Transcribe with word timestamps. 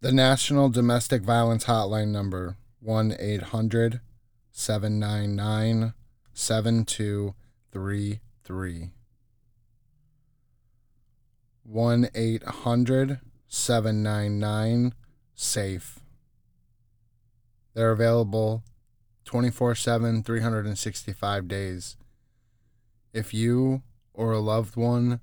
The 0.00 0.12
National 0.12 0.68
Domestic 0.68 1.22
Violence 1.22 1.64
Hotline 1.64 2.12
number 2.12 2.56
1 2.78 3.16
800 3.18 4.00
799 4.52 5.92
7233. 6.32 8.90
1 11.64 12.08
800 12.14 13.20
799 13.48 14.94
SAFE. 15.34 15.98
They're 17.74 17.90
available 17.90 18.62
24 19.24 19.74
7, 19.74 20.22
365 20.22 21.48
days. 21.48 21.96
If 23.12 23.34
you 23.34 23.82
or 24.14 24.30
a 24.30 24.38
loved 24.38 24.76
one 24.76 25.18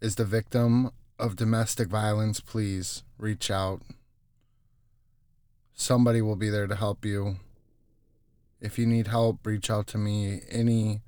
is 0.00 0.14
the 0.14 0.24
victim 0.24 0.90
of 1.20 1.36
domestic 1.36 1.88
violence, 1.88 2.40
please 2.40 3.04
reach 3.18 3.50
out. 3.50 3.82
Somebody 5.74 6.22
will 6.22 6.36
be 6.36 6.50
there 6.50 6.66
to 6.66 6.74
help 6.74 7.04
you. 7.04 7.36
If 8.60 8.78
you 8.78 8.86
need 8.86 9.06
help, 9.06 9.46
reach 9.46 9.70
out 9.70 9.86
to 9.88 9.98
me 9.98 10.40
any 10.50 11.02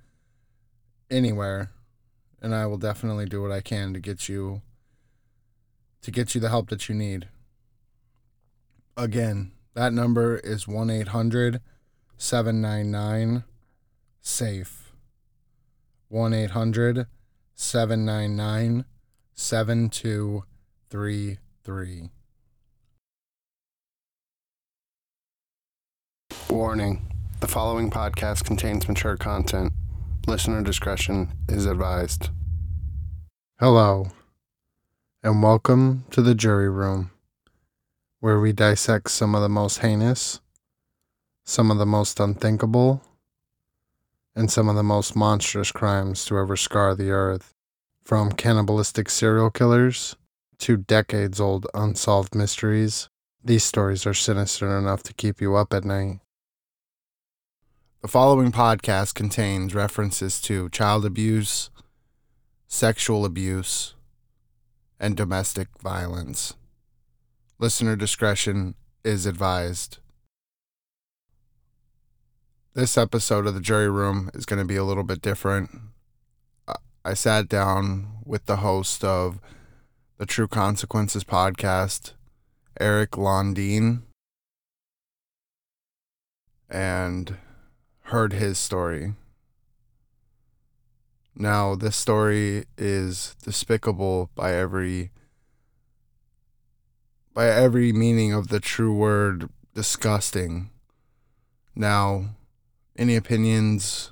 anywhere 1.10 1.70
and 2.40 2.54
I 2.54 2.66
will 2.66 2.78
definitely 2.78 3.26
do 3.26 3.40
what 3.40 3.52
I 3.52 3.60
can 3.60 3.94
to 3.94 4.00
get 4.00 4.28
you 4.28 4.62
to 6.02 6.10
get 6.10 6.34
you 6.34 6.40
the 6.40 6.48
help 6.48 6.68
that 6.70 6.88
you 6.88 6.94
need. 6.96 7.28
Again, 8.96 9.52
that 9.74 9.92
number 9.92 10.38
is 10.38 10.64
1-800 10.64 11.60
799 12.16 13.44
SAFE. 19.34 19.66
1-800 19.66 19.94
799 19.94 20.42
7233. 21.32 22.10
Warning 26.50 27.12
the 27.40 27.48
following 27.48 27.90
podcast 27.90 28.44
contains 28.44 28.86
mature 28.86 29.16
content. 29.16 29.72
Listener 30.26 30.62
discretion 30.62 31.32
is 31.48 31.64
advised. 31.66 32.28
Hello, 33.58 34.12
and 35.22 35.42
welcome 35.42 36.04
to 36.10 36.20
the 36.20 36.34
jury 36.34 36.68
room, 36.68 37.10
where 38.20 38.38
we 38.38 38.52
dissect 38.52 39.10
some 39.10 39.34
of 39.34 39.40
the 39.40 39.48
most 39.48 39.78
heinous, 39.78 40.40
some 41.44 41.70
of 41.70 41.78
the 41.78 41.86
most 41.86 42.20
unthinkable, 42.20 43.02
and 44.36 44.50
some 44.50 44.68
of 44.68 44.76
the 44.76 44.82
most 44.82 45.16
monstrous 45.16 45.72
crimes 45.72 46.26
to 46.26 46.36
ever 46.38 46.56
scar 46.56 46.94
the 46.94 47.10
earth. 47.10 47.54
From 48.04 48.32
cannibalistic 48.32 49.08
serial 49.08 49.50
killers 49.50 50.16
to 50.58 50.76
decades 50.76 51.40
old 51.40 51.68
unsolved 51.72 52.34
mysteries, 52.34 53.08
these 53.44 53.62
stories 53.62 54.06
are 54.06 54.14
sinister 54.14 54.76
enough 54.76 55.04
to 55.04 55.14
keep 55.14 55.40
you 55.40 55.54
up 55.54 55.72
at 55.72 55.84
night. 55.84 56.18
The 58.02 58.08
following 58.08 58.50
podcast 58.50 59.14
contains 59.14 59.72
references 59.72 60.40
to 60.42 60.68
child 60.70 61.04
abuse, 61.04 61.70
sexual 62.66 63.24
abuse, 63.24 63.94
and 64.98 65.16
domestic 65.16 65.68
violence. 65.80 66.54
Listener 67.60 67.94
discretion 67.94 68.74
is 69.04 69.26
advised. 69.26 69.98
This 72.74 72.98
episode 72.98 73.46
of 73.46 73.54
the 73.54 73.60
jury 73.60 73.88
room 73.88 74.28
is 74.34 74.44
going 74.44 74.58
to 74.58 74.64
be 74.64 74.76
a 74.76 74.84
little 74.84 75.04
bit 75.04 75.22
different. 75.22 75.70
I 77.04 77.14
sat 77.14 77.48
down 77.48 78.18
with 78.24 78.46
the 78.46 78.58
host 78.58 79.02
of 79.02 79.40
the 80.18 80.26
True 80.26 80.46
Consequences 80.46 81.24
podcast, 81.24 82.12
Eric 82.78 83.18
Landin, 83.18 84.04
and 86.70 87.38
heard 88.02 88.32
his 88.34 88.56
story. 88.56 89.14
Now, 91.34 91.74
this 91.74 91.96
story 91.96 92.66
is 92.78 93.34
despicable 93.42 94.30
by 94.36 94.52
every 94.52 95.10
by 97.34 97.48
every 97.48 97.92
meaning 97.92 98.32
of 98.32 98.46
the 98.46 98.60
true 98.60 98.94
word 98.94 99.48
disgusting. 99.74 100.70
Now, 101.74 102.36
any 102.96 103.16
opinions 103.16 104.11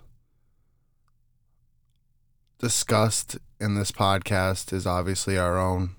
discussed 2.60 3.38
in 3.58 3.74
this 3.74 3.90
podcast 3.90 4.70
is 4.72 4.86
obviously 4.86 5.38
our 5.38 5.58
own. 5.58 5.96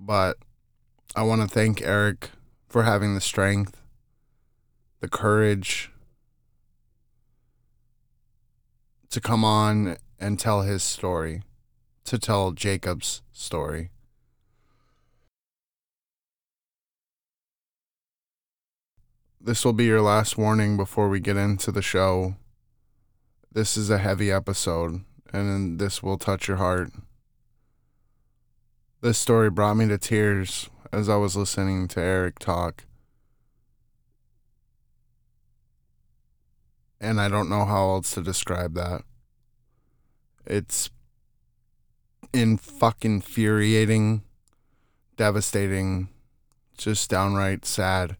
But 0.00 0.38
I 1.14 1.22
want 1.22 1.42
to 1.42 1.46
thank 1.48 1.82
Eric 1.82 2.30
for 2.66 2.84
having 2.84 3.14
the 3.14 3.20
strength, 3.20 3.82
the 5.00 5.08
courage 5.08 5.92
to 9.10 9.20
come 9.20 9.44
on 9.44 9.98
and 10.18 10.38
tell 10.38 10.62
his 10.62 10.82
story, 10.82 11.42
to 12.04 12.18
tell 12.18 12.52
Jacob's 12.52 13.20
story. 13.32 13.90
This 19.38 19.64
will 19.66 19.74
be 19.74 19.84
your 19.84 20.00
last 20.00 20.38
warning 20.38 20.78
before 20.78 21.10
we 21.10 21.20
get 21.20 21.36
into 21.36 21.70
the 21.70 21.82
show. 21.82 22.36
This 23.52 23.76
is 23.76 23.90
a 23.90 23.98
heavy 23.98 24.30
episode, 24.30 25.00
and 25.32 25.80
this 25.80 26.04
will 26.04 26.18
touch 26.18 26.46
your 26.46 26.58
heart. 26.58 26.92
This 29.00 29.18
story 29.18 29.50
brought 29.50 29.74
me 29.74 29.88
to 29.88 29.98
tears 29.98 30.70
as 30.92 31.08
I 31.08 31.16
was 31.16 31.34
listening 31.34 31.88
to 31.88 32.00
Eric 32.00 32.38
talk. 32.38 32.84
And 37.00 37.20
I 37.20 37.28
don't 37.28 37.48
know 37.48 37.64
how 37.64 37.90
else 37.90 38.12
to 38.12 38.22
describe 38.22 38.74
that. 38.74 39.02
It's 40.46 40.88
in 42.32 42.56
fucking 42.56 43.14
infuriating, 43.14 44.22
devastating, 45.16 46.08
just 46.78 47.10
downright 47.10 47.66
sad. 47.66 48.16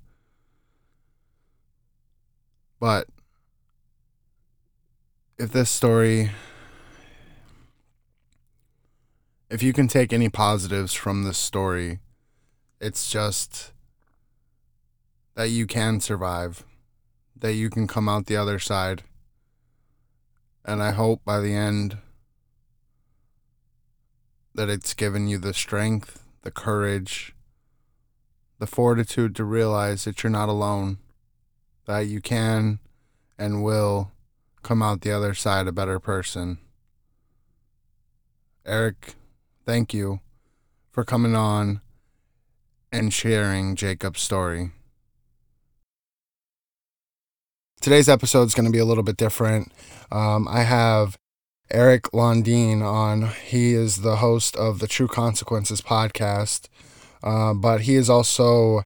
But 2.80 3.06
if 5.40 5.52
this 5.52 5.70
story 5.70 6.30
if 9.48 9.62
you 9.62 9.72
can 9.72 9.88
take 9.88 10.12
any 10.12 10.28
positives 10.28 10.92
from 10.92 11.24
this 11.24 11.38
story, 11.38 11.98
it's 12.78 13.10
just 13.10 13.72
that 15.34 15.48
you 15.48 15.66
can 15.66 15.98
survive, 15.98 16.62
that 17.34 17.54
you 17.54 17.70
can 17.70 17.86
come 17.86 18.06
out 18.06 18.26
the 18.26 18.36
other 18.36 18.58
side. 18.58 19.02
And 20.64 20.82
I 20.82 20.92
hope 20.92 21.24
by 21.24 21.40
the 21.40 21.54
end 21.54 21.96
that 24.54 24.68
it's 24.68 24.92
given 24.92 25.26
you 25.26 25.38
the 25.38 25.54
strength, 25.54 26.22
the 26.42 26.50
courage, 26.50 27.34
the 28.58 28.66
fortitude 28.66 29.34
to 29.36 29.44
realize 29.44 30.04
that 30.04 30.22
you're 30.22 30.30
not 30.30 30.50
alone, 30.50 30.98
that 31.86 32.00
you 32.00 32.20
can 32.20 32.78
and 33.38 33.64
will 33.64 34.12
come 34.62 34.82
out 34.82 35.00
the 35.00 35.12
other 35.12 35.34
side 35.34 35.66
a 35.66 35.72
better 35.72 35.98
person. 35.98 36.58
Eric, 38.66 39.14
thank 39.64 39.94
you 39.94 40.20
for 40.90 41.04
coming 41.04 41.34
on 41.34 41.80
and 42.92 43.12
sharing 43.12 43.76
Jacob's 43.76 44.20
story. 44.20 44.72
Today's 47.80 48.08
episode 48.08 48.42
is 48.42 48.54
going 48.54 48.66
to 48.66 48.72
be 48.72 48.78
a 48.78 48.84
little 48.84 49.02
bit 49.02 49.16
different. 49.16 49.72
Um, 50.12 50.46
I 50.48 50.64
have 50.64 51.16
Eric 51.70 52.12
Landin 52.12 52.82
on. 52.82 53.30
He 53.44 53.72
is 53.72 54.02
the 54.02 54.16
host 54.16 54.54
of 54.56 54.80
the 54.80 54.86
True 54.86 55.08
Consequences 55.08 55.80
podcast, 55.80 56.68
uh, 57.22 57.54
but 57.54 57.82
he 57.82 57.94
is 57.94 58.10
also 58.10 58.82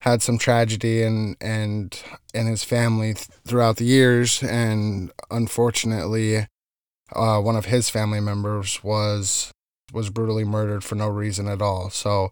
had 0.00 0.22
some 0.22 0.38
tragedy 0.38 1.02
and 1.02 1.36
and 1.40 2.02
in 2.34 2.46
his 2.46 2.64
family 2.64 3.14
th- 3.14 3.28
throughout 3.46 3.76
the 3.76 3.84
years, 3.84 4.42
and 4.42 5.10
unfortunately, 5.30 6.46
uh, 7.12 7.40
one 7.40 7.56
of 7.56 7.66
his 7.66 7.88
family 7.88 8.20
members 8.20 8.82
was 8.84 9.52
was 9.92 10.10
brutally 10.10 10.44
murdered 10.44 10.84
for 10.84 10.94
no 10.94 11.08
reason 11.08 11.48
at 11.48 11.62
all. 11.62 11.90
So. 11.90 12.30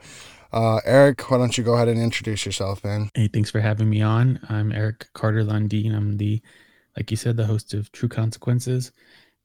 Uh, 0.52 0.80
Eric, 0.86 1.28
why 1.28 1.36
don't 1.36 1.58
you 1.58 1.64
go 1.64 1.74
ahead 1.74 1.88
and 1.88 2.00
introduce 2.00 2.46
yourself, 2.46 2.82
man? 2.82 3.10
Hey, 3.14 3.28
thanks 3.28 3.50
for 3.50 3.60
having 3.60 3.90
me 3.90 4.00
on. 4.00 4.38
I'm 4.48 4.72
Eric 4.72 5.08
Carter 5.12 5.42
Landin. 5.44 5.92
I'm 5.92 6.16
the, 6.16 6.40
like 6.96 7.10
you 7.10 7.16
said, 7.16 7.36
the 7.36 7.44
host 7.44 7.74
of 7.74 7.90
True 7.92 8.08
Consequences 8.08 8.92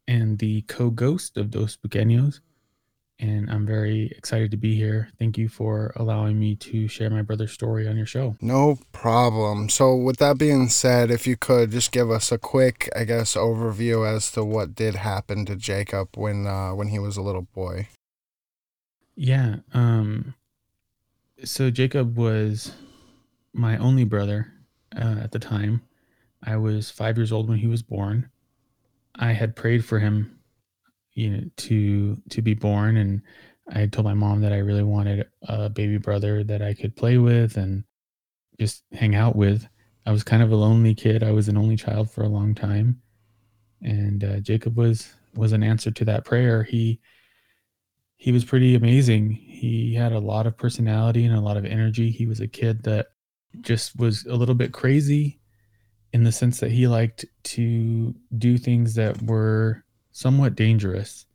and 0.08 0.38
the 0.38 0.62
co-ghost 0.64 1.38
of 1.38 1.50
Dos 1.50 1.76
Pequeños 1.76 2.40
and 3.22 3.50
I'm 3.52 3.66
very 3.66 4.08
excited 4.18 4.50
to 4.52 4.58
be 4.58 4.76
here. 4.76 5.10
Thank 5.20 5.38
you 5.38 5.48
for 5.48 5.94
allowing 5.96 6.40
me 6.40 6.56
to 6.56 6.88
share 6.88 7.10
my 7.10 7.22
brother's 7.22 7.52
story 7.52 7.88
on 7.88 7.96
your 7.96 8.08
show. 8.08 8.36
No 8.42 8.80
problem. 8.92 9.70
So, 9.70 9.96
with 9.96 10.18
that 10.18 10.40
being 10.40 10.70
said, 10.70 11.12
if 11.12 11.28
you 11.28 11.38
could 11.38 11.72
just 11.72 11.92
give 11.92 12.10
us 12.10 12.32
a 12.32 12.40
quick, 12.40 12.90
I 12.96 13.04
guess, 13.04 13.36
overview 13.36 14.12
as 14.12 14.32
to 14.32 14.44
what 14.44 14.74
did 14.74 14.96
happen 14.96 15.46
to 15.46 15.56
Jacob 15.56 16.10
when 16.16 16.48
uh, 16.48 16.72
when 16.72 16.90
he 16.90 17.00
was 17.00 17.16
a 17.16 17.22
little 17.22 17.48
boy. 17.54 17.88
Yeah. 19.16 19.58
Um. 19.74 20.34
so 21.44 21.70
Jacob 21.70 22.18
was 22.18 22.74
my 23.54 23.78
only 23.78 24.04
brother 24.04 24.52
uh, 24.96 25.20
at 25.22 25.32
the 25.32 25.40
time. 25.40 25.84
I 26.44 26.56
was 26.56 26.90
five 26.90 27.18
years 27.18 27.32
old 27.32 27.48
when 27.48 27.60
he 27.60 27.68
was 27.68 27.84
born. 27.84 28.30
I 29.14 29.34
had 29.34 29.56
prayed 29.56 29.86
for 29.86 30.00
him, 30.00 30.40
you 31.14 31.30
know, 31.30 31.44
to 31.58 32.22
to 32.30 32.42
be 32.42 32.54
born, 32.54 32.98
and 32.98 33.22
I 33.70 33.86
told 33.88 34.06
my 34.06 34.14
mom 34.14 34.42
that 34.42 34.54
I 34.54 34.58
really 34.58 34.84
wanted 34.84 35.28
a 35.44 35.70
baby 35.70 35.98
brother 35.98 36.44
that 36.44 36.62
I 36.62 36.74
could 36.74 36.96
play 36.96 37.18
with 37.18 37.58
and 37.58 37.84
just 38.60 38.84
hang 38.92 39.16
out 39.16 39.36
with. 39.36 39.68
I 40.06 40.12
was 40.12 40.24
kind 40.24 40.42
of 40.42 40.52
a 40.52 40.56
lonely 40.56 40.96
kid. 40.96 41.24
I 41.24 41.32
was 41.32 41.48
an 41.48 41.58
only 41.58 41.76
child 41.76 42.10
for 42.10 42.24
a 42.24 42.30
long 42.30 42.56
time, 42.56 43.02
and 43.82 44.24
uh, 44.24 44.40
Jacob 44.40 44.78
was 44.78 45.14
was 45.36 45.52
an 45.54 45.64
answer 45.64 45.92
to 45.92 46.06
that 46.06 46.26
prayer. 46.26 46.64
He 46.64 47.00
he 48.18 48.32
was 48.32 48.46
pretty 48.46 48.76
amazing. 48.76 49.32
He 49.32 49.96
had 49.96 50.12
a 50.12 50.20
lot 50.20 50.46
of 50.46 50.58
personality 50.58 51.26
and 51.26 51.36
a 51.36 51.42
lot 51.42 51.58
of 51.58 51.66
energy. 51.66 52.12
He 52.12 52.28
was 52.28 52.40
a 52.40 52.48
kid 52.48 52.84
that 52.84 53.08
just 53.62 53.98
was 53.98 54.26
a 54.26 54.36
little 54.36 54.56
bit 54.56 54.74
crazy 54.74 55.40
in 56.14 56.24
the 56.24 56.32
sense 56.32 56.60
that 56.60 56.72
he 56.72 56.88
liked 56.88 57.26
to 57.44 58.14
do 58.38 58.58
things 58.58 58.96
that 58.96 59.22
were 59.24 59.84
somewhat 60.12 60.56
dangerous. 60.56 61.26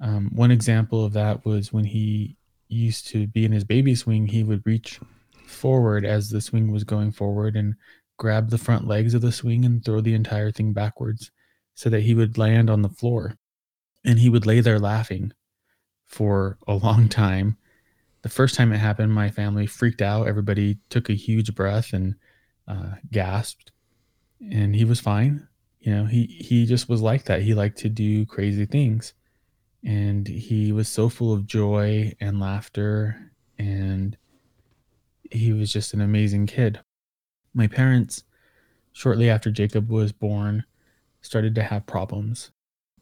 Um, 0.00 0.30
one 0.34 0.50
example 0.50 1.04
of 1.04 1.12
that 1.14 1.44
was 1.44 1.72
when 1.72 1.84
he 1.84 2.36
used 2.68 3.08
to 3.08 3.26
be 3.26 3.44
in 3.44 3.52
his 3.52 3.64
baby 3.64 3.94
swing, 3.94 4.26
he 4.26 4.44
would 4.44 4.66
reach 4.66 5.00
forward 5.46 6.04
as 6.04 6.30
the 6.30 6.40
swing 6.40 6.70
was 6.70 6.84
going 6.84 7.12
forward 7.12 7.56
and 7.56 7.74
grab 8.18 8.50
the 8.50 8.58
front 8.58 8.86
legs 8.86 9.14
of 9.14 9.22
the 9.22 9.32
swing 9.32 9.64
and 9.64 9.84
throw 9.84 10.00
the 10.00 10.14
entire 10.14 10.50
thing 10.50 10.72
backwards 10.72 11.30
so 11.74 11.88
that 11.88 12.02
he 12.02 12.14
would 12.14 12.36
land 12.36 12.68
on 12.68 12.82
the 12.82 12.88
floor. 12.88 13.36
And 14.04 14.18
he 14.18 14.28
would 14.28 14.46
lay 14.46 14.60
there 14.60 14.78
laughing 14.78 15.32
for 16.04 16.58
a 16.66 16.74
long 16.74 17.08
time. 17.08 17.56
The 18.22 18.28
first 18.28 18.56
time 18.56 18.72
it 18.72 18.78
happened, 18.78 19.12
my 19.14 19.30
family 19.30 19.66
freaked 19.66 20.02
out. 20.02 20.26
Everybody 20.26 20.78
took 20.90 21.08
a 21.08 21.14
huge 21.14 21.54
breath 21.54 21.92
and 21.92 22.16
uh, 22.66 22.96
gasped, 23.10 23.70
and 24.40 24.74
he 24.74 24.84
was 24.84 25.00
fine. 25.00 25.46
You 25.80 25.94
know, 25.94 26.04
he 26.04 26.26
he 26.26 26.66
just 26.66 26.88
was 26.88 27.00
like 27.00 27.24
that. 27.24 27.42
He 27.42 27.54
liked 27.54 27.78
to 27.78 27.88
do 27.88 28.26
crazy 28.26 28.66
things, 28.66 29.14
and 29.84 30.26
he 30.26 30.72
was 30.72 30.88
so 30.88 31.08
full 31.08 31.32
of 31.32 31.46
joy 31.46 32.14
and 32.20 32.40
laughter, 32.40 33.32
and 33.58 34.16
he 35.30 35.52
was 35.52 35.72
just 35.72 35.94
an 35.94 36.00
amazing 36.00 36.46
kid. 36.46 36.80
My 37.54 37.66
parents, 37.66 38.24
shortly 38.92 39.30
after 39.30 39.50
Jacob 39.50 39.88
was 39.88 40.12
born, 40.12 40.64
started 41.20 41.54
to 41.54 41.62
have 41.62 41.86
problems. 41.86 42.50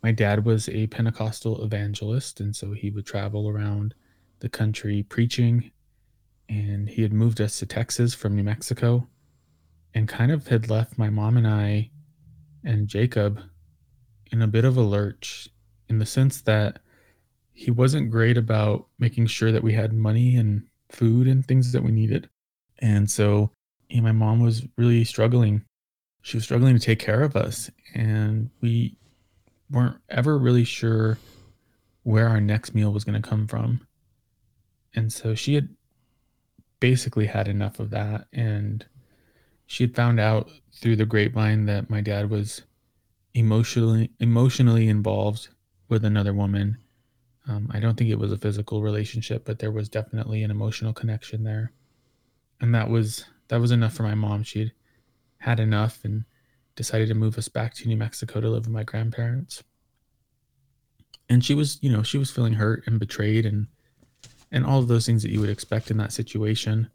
My 0.03 0.13
dad 0.13 0.45
was 0.45 0.69
a 0.69 0.87
Pentecostal 0.89 1.65
evangelist, 1.65 2.41
and 2.41 2.55
so 2.55 2.73
he 2.73 2.91
would 2.91 3.07
travel 3.07 3.49
around 3.49 3.95
the 4.41 4.49
country 4.49 5.03
preaching. 5.03 5.71
And 6.49 6.89
he 6.89 7.03
had 7.03 7.13
moved 7.13 7.41
us 7.41 7.59
to 7.59 7.67
Texas 7.67 8.15
from 8.15 8.37
New 8.37 8.45
Mexico 8.45 9.09
and 9.95 10.07
kind 10.07 10.31
of 10.31 10.47
had 10.47 10.71
left 10.71 10.99
my 10.99 11.11
mom 11.11 11.37
and 11.37 11.47
I 11.47 11.91
and 12.67 12.89
Jacob 12.89 13.41
in 14.33 14.43
a 14.43 14.47
bit 14.47 14.65
of 14.65 14.77
a 14.77 14.83
lurch 14.83 15.49
in 15.89 15.99
the 15.99 16.05
sense 16.07 16.43
that 16.43 16.81
he 17.53 17.71
wasn't 17.71 18.11
great 18.11 18.37
about 18.37 18.87
making 18.99 19.27
sure 19.27 19.53
that 19.53 19.63
we 19.63 19.73
had 19.73 19.93
money 19.95 20.37
and 20.37 20.67
food 20.91 21.27
and 21.27 21.47
things 21.47 21.73
that 21.73 21.83
we 21.83 21.93
needed. 21.93 22.29
And 22.81 23.11
so 23.11 23.51
my 23.91 24.13
mom 24.13 24.41
was 24.41 24.67
really 24.77 25.05
struggling. 25.05 25.65
She 26.23 26.37
was 26.37 26.45
struggling 26.45 26.75
to 26.75 26.85
take 26.85 26.99
care 26.99 27.23
of 27.23 27.37
us. 27.37 27.71
And 27.95 28.51
we 28.61 28.97
weren't 29.71 29.97
ever 30.11 30.37
really 30.37 30.65
sure 30.65 31.19
where 32.03 32.29
our 32.29 32.41
next 32.41 32.75
meal 32.75 32.93
was 32.93 33.05
going 33.05 33.21
to 33.21 33.27
come 33.27 33.47
from. 33.47 33.87
And 34.95 35.13
so 35.13 35.35
she 35.35 35.55
had 35.55 35.69
basically 36.81 37.27
had 37.27 37.49
enough 37.49 37.79
of 37.79 37.91
that. 37.91 38.27
And 38.33 38.85
she 39.67 39.85
had 39.85 39.95
found 39.95 40.21
out 40.21 40.51
through 40.73 40.97
the 40.97 41.07
grapevine 41.07 41.67
that 41.67 41.91
my 41.91 42.01
dad 42.01 42.31
was 42.31 42.63
emotionally 43.35 44.11
emotionally 44.21 44.89
involved 44.89 45.49
with 45.89 46.05
another 46.05 46.33
woman. 46.33 46.79
Um, 47.49 47.71
I 47.73 47.81
don't 47.81 47.97
think 47.97 48.11
it 48.11 48.19
was 48.19 48.33
a 48.33 48.39
physical 48.39 48.83
relationship, 48.83 49.45
but 49.45 49.59
there 49.59 49.71
was 49.71 49.89
definitely 49.89 50.43
an 50.43 50.51
emotional 50.51 50.93
connection 50.93 51.45
there, 51.45 51.73
and 52.61 52.75
that 52.75 52.89
was 52.89 53.25
that 53.49 53.61
was 53.61 53.71
enough 53.71 53.95
for 53.95 54.03
my 54.03 54.15
mom. 54.15 54.43
She'd 54.43 54.73
had 55.39 55.61
enough 55.61 56.01
and 56.05 56.25
decided 56.75 57.09
to 57.09 57.15
move 57.15 57.39
us 57.39 57.49
back 57.49 57.75
to 57.75 57.89
New 57.89 57.97
Mexico 57.97 58.41
to 58.41 58.49
live 58.49 58.67
with 58.67 58.73
my 58.73 58.85
grandparents. 58.85 59.63
And 61.29 61.45
she 61.45 61.55
was, 61.55 61.79
you 61.83 61.91
know, 61.91 62.03
she 62.03 62.19
was 62.19 62.31
feeling 62.31 62.55
hurt 62.55 62.85
and 62.87 63.01
betrayed 63.01 63.47
and 63.47 63.67
and 64.53 64.65
all 64.65 64.79
of 64.79 64.89
those 64.89 65.07
things 65.07 65.23
that 65.23 65.33
you 65.33 65.41
would 65.41 65.51
expect 65.51 65.91
in 65.91 65.97
that 65.97 66.13
situation. 66.13 66.89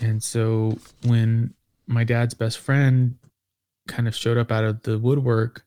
And 0.00 0.22
so 0.22 0.78
when 1.04 1.54
my 1.88 2.04
dad's 2.04 2.34
best 2.34 2.58
friend 2.58 3.16
kind 3.88 4.06
of 4.06 4.14
showed 4.14 4.36
up 4.36 4.52
out 4.52 4.64
of 4.64 4.82
the 4.82 4.98
woodwork 4.98 5.64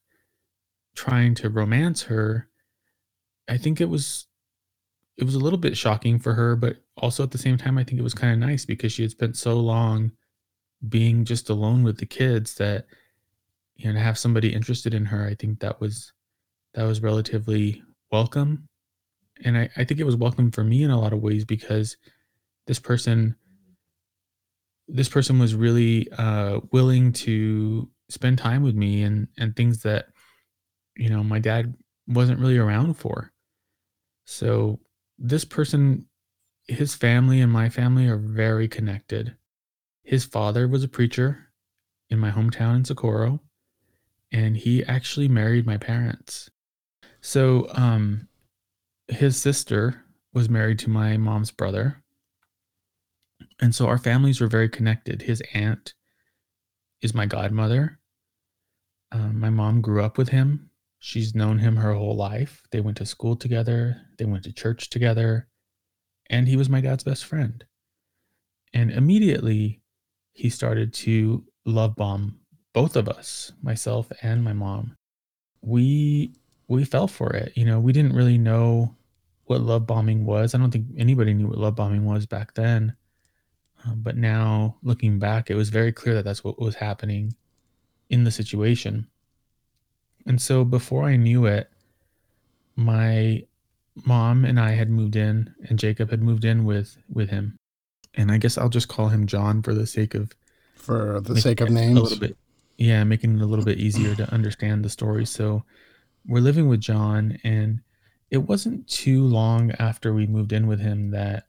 trying 0.96 1.34
to 1.36 1.50
romance 1.50 2.04
her, 2.04 2.48
I 3.50 3.58
think 3.58 3.82
it 3.82 3.90
was 3.90 4.28
it 5.18 5.24
was 5.24 5.36
a 5.36 5.40
little 5.40 5.60
bit 5.60 5.78
shocking 5.78 6.20
for 6.20 6.34
her, 6.34 6.56
but 6.56 6.78
also 6.98 7.24
at 7.24 7.32
the 7.32 7.38
same 7.38 7.58
time 7.58 7.78
I 7.78 7.84
think 7.84 8.00
it 8.00 8.04
was 8.04 8.14
kind 8.14 8.34
of 8.34 8.40
nice 8.40 8.66
because 8.66 8.94
she 8.94 9.02
had 9.02 9.12
spent 9.12 9.36
so 9.36 9.56
long 9.56 10.12
being 10.88 11.26
just 11.26 11.50
alone 11.50 11.84
with 11.84 11.98
the 11.98 12.06
kids 12.06 12.56
that 12.56 12.86
you 13.76 13.88
know 13.88 13.94
to 13.94 14.00
have 14.00 14.18
somebody 14.18 14.54
interested 14.54 14.94
in 14.94 15.06
her, 15.06 15.28
I 15.28 15.36
think 15.36 15.60
that 15.60 15.82
was 15.82 16.14
that 16.76 16.84
was 16.84 17.02
relatively 17.02 17.84
welcome. 18.12 18.68
And 19.44 19.58
I, 19.58 19.70
I 19.76 19.84
think 19.84 20.00
it 20.00 20.06
was 20.06 20.16
welcome 20.16 20.52
for 20.52 20.64
me 20.64 20.84
in 20.84 20.92
a 20.92 21.00
lot 21.00 21.14
of 21.14 21.22
ways 21.22 21.46
because 21.46 21.98
this 22.68 22.80
person 22.80 23.36
this 24.94 25.10
person 25.10 25.40
was 25.40 25.56
really 25.56 26.12
uh, 26.18 26.60
willing 26.72 27.14
to 27.14 27.90
spend 28.10 28.38
time 28.38 28.62
with 28.62 28.76
me 28.76 29.04
and 29.04 29.28
and 29.38 29.56
things 29.56 29.82
that 29.84 30.08
you 30.98 31.10
know 31.10 31.24
my 31.24 31.40
dad 31.40 31.74
wasn't 32.08 32.40
really 32.40 32.58
around 32.58 32.96
for. 32.96 33.32
So 34.26 34.80
this 35.18 35.46
person 35.46 36.06
his 36.68 36.94
family 36.94 37.42
and 37.42 37.52
my 37.52 37.70
family 37.70 38.08
are 38.08 38.18
very 38.18 38.68
connected. 38.68 39.36
His 40.04 40.26
father 40.26 40.68
was 40.68 40.84
a 40.84 40.90
preacher 40.90 41.50
in 42.10 42.20
my 42.20 42.32
hometown 42.32 42.78
in 42.78 42.86
socorro 42.86 43.42
and 44.32 44.58
he 44.58 44.84
actually 44.86 45.28
married 45.28 45.66
my 45.66 45.78
parents. 45.78 46.52
So 47.22 47.70
um 47.74 48.28
his 49.08 49.38
sister 49.38 50.04
was 50.34 50.50
married 50.50 50.80
to 50.80 50.90
my 50.90 51.18
mom's 51.18 51.52
brother 51.52 52.04
and 53.60 53.74
so 53.74 53.88
our 53.88 53.98
families 53.98 54.42
were 54.42 54.48
very 54.48 54.70
connected. 54.70 55.22
His 55.22 55.42
aunt 55.54 55.94
is 57.02 57.14
my 57.14 57.26
godmother. 57.26 58.00
Um, 59.12 59.40
my 59.40 59.50
mom 59.50 59.82
grew 59.82 60.04
up 60.04 60.18
with 60.18 60.30
him. 60.30 60.70
She's 61.00 61.36
known 61.36 61.58
him 61.58 61.76
her 61.76 61.94
whole 61.94 62.16
life. 62.16 62.62
They 62.72 62.80
went 62.80 62.98
to 62.98 63.06
school 63.06 63.36
together, 63.36 63.98
they 64.18 64.26
went 64.26 64.44
to 64.44 64.54
church 64.54 64.90
together, 64.90 65.48
and 66.30 66.48
he 66.48 66.56
was 66.56 66.70
my 66.70 66.82
dad's 66.82 67.04
best 67.04 67.26
friend. 67.26 67.64
And 68.74 68.92
immediately 68.92 69.82
he 70.34 70.50
started 70.50 70.94
to 70.94 71.44
love 71.66 71.96
bomb 71.96 72.40
both 72.74 72.96
of 72.96 73.10
us, 73.10 73.52
myself 73.62 74.12
and 74.22 74.44
my 74.44 74.54
mom. 74.54 74.96
We 75.62 76.34
we 76.68 76.86
fell 76.86 77.08
for 77.08 77.34
it. 77.34 77.52
You 77.56 77.66
know, 77.66 77.80
we 77.80 77.92
didn't 77.92 78.16
really 78.16 78.38
know 78.38 78.96
what 79.46 79.62
love 79.62 79.86
bombing 79.86 80.26
was. 80.26 80.56
I 80.56 80.58
don't 80.58 80.72
think 80.72 80.88
anybody 80.98 81.34
knew 81.34 81.48
what 81.48 81.58
love 81.58 81.76
bombing 81.76 82.06
was 82.06 82.26
back 82.26 82.54
then. 82.54 82.96
Um, 83.86 84.02
but 84.02 84.18
now 84.18 84.78
looking 84.84 85.20
back, 85.20 85.50
it 85.50 85.56
was 85.56 85.70
very 85.70 85.92
clear 85.92 86.16
that 86.16 86.26
that's 86.26 86.44
what 86.44 86.60
was 86.60 86.76
happening 86.76 87.36
in 88.10 88.24
the 88.24 88.32
situation. 88.32 89.08
And 90.26 90.42
so 90.42 90.64
before 90.64 91.06
I 91.06 91.16
knew 91.16 91.46
it, 91.46 91.70
my 92.76 93.44
mom 94.06 94.46
and 94.46 94.60
I 94.60 94.72
had 94.72 94.90
moved 94.90 95.16
in, 95.16 95.54
and 95.68 95.80
Jacob 95.80 96.10
had 96.10 96.22
moved 96.22 96.46
in 96.46 96.66
with 96.66 96.98
with 97.10 97.30
him. 97.30 97.58
And 98.14 98.32
I 98.32 98.38
guess 98.38 98.58
I'll 98.58 98.70
just 98.70 98.90
call 98.90 99.08
him 99.08 99.26
John 99.26 99.62
for 99.62 99.74
the 99.74 99.88
sake 99.88 100.14
of 100.14 100.32
for 100.76 101.22
the 101.22 101.40
sake 101.40 101.62
of 101.62 101.70
names. 101.70 101.98
A 101.98 102.02
little 102.02 102.20
bit, 102.20 102.38
yeah, 102.78 103.04
making 103.04 103.36
it 103.36 103.42
a 103.42 103.46
little 103.46 103.66
bit 103.66 103.80
easier 103.80 104.16
to 104.16 104.32
understand 104.34 104.84
the 104.84 104.90
story. 104.90 105.26
So 105.26 105.64
we're 106.28 106.42
living 106.42 106.68
with 106.68 106.82
John, 106.82 107.38
and 107.44 107.82
it 108.30 108.40
wasn't 108.40 108.88
too 108.88 109.24
long 109.24 109.72
after 109.80 110.14
we 110.14 110.28
moved 110.28 110.54
in 110.54 110.68
with 110.68 110.80
him 110.80 111.12
that 111.12 111.48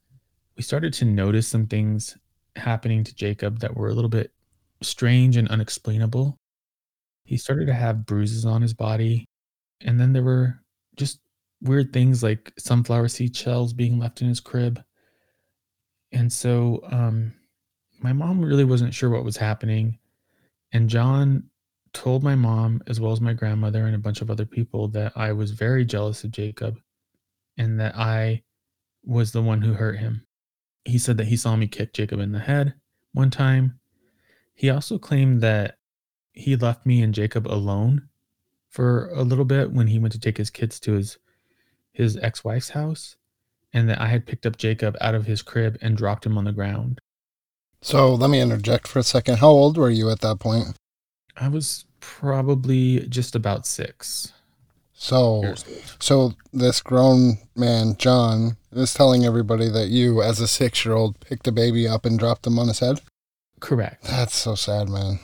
we 0.63 0.65
started 0.65 0.93
to 0.93 1.05
notice 1.05 1.49
some 1.49 1.67
things 1.67 2.17
happening 2.55 3.03
to 3.03 3.13
Jacob 3.17 3.59
that 3.59 3.77
were 3.77 3.89
a 3.89 3.95
little 3.95 4.09
bit 4.09 4.31
strange 4.81 5.37
and 5.37 5.49
unexplainable. 5.49 6.39
He 7.25 7.37
started 7.37 7.67
to 7.67 7.75
have 7.75 8.07
bruises 8.07 8.45
on 8.45 8.63
his 8.63 8.73
body, 8.73 9.25
and 9.81 9.99
then 9.99 10.13
there 10.13 10.23
were 10.23 10.61
just 10.95 11.19
weird 11.63 11.93
things 11.93 12.23
like 12.23 12.53
sunflower 12.61 13.09
seed 13.09 13.35
shells 13.35 13.73
being 13.73 13.99
left 13.99 14.23
in 14.23 14.29
his 14.29 14.39
crib. 14.39 14.81
And 16.13 16.33
so 16.33 16.85
um, 16.93 17.35
my 17.99 18.13
mom 18.13 18.41
really 18.41 18.63
wasn't 18.63 18.95
sure 18.95 19.11
what 19.11 19.25
was 19.25 19.37
happening. 19.37 19.99
And 20.71 20.89
John 20.89 21.43
told 21.93 22.23
my 22.23 22.37
mom, 22.37 22.85
as 22.87 23.01
well 23.01 23.11
as 23.11 23.21
my 23.21 23.33
grandmother 23.33 23.87
and 23.87 23.97
a 23.97 23.99
bunch 23.99 24.21
of 24.21 24.31
other 24.31 24.47
people, 24.47 24.87
that 24.91 25.13
I 25.17 25.33
was 25.33 25.51
very 25.51 25.85
jealous 25.85 26.23
of 26.23 26.31
Jacob 26.31 26.79
and 27.59 27.81
that 27.81 27.97
I 27.97 28.45
was 29.05 29.33
the 29.33 29.43
one 29.43 29.61
who 29.61 29.73
hurt 29.73 29.99
him. 29.99 30.25
He 30.85 30.99
said 30.99 31.17
that 31.19 31.29
he 31.29 31.37
saw 31.37 31.57
me 31.57 31.67
kick 31.67 31.93
Jacob 31.93 32.21
in 32.21 32.33
the 32.33 32.41
head 32.41 32.75
one 33.13 33.31
time. 33.31 33.79
He 34.55 34.71
also 34.71 34.99
claimed 34.99 35.41
that 35.41 35.79
he 36.33 36.57
left 36.57 36.87
me 36.87 37.03
and 37.03 37.15
Jacob 37.15 37.47
alone 37.47 38.09
for 38.69 39.09
a 39.09 39.23
little 39.23 39.45
bit 39.45 39.73
when 39.73 39.89
he 39.89 39.99
went 39.99 40.13
to 40.13 40.21
take 40.21 40.39
his 40.39 40.51
kids 40.51 40.81
to 40.81 40.93
his 40.93 41.19
his 41.93 42.17
ex-wife's 42.17 42.71
house 42.71 43.17
and 43.73 43.89
that 43.89 44.01
I 44.01 44.07
had 44.07 44.27
picked 44.27 44.47
up 44.47 44.57
Jacob 44.57 44.97
out 45.01 45.15
of 45.15 45.27
his 45.27 45.43
crib 45.43 45.79
and 45.81 45.97
dropped 45.97 46.27
him 46.27 46.39
on 46.39 46.45
the 46.45 46.53
ground. 46.53 47.01
So 47.81 48.15
let 48.15 48.31
me 48.31 48.41
interject 48.41 48.87
for 48.87 48.99
a 48.99 49.03
second. 49.03 49.39
How 49.39 49.49
old 49.49 49.77
were 49.77 49.91
you 49.91 50.11
at 50.11 50.21
that 50.21 50.39
point? 50.39 50.77
I 51.37 51.49
was 51.49 51.85
probably 52.01 53.07
just 53.09 53.35
about 53.35 53.67
6. 53.67 54.33
So 54.95 55.55
so 55.99 56.35
this 56.53 56.81
grown 56.81 57.39
man, 57.57 57.97
John, 57.99 58.57
is 58.73 58.95
telling 58.95 59.25
everybody 59.25 59.69
that 59.69 59.89
you 59.89 60.23
as 60.23 60.41
a 60.41 60.45
6-year-old 60.45 61.21
picked 61.21 61.47
a 61.47 61.53
baby 61.53 61.87
up 61.87 62.05
and 62.05 62.19
dropped 62.19 62.47
him 62.47 62.59
on 62.59 62.69
his 62.69 62.81
head? 62.81 63.01
Correct. 63.61 64.05
That's 64.05 64.35
so 64.35 64.55
sad, 64.55 64.89
man. 64.89 65.21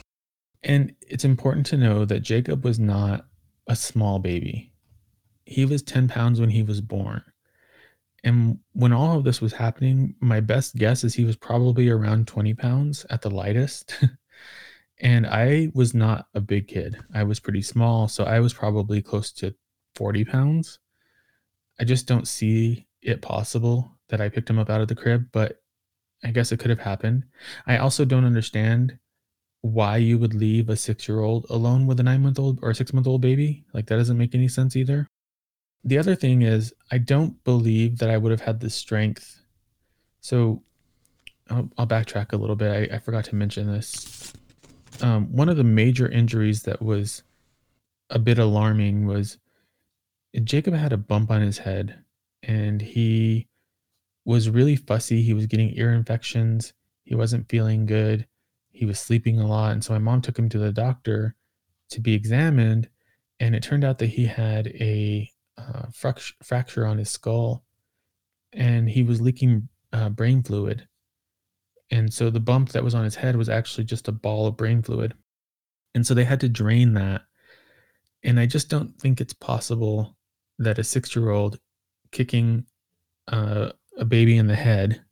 And 0.62 0.94
it's 1.00 1.24
important 1.24 1.66
to 1.66 1.76
know 1.76 2.04
that 2.04 2.20
Jacob 2.20 2.64
was 2.64 2.78
not 2.78 3.26
a 3.66 3.76
small 3.76 4.18
baby. 4.18 4.72
He 5.44 5.64
was 5.64 5.82
10 5.82 6.08
pounds 6.08 6.40
when 6.40 6.50
he 6.50 6.62
was 6.62 6.80
born. 6.80 7.22
And 8.24 8.58
when 8.72 8.92
all 8.92 9.16
of 9.16 9.24
this 9.24 9.40
was 9.40 9.52
happening, 9.52 10.14
my 10.20 10.40
best 10.40 10.76
guess 10.76 11.04
is 11.04 11.14
he 11.14 11.24
was 11.24 11.36
probably 11.36 11.88
around 11.88 12.26
20 12.26 12.54
pounds 12.54 13.06
at 13.10 13.22
the 13.22 13.30
lightest. 13.30 13.94
and 15.00 15.26
I 15.26 15.70
was 15.74 15.94
not 15.94 16.26
a 16.34 16.40
big 16.40 16.66
kid. 16.66 16.98
I 17.14 17.22
was 17.22 17.38
pretty 17.38 17.62
small. 17.62 18.08
So 18.08 18.24
I 18.24 18.40
was 18.40 18.52
probably 18.52 19.00
close 19.00 19.30
to 19.34 19.54
40 19.94 20.24
pounds. 20.24 20.80
I 21.80 21.84
just 21.84 22.06
don't 22.06 22.26
see 22.26 22.87
it 23.02 23.22
possible 23.22 23.92
that 24.08 24.20
I 24.20 24.28
picked 24.28 24.50
him 24.50 24.58
up 24.58 24.70
out 24.70 24.80
of 24.80 24.88
the 24.88 24.94
crib, 24.94 25.26
but 25.32 25.60
I 26.24 26.30
guess 26.30 26.52
it 26.52 26.58
could 26.58 26.70
have 26.70 26.80
happened. 26.80 27.24
I 27.66 27.78
also 27.78 28.04
don't 28.04 28.24
understand 28.24 28.98
why 29.60 29.96
you 29.96 30.18
would 30.18 30.34
leave 30.34 30.68
a 30.68 30.76
six 30.76 31.08
year 31.08 31.20
old 31.20 31.46
alone 31.50 31.86
with 31.86 32.00
a 32.00 32.02
nine 32.02 32.22
month 32.22 32.38
old 32.38 32.58
or 32.62 32.74
six 32.74 32.92
month 32.92 33.06
old 33.06 33.20
baby. 33.20 33.64
Like, 33.72 33.86
that 33.86 33.96
doesn't 33.96 34.18
make 34.18 34.34
any 34.34 34.48
sense 34.48 34.76
either. 34.76 35.08
The 35.84 35.98
other 35.98 36.14
thing 36.14 36.42
is, 36.42 36.72
I 36.90 36.98
don't 36.98 37.42
believe 37.44 37.98
that 37.98 38.10
I 38.10 38.18
would 38.18 38.32
have 38.32 38.40
had 38.40 38.60
the 38.60 38.70
strength. 38.70 39.42
So 40.20 40.62
I'll, 41.50 41.70
I'll 41.78 41.86
backtrack 41.86 42.32
a 42.32 42.36
little 42.36 42.56
bit. 42.56 42.90
I, 42.90 42.96
I 42.96 42.98
forgot 42.98 43.24
to 43.26 43.34
mention 43.34 43.70
this. 43.70 44.32
Um, 45.00 45.32
one 45.32 45.48
of 45.48 45.56
the 45.56 45.64
major 45.64 46.08
injuries 46.08 46.62
that 46.62 46.82
was 46.82 47.22
a 48.10 48.18
bit 48.18 48.38
alarming 48.38 49.06
was 49.06 49.38
Jacob 50.44 50.74
had 50.74 50.92
a 50.92 50.96
bump 50.96 51.30
on 51.30 51.40
his 51.40 51.58
head 51.58 52.02
and 52.42 52.80
he 52.80 53.48
was 54.24 54.50
really 54.50 54.76
fussy. 54.76 55.22
He 55.22 55.34
was 55.34 55.46
getting 55.46 55.76
ear 55.76 55.92
infections. 55.92 56.72
He 57.04 57.14
wasn't 57.14 57.48
feeling 57.48 57.86
good. 57.86 58.26
He 58.70 58.84
was 58.84 59.00
sleeping 59.00 59.40
a 59.40 59.46
lot. 59.46 59.72
And 59.72 59.82
so 59.82 59.92
my 59.94 59.98
mom 59.98 60.20
took 60.20 60.38
him 60.38 60.48
to 60.50 60.58
the 60.58 60.72
doctor 60.72 61.34
to 61.90 62.00
be 62.00 62.14
examined. 62.14 62.88
And 63.40 63.54
it 63.54 63.62
turned 63.62 63.84
out 63.84 63.98
that 63.98 64.06
he 64.10 64.26
had 64.26 64.68
a 64.68 65.30
uh, 65.56 65.86
fract- 65.90 66.34
fracture 66.42 66.86
on 66.86 66.98
his 66.98 67.10
skull 67.10 67.64
and 68.52 68.88
he 68.88 69.02
was 69.02 69.20
leaking 69.20 69.68
uh, 69.92 70.10
brain 70.10 70.42
fluid. 70.42 70.86
And 71.90 72.12
so 72.12 72.30
the 72.30 72.40
bump 72.40 72.70
that 72.70 72.84
was 72.84 72.94
on 72.94 73.04
his 73.04 73.14
head 73.14 73.36
was 73.36 73.48
actually 73.48 73.84
just 73.84 74.08
a 74.08 74.12
ball 74.12 74.46
of 74.46 74.56
brain 74.56 74.82
fluid. 74.82 75.14
And 75.94 76.06
so 76.06 76.14
they 76.14 76.24
had 76.24 76.40
to 76.40 76.48
drain 76.48 76.94
that. 76.94 77.22
And 78.22 78.38
I 78.38 78.46
just 78.46 78.68
don't 78.68 78.98
think 79.00 79.20
it's 79.20 79.32
possible 79.32 80.16
that 80.58 80.78
a 80.78 80.84
six 80.84 81.16
year 81.16 81.30
old 81.30 81.58
kicking 82.10 82.66
uh, 83.28 83.70
a 83.96 84.04
baby 84.04 84.36
in 84.36 84.46
the 84.46 84.56
head 84.56 85.02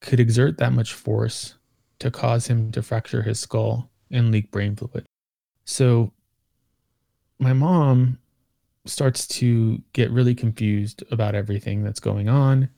could 0.00 0.20
exert 0.20 0.58
that 0.58 0.72
much 0.72 0.92
force 0.92 1.54
to 1.98 2.10
cause 2.10 2.46
him 2.46 2.70
to 2.72 2.82
fracture 2.82 3.22
his 3.22 3.40
skull 3.40 3.90
and 4.10 4.30
leak 4.30 4.50
brain 4.50 4.76
fluid. 4.76 5.06
So 5.64 6.12
my 7.38 7.52
mom 7.52 8.18
starts 8.86 9.26
to 9.26 9.82
get 9.92 10.10
really 10.10 10.34
confused 10.34 11.02
about 11.10 11.34
everything 11.34 11.82
that's 11.82 12.00
going 12.00 12.28
on 12.28 12.70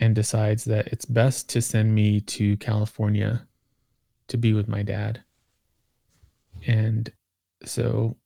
and 0.00 0.14
decides 0.14 0.64
that 0.64 0.88
it's 0.88 1.04
best 1.04 1.48
to 1.50 1.62
send 1.62 1.94
me 1.94 2.20
to 2.20 2.56
California 2.58 3.46
to 4.28 4.36
be 4.36 4.52
with 4.52 4.68
my 4.68 4.82
dad. 4.82 5.22
And 6.66 7.10
so 7.64 8.16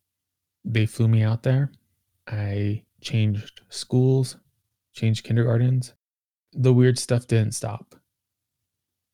they 0.64 0.86
flew 0.86 1.08
me 1.08 1.22
out 1.22 1.42
there. 1.42 1.70
I 2.26 2.82
changed 3.00 3.60
schools, 3.68 4.36
changed 4.92 5.24
kindergartens. 5.24 5.94
The 6.52 6.72
weird 6.72 6.98
stuff 6.98 7.26
didn't 7.26 7.54
stop. 7.54 7.94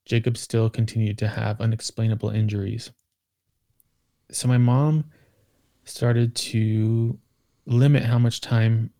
Jacob 0.05 0.37
still 0.37 0.69
continued 0.69 1.17
to 1.19 1.27
have 1.27 1.61
unexplainable 1.61 2.29
injuries. 2.29 2.91
So 4.31 4.47
my 4.47 4.57
mom 4.57 5.05
started 5.85 6.35
to 6.35 7.17
limit 7.65 8.03
how 8.03 8.19
much 8.19 8.41
time 8.41 8.91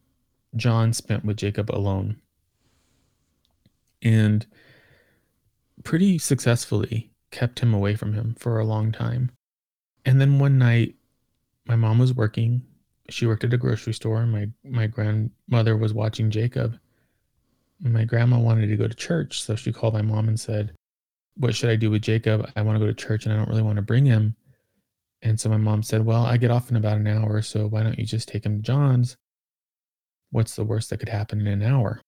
John 0.56 0.94
spent 0.94 1.25
with 1.25 1.38
Jacob 1.38 1.72
alone. 1.72 2.22
And 4.02 4.46
pretty 5.84 6.18
successfully 6.18 7.12
kept 7.32 7.60
him 7.60 7.74
away 7.74 7.96
from 7.96 8.13
him 8.13 8.36
for 8.38 8.60
a 8.60 8.66
long 8.66 8.92
time. 8.92 9.32
And 10.06 10.20
then 10.20 10.40
one 10.40 10.58
night, 10.58 10.96
my 11.66 11.75
mom 11.75 12.00
was 12.00 12.13
working. 12.13 12.63
She 13.10 13.26
worked 13.26 13.44
at 13.44 13.54
a 13.54 13.58
grocery 13.58 13.94
store. 13.94 14.22
And 14.22 14.32
my 14.32 14.50
my 14.64 14.88
grandmother 14.88 15.78
was 15.78 15.94
watching 15.94 16.32
Jacob. 16.32 16.80
My 17.80 18.06
grandma 18.06 18.40
wanted 18.40 18.68
to 18.68 18.78
go 18.78 18.88
to 18.88 18.96
church, 18.96 19.42
so 19.44 19.56
she 19.56 19.74
called 19.74 19.94
my 19.94 20.02
mom 20.02 20.28
and 20.30 20.40
said, 20.40 20.74
"What 21.36 21.56
should 21.56 21.70
I 21.70 21.76
do 21.76 21.92
with 21.92 22.02
Jacob? 22.02 22.50
I 22.56 22.62
want 22.62 22.76
to 22.76 22.80
go 22.80 22.88
to 22.88 22.94
church 22.94 23.26
and 23.26 23.34
I 23.34 23.38
don't 23.38 23.50
really 23.50 23.62
want 23.62 23.76
to 23.78 23.82
bring 23.82 24.06
him." 24.06 24.36
And 25.24 25.40
so 25.40 25.50
my 25.50 25.58
mom 25.58 25.84
said, 25.84 26.06
Well, 26.06 26.26
I 26.26 26.36
get 26.36 26.52
off 26.52 26.70
in 26.70 26.76
about 26.76 26.98
an 26.98 27.08
hour, 27.08 27.42
so 27.42 27.66
why 27.68 27.82
don't 27.82 27.98
you 27.98 28.06
just 28.06 28.28
take 28.28 28.46
him 28.46 28.58
to 28.58 28.62
John's? 28.62 29.16
What's 30.32 30.56
the 30.56 30.66
worst 30.66 30.90
that 30.90 31.00
could 31.00 31.10
happen 31.10 31.40
in 31.40 31.48
an 31.48 31.64
hour? 31.64 32.02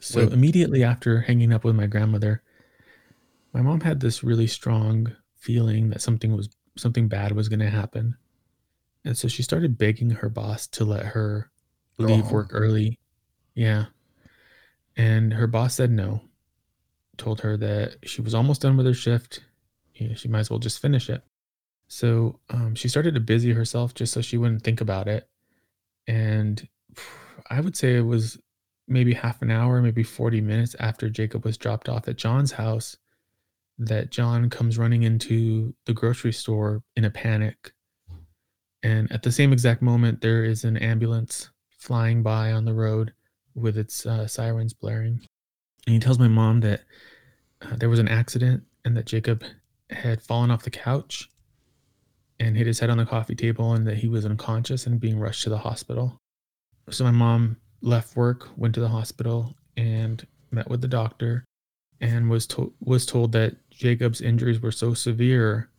So 0.00 0.20
Wait. 0.20 0.32
immediately 0.32 0.82
after 0.82 1.20
hanging 1.20 1.52
up 1.52 1.62
with 1.64 1.76
my 1.76 1.86
grandmother, 1.86 2.42
my 3.52 3.62
mom 3.62 3.80
had 3.80 4.00
this 4.00 4.24
really 4.24 4.48
strong 4.48 5.14
feeling 5.36 5.90
that 5.90 6.02
something 6.02 6.34
was 6.36 6.48
something 6.76 7.08
bad 7.08 7.32
was 7.32 7.48
going 7.48 7.60
to 7.60 7.70
happen. 7.70 8.16
And 9.04 9.16
so 9.16 9.28
she 9.28 9.42
started 9.42 9.78
begging 9.78 10.10
her 10.10 10.28
boss 10.28 10.66
to 10.68 10.84
let 10.84 11.04
her 11.06 11.50
leave 11.98 12.30
work 12.30 12.48
early. 12.52 12.98
Yeah. 13.54 13.86
And 14.96 15.32
her 15.34 15.46
boss 15.46 15.74
said 15.74 15.90
no. 15.90 16.22
Told 17.16 17.42
her 17.42 17.56
that 17.58 17.96
she 18.04 18.22
was 18.22 18.34
almost 18.34 18.62
done 18.62 18.76
with 18.76 18.86
her 18.86 18.94
shift 18.94 19.40
you 19.94 20.08
know, 20.08 20.14
she 20.14 20.28
might 20.28 20.40
as 20.40 20.50
well 20.50 20.58
just 20.58 20.80
finish 20.80 21.08
it. 21.08 21.22
So 21.88 22.40
um, 22.50 22.74
she 22.74 22.88
started 22.88 23.14
to 23.14 23.20
busy 23.20 23.52
herself 23.52 23.94
just 23.94 24.12
so 24.12 24.20
she 24.20 24.36
wouldn't 24.36 24.62
think 24.62 24.80
about 24.80 25.08
it. 25.08 25.28
And 26.06 26.66
I 27.50 27.60
would 27.60 27.76
say 27.76 27.96
it 27.96 28.02
was 28.02 28.38
maybe 28.88 29.14
half 29.14 29.42
an 29.42 29.50
hour, 29.50 29.80
maybe 29.82 30.02
40 30.02 30.40
minutes 30.40 30.74
after 30.78 31.08
Jacob 31.08 31.44
was 31.44 31.58
dropped 31.58 31.88
off 31.88 32.08
at 32.08 32.16
John's 32.16 32.52
house 32.52 32.96
that 33.78 34.10
John 34.10 34.50
comes 34.50 34.78
running 34.78 35.02
into 35.02 35.74
the 35.86 35.92
grocery 35.92 36.32
store 36.32 36.82
in 36.96 37.04
a 37.04 37.10
panic. 37.10 37.72
And 38.82 39.10
at 39.10 39.22
the 39.22 39.32
same 39.32 39.52
exact 39.52 39.82
moment, 39.82 40.20
there 40.20 40.44
is 40.44 40.64
an 40.64 40.76
ambulance 40.76 41.50
flying 41.70 42.22
by 42.22 42.52
on 42.52 42.64
the 42.64 42.74
road 42.74 43.12
with 43.54 43.76
its 43.76 44.06
uh, 44.06 44.26
sirens 44.26 44.72
blaring. 44.72 45.26
And 45.86 45.94
he 45.94 46.00
tells 46.00 46.18
my 46.18 46.28
mom 46.28 46.60
that 46.60 46.82
uh, 47.62 47.76
there 47.76 47.88
was 47.88 47.98
an 47.98 48.08
accident 48.08 48.62
and 48.84 48.96
that 48.96 49.06
Jacob 49.06 49.44
had 49.90 50.22
fallen 50.22 50.50
off 50.50 50.62
the 50.62 50.70
couch 50.70 51.28
and 52.40 52.56
hit 52.56 52.66
his 52.66 52.80
head 52.80 52.90
on 52.90 52.98
the 52.98 53.06
coffee 53.06 53.34
table 53.34 53.72
and 53.72 53.86
that 53.86 53.98
he 53.98 54.08
was 54.08 54.24
unconscious 54.24 54.86
and 54.86 55.00
being 55.00 55.18
rushed 55.18 55.44
to 55.44 55.50
the 55.50 55.58
hospital. 55.58 56.18
So 56.90 57.04
my 57.04 57.10
mom 57.10 57.56
left 57.80 58.16
work, 58.16 58.48
went 58.56 58.74
to 58.74 58.80
the 58.80 58.88
hospital 58.88 59.54
and 59.76 60.26
met 60.50 60.68
with 60.68 60.80
the 60.80 60.88
doctor 60.88 61.44
and 62.00 62.28
was 62.28 62.46
told 62.46 62.74
was 62.80 63.06
told 63.06 63.32
that 63.32 63.56
Jacob's 63.74 64.20
injuries 64.20 64.60
were 64.60 64.72
so 64.72 64.94
severe 64.94 65.70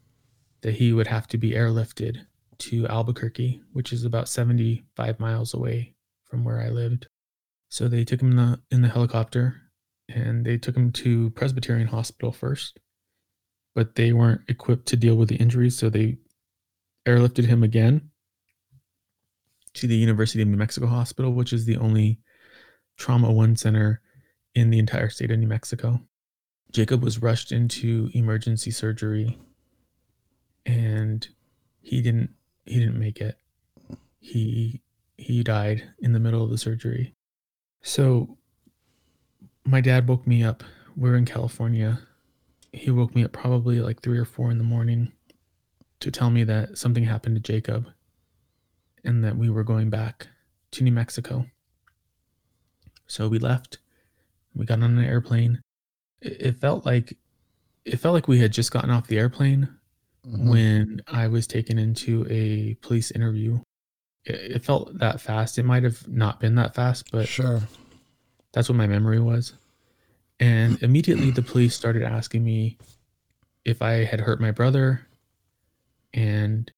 that 0.62 0.76
he 0.76 0.94
would 0.94 1.08
have 1.08 1.28
to 1.28 1.38
be 1.38 1.52
airlifted 1.52 2.26
to 2.58 2.88
Albuquerque, 2.88 3.62
which 3.74 3.92
is 3.94 4.06
about 4.06 4.30
75 4.30 5.20
miles 5.20 5.54
away 5.54 5.96
from 6.24 6.44
where 6.44 6.62
I 6.62 6.70
lived. 6.70 7.08
So 7.70 7.88
they 7.88 8.04
took 8.04 8.22
him 8.22 8.32
in 8.32 8.38
the 8.38 8.60
in 8.72 8.82
the 8.82 8.90
helicopter 8.90 9.62
and 10.08 10.46
they 10.46 10.58
took 10.58 10.76
him 10.76 10.92
to 10.92 11.32
Presbyterian 11.32 11.88
Hospital 11.88 12.32
first 12.32 12.80
but 13.76 13.96
they 13.96 14.14
weren't 14.14 14.42
equipped 14.48 14.88
to 14.88 14.96
deal 14.96 15.16
with 15.16 15.30
the 15.30 15.36
injuries, 15.36 15.78
so 15.78 15.90
they 15.90 16.18
airlifted 17.06 17.46
him 17.46 17.62
again 17.62 18.10
to 19.74 19.86
the 19.86 19.98
University 19.98 20.42
of 20.42 20.48
New 20.48 20.56
Mexico 20.56 20.88
Hospital, 20.88 21.34
which 21.34 21.52
is 21.52 21.66
the 21.66 21.78
only 21.78 22.20
trauma 22.98 23.32
one 23.32 23.58
center 23.58 24.02
in 24.56 24.70
the 24.70 24.80
entire 24.80 25.10
state 25.10 25.30
of 25.30 25.38
New 25.38 25.48
Mexico. 25.48 26.00
Jacob 26.72 27.04
was 27.04 27.22
rushed 27.22 27.52
into 27.52 28.10
emergency 28.14 28.72
surgery 28.72 29.38
and 30.66 31.28
he 31.82 32.02
didn't 32.02 32.32
he 32.66 32.80
didn't 32.80 33.00
make 33.00 33.22
it. 33.22 33.38
He 34.20 34.82
he 35.18 35.44
died 35.44 35.84
in 36.00 36.14
the 36.14 36.20
middle 36.20 36.44
of 36.44 36.50
the 36.50 36.58
surgery. 36.58 37.14
So 37.82 38.38
my 39.66 39.82
dad 39.82 40.08
woke 40.08 40.26
me 40.28 40.44
up. 40.44 40.64
We're 40.96 41.16
in 41.16 41.26
California. 41.26 42.02
He 42.74 42.92
woke 42.92 43.16
me 43.16 43.24
up 43.24 43.32
probably 43.32 43.80
like 43.80 44.02
three 44.02 44.18
or 44.18 44.26
four 44.26 44.52
in 44.52 44.58
the 44.58 44.64
morning 44.64 45.12
to 46.00 46.12
tell 46.12 46.30
me 46.30 46.44
that 46.44 46.78
something 46.78 47.04
happened 47.04 47.36
to 47.36 47.42
Jacob 47.42 47.88
and 49.04 49.24
that 49.24 49.38
we 49.38 49.50
were 49.50 49.64
going 49.64 49.90
back 49.90 50.28
to 50.72 50.84
New 50.84 50.92
Mexico. 50.92 51.46
So 53.08 53.28
we 53.28 53.40
left. 53.40 53.78
We 54.54 54.66
got 54.66 54.82
on 54.82 54.98
an 54.98 55.06
airplane. 55.06 55.62
It, 56.22 56.56
felt 56.60 56.86
like 56.86 57.18
it 57.86 57.98
felt 57.98 58.14
like 58.14 58.28
we 58.28 58.40
had 58.40 58.52
just 58.52 58.72
gotten 58.72 58.90
off 58.90 59.08
the 59.08 59.20
airplane 59.20 59.70
Mhm. 60.26 60.50
when 60.50 61.02
I 61.08 61.28
was 61.28 61.46
taken 61.46 61.78
into 61.78 62.26
a 62.30 62.74
police 62.82 63.12
interview. 63.12 63.60
It, 64.24 64.36
it 64.56 64.66
felt 64.66 64.98
that 64.98 65.22
fast. 65.22 65.60
It 65.60 65.64
might 65.66 65.84
have 65.84 66.08
not 66.08 66.40
been 66.40 66.56
that 66.56 66.74
fast, 66.74 67.12
but 67.12 67.28
sure. 67.28 67.62
that's 68.54 68.68
what 68.68 68.76
my 68.76 68.88
memory 68.88 69.20
was. 69.20 69.54
And 70.40 70.78
immediately 70.84 71.30
the 71.32 71.44
police 71.44 71.76
started 71.76 72.02
asking 72.04 72.44
me 72.44 72.78
if 73.66 73.82
I 73.84 74.04
had 74.04 74.20
hurt 74.20 74.42
my 74.42 74.52
brother. 74.52 75.06
And 76.14 76.72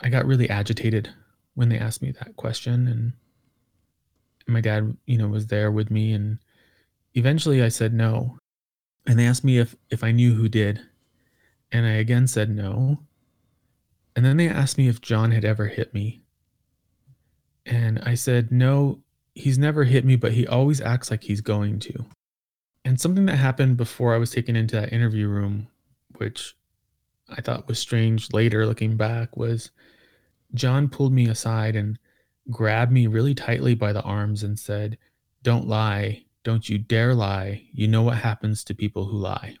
I 0.00 0.08
got 0.08 0.26
really 0.26 0.48
agitated 0.50 1.08
when 1.54 1.68
they 1.70 1.78
asked 1.78 2.02
me 2.02 2.12
that 2.12 2.36
question. 2.36 2.86
And 2.86 3.12
my 4.46 4.60
dad, 4.60 4.96
you 5.06 5.18
know, 5.18 5.26
was 5.28 5.46
there 5.48 5.72
with 5.72 5.90
me. 5.90 6.12
And 6.12 6.38
eventually 7.14 7.62
I 7.62 7.68
said 7.68 7.92
no. 7.94 8.38
And 9.06 9.18
they 9.18 9.26
asked 9.26 9.44
me 9.44 9.58
if, 9.58 9.76
if 9.90 10.02
I 10.02 10.10
knew 10.10 10.34
who 10.34 10.48
did. 10.48 10.80
And 11.70 11.86
I 11.86 11.92
again 11.92 12.26
said 12.26 12.50
no. 12.50 12.98
And 14.14 14.24
then 14.24 14.36
they 14.36 14.48
asked 14.48 14.78
me 14.78 14.88
if 14.88 15.00
John 15.00 15.30
had 15.30 15.44
ever 15.44 15.66
hit 15.66 15.92
me. 15.92 16.22
And 17.64 18.00
I 18.00 18.14
said, 18.14 18.50
no, 18.50 19.00
he's 19.34 19.58
never 19.58 19.84
hit 19.84 20.04
me, 20.04 20.16
but 20.16 20.32
he 20.32 20.46
always 20.46 20.80
acts 20.80 21.10
like 21.10 21.24
he's 21.24 21.40
going 21.40 21.78
to. 21.80 22.06
And 22.84 23.00
something 23.00 23.26
that 23.26 23.36
happened 23.36 23.76
before 23.76 24.14
I 24.14 24.18
was 24.18 24.30
taken 24.30 24.56
into 24.56 24.76
that 24.76 24.92
interview 24.92 25.28
room, 25.28 25.68
which 26.16 26.56
I 27.28 27.40
thought 27.40 27.68
was 27.68 27.78
strange 27.78 28.32
later 28.32 28.64
looking 28.64 28.96
back, 28.96 29.36
was 29.36 29.70
John 30.54 30.88
pulled 30.88 31.12
me 31.12 31.28
aside 31.28 31.74
and 31.74 31.98
grabbed 32.50 32.92
me 32.92 33.08
really 33.08 33.34
tightly 33.34 33.74
by 33.74 33.92
the 33.92 34.02
arms 34.02 34.42
and 34.42 34.58
said, 34.58 34.98
Don't 35.42 35.66
lie. 35.66 36.25
Don't 36.46 36.68
you 36.68 36.78
dare 36.78 37.12
lie. 37.12 37.64
You 37.72 37.88
know 37.88 38.02
what 38.02 38.18
happens 38.18 38.62
to 38.62 38.72
people 38.72 39.06
who 39.06 39.18
lie. 39.18 39.56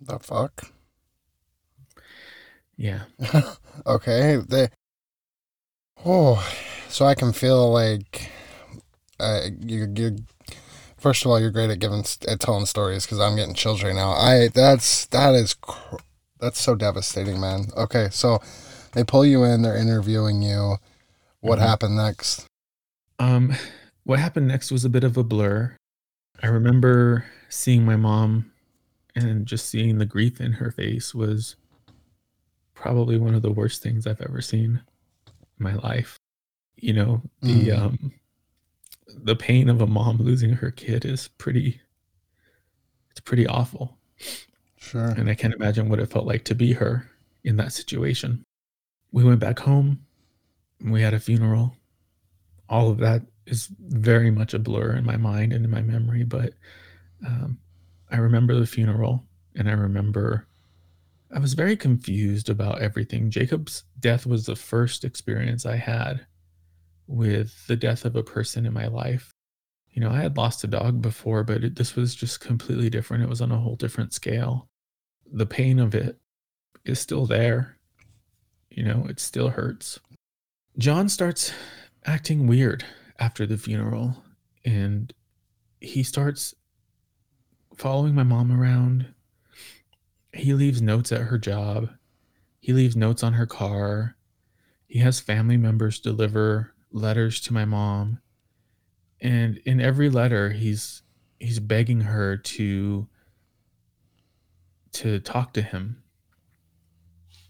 The 0.00 0.18
fuck? 0.18 0.72
Yeah. 2.76 3.04
okay. 3.86 4.38
They. 4.48 4.66
Oh, 6.04 6.44
so 6.88 7.06
I 7.06 7.14
can 7.14 7.32
feel 7.32 7.72
like 7.72 8.32
uh, 9.20 9.42
you. 9.60 9.86
You. 9.94 10.16
First 10.96 11.24
of 11.24 11.30
all, 11.30 11.38
you're 11.38 11.52
great 11.52 11.70
at 11.70 11.78
giving 11.78 12.04
at 12.26 12.40
telling 12.40 12.66
stories 12.66 13.06
because 13.06 13.20
I'm 13.20 13.36
getting 13.36 13.54
chills 13.54 13.84
right 13.84 13.94
now. 13.94 14.10
I 14.10 14.48
that's 14.52 15.06
that 15.06 15.36
is 15.36 15.54
cr- 15.54 16.02
that's 16.40 16.60
so 16.60 16.74
devastating, 16.74 17.40
man. 17.40 17.66
Okay, 17.76 18.08
so 18.10 18.40
they 18.94 19.04
pull 19.04 19.24
you 19.24 19.44
in, 19.44 19.62
they're 19.62 19.76
interviewing 19.76 20.42
you. 20.42 20.78
What 21.42 21.60
Mhm. 21.60 21.62
happened 21.62 21.96
next? 21.96 22.46
Um, 23.20 23.54
what 24.04 24.18
happened 24.18 24.48
next 24.48 24.70
was 24.70 24.84
a 24.84 24.90
bit 24.90 25.04
of 25.04 25.16
a 25.16 25.24
blur. 25.24 25.76
I 26.42 26.46
remember 26.48 27.24
seeing 27.48 27.84
my 27.84 27.96
mom 27.96 28.50
and 29.14 29.46
just 29.46 29.68
seeing 29.68 29.98
the 29.98 30.06
grief 30.06 30.40
in 30.40 30.52
her 30.52 30.70
face 30.70 31.14
was 31.14 31.56
probably 32.74 33.16
one 33.18 33.34
of 33.34 33.42
the 33.42 33.52
worst 33.52 33.82
things 33.82 34.06
I've 34.06 34.20
ever 34.20 34.40
seen 34.40 34.82
in 35.26 35.32
my 35.58 35.74
life. 35.74 36.18
You 36.76 36.92
know, 36.92 37.22
the 37.40 37.68
Mm. 37.68 37.78
um 37.78 38.12
the 39.06 39.36
pain 39.36 39.68
of 39.68 39.80
a 39.80 39.86
mom 39.86 40.16
losing 40.18 40.50
her 40.54 40.70
kid 40.72 41.04
is 41.04 41.28
pretty 41.38 41.80
it's 43.10 43.20
pretty 43.20 43.46
awful. 43.46 43.96
Sure. 44.78 45.10
And 45.10 45.30
I 45.30 45.34
can't 45.34 45.54
imagine 45.54 45.88
what 45.88 46.00
it 46.00 46.10
felt 46.10 46.26
like 46.26 46.44
to 46.46 46.54
be 46.54 46.72
her 46.72 47.08
in 47.44 47.56
that 47.58 47.72
situation. 47.72 48.42
We 49.12 49.22
went 49.22 49.38
back 49.38 49.60
home. 49.60 50.04
We 50.80 51.00
had 51.00 51.14
a 51.14 51.20
funeral. 51.20 51.76
All 52.68 52.90
of 52.90 52.98
that 52.98 53.22
is 53.46 53.68
very 53.80 54.30
much 54.30 54.54
a 54.54 54.58
blur 54.58 54.92
in 54.92 55.04
my 55.04 55.16
mind 55.16 55.52
and 55.52 55.64
in 55.64 55.70
my 55.70 55.82
memory, 55.82 56.24
but 56.24 56.54
um, 57.26 57.58
I 58.10 58.16
remember 58.16 58.58
the 58.58 58.66
funeral 58.66 59.24
and 59.54 59.68
I 59.68 59.72
remember 59.72 60.46
I 61.34 61.40
was 61.40 61.54
very 61.54 61.76
confused 61.76 62.48
about 62.48 62.80
everything. 62.80 63.28
Jacob's 63.28 63.84
death 63.98 64.24
was 64.24 64.46
the 64.46 64.54
first 64.54 65.04
experience 65.04 65.66
I 65.66 65.76
had 65.76 66.26
with 67.08 67.66
the 67.66 67.76
death 67.76 68.04
of 68.04 68.14
a 68.14 68.22
person 68.22 68.66
in 68.66 68.72
my 68.72 68.86
life. 68.86 69.32
You 69.90 70.00
know, 70.00 70.10
I 70.10 70.22
had 70.22 70.36
lost 70.36 70.62
a 70.62 70.68
dog 70.68 71.02
before, 71.02 71.42
but 71.42 71.64
it, 71.64 71.76
this 71.76 71.96
was 71.96 72.14
just 72.14 72.40
completely 72.40 72.88
different. 72.88 73.24
It 73.24 73.28
was 73.28 73.40
on 73.40 73.50
a 73.50 73.58
whole 73.58 73.74
different 73.74 74.12
scale. 74.12 74.68
The 75.32 75.46
pain 75.46 75.80
of 75.80 75.94
it 75.94 76.18
is 76.84 77.00
still 77.00 77.26
there. 77.26 77.78
You 78.70 78.84
know, 78.84 79.06
it 79.08 79.18
still 79.18 79.48
hurts. 79.48 79.98
John 80.78 81.08
starts 81.08 81.52
acting 82.04 82.46
weird 82.46 82.84
after 83.18 83.46
the 83.46 83.58
funeral 83.58 84.24
and 84.64 85.12
he 85.80 86.02
starts 86.02 86.54
following 87.76 88.14
my 88.14 88.22
mom 88.22 88.50
around. 88.50 89.14
He 90.32 90.54
leaves 90.54 90.80
notes 90.80 91.12
at 91.12 91.22
her 91.22 91.38
job. 91.38 91.90
He 92.60 92.72
leaves 92.72 92.96
notes 92.96 93.22
on 93.22 93.34
her 93.34 93.46
car. 93.46 94.16
He 94.86 95.00
has 95.00 95.20
family 95.20 95.56
members 95.56 96.00
deliver 96.00 96.74
letters 96.90 97.40
to 97.42 97.52
my 97.52 97.64
mom. 97.64 98.20
And 99.20 99.58
in 99.58 99.80
every 99.80 100.08
letter 100.08 100.50
he's 100.50 101.02
he's 101.38 101.60
begging 101.60 102.02
her 102.02 102.36
to 102.36 103.08
to 104.92 105.20
talk 105.20 105.52
to 105.54 105.62
him. 105.62 106.02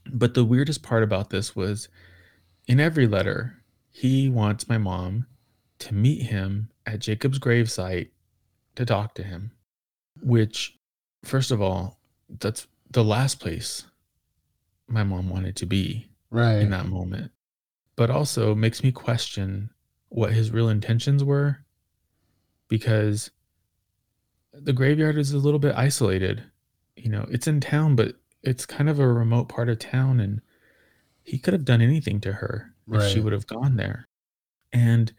But 0.07 0.35
the 0.35 0.44
weirdest 0.44 0.83
part 0.83 1.03
about 1.03 1.31
this 1.31 1.55
was 1.55 1.88
in 2.66 2.81
every 2.81 3.07
letter, 3.07 3.62
he 3.90 4.29
wants 4.29 4.68
my 4.68 4.79
mom 4.79 5.27
to 5.81 5.95
meet 5.95 6.23
him 6.23 6.71
at 6.87 7.01
Jacob's 7.01 7.39
gravesite 7.39 8.11
to 8.77 8.85
talk 8.87 9.15
to 9.15 9.23
him, 9.23 9.53
which, 10.23 10.79
first 11.25 11.51
of 11.51 11.61
all, 11.61 11.99
that's 12.29 12.67
the 12.91 13.05
last 13.05 13.41
place 13.41 13.85
my 14.87 15.03
mom 15.03 15.29
wanted 15.29 15.57
to 15.57 15.67
be 15.67 16.07
Right. 16.31 16.59
in 16.59 16.71
that 16.71 16.87
moment, 16.87 17.33
but 17.97 18.11
also 18.11 18.55
makes 18.55 18.83
me 18.83 18.93
question 18.93 19.71
what 20.09 20.33
his 20.33 20.51
real 20.51 20.69
intentions 20.69 21.25
were 21.25 21.59
because 22.69 23.31
the 24.53 24.73
graveyard 24.73 25.17
is 25.19 25.33
a 25.33 25.39
little 25.39 25.59
bit 25.59 25.75
isolated. 25.77 26.45
You 26.97 27.11
know, 27.11 27.27
it's 27.31 27.47
in 27.47 27.61
town, 27.61 27.97
but 27.97 28.17
it's 28.43 28.67
kind 28.67 28.89
of 28.89 28.99
a 29.01 29.09
remote 29.09 29.49
part 29.49 29.69
of 29.69 29.79
town, 29.79 30.21
and 30.21 30.41
he 31.23 31.39
could 31.39 31.53
have 31.55 31.65
done 31.65 31.81
anything 31.81 32.21
to 32.21 32.33
her 32.35 32.75
if 32.91 33.11
she 33.11 33.21
would 33.21 33.33
have 33.33 33.47
gone 33.47 33.77
there. 33.77 34.09
And 34.73 35.13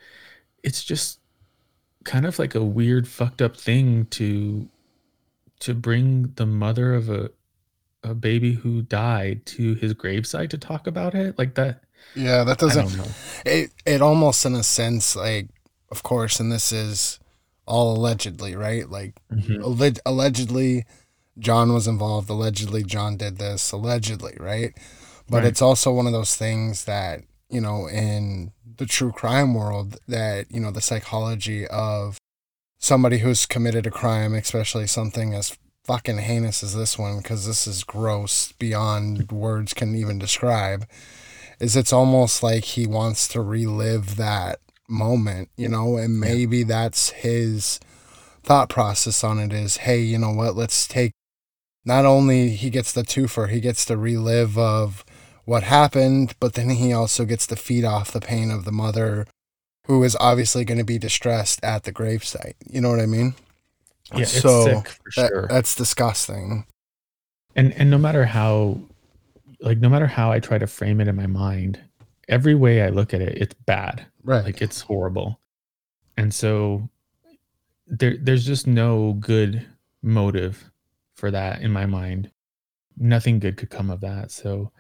it's 0.66 0.84
just 0.84 1.20
kind 2.04 2.26
of 2.26 2.38
like 2.40 2.56
a 2.56 2.64
weird, 2.64 3.08
fucked 3.08 3.42
up 3.42 3.56
thing 3.56 4.06
to 4.08 4.68
to 5.62 5.74
bring 5.74 6.34
the 6.36 6.46
mother 6.46 6.94
of 6.94 7.10
a 7.10 7.30
a 8.04 8.14
baby 8.14 8.54
who 8.54 8.82
died 8.84 9.46
to 9.48 9.74
his 9.76 9.94
gravesite 9.94 10.50
to 10.50 10.58
talk 10.58 10.86
about 10.86 11.16
it 11.16 11.38
like 11.40 11.56
that. 11.56 11.82
Yeah, 12.16 12.44
that 12.44 12.60
doesn't. 12.60 12.92
It 13.46 13.72
it 13.86 14.02
almost 14.02 14.46
in 14.46 14.54
a 14.56 14.64
sense 14.64 15.16
like, 15.16 15.48
of 15.90 16.04
course, 16.04 16.40
and 16.40 16.52
this 16.52 16.72
is 16.72 17.20
all 17.66 17.96
allegedly, 17.98 18.56
right? 18.56 18.88
Like 18.90 19.16
Mhm. 19.32 19.62
alleg- 19.62 20.00
allegedly 20.06 20.86
John 21.40 21.74
was 21.74 21.88
involved. 21.88 22.30
Allegedly 22.30 22.84
John 22.84 23.18
did 23.18 23.38
this. 23.40 23.72
Allegedly, 23.72 24.38
right? 24.40 24.74
But 25.28 25.38
Right. 25.38 25.46
it's 25.48 25.62
also 25.62 25.92
one 25.92 26.06
of 26.06 26.14
those 26.14 26.36
things 26.36 26.86
that 26.86 27.22
you 27.50 27.62
know 27.62 27.88
in 27.88 28.52
the 28.78 28.86
true 28.86 29.12
crime 29.12 29.54
world 29.54 29.98
that 30.08 30.52
you 30.52 30.60
know 30.60 30.72
the 30.72 30.82
psychology 30.82 31.68
of 31.68 32.18
somebody 32.80 33.20
who's 33.20 33.46
committed 33.46 33.88
a 33.88 33.92
crime, 33.92 34.34
especially 34.34 34.88
something 34.88 35.34
as 35.34 35.58
fucking 35.84 36.18
heinous 36.18 36.64
as 36.64 36.76
this 36.76 36.98
one, 36.98 37.18
because 37.18 37.46
this 37.46 37.68
is 37.68 37.84
gross 37.84 38.52
beyond 38.54 39.32
words 39.32 39.74
can 39.74 39.96
even 39.96 40.20
describe. 40.20 40.88
Is 41.60 41.76
it's 41.76 41.94
almost 41.94 42.44
like 42.44 42.66
he 42.66 42.86
wants 42.86 43.28
to 43.30 43.42
relive 43.42 44.18
that 44.18 44.60
moment, 44.90 45.50
you 45.56 45.70
know, 45.70 45.98
and 45.98 46.20
maybe 46.20 46.64
that's 46.64 47.12
his 47.12 47.80
thought 48.44 48.70
process 48.70 49.24
on 49.24 49.40
it 49.40 49.54
is, 49.54 49.78
hey, 49.78 50.00
you 50.00 50.18
know 50.18 50.32
what, 50.32 50.56
let's 50.56 50.88
take 50.88 51.12
not 51.86 52.06
only 52.06 52.50
he 52.50 52.70
gets 52.70 52.92
the 52.92 53.04
twofer, 53.04 53.50
he 53.50 53.60
gets 53.60 53.86
the 53.86 53.98
relive 53.98 54.58
of 54.58 55.06
what 55.46 55.64
happened, 55.64 56.36
but 56.40 56.54
then 56.54 56.70
he 56.72 56.92
also 56.94 57.26
gets 57.26 57.48
to 57.48 57.56
feed 57.56 57.86
off 57.86 58.12
the 58.12 58.20
pain 58.22 58.52
of 58.52 58.66
the 58.66 58.72
mother 58.72 59.26
who 59.86 60.04
is 60.04 60.18
obviously 60.20 60.66
going 60.66 60.78
to 60.80 60.84
be 60.84 60.98
distressed 60.98 61.64
at 61.64 61.84
the 61.84 61.92
gravesite. 61.94 62.54
You 62.68 62.82
know 62.82 62.90
what 62.90 63.00
I 63.00 63.06
mean? 63.06 63.36
Yeah, 64.14 64.22
it's 64.22 64.42
So, 64.42 64.66
sick 64.66 64.88
for 64.90 65.12
That- 65.16 65.28
sure. 65.30 65.48
that's 65.50 65.76
disgusting. 65.76 66.66
and 67.56 67.72
and 67.74 67.90
no 67.90 67.98
matter 67.98 68.26
how 68.26 68.80
like 69.62 69.78
no 69.78 69.88
matter 69.90 70.08
how 70.08 70.32
I 70.32 70.40
try 70.40 70.58
to 70.58 70.68
frame 70.68 71.00
it 71.00 71.08
in 71.08 71.16
my 71.16 71.28
mind, 71.28 71.80
every 72.28 72.54
way 72.56 72.82
I 72.84 72.90
look 72.90 73.14
at 73.14 73.22
it, 73.22 73.38
it's 73.38 73.54
bad. 73.66 74.06
Right. 74.24 74.44
Like 74.44 74.62
it's 74.62 74.82
horrible. 74.82 75.40
And 76.18 76.34
so 76.34 76.90
there 77.88 78.18
there's 78.18 78.46
just 78.46 78.68
no 78.68 79.14
good 79.14 79.66
motive 80.02 80.70
for 81.16 81.32
that 81.32 81.62
in 81.62 81.72
my 81.72 81.86
mind. 81.86 82.30
Nothing 82.98 83.40
good 83.40 83.58
could 83.58 83.70
come 83.70 83.90
of 83.90 84.02
that. 84.02 84.32
So 84.32 84.72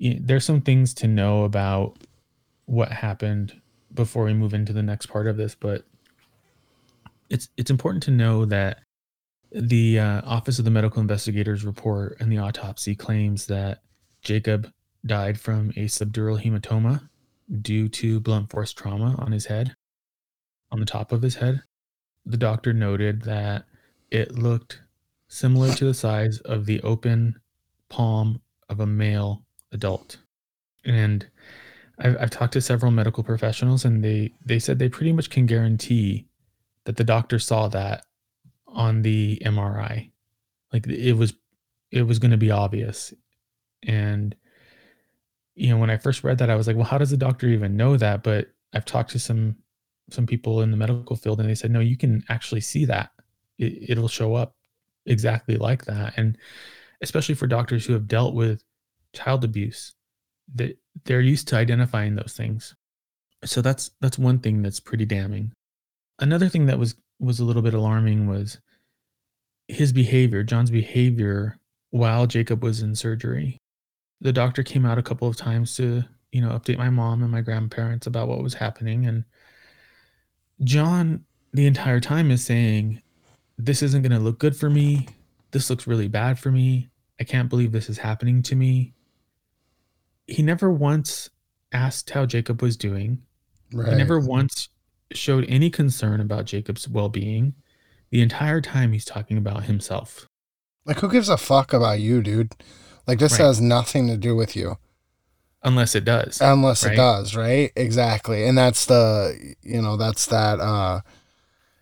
there's 0.00 0.44
some 0.44 0.60
things 0.60 0.94
to 0.94 1.08
know 1.08 1.44
about 1.44 1.96
what 2.66 2.92
happened 2.92 3.60
before 3.94 4.24
we 4.24 4.34
move 4.34 4.54
into 4.54 4.72
the 4.72 4.82
next 4.82 5.06
part 5.06 5.26
of 5.26 5.36
this, 5.36 5.54
but 5.54 5.84
it's 7.30 7.48
it's 7.56 7.70
important 7.70 8.02
to 8.04 8.10
know 8.10 8.44
that 8.44 8.80
the 9.50 9.98
uh, 9.98 10.22
Office 10.24 10.58
of 10.58 10.64
the 10.64 10.70
Medical 10.70 11.00
Investigators 11.00 11.64
report 11.64 12.16
and 12.20 12.30
the 12.30 12.38
autopsy 12.38 12.94
claims 12.94 13.46
that 13.46 13.82
Jacob 14.22 14.70
died 15.06 15.40
from 15.40 15.70
a 15.70 15.86
subdural 15.86 16.42
hematoma 16.42 17.08
due 17.62 17.88
to 17.88 18.20
blunt 18.20 18.50
force 18.50 18.72
trauma 18.72 19.14
on 19.18 19.32
his 19.32 19.46
head, 19.46 19.74
on 20.70 20.80
the 20.80 20.86
top 20.86 21.12
of 21.12 21.22
his 21.22 21.36
head. 21.36 21.62
The 22.26 22.36
doctor 22.36 22.72
noted 22.74 23.22
that 23.22 23.64
it 24.10 24.38
looked 24.38 24.82
similar 25.28 25.72
to 25.74 25.84
the 25.86 25.94
size 25.94 26.40
of 26.40 26.66
the 26.66 26.80
open 26.82 27.40
palm 27.88 28.40
of 28.68 28.80
a 28.80 28.86
male 28.86 29.44
adult. 29.72 30.18
And 30.84 31.26
I've, 31.98 32.16
I've 32.20 32.30
talked 32.30 32.52
to 32.54 32.60
several 32.60 32.92
medical 32.92 33.24
professionals, 33.24 33.84
and 33.84 34.04
they, 34.04 34.32
they 34.44 34.58
said 34.58 34.78
they 34.78 34.88
pretty 34.88 35.12
much 35.12 35.30
can 35.30 35.46
guarantee 35.46 36.28
that 36.84 36.96
the 36.96 37.04
doctor 37.04 37.38
saw 37.38 37.68
that 37.68 38.04
on 38.66 39.02
the 39.02 39.42
MRI. 39.44 40.10
Like 40.72 40.86
it 40.86 41.14
was 41.14 41.34
it 41.90 42.02
was 42.02 42.18
going 42.18 42.30
to 42.30 42.36
be 42.36 42.50
obvious. 42.50 43.12
And 43.82 44.34
you 45.54 45.70
know, 45.70 45.78
when 45.78 45.90
I 45.90 45.96
first 45.96 46.22
read 46.22 46.38
that 46.38 46.50
I 46.50 46.56
was 46.56 46.66
like, 46.66 46.76
well, 46.76 46.84
how 46.84 46.98
does 46.98 47.10
the 47.10 47.16
doctor 47.16 47.48
even 47.48 47.76
know 47.76 47.96
that? 47.96 48.22
But 48.22 48.48
I've 48.72 48.84
talked 48.84 49.10
to 49.10 49.18
some 49.18 49.56
some 50.10 50.26
people 50.26 50.62
in 50.62 50.70
the 50.70 50.76
medical 50.76 51.16
field 51.16 51.40
and 51.40 51.48
they 51.48 51.54
said 51.54 51.70
no, 51.70 51.80
you 51.80 51.96
can 51.96 52.24
actually 52.28 52.60
see 52.60 52.84
that. 52.86 53.10
It, 53.58 53.90
it'll 53.90 54.08
show 54.08 54.34
up 54.34 54.54
exactly 55.06 55.56
like 55.56 55.84
that. 55.86 56.14
And 56.16 56.38
especially 57.02 57.34
for 57.34 57.46
doctors 57.46 57.86
who 57.86 57.92
have 57.92 58.08
dealt 58.08 58.34
with 58.34 58.62
child 59.14 59.44
abuse, 59.44 59.94
that 60.54 60.76
they're 61.04 61.20
used 61.20 61.48
to 61.48 61.56
identifying 61.56 62.14
those 62.14 62.34
things. 62.34 62.74
So 63.44 63.62
that's 63.62 63.90
that's 64.00 64.18
one 64.18 64.40
thing 64.40 64.62
that's 64.62 64.80
pretty 64.80 65.04
damning. 65.04 65.52
Another 66.18 66.48
thing 66.48 66.66
that 66.66 66.78
was 66.78 66.96
was 67.20 67.40
a 67.40 67.44
little 67.44 67.62
bit 67.62 67.74
alarming 67.74 68.26
was 68.26 68.58
his 69.68 69.92
behavior, 69.92 70.42
John's 70.42 70.70
behavior 70.70 71.58
while 71.90 72.26
Jacob 72.26 72.62
was 72.62 72.82
in 72.82 72.94
surgery. 72.94 73.58
The 74.20 74.32
doctor 74.32 74.62
came 74.62 74.84
out 74.84 74.98
a 74.98 75.02
couple 75.02 75.28
of 75.28 75.36
times 75.36 75.76
to, 75.76 76.02
you 76.32 76.40
know, 76.40 76.50
update 76.50 76.78
my 76.78 76.90
mom 76.90 77.22
and 77.22 77.30
my 77.30 77.40
grandparents 77.40 78.06
about 78.06 78.28
what 78.28 78.42
was 78.42 78.54
happening. 78.54 79.06
And 79.06 79.24
John, 80.64 81.24
the 81.52 81.66
entire 81.66 82.00
time, 82.00 82.30
is 82.30 82.44
saying, 82.44 83.00
This 83.58 83.82
isn't 83.82 84.02
going 84.02 84.12
to 84.12 84.18
look 84.18 84.38
good 84.38 84.56
for 84.56 84.68
me. 84.68 85.08
This 85.52 85.70
looks 85.70 85.86
really 85.86 86.08
bad 86.08 86.38
for 86.38 86.50
me. 86.50 86.88
I 87.20 87.24
can't 87.24 87.48
believe 87.48 87.72
this 87.72 87.88
is 87.88 87.98
happening 87.98 88.42
to 88.42 88.56
me. 88.56 88.94
He 90.28 90.42
never 90.42 90.70
once 90.70 91.30
asked 91.72 92.10
how 92.10 92.26
Jacob 92.26 92.62
was 92.62 92.76
doing. 92.76 93.22
Right. 93.72 93.88
He 93.88 93.94
never 93.96 94.20
once 94.20 94.68
showed 95.12 95.44
any 95.48 95.70
concern 95.70 96.20
about 96.20 96.44
Jacob's 96.44 96.88
well 96.88 97.08
being. 97.08 97.54
The 98.10 98.22
entire 98.22 98.60
time 98.60 98.92
he's 98.92 99.04
talking 99.04 99.36
about 99.36 99.64
himself. 99.64 100.28
Like, 100.86 101.00
who 101.00 101.10
gives 101.10 101.28
a 101.28 101.36
fuck 101.36 101.72
about 101.72 102.00
you, 102.00 102.22
dude? 102.22 102.52
Like, 103.06 103.18
this 103.18 103.32
Right. 103.32 103.44
has 103.46 103.60
nothing 103.60 104.06
to 104.08 104.16
do 104.16 104.34
with 104.36 104.54
you. 104.56 104.76
Unless 105.62 105.94
it 105.94 106.04
does. 106.04 106.40
Unless 106.40 106.84
it 106.84 106.94
does, 106.94 107.34
right? 107.34 107.72
Exactly. 107.74 108.46
And 108.46 108.56
that's 108.56 108.86
the, 108.86 109.54
you 109.62 109.82
know, 109.82 109.96
that's 109.96 110.26
that 110.26 110.60
uh 110.60 111.00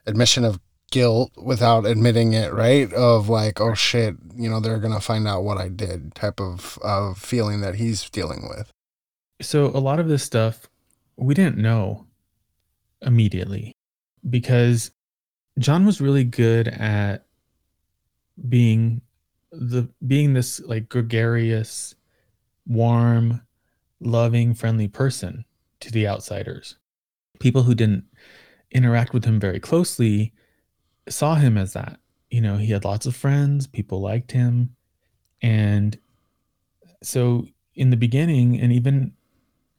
admission 0.06 0.44
of 0.44 0.58
guilt 0.90 1.32
without 1.36 1.86
admitting 1.86 2.32
it, 2.32 2.52
right? 2.52 2.92
Of 2.92 3.28
like, 3.28 3.60
oh 3.60 3.74
shit, 3.74 4.16
you 4.34 4.48
know, 4.48 4.60
they're 4.60 4.78
gonna 4.78 5.00
find 5.00 5.26
out 5.26 5.44
what 5.44 5.58
I 5.58 5.68
did 5.68 6.14
type 6.14 6.40
of 6.40 6.78
of 6.82 7.18
feeling 7.18 7.60
that 7.60 7.76
he's 7.76 8.08
dealing 8.10 8.48
with. 8.48 8.70
So 9.40 9.66
a 9.66 9.78
lot 9.78 9.98
of 9.98 10.08
this 10.08 10.22
stuff 10.22 10.68
we 11.16 11.34
didn't 11.34 11.58
know 11.58 12.06
immediately 13.02 13.74
because 14.28 14.90
John 15.58 15.86
was 15.86 16.00
really 16.00 16.24
good 16.24 16.68
at 16.68 17.26
being 18.48 19.00
the 19.50 19.88
being 20.06 20.34
this 20.34 20.60
like 20.60 20.88
gregarious, 20.88 21.94
warm, 22.66 23.42
loving, 24.00 24.54
friendly 24.54 24.88
person 24.88 25.44
to 25.80 25.90
the 25.90 26.06
outsiders. 26.06 26.76
People 27.40 27.62
who 27.62 27.74
didn't 27.74 28.04
interact 28.70 29.14
with 29.14 29.24
him 29.24 29.40
very 29.40 29.60
closely 29.60 30.32
saw 31.08 31.34
him 31.36 31.56
as 31.56 31.72
that. 31.74 32.00
You 32.30 32.40
know, 32.40 32.56
he 32.56 32.72
had 32.72 32.84
lots 32.84 33.06
of 33.06 33.14
friends, 33.14 33.66
people 33.66 34.00
liked 34.00 34.32
him. 34.32 34.74
And 35.42 35.98
so 37.02 37.46
in 37.74 37.90
the 37.90 37.96
beginning 37.96 38.60
and 38.60 38.72
even 38.72 39.12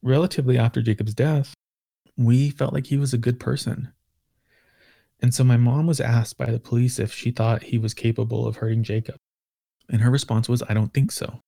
relatively 0.01 0.57
after 0.57 0.81
Jacob's 0.81 1.13
death, 1.13 1.53
we 2.15 2.49
felt 2.49 2.73
like 2.73 2.87
he 2.87 2.97
was 2.97 3.13
a 3.13 3.17
good 3.17 3.39
person. 3.39 3.91
And 5.19 5.33
so 5.33 5.43
my 5.43 5.57
mom 5.57 5.87
was 5.87 5.99
asked 5.99 6.37
by 6.37 6.51
the 6.51 6.59
police 6.59 6.99
if 6.99 7.11
she 7.11 7.31
thought 7.31 7.63
he 7.63 7.77
was 7.77 7.93
capable 7.93 8.47
of 8.47 8.57
hurting 8.57 8.83
Jacob. 8.83 9.17
And 9.89 10.01
her 10.01 10.11
response 10.11 10.47
was, 10.47 10.63
I 10.69 10.73
don't 10.73 10.93
think 10.93 11.11
so. 11.11 11.41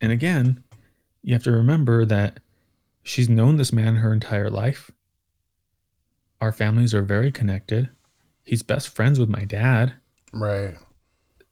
And 0.00 0.12
again, 0.12 0.62
you 1.22 1.32
have 1.34 1.44
to 1.44 1.52
remember 1.52 2.04
that 2.04 2.40
she's 3.02 3.28
known 3.28 3.56
this 3.56 3.72
man 3.72 3.96
her 3.96 4.12
entire 4.12 4.50
life. 4.50 4.90
Our 6.40 6.52
families 6.52 6.94
are 6.94 7.02
very 7.02 7.30
connected. 7.30 7.90
He's 8.46 8.62
best 8.62 8.88
friends 8.88 9.18
with 9.18 9.28
my 9.28 9.44
dad. 9.44 9.94
Right. 10.32 10.76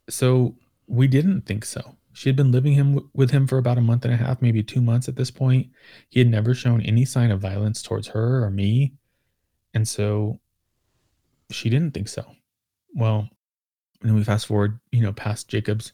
So 0.09 0.55
we 0.87 1.09
didn't 1.09 1.43
think 1.43 1.65
so. 1.65 1.97
She 2.13 2.29
had 2.29 2.37
been 2.37 2.53
living 2.53 2.75
him 2.75 3.11
with 3.13 3.33
him 3.33 3.49
for 3.49 3.59
about 3.59 3.79
a 3.79 3.83
month 3.83 4.05
and 4.05 4.15
a 4.15 4.17
half, 4.17 4.41
maybe 4.41 4.63
two 4.63 4.81
months 4.81 5.09
at 5.09 5.17
this 5.17 5.33
point. 5.33 5.69
He 6.09 6.21
had 6.21 6.29
never 6.29 6.55
shown 6.55 6.81
any 6.81 7.05
sign 7.05 7.33
of 7.33 7.41
violence 7.41 7.83
towards 7.83 8.07
her 8.09 8.45
or 8.45 8.51
me, 8.51 8.95
and 9.75 9.87
so 9.87 10.39
she 11.51 11.69
didn't 11.69 11.93
think 11.93 12.07
so. 12.09 12.25
Well, 12.95 13.29
and 14.01 14.11
then 14.11 14.15
we 14.15 14.23
fast 14.23 14.47
forward, 14.47 14.79
you 14.93 15.01
know, 15.01 15.13
past 15.13 15.49
Jacob's 15.49 15.93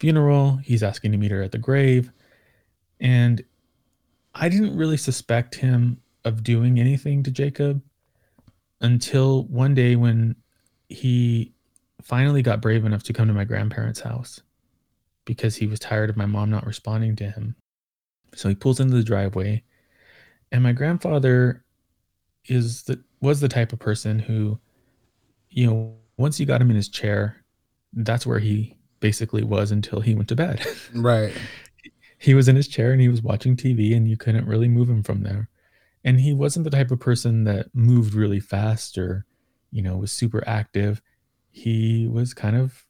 funeral. 0.00 0.56
He's 0.56 0.82
asking 0.82 1.12
to 1.12 1.18
meet 1.18 1.30
her 1.30 1.42
at 1.42 1.52
the 1.52 1.58
grave, 1.58 2.10
and 2.98 3.40
I 4.34 4.48
didn't 4.48 4.76
really 4.76 4.96
suspect 4.96 5.54
him 5.54 6.00
of 6.24 6.42
doing 6.42 6.80
anything 6.80 7.22
to 7.22 7.30
Jacob 7.30 7.80
until 8.80 9.44
one 9.44 9.74
day 9.74 9.96
when 9.96 10.36
he 10.88 11.52
finally 12.02 12.42
got 12.42 12.62
brave 12.62 12.84
enough 12.84 13.02
to 13.04 13.12
come 13.12 13.28
to 13.28 13.34
my 13.34 13.44
grandparents' 13.44 14.00
house 14.00 14.40
because 15.24 15.56
he 15.56 15.66
was 15.66 15.78
tired 15.78 16.10
of 16.10 16.16
my 16.16 16.26
mom 16.26 16.50
not 16.50 16.66
responding 16.66 17.14
to 17.16 17.24
him. 17.24 17.54
So 18.34 18.48
he 18.48 18.54
pulls 18.54 18.80
into 18.80 18.96
the 18.96 19.02
driveway, 19.02 19.62
and 20.52 20.62
my 20.62 20.72
grandfather 20.72 21.64
is 22.46 22.82
the 22.84 23.02
was 23.20 23.40
the 23.40 23.48
type 23.48 23.72
of 23.72 23.78
person 23.78 24.18
who, 24.18 24.58
you 25.50 25.66
know, 25.66 25.94
once 26.16 26.40
you 26.40 26.46
got 26.46 26.60
him 26.62 26.70
in 26.70 26.76
his 26.76 26.88
chair, 26.88 27.44
that's 27.92 28.26
where 28.26 28.38
he 28.38 28.76
basically 29.00 29.42
was 29.42 29.70
until 29.72 30.00
he 30.00 30.14
went 30.14 30.28
to 30.28 30.36
bed. 30.36 30.64
Right. 30.94 31.32
he 32.18 32.34
was 32.34 32.48
in 32.48 32.56
his 32.56 32.68
chair 32.68 32.92
and 32.92 33.00
he 33.00 33.08
was 33.08 33.22
watching 33.22 33.56
TV, 33.56 33.94
and 33.96 34.08
you 34.08 34.16
couldn't 34.16 34.46
really 34.46 34.68
move 34.68 34.88
him 34.88 35.02
from 35.02 35.22
there. 35.22 35.48
And 36.04 36.20
he 36.20 36.32
wasn't 36.32 36.64
the 36.64 36.70
type 36.70 36.90
of 36.90 37.00
person 37.00 37.44
that 37.44 37.74
moved 37.74 38.14
really 38.14 38.40
fast 38.40 38.96
or, 38.96 39.26
you 39.70 39.82
know, 39.82 39.96
was 39.96 40.12
super 40.12 40.42
active. 40.46 41.02
He 41.50 42.08
was 42.08 42.32
kind 42.32 42.56
of, 42.56 42.86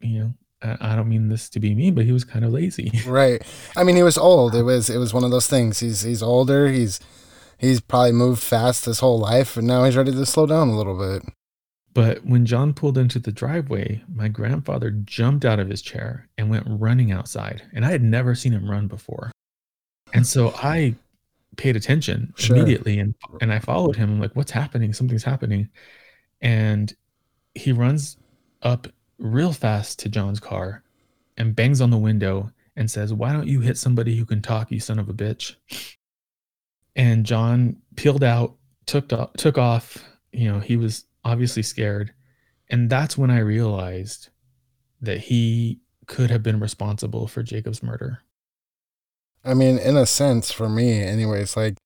you 0.00 0.20
know, 0.20 0.34
I 0.80 0.94
don't 0.94 1.08
mean 1.08 1.28
this 1.28 1.48
to 1.50 1.60
be 1.60 1.74
mean, 1.74 1.94
but 1.94 2.04
he 2.04 2.12
was 2.12 2.24
kind 2.24 2.44
of 2.44 2.52
lazy. 2.52 2.92
Right. 3.06 3.42
I 3.76 3.82
mean, 3.82 3.96
he 3.96 4.02
was 4.04 4.16
old. 4.16 4.54
It 4.54 4.62
was 4.62 4.88
it 4.88 4.98
was 4.98 5.12
one 5.12 5.24
of 5.24 5.32
those 5.32 5.48
things. 5.48 5.80
He's 5.80 6.02
he's 6.02 6.22
older. 6.22 6.68
He's 6.68 7.00
he's 7.58 7.80
probably 7.80 8.12
moved 8.12 8.42
fast 8.42 8.84
his 8.84 9.00
whole 9.00 9.18
life, 9.18 9.56
and 9.56 9.66
now 9.66 9.82
he's 9.84 9.96
ready 9.96 10.12
to 10.12 10.26
slow 10.26 10.46
down 10.46 10.68
a 10.68 10.76
little 10.76 10.96
bit. 10.96 11.22
But 11.94 12.24
when 12.24 12.46
John 12.46 12.72
pulled 12.72 12.96
into 12.96 13.18
the 13.18 13.32
driveway, 13.32 14.02
my 14.08 14.28
grandfather 14.28 14.90
jumped 14.90 15.44
out 15.44 15.60
of 15.60 15.68
his 15.68 15.82
chair 15.82 16.28
and 16.38 16.48
went 16.48 16.64
running 16.66 17.12
outside. 17.12 17.62
And 17.72 17.84
I 17.84 17.90
had 17.90 18.02
never 18.02 18.34
seen 18.34 18.52
him 18.52 18.70
run 18.70 18.86
before. 18.86 19.30
And 20.14 20.26
so 20.26 20.52
I 20.56 20.94
paid 21.56 21.76
attention 21.76 22.32
Sure. 22.36 22.56
immediately 22.56 22.98
and 22.98 23.14
and 23.40 23.52
I 23.52 23.58
followed 23.58 23.96
him. 23.96 24.10
I'm 24.10 24.20
like, 24.20 24.34
what's 24.34 24.50
happening? 24.50 24.92
Something's 24.92 25.24
happening. 25.24 25.68
And 26.40 26.92
he 27.54 27.72
runs 27.72 28.16
up 28.62 28.88
real 29.18 29.52
fast 29.52 29.98
to 30.00 30.08
John's 30.08 30.40
car 30.40 30.82
and 31.36 31.54
bangs 31.54 31.80
on 31.80 31.90
the 31.90 31.98
window 31.98 32.50
and 32.76 32.90
says, 32.90 33.12
Why 33.12 33.32
don't 33.32 33.46
you 33.46 33.60
hit 33.60 33.76
somebody 33.76 34.16
who 34.16 34.24
can 34.24 34.40
talk, 34.42 34.70
you 34.70 34.80
son 34.80 34.98
of 34.98 35.08
a 35.08 35.14
bitch? 35.14 35.54
And 36.96 37.24
John 37.24 37.76
peeled 37.96 38.24
out, 38.24 38.56
took 38.86 39.08
took 39.36 39.58
off. 39.58 39.98
You 40.32 40.50
know, 40.50 40.60
he 40.60 40.76
was 40.76 41.04
obviously 41.24 41.62
scared. 41.62 42.12
And 42.68 42.88
that's 42.88 43.18
when 43.18 43.30
I 43.30 43.38
realized 43.40 44.28
that 45.02 45.18
he 45.18 45.80
could 46.06 46.30
have 46.30 46.42
been 46.42 46.60
responsible 46.60 47.26
for 47.28 47.42
Jacob's 47.42 47.82
murder. 47.82 48.20
I 49.44 49.54
mean, 49.54 49.78
in 49.78 49.96
a 49.96 50.06
sense, 50.06 50.52
for 50.52 50.68
me, 50.68 51.02
anyways, 51.02 51.56
like 51.56 51.76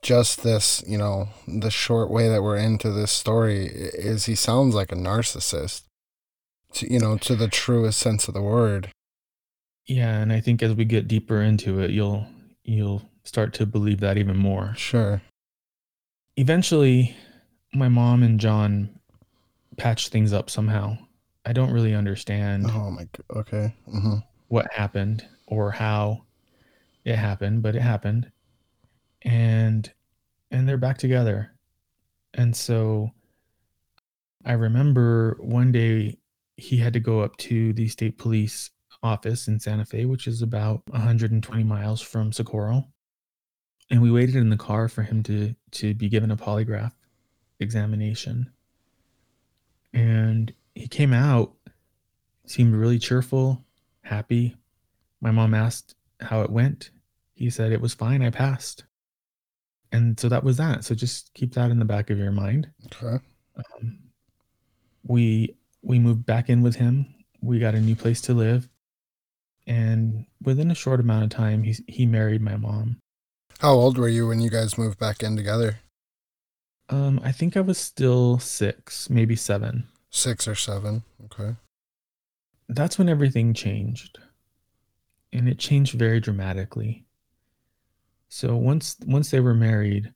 just 0.00 0.42
this, 0.42 0.82
you 0.86 0.98
know, 0.98 1.28
the 1.46 1.70
short 1.70 2.10
way 2.10 2.28
that 2.28 2.42
we're 2.42 2.56
into 2.56 2.90
this 2.90 3.12
story 3.12 3.66
is 3.66 4.26
he 4.26 4.34
sounds 4.34 4.74
like 4.74 4.92
a 4.92 4.96
narcissist. 4.96 5.82
To, 6.74 6.90
you 6.90 6.98
know, 6.98 7.18
to 7.18 7.36
the 7.36 7.48
truest 7.48 7.98
sense 7.98 8.28
of 8.28 8.34
the 8.34 8.40
word. 8.40 8.90
Yeah, 9.86 10.20
and 10.20 10.32
I 10.32 10.40
think 10.40 10.62
as 10.62 10.72
we 10.72 10.86
get 10.86 11.06
deeper 11.06 11.42
into 11.42 11.80
it, 11.80 11.90
you'll 11.90 12.26
you'll 12.64 13.02
start 13.24 13.52
to 13.54 13.66
believe 13.66 14.00
that 14.00 14.16
even 14.16 14.38
more. 14.38 14.72
Sure. 14.74 15.20
Eventually, 16.36 17.14
my 17.74 17.88
mom 17.88 18.22
and 18.22 18.40
John 18.40 18.88
patched 19.76 20.08
things 20.08 20.32
up 20.32 20.48
somehow. 20.48 20.96
I 21.44 21.52
don't 21.52 21.72
really 21.72 21.94
understand. 21.94 22.70
Oh 22.70 22.90
my. 22.90 23.06
Okay. 23.36 23.74
Mm-hmm. 23.86 24.16
What 24.48 24.72
happened 24.72 25.26
or 25.46 25.72
how 25.72 26.22
it 27.04 27.16
happened, 27.16 27.62
but 27.62 27.74
it 27.76 27.82
happened. 27.82 28.30
And 29.22 29.90
and 30.50 30.68
they're 30.68 30.76
back 30.76 30.98
together. 30.98 31.52
And 32.34 32.54
so 32.54 33.10
I 34.44 34.52
remember 34.52 35.36
one 35.40 35.72
day 35.72 36.18
he 36.56 36.76
had 36.76 36.92
to 36.92 37.00
go 37.00 37.20
up 37.20 37.36
to 37.38 37.72
the 37.72 37.88
state 37.88 38.18
police 38.18 38.70
office 39.02 39.48
in 39.48 39.58
Santa 39.58 39.84
Fe, 39.84 40.04
which 40.04 40.26
is 40.26 40.42
about 40.42 40.82
120 40.88 41.64
miles 41.64 42.00
from 42.00 42.32
Socorro. 42.32 42.88
And 43.90 44.00
we 44.00 44.10
waited 44.10 44.36
in 44.36 44.50
the 44.50 44.56
car 44.56 44.88
for 44.88 45.02
him 45.02 45.22
to 45.24 45.54
to 45.72 45.94
be 45.94 46.08
given 46.08 46.30
a 46.30 46.36
polygraph 46.36 46.92
examination. 47.60 48.50
And 49.92 50.52
he 50.74 50.88
came 50.88 51.12
out, 51.12 51.54
seemed 52.46 52.74
really 52.74 52.98
cheerful, 52.98 53.64
happy. 54.02 54.56
My 55.20 55.30
mom 55.30 55.54
asked 55.54 55.94
how 56.22 56.42
it 56.42 56.50
went. 56.50 56.90
He 57.34 57.50
said 57.50 57.72
it 57.72 57.80
was 57.80 57.94
fine, 57.94 58.22
I 58.22 58.30
passed. 58.30 58.84
And 59.90 60.18
so 60.18 60.28
that 60.28 60.44
was 60.44 60.56
that. 60.56 60.84
So 60.84 60.94
just 60.94 61.32
keep 61.34 61.54
that 61.54 61.70
in 61.70 61.78
the 61.78 61.84
back 61.84 62.10
of 62.10 62.18
your 62.18 62.32
mind. 62.32 62.70
Okay. 62.86 63.22
Um, 63.56 63.98
we 65.04 65.56
we 65.82 65.98
moved 65.98 66.24
back 66.24 66.48
in 66.48 66.62
with 66.62 66.76
him. 66.76 67.14
We 67.42 67.58
got 67.58 67.74
a 67.74 67.80
new 67.80 67.96
place 67.96 68.20
to 68.22 68.34
live, 68.34 68.68
and 69.66 70.26
within 70.42 70.70
a 70.70 70.76
short 70.76 71.00
amount 71.00 71.24
of 71.24 71.30
time, 71.30 71.62
he 71.62 71.76
he 71.88 72.06
married 72.06 72.40
my 72.40 72.56
mom. 72.56 72.98
How 73.58 73.74
old 73.74 73.98
were 73.98 74.08
you 74.08 74.28
when 74.28 74.40
you 74.40 74.48
guys 74.48 74.78
moved 74.78 74.98
back 74.98 75.22
in 75.22 75.36
together? 75.36 75.80
Um, 76.88 77.20
I 77.22 77.32
think 77.32 77.56
I 77.56 77.60
was 77.60 77.78
still 77.78 78.38
six, 78.38 79.10
maybe 79.10 79.36
seven. 79.36 79.88
Six 80.10 80.46
or 80.46 80.54
seven. 80.54 81.04
Okay. 81.24 81.56
That's 82.68 82.98
when 82.98 83.08
everything 83.08 83.54
changed, 83.54 84.18
and 85.32 85.48
it 85.48 85.58
changed 85.58 85.94
very 85.94 86.20
dramatically. 86.20 87.06
So 88.28 88.56
once 88.56 88.96
once 89.06 89.30
they 89.30 89.40
were 89.40 89.54
married, 89.54 90.12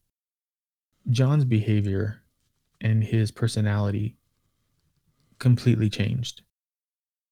John's 1.11 1.45
behavior 1.45 2.23
and 2.81 3.03
his 3.03 3.31
personality 3.31 4.17
completely 5.39 5.89
changed. 5.89 6.43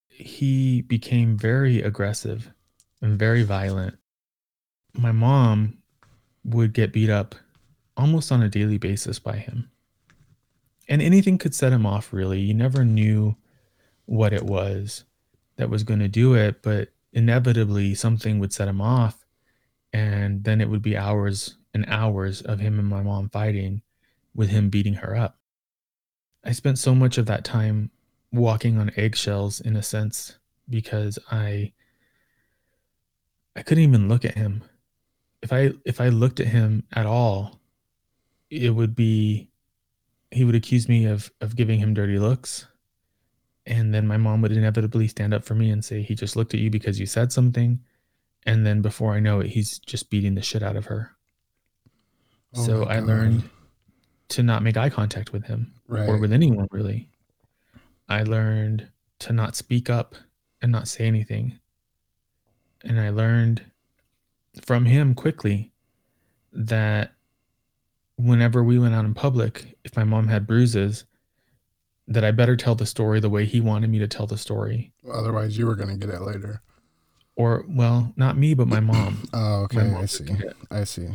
He 0.09 0.83
became 0.83 1.37
very 1.37 1.83
aggressive 1.83 2.53
and 3.01 3.19
very 3.19 3.43
violent. 3.43 3.97
My 4.93 5.13
mom 5.13 5.79
would 6.45 6.73
get 6.73 6.93
beat 6.93 7.11
up 7.11 7.35
almost 7.97 8.31
on 8.31 8.43
a 8.43 8.49
daily 8.49 8.79
basis 8.79 9.19
by 9.19 9.37
him. 9.37 9.71
And 10.89 11.01
anything 11.01 11.39
could 11.39 11.55
set 11.55 11.73
him 11.73 11.87
off, 11.87 12.13
really. 12.13 12.41
You 12.41 12.55
never 12.55 12.85
knew 12.85 13.37
what 14.05 14.33
it 14.33 14.43
was 14.43 15.05
that 15.57 15.71
was 15.71 15.83
going 15.83 16.01
to 16.01 16.09
do 16.09 16.35
it, 16.35 16.63
but 16.63 16.91
inevitably 17.15 17.95
something 17.95 18.39
would 18.39 18.53
set 18.53 18.69
him 18.69 18.81
off. 18.81 19.25
And 19.93 20.45
then 20.45 20.61
it 20.61 20.69
would 20.69 20.83
be 20.83 20.97
hours 20.97 21.57
and 21.73 21.87
hours 21.89 22.43
of 22.43 22.59
him 22.59 22.79
and 22.79 22.89
my 22.89 23.03
mom 23.03 23.31
fighting 23.31 23.83
with 24.35 24.51
him 24.51 24.69
beating 24.69 24.95
her 24.95 25.17
up. 25.17 25.39
I 26.45 26.53
spent 26.53 26.79
so 26.79 26.95
much 26.95 27.17
of 27.17 27.27
that 27.27 27.45
time 27.45 27.91
walking 28.33 28.77
on 28.77 28.91
eggshells 28.97 29.61
in 29.61 29.77
a 29.77 29.83
sense 29.83 30.37
because 30.69 31.19
I 31.31 31.73
I 33.57 33.63
couldn't 33.63 33.85
even 33.85 34.09
look 34.09 34.25
at 34.25 34.37
him. 34.37 34.65
If 35.41 35.53
I 35.53 35.73
if 35.85 36.01
I 36.01 36.09
looked 36.09 36.41
at 36.41 36.49
him 36.49 36.83
at 36.93 37.07
all, 37.07 37.61
it 38.51 38.71
would 38.71 38.97
be 38.97 39.49
he 40.31 40.45
would 40.45 40.57
accuse 40.57 40.89
me 40.89 41.07
of 41.07 41.31
of 41.41 41.55
giving 41.55 41.79
him 41.79 41.95
dirty 41.95 42.19
looks. 42.19 42.67
And 43.67 43.95
then 43.95 44.07
my 44.07 44.17
mom 44.17 44.43
would 44.43 44.53
inevitably 44.53 45.09
stand 45.09 45.33
up 45.33 45.45
for 45.45 45.55
me 45.55 45.71
and 45.71 45.85
say 45.85 46.03
he 46.03 46.15
just 46.15 46.37
looked 46.37 46.53
at 46.55 46.61
you 46.61 46.71
because 46.71 47.01
you 47.01 47.07
said 47.07 47.33
something. 47.33 47.81
And 48.45 48.67
then 48.67 48.83
before 48.83 49.15
I 49.15 49.21
know 49.21 49.41
it, 49.41 49.49
he's 49.49 49.79
just 49.79 50.11
beating 50.11 50.35
the 50.35 50.43
shit 50.43 50.63
out 50.63 50.77
of 50.77 50.87
her. 50.87 51.13
Oh 52.57 52.67
so 52.67 52.85
I 52.85 53.01
learned 53.01 53.49
to 54.29 54.43
not 54.43 54.63
make 54.63 54.77
eye 54.77 54.91
contact 54.91 55.33
with 55.33 55.45
him 55.47 55.73
or 55.89 56.19
with 56.19 56.33
anyone 56.33 56.69
really. 56.71 57.09
I 58.09 58.23
learned 58.23 58.89
to 59.21 59.33
not 59.33 59.57
speak 59.57 59.89
up 59.89 60.15
and 60.61 60.71
not 60.71 60.89
say 60.89 61.07
anything. 61.07 61.59
And 62.85 63.01
I 63.01 63.09
learned 63.11 63.65
from 64.61 64.85
him 64.85 65.15
quickly 65.15 65.73
that 66.53 67.13
whenever 68.17 68.63
we 68.63 68.79
went 68.79 68.95
out 68.95 69.05
in 69.05 69.15
public, 69.15 69.77
if 69.85 69.97
my 69.97 70.05
mom 70.05 70.29
had 70.29 70.47
bruises, 70.47 71.05
that 72.07 72.25
I 72.25 72.31
better 72.31 72.57
tell 72.57 72.75
the 72.75 72.87
story 72.87 73.21
the 73.21 73.31
way 73.31 73.45
he 73.45 73.61
wanted 73.61 73.91
me 73.91 73.99
to 73.99 74.09
tell 74.09 74.27
the 74.27 74.39
story. 74.39 74.93
Otherwise, 75.11 75.57
you 75.57 75.67
were 75.67 75.75
gonna 75.75 75.97
get 75.97 76.11
it 76.11 76.23
later. 76.23 76.63
Or, 77.37 77.65
well, 77.69 78.13
not 78.17 78.37
me, 78.37 78.55
but 78.55 78.69
my 78.69 78.81
mom. 78.81 79.29
Oh, 79.33 79.63
okay. 79.63 79.89
mom 79.89 80.03
I 80.03 80.07
see. 80.07 80.29
I 80.71 80.85
see. 80.85 81.09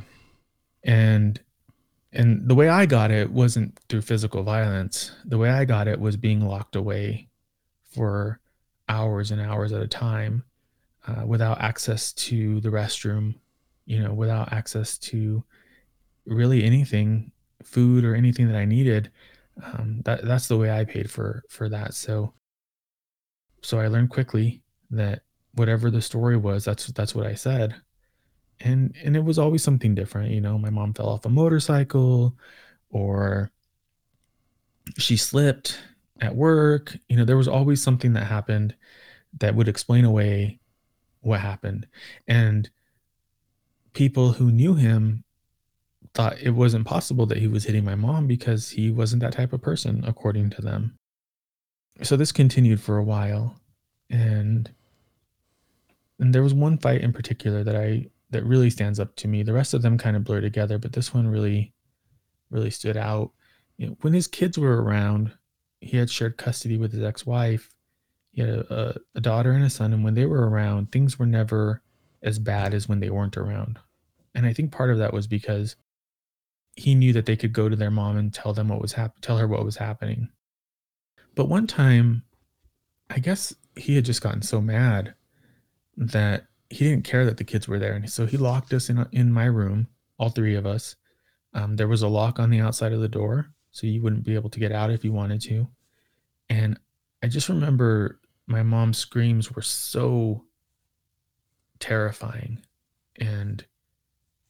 and 0.83 1.39
and 2.11 2.47
the 2.47 2.55
way 2.55 2.69
I 2.69 2.87
got 2.87 3.11
it 3.11 3.31
wasn't 3.31 3.79
through 3.87 4.01
physical 4.01 4.41
violence. 4.43 5.11
The 5.25 5.37
way 5.37 5.49
I 5.51 5.63
got 5.65 5.87
it 5.87 5.99
was 5.99 6.17
being 6.17 6.41
locked 6.41 6.75
away 6.75 7.29
for 7.91 8.39
hours 8.87 9.29
and 9.29 9.39
hours 9.39 9.71
at 9.71 9.81
a 9.81 9.87
time 9.87 10.43
uh, 11.07 11.23
without 11.25 11.61
access 11.61 12.11
to 12.13 12.59
the 12.61 12.69
restroom, 12.69 13.35
you 13.85 14.01
know, 14.01 14.11
without 14.13 14.51
access 14.51 14.97
to 14.97 15.43
really 16.25 16.63
anything, 16.63 17.31
food 17.63 18.03
or 18.03 18.15
anything 18.15 18.47
that 18.47 18.57
I 18.57 18.65
needed. 18.65 19.11
Um, 19.63 20.01
that 20.05 20.25
that's 20.25 20.47
the 20.47 20.57
way 20.57 20.71
I 20.71 20.85
paid 20.85 21.09
for 21.11 21.43
for 21.49 21.69
that. 21.69 21.93
So 21.93 22.33
so 23.61 23.79
I 23.79 23.87
learned 23.87 24.09
quickly 24.09 24.63
that 24.91 25.21
whatever 25.53 25.91
the 25.91 26.01
story 26.01 26.37
was, 26.37 26.65
that's 26.65 26.87
that's 26.87 27.15
what 27.15 27.25
I 27.25 27.35
said. 27.35 27.75
And 28.61 28.95
and 29.03 29.15
it 29.15 29.23
was 29.23 29.39
always 29.39 29.63
something 29.63 29.95
different 29.95 30.31
you 30.31 30.41
know 30.41 30.57
my 30.57 30.69
mom 30.69 30.93
fell 30.93 31.09
off 31.09 31.25
a 31.25 31.29
motorcycle 31.29 32.35
or 32.89 33.51
she 34.97 35.17
slipped 35.17 35.79
at 36.21 36.35
work. 36.35 36.97
You 37.07 37.17
know 37.17 37.25
there 37.25 37.37
was 37.37 37.47
always 37.47 37.81
something 37.81 38.13
that 38.13 38.25
happened 38.25 38.75
that 39.39 39.55
would 39.55 39.67
explain 39.67 40.05
away 40.05 40.59
what 41.21 41.39
happened. 41.39 41.87
And 42.27 42.69
people 43.93 44.31
who 44.31 44.51
knew 44.51 44.75
him 44.75 45.23
thought 46.13 46.39
it 46.41 46.51
was 46.51 46.73
impossible 46.73 47.25
that 47.25 47.37
he 47.37 47.47
was 47.47 47.65
hitting 47.65 47.85
my 47.85 47.95
mom 47.95 48.27
because 48.27 48.69
he 48.69 48.91
wasn't 48.91 49.21
that 49.21 49.33
type 49.33 49.53
of 49.53 49.61
person 49.61 50.03
according 50.05 50.49
to 50.49 50.61
them 50.61 50.95
so 52.01 52.15
this 52.15 52.31
continued 52.31 52.81
for 52.81 52.97
a 52.97 53.03
while 53.03 53.55
and 54.09 54.71
and 56.19 56.35
there 56.35 56.43
was 56.43 56.53
one 56.53 56.77
fight 56.77 57.01
in 57.01 57.13
particular 57.13 57.63
that 57.63 57.75
I 57.75 58.07
that 58.31 58.45
really 58.45 58.69
stands 58.69 58.99
up 58.99 59.15
to 59.15 59.27
me. 59.27 59.41
The 59.41 59.53
rest 59.53 59.73
of 59.73 59.81
them 59.81 59.97
kind 59.97 60.15
of 60.15 60.23
blur 60.23 60.41
together, 60.41 60.77
but 60.77 60.93
this 60.93 61.13
one 61.13 61.27
really 61.27 61.73
really 62.51 62.69
stood 62.69 62.97
out. 62.97 63.31
You 63.77 63.87
know, 63.87 63.97
when 64.01 64.13
his 64.13 64.27
kids 64.27 64.57
were 64.57 64.83
around, 64.83 65.31
he 65.81 65.97
had 65.97 66.09
shared 66.09 66.37
custody 66.37 66.77
with 66.77 66.91
his 66.91 67.03
ex-wife. 67.03 67.69
He 68.31 68.41
had 68.41 68.49
a, 68.49 68.73
a, 68.73 68.95
a 69.15 69.21
daughter 69.21 69.51
and 69.51 69.63
a 69.63 69.69
son, 69.69 69.93
and 69.93 70.03
when 70.03 70.15
they 70.15 70.25
were 70.25 70.49
around, 70.49 70.91
things 70.91 71.17
were 71.17 71.25
never 71.25 71.81
as 72.21 72.37
bad 72.37 72.73
as 72.73 72.89
when 72.89 72.99
they 72.99 73.09
weren't 73.09 73.37
around. 73.37 73.79
And 74.35 74.45
I 74.45 74.53
think 74.53 74.71
part 74.71 74.91
of 74.91 74.97
that 74.97 75.13
was 75.13 75.25
because 75.27 75.75
he 76.79 76.95
knew 76.95 77.11
that 77.13 77.25
they 77.25 77.35
could 77.35 77.51
go 77.51 77.67
to 77.67 77.75
their 77.75 77.91
mom 77.91 78.17
and 78.17 78.33
tell 78.33 78.53
them 78.53 78.69
what 78.69 78.81
was 78.81 78.93
hap- 78.93 79.19
tell 79.21 79.37
her 79.37 79.47
what 79.47 79.65
was 79.65 79.77
happening. 79.77 80.29
But 81.35 81.49
one 81.49 81.67
time, 81.67 82.23
I 83.09 83.19
guess 83.19 83.53
he 83.75 83.95
had 83.95 84.05
just 84.05 84.21
gotten 84.21 84.41
so 84.41 84.61
mad 84.61 85.13
that 85.97 86.45
he 86.69 86.85
didn't 86.89 87.03
care 87.03 87.25
that 87.25 87.37
the 87.37 87.43
kids 87.43 87.67
were 87.67 87.79
there, 87.79 87.93
and 87.93 88.09
so 88.09 88.25
he 88.25 88.37
locked 88.37 88.73
us 88.73 88.89
in 88.89 89.05
in 89.11 89.31
my 89.31 89.45
room, 89.45 89.87
all 90.17 90.29
three 90.29 90.55
of 90.55 90.65
us. 90.65 90.95
Um, 91.53 91.75
there 91.75 91.87
was 91.87 92.01
a 92.01 92.07
lock 92.07 92.39
on 92.39 92.49
the 92.49 92.61
outside 92.61 92.93
of 92.93 93.01
the 93.01 93.07
door, 93.09 93.51
so 93.71 93.87
you 93.87 94.01
wouldn't 94.01 94.23
be 94.23 94.35
able 94.35 94.49
to 94.51 94.59
get 94.59 94.71
out 94.71 94.91
if 94.91 95.03
you 95.03 95.11
wanted 95.11 95.41
to. 95.41 95.67
And 96.49 96.79
I 97.21 97.27
just 97.27 97.49
remember 97.49 98.19
my 98.47 98.63
mom's 98.63 98.97
screams 98.97 99.51
were 99.51 99.61
so 99.61 100.45
terrifying 101.79 102.59
and 103.17 103.65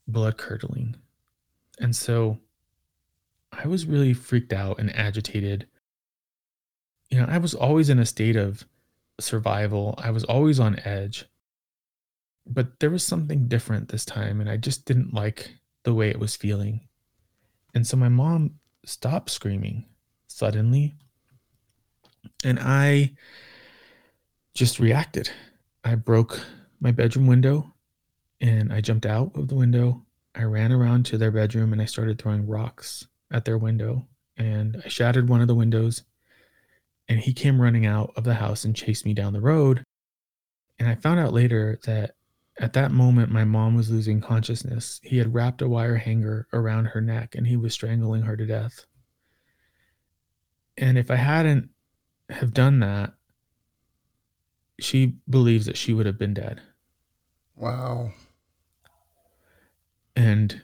blood 0.08 0.38
curdling, 0.38 0.96
and 1.80 1.96
so 1.96 2.38
I 3.52 3.68
was 3.68 3.86
really 3.86 4.13
freaked 4.13 4.54
out 4.54 4.80
and 4.80 4.96
agitated. 4.96 5.68
You 7.10 7.20
know, 7.20 7.26
I 7.28 7.39
was 7.39 7.56
always 7.56 7.89
in 7.89 8.00
a 8.00 8.06
state 8.06 8.36
of 8.36 8.65
survival. 9.20 9.96
I 9.98 10.12
was 10.12 10.24
always 10.24 10.60
on 10.60 10.80
edge 10.86 11.26
but 12.52 12.80
there 12.80 12.89
was 12.89 13.06
something 13.06 13.48
different 13.48 13.89
this 13.89 14.04
time 14.04 14.42
and 14.42 14.50
i 14.50 14.58
just 14.58 14.84
didn't 14.84 15.13
like 15.13 15.52
the 15.84 15.94
way 15.94 16.10
it 16.10 16.20
was 16.20 16.36
feeling. 16.36 16.82
And 17.74 17.86
so 17.86 17.98
my 17.98 18.10
mom 18.10 18.56
stopped 18.86 19.30
screaming 19.30 19.86
suddenly. 20.28 20.96
And 22.44 22.60
I 22.60 23.13
just 24.54 24.80
reacted. 24.80 25.30
I 25.84 25.96
broke 25.96 26.42
my 26.80 26.92
bedroom 26.92 27.28
window 27.28 27.74
and 28.42 28.74
I 28.74 28.82
jumped 28.82 29.06
out 29.06 29.32
of 29.36 29.48
the 29.48 29.56
window. 29.56 30.06
I 30.36 30.44
ran 30.44 30.72
around 30.72 31.06
to 31.08 31.18
their 31.18 31.32
bedroom 31.32 31.74
and 31.74 31.82
I 31.82 31.86
started 31.86 32.20
throwing 32.20 32.48
rocks 32.48 33.08
at 33.32 33.46
their 33.46 33.58
window. 33.58 34.08
And 34.38 34.82
I 34.86 34.88
shattered 34.88 35.28
one 35.28 35.42
of 35.42 35.48
the 35.48 35.56
windows. 35.56 36.04
And 37.08 37.20
he 37.20 37.34
came 37.34 37.62
running 37.62 37.86
out 37.86 38.13
of 38.15 38.24
the 38.24 38.36
house 38.36 38.63
and 38.63 38.76
chased 38.76 39.06
me 39.06 39.13
down 39.13 39.34
the 39.34 39.42
road. 39.42 39.84
And 40.78 40.88
I 40.88 40.96
found 40.96 41.20
out 41.20 41.34
later 41.34 41.80
that 41.84 42.12
at 42.60 42.74
that 42.74 42.92
moment, 42.92 43.32
my 43.32 43.44
mom 43.44 43.76
was 43.76 43.89
losing 43.89 44.22
consciousness. 44.22 45.00
He 45.04 45.18
had 45.18 45.34
wrapped 45.34 45.62
a 45.62 45.68
wire 45.68 45.96
hanger 45.96 46.48
around 46.54 46.86
her 46.86 47.02
neck 47.02 47.36
and 47.36 47.48
he 47.48 47.58
was 47.58 47.74
strangling 47.74 48.24
her 48.24 48.38
to 48.38 48.46
death. 48.46 48.86
And 50.78 50.98
if 50.98 51.10
I 51.10 51.15
hadn't 51.15 51.70
have 52.30 52.54
done 52.54 52.80
that, 52.80 53.13
she 54.80 55.15
believes 55.30 55.65
that 55.65 55.78
she 55.78 55.94
would 55.94 56.06
have 56.06 56.18
been 56.18 56.34
dead. 56.34 56.62
Wow. 57.56 58.12
And 60.20 60.62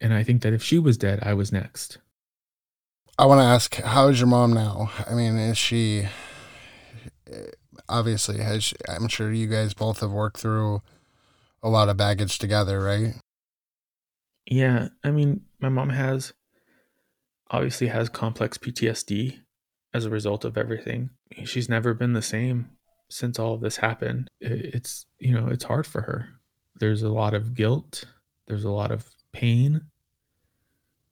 and 0.00 0.12
I 0.12 0.24
think 0.24 0.42
that 0.42 0.52
if 0.52 0.64
she 0.64 0.80
was 0.80 0.98
dead, 0.98 1.20
I 1.22 1.32
was 1.32 1.52
next. 1.52 1.98
I 3.16 3.24
want 3.24 3.38
to 3.38 3.44
ask, 3.44 3.76
how 3.76 4.08
is 4.08 4.18
your 4.18 4.26
mom 4.26 4.52
now? 4.52 4.90
I 5.08 5.14
mean, 5.14 5.36
is 5.36 5.56
she 5.56 6.08
obviously 7.88 8.38
has 8.38 8.64
she, 8.64 8.76
I'm 8.88 9.06
sure 9.06 9.32
you 9.32 9.46
guys 9.46 9.74
both 9.74 10.00
have 10.00 10.10
worked 10.10 10.38
through 10.38 10.82
a 11.62 11.68
lot 11.68 11.88
of 11.88 11.96
baggage 11.96 12.38
together, 12.38 12.82
right? 12.82 13.14
Yeah, 14.44 14.88
I 15.04 15.12
mean, 15.12 15.42
my 15.60 15.68
mom 15.68 15.90
has 15.90 16.32
obviously 17.50 17.86
has 17.86 18.08
complex 18.08 18.58
PTSD 18.58 19.38
as 19.94 20.04
a 20.04 20.10
result 20.10 20.44
of 20.44 20.58
everything. 20.58 21.10
She's 21.44 21.68
never 21.68 21.94
been 21.94 22.12
the 22.12 22.22
same 22.22 22.70
since 23.08 23.38
all 23.38 23.54
of 23.54 23.60
this 23.60 23.76
happened. 23.76 24.28
It's, 24.40 25.06
you 25.20 25.32
know, 25.32 25.46
it's 25.46 25.64
hard 25.64 25.86
for 25.86 26.02
her. 26.02 26.28
There's 26.74 27.02
a 27.02 27.08
lot 27.08 27.34
of 27.34 27.54
guilt, 27.54 28.04
there's 28.46 28.64
a 28.64 28.70
lot 28.70 28.90
of 28.90 29.08
pain, 29.32 29.80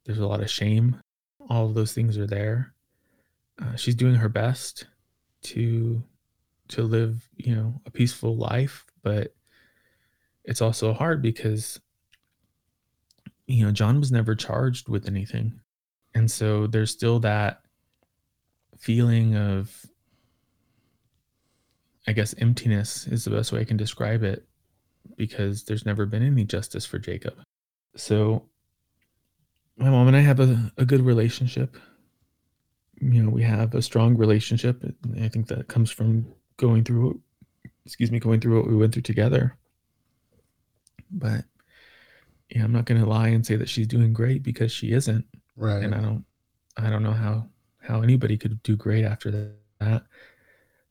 there's 0.05 0.19
a 0.19 0.27
lot 0.27 0.41
of 0.41 0.51
shame. 0.51 1.01
All 1.49 1.67
of 1.67 1.75
those 1.75 1.93
things 1.93 2.17
are 2.17 2.27
there. 2.27 2.73
Uh, 3.61 3.77
she's 3.77 3.95
doing 3.95 4.15
her 4.15 4.29
best 4.29 4.87
to 5.43 6.03
to 6.69 6.83
live, 6.83 7.29
you 7.37 7.55
know, 7.55 7.81
a 7.85 7.91
peaceful 7.91 8.37
life, 8.37 8.87
but 9.03 9.35
it's 10.45 10.63
also 10.63 10.95
hard 10.95 11.21
because 11.21 11.81
you 13.47 13.65
know, 13.65 13.73
John 13.73 14.01
was 14.01 14.11
never 14.11 14.35
charged 14.35 14.89
with 14.89 15.07
anything. 15.07 15.61
And 16.15 16.31
so 16.31 16.67
there's 16.67 16.91
still 16.91 17.21
that 17.21 17.61
feeling 18.79 19.37
of 19.37 19.87
I 22.07 22.13
guess 22.13 22.35
emptiness 22.39 23.07
is 23.07 23.25
the 23.25 23.31
best 23.31 23.51
way 23.53 23.61
I 23.61 23.65
can 23.65 23.79
describe 23.79 24.23
it 24.23 24.47
because 25.17 25.65
there's 25.65 25.87
never 25.87 26.07
been 26.07 26.23
any 26.23 26.45
justice 26.45 26.87
for 26.87 26.99
Jacob. 26.99 27.35
So 27.97 28.47
my 29.77 29.91
mom 29.91 30.09
and 30.09 30.17
I 30.17 30.21
have 30.21 30.41
a, 30.41 30.73
a 30.79 30.85
good 30.85 31.03
relationship. 31.03 31.77
You 33.01 33.23
know, 33.23 33.31
we 33.31 33.43
have 33.43 33.75
a 33.75 33.83
strong 33.83 34.17
relationship. 34.17 34.83
I 35.21 35.29
think 35.29 35.49
that 35.49 35.69
comes 35.69 35.91
from 35.91 36.27
going 36.57 36.85
through 36.85 37.21
excuse 37.85 38.11
me, 38.11 38.19
going 38.19 38.41
through 38.41 38.57
what 38.57 38.69
we 38.69 38.77
went 38.77 38.93
through 38.93 39.03
together. 39.03 39.57
But 41.11 41.45
yeah, 42.49 42.65
I'm 42.65 42.73
not 42.73 42.87
gonna 42.87 43.07
lie 43.07 43.29
and 43.29 43.45
say 43.45 43.57
that 43.57 43.69
she's 43.69 43.87
doing 43.87 44.13
great 44.13 44.43
because 44.43 44.73
she 44.73 44.93
isn't. 44.93 45.25
Right. 45.57 45.83
And 45.83 45.95
I 45.95 46.01
don't 46.01 46.25
I 46.77 46.91
don't 46.91 47.03
know 47.03 47.13
how 47.13 47.49
how 47.81 48.03
anybody 48.03 48.37
could 48.37 48.63
do 48.63 48.77
great 48.77 49.05
after 49.05 49.55
that. 49.81 50.05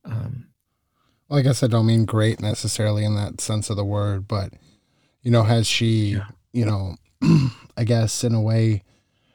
Um 0.06 0.48
well, 1.34 1.40
I 1.40 1.42
guess 1.44 1.64
I 1.64 1.68
don't 1.68 1.88
mean 1.88 2.06
great 2.06 2.40
necessarily 2.40 3.04
in 3.04 3.16
that 3.16 3.42
sense 3.42 3.72
of 3.72 3.76
the 3.76 3.84
word, 3.84 4.28
but 4.28 4.54
you 5.24 5.32
know, 5.32 5.42
has 5.42 5.66
she, 5.66 6.12
Yeah. 6.12 6.28
you 6.52 6.64
know, 6.64 6.98
I 7.78 7.86
guess 7.86 8.24
in 8.24 8.36
a 8.36 8.42
way, 8.42 8.84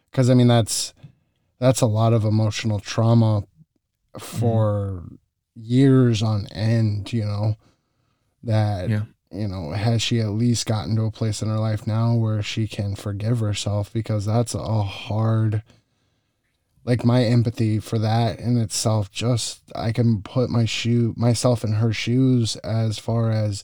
because 0.09 0.31
I 0.31 0.35
mean 0.35 0.47
that's 0.47 0.95
that's 1.59 1.81
a 1.81 1.87
lot 1.87 2.13
of 2.13 2.25
emotional 2.25 2.79
trauma 2.79 3.41
mm-hmm. 3.41 4.21
for 4.21 5.03
years 5.57 6.23
on 6.23 6.47
end. 6.53 7.13
You 7.13 7.25
know, 7.25 7.57
that 8.45 8.89
Yeah. 8.89 9.03
you 9.33 9.49
know 9.49 9.73
has 9.73 10.01
she 10.01 10.21
at 10.21 10.29
least 10.29 10.67
gotten 10.67 10.95
to 10.95 11.03
a 11.03 11.11
place 11.11 11.43
in 11.43 11.49
her 11.49 11.59
life 11.59 11.85
now 11.85 12.15
where 12.15 12.45
she 12.45 12.69
can 12.69 12.95
forgive 12.95 13.41
herself 13.41 13.93
because 13.93 14.25
that's 14.25 14.55
a 14.55 14.83
hard 14.85 15.65
like 16.89 17.05
my 17.05 17.23
empathy 17.23 17.79
for 17.79 17.99
that 17.99 18.41
in 18.41 18.57
itself 18.57 19.11
just 19.11 19.63
i 19.77 19.93
can 19.93 20.23
put 20.23 20.51
my 20.51 20.65
shoe 20.65 21.15
myself 21.17 21.63
in 21.63 21.75
her 21.75 21.93
shoes 21.93 22.57
as 22.57 22.99
far 22.99 23.31
as 23.31 23.63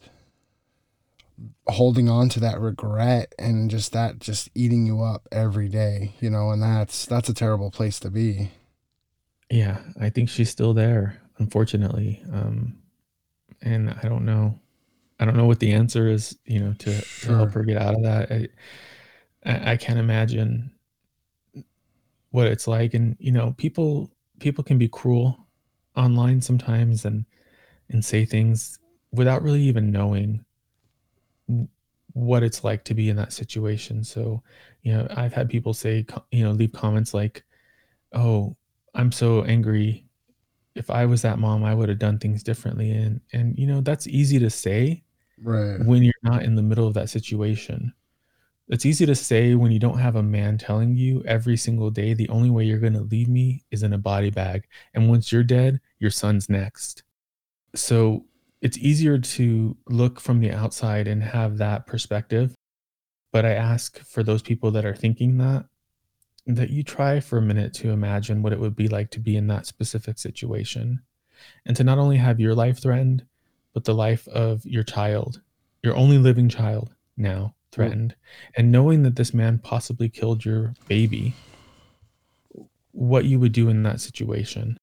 holding 1.66 2.08
on 2.08 2.28
to 2.28 2.38
that 2.38 2.60
regret 2.60 3.34
and 3.38 3.70
just 3.70 3.92
that 3.92 4.18
just 4.18 4.48
eating 4.54 4.86
you 4.86 5.02
up 5.02 5.26
every 5.32 5.68
day 5.68 6.14
you 6.20 6.30
know 6.30 6.50
and 6.50 6.62
that's 6.62 7.06
that's 7.06 7.28
a 7.28 7.34
terrible 7.34 7.70
place 7.70 7.98
to 7.98 8.10
be 8.10 8.50
Yeah, 9.50 9.78
I 10.00 10.10
think 10.10 10.28
she's 10.30 10.50
still 10.50 10.74
there, 10.74 11.20
unfortunately. 11.38 12.22
Um, 12.32 12.78
and 13.62 13.90
I 14.02 14.08
don't 14.08 14.24
know, 14.24 14.58
I 15.20 15.24
don't 15.24 15.36
know 15.36 15.46
what 15.46 15.60
the 15.60 15.72
answer 15.72 16.08
is, 16.08 16.36
you 16.44 16.58
know, 16.60 16.74
to 16.80 17.00
to 17.22 17.36
help 17.36 17.52
her 17.52 17.62
get 17.62 17.76
out 17.80 17.94
of 17.94 18.02
that. 18.02 18.32
I 18.32 18.48
I, 19.44 19.72
I 19.72 19.76
can't 19.76 19.98
imagine 19.98 20.72
what 22.34 22.48
it's 22.48 22.66
like, 22.66 22.94
and 22.94 23.16
you 23.20 23.30
know, 23.30 23.54
people 23.58 24.10
people 24.40 24.64
can 24.64 24.76
be 24.76 24.88
cruel 24.88 25.46
online 25.96 26.40
sometimes, 26.40 27.04
and 27.04 27.24
and 27.90 28.04
say 28.04 28.24
things 28.24 28.80
without 29.12 29.40
really 29.44 29.62
even 29.62 29.92
knowing 29.92 30.44
what 32.14 32.42
it's 32.42 32.64
like 32.64 32.82
to 32.84 32.94
be 32.94 33.08
in 33.08 33.14
that 33.14 33.32
situation. 33.32 34.02
So, 34.02 34.42
you 34.82 34.92
know, 34.92 35.06
I've 35.16 35.32
had 35.32 35.48
people 35.48 35.74
say, 35.74 36.04
you 36.32 36.42
know, 36.42 36.50
leave 36.50 36.72
comments 36.72 37.14
like, 37.14 37.44
"Oh, 38.12 38.56
I'm 38.94 39.12
so 39.12 39.44
angry 39.44 40.04
if 40.74 40.90
I 40.90 41.06
was 41.06 41.22
that 41.22 41.38
mom, 41.38 41.62
I 41.62 41.72
would 41.72 41.88
have 41.88 42.00
done 42.00 42.18
things 42.18 42.42
differently. 42.42 42.90
And 42.90 43.20
and 43.32 43.56
you 43.56 43.68
know, 43.68 43.80
that's 43.80 44.08
easy 44.08 44.40
to 44.40 44.50
say 44.50 45.04
right 45.40 45.78
when 45.84 46.02
you're 46.02 46.14
not 46.24 46.42
in 46.42 46.56
the 46.56 46.62
middle 46.62 46.88
of 46.88 46.94
that 46.94 47.10
situation. 47.10 47.94
It's 48.68 48.86
easy 48.86 49.04
to 49.04 49.14
say 49.14 49.54
when 49.54 49.72
you 49.72 49.78
don't 49.78 49.98
have 49.98 50.16
a 50.16 50.22
man 50.22 50.56
telling 50.56 50.96
you 50.96 51.22
every 51.26 51.56
single 51.56 51.90
day 51.90 52.14
the 52.14 52.28
only 52.30 52.48
way 52.48 52.64
you're 52.64 52.78
going 52.78 52.94
to 52.94 53.02
leave 53.02 53.28
me 53.28 53.62
is 53.70 53.82
in 53.82 53.92
a 53.92 53.98
body 53.98 54.30
bag. 54.30 54.66
And 54.94 55.08
once 55.08 55.30
you're 55.30 55.42
dead, 55.42 55.80
your 55.98 56.10
son's 56.10 56.48
next. 56.48 57.02
So 57.74 58.24
it's 58.62 58.78
easier 58.78 59.18
to 59.18 59.76
look 59.88 60.18
from 60.18 60.40
the 60.40 60.50
outside 60.50 61.06
and 61.06 61.22
have 61.22 61.58
that 61.58 61.86
perspective. 61.86 62.54
But 63.32 63.44
I 63.44 63.52
ask 63.52 63.98
for 63.98 64.22
those 64.22 64.40
people 64.40 64.70
that 64.70 64.86
are 64.86 64.96
thinking 64.96 65.36
that 65.38 65.66
that 66.46 66.70
you 66.70 66.82
try 66.82 67.20
for 67.20 67.38
a 67.38 67.42
minute 67.42 67.72
to 67.72 67.90
imagine 67.90 68.42
what 68.42 68.52
it 68.52 68.60
would 68.60 68.76
be 68.76 68.88
like 68.88 69.10
to 69.10 69.18
be 69.18 69.36
in 69.36 69.46
that 69.46 69.64
specific 69.64 70.18
situation 70.18 71.00
and 71.64 71.74
to 71.74 71.82
not 71.82 71.98
only 71.98 72.18
have 72.18 72.38
your 72.38 72.54
life 72.54 72.82
threatened, 72.82 73.24
but 73.72 73.84
the 73.84 73.94
life 73.94 74.28
of 74.28 74.64
your 74.66 74.82
child, 74.82 75.40
your 75.82 75.96
only 75.96 76.18
living 76.18 76.50
child 76.50 76.94
now 77.16 77.54
Mm, 77.74 77.76
threatened. 77.76 78.14
And 78.56 78.72
knowing 78.72 79.02
that 79.02 79.16
this 79.16 79.34
man 79.34 79.58
possibly 79.58 80.08
killed 80.08 80.44
your 80.44 80.74
baby, 80.88 81.34
what 82.92 83.24
you 83.24 83.38
would 83.40 83.52
do 83.52 83.68
in 83.68 83.82
that 83.82 84.00
situation. 84.00 84.78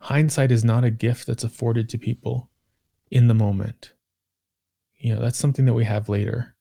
Hindsight 0.00 0.50
is 0.50 0.64
not 0.64 0.84
a 0.84 0.90
gift 0.90 1.26
that's 1.26 1.44
afforded 1.44 1.88
to 1.90 1.98
people 1.98 2.50
in 3.10 3.28
the 3.28 3.34
moment. 3.34 3.92
You 4.98 5.14
know, 5.14 5.20
that's 5.20 5.38
something 5.38 5.64
that 5.66 5.74
we 5.74 5.84
have 5.84 6.08
later. 6.08 6.54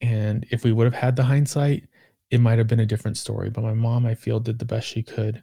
And 0.00 0.44
if 0.50 0.64
we 0.64 0.72
would 0.72 0.84
have 0.84 0.94
had 0.94 1.16
the 1.16 1.24
hindsight, 1.24 1.84
it 2.30 2.40
might 2.40 2.58
have 2.58 2.66
been 2.66 2.80
a 2.80 2.86
different 2.86 3.16
story. 3.16 3.50
But 3.50 3.62
my 3.62 3.72
mom, 3.72 4.04
I 4.04 4.14
feel, 4.14 4.40
did 4.40 4.58
the 4.58 4.64
best 4.64 4.88
she 4.88 5.02
could 5.02 5.42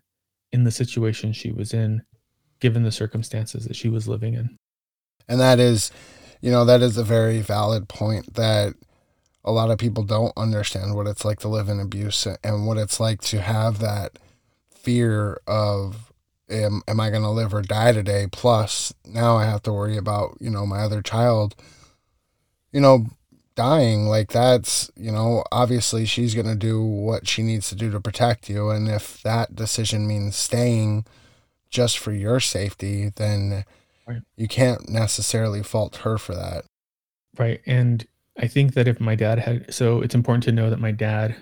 in 0.52 0.64
the 0.64 0.72
situation 0.72 1.34
she 1.34 1.52
was 1.52 1.74
in, 1.74 2.04
given 2.60 2.84
the 2.84 2.92
circumstances 2.92 3.66
that 3.66 3.76
she 3.76 3.90
was 3.90 4.08
living 4.08 4.36
in. 4.36 4.58
and 5.28 5.40
that 5.40 5.60
is 5.60 5.92
you 6.42 6.52
know 6.52 6.66
that 6.66 6.82
is 6.82 6.98
a 6.98 7.04
very 7.04 7.40
valid 7.40 7.88
point 7.88 8.34
that 8.36 8.74
a 9.44 9.52
lot 9.52 9.70
of 9.72 9.78
people 9.78 10.04
don't 10.04 10.34
understand 10.38 10.96
what 10.96 11.08
it's 11.08 11.26
like 11.26 11.40
to 11.40 11.48
live 11.48 11.70
in 11.70 11.80
abuse 11.80 12.28
and 12.44 12.66
what 12.66 12.78
it's 12.78 13.00
like 13.00 13.22
to 13.22 13.42
have 13.42 13.80
that 13.80 14.18
fear 14.70 15.40
of 15.48 16.12
am, 16.50 16.82
am 16.88 17.00
i 17.00 17.10
going 17.10 17.22
to 17.24 17.30
live 17.30 17.54
or 17.54 17.62
die 17.62 17.92
today 17.92 18.28
plus 18.32 18.94
now 19.06 19.38
i 19.38 19.46
have 19.46 19.62
to 19.64 19.74
worry 19.74 19.98
about 19.98 20.38
you 20.40 20.50
know 20.50 20.66
my 20.66 20.80
other 20.80 21.02
child 21.02 21.56
you 22.72 22.80
know 22.82 23.06
dying 23.56 24.08
like 24.08 24.32
that's 24.32 24.90
you 24.96 25.12
know 25.12 25.44
obviously 25.52 26.06
she's 26.06 26.34
going 26.34 26.48
to 26.48 26.56
do 26.56 26.82
what 26.82 27.28
she 27.28 27.44
needs 27.44 27.70
to 27.70 27.76
do 27.76 27.92
to 27.92 28.00
protect 28.00 28.50
you 28.50 28.70
and 28.70 28.88
if 28.88 29.22
that 29.22 29.56
decision 29.56 30.08
means 30.08 30.36
staying 30.36 31.06
just 31.70 31.98
for 31.98 32.12
your 32.12 32.40
safety 32.40 33.10
then 33.16 33.64
Right. 34.06 34.22
you 34.36 34.50
can't 34.50 34.90
necessarily 34.90 35.64
fault 35.64 35.98
her 35.98 36.18
for 36.18 36.36
that 36.36 36.66
Right. 37.38 37.62
And 37.66 38.06
I 38.38 38.48
think 38.48 38.74
that 38.74 38.88
if 38.88 39.00
my 39.00 39.16
dad 39.16 39.40
had, 39.40 39.74
so 39.74 40.02
it's 40.02 40.16
important 40.16 40.44
to 40.44 40.52
know 40.52 40.70
that 40.70 40.80
my 40.80 40.92
dad 40.92 41.36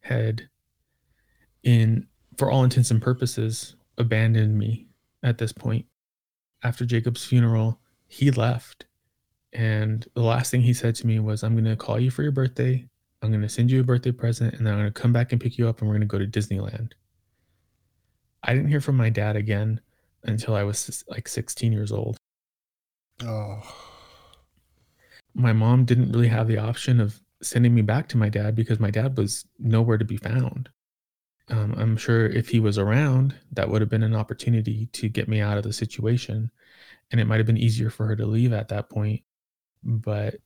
had, 0.00 0.48
in 1.62 2.06
for 2.36 2.50
all 2.50 2.64
intents 2.64 2.90
and 2.90 3.00
purposes, 3.00 3.76
abandoned 3.96 4.58
me 4.58 4.86
at 5.22 5.38
this 5.38 5.52
point. 5.52 5.86
After 6.62 6.84
Jacob's 6.84 7.24
funeral, 7.24 7.80
he 8.06 8.30
left. 8.30 8.86
And 9.52 10.06
the 10.14 10.22
last 10.22 10.50
thing 10.50 10.62
he 10.62 10.74
said 10.74 10.94
to 10.96 11.06
me 11.06 11.20
was, 11.20 11.42
I'm 11.42 11.54
going 11.54 11.64
to 11.64 11.76
call 11.76 11.98
you 11.98 12.10
for 12.10 12.22
your 12.22 12.32
birthday. 12.32 12.86
I'm 13.22 13.30
going 13.30 13.42
to 13.42 13.48
send 13.48 13.70
you 13.70 13.80
a 13.80 13.84
birthday 13.84 14.12
present, 14.12 14.54
and 14.54 14.66
then 14.66 14.74
I'm 14.74 14.80
going 14.80 14.92
to 14.92 15.00
come 15.00 15.12
back 15.12 15.32
and 15.32 15.40
pick 15.40 15.56
you 15.56 15.68
up, 15.68 15.80
and 15.80 15.88
we're 15.88 15.94
going 15.94 16.06
to 16.06 16.06
go 16.06 16.18
to 16.18 16.26
Disneyland. 16.26 16.92
I 18.42 18.52
didn't 18.52 18.68
hear 18.68 18.80
from 18.80 18.96
my 18.96 19.08
dad 19.08 19.36
again 19.36 19.80
until 20.24 20.54
I 20.54 20.64
was 20.64 21.04
like 21.08 21.28
16 21.28 21.72
years 21.72 21.92
old. 21.92 22.16
Oh. 23.22 23.62
My 25.34 25.52
mom 25.52 25.84
didn't 25.84 26.12
really 26.12 26.28
have 26.28 26.48
the 26.48 26.58
option 26.58 27.00
of 27.00 27.20
sending 27.42 27.74
me 27.74 27.82
back 27.82 28.08
to 28.08 28.16
my 28.16 28.28
dad 28.28 28.54
because 28.54 28.80
my 28.80 28.90
dad 28.90 29.16
was 29.16 29.44
nowhere 29.58 29.98
to 29.98 30.04
be 30.04 30.16
found. 30.16 30.68
Um, 31.50 31.74
I'm 31.76 31.96
sure 31.96 32.26
if 32.26 32.48
he 32.48 32.58
was 32.58 32.78
around, 32.78 33.34
that 33.52 33.68
would 33.68 33.82
have 33.82 33.90
been 33.90 34.02
an 34.02 34.14
opportunity 34.14 34.86
to 34.92 35.08
get 35.08 35.28
me 35.28 35.40
out 35.40 35.58
of 35.58 35.64
the 35.64 35.72
situation. 35.72 36.50
And 37.10 37.20
it 37.20 37.26
might 37.26 37.36
have 37.36 37.46
been 37.46 37.58
easier 37.58 37.90
for 37.90 38.06
her 38.06 38.16
to 38.16 38.24
leave 38.24 38.52
at 38.52 38.68
that 38.68 38.88
point. 38.88 39.22
But 39.82 40.36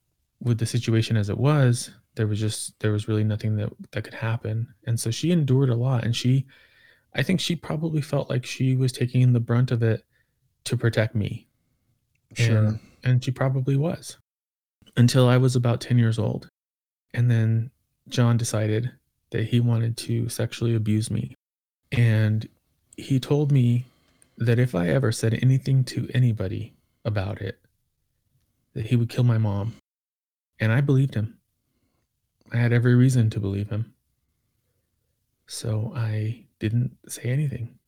with 0.40 0.58
the 0.58 0.66
situation 0.66 1.16
as 1.16 1.28
it 1.28 1.38
was, 1.38 1.90
there 2.16 2.26
was 2.26 2.40
just 2.40 2.78
there 2.80 2.90
was 2.90 3.06
really 3.06 3.22
nothing 3.22 3.56
that 3.56 3.70
that 3.92 4.02
could 4.02 4.14
happen. 4.14 4.74
And 4.86 4.98
so 4.98 5.12
she 5.12 5.30
endured 5.30 5.70
a 5.70 5.76
lot 5.76 6.04
and 6.04 6.16
she 6.16 6.46
I 7.14 7.22
think 7.22 7.40
she 7.40 7.54
probably 7.54 8.00
felt 8.00 8.28
like 8.28 8.44
she 8.44 8.74
was 8.74 8.92
taking 8.92 9.32
the 9.32 9.40
brunt 9.40 9.70
of 9.70 9.82
it 9.84 10.04
to 10.64 10.76
protect 10.76 11.14
me. 11.14 11.46
Sure. 12.34 12.58
And, 12.58 12.80
and 13.04 13.24
she 13.24 13.30
probably 13.30 13.76
was 13.76 14.18
until 14.98 15.28
I 15.28 15.36
was 15.36 15.54
about 15.54 15.80
10 15.80 15.96
years 15.96 16.18
old. 16.18 16.48
And 17.14 17.30
then 17.30 17.70
John 18.08 18.36
decided 18.36 18.90
that 19.30 19.44
he 19.44 19.60
wanted 19.60 19.96
to 19.98 20.28
sexually 20.28 20.74
abuse 20.74 21.10
me. 21.10 21.34
And 21.92 22.46
he 22.96 23.20
told 23.20 23.52
me 23.52 23.86
that 24.36 24.58
if 24.58 24.74
I 24.74 24.88
ever 24.88 25.12
said 25.12 25.38
anything 25.40 25.84
to 25.84 26.08
anybody 26.12 26.74
about 27.04 27.40
it, 27.40 27.58
that 28.74 28.86
he 28.86 28.96
would 28.96 29.08
kill 29.08 29.24
my 29.24 29.38
mom. 29.38 29.76
And 30.58 30.72
I 30.72 30.80
believed 30.80 31.14
him. 31.14 31.38
I 32.52 32.56
had 32.56 32.72
every 32.72 32.94
reason 32.94 33.30
to 33.30 33.40
believe 33.40 33.70
him. 33.70 33.94
So 35.46 35.92
I 35.94 36.44
didn't 36.58 36.96
say 37.08 37.22
anything. 37.22 37.78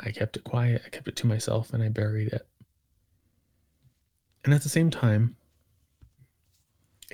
I 0.00 0.10
kept 0.10 0.36
it 0.36 0.44
quiet, 0.44 0.82
I 0.84 0.88
kept 0.88 1.06
it 1.06 1.16
to 1.16 1.26
myself, 1.26 1.72
and 1.72 1.82
I 1.82 1.88
buried 1.88 2.32
it. 2.32 2.46
And 4.44 4.52
at 4.52 4.62
the 4.62 4.68
same 4.68 4.90
time, 4.90 5.36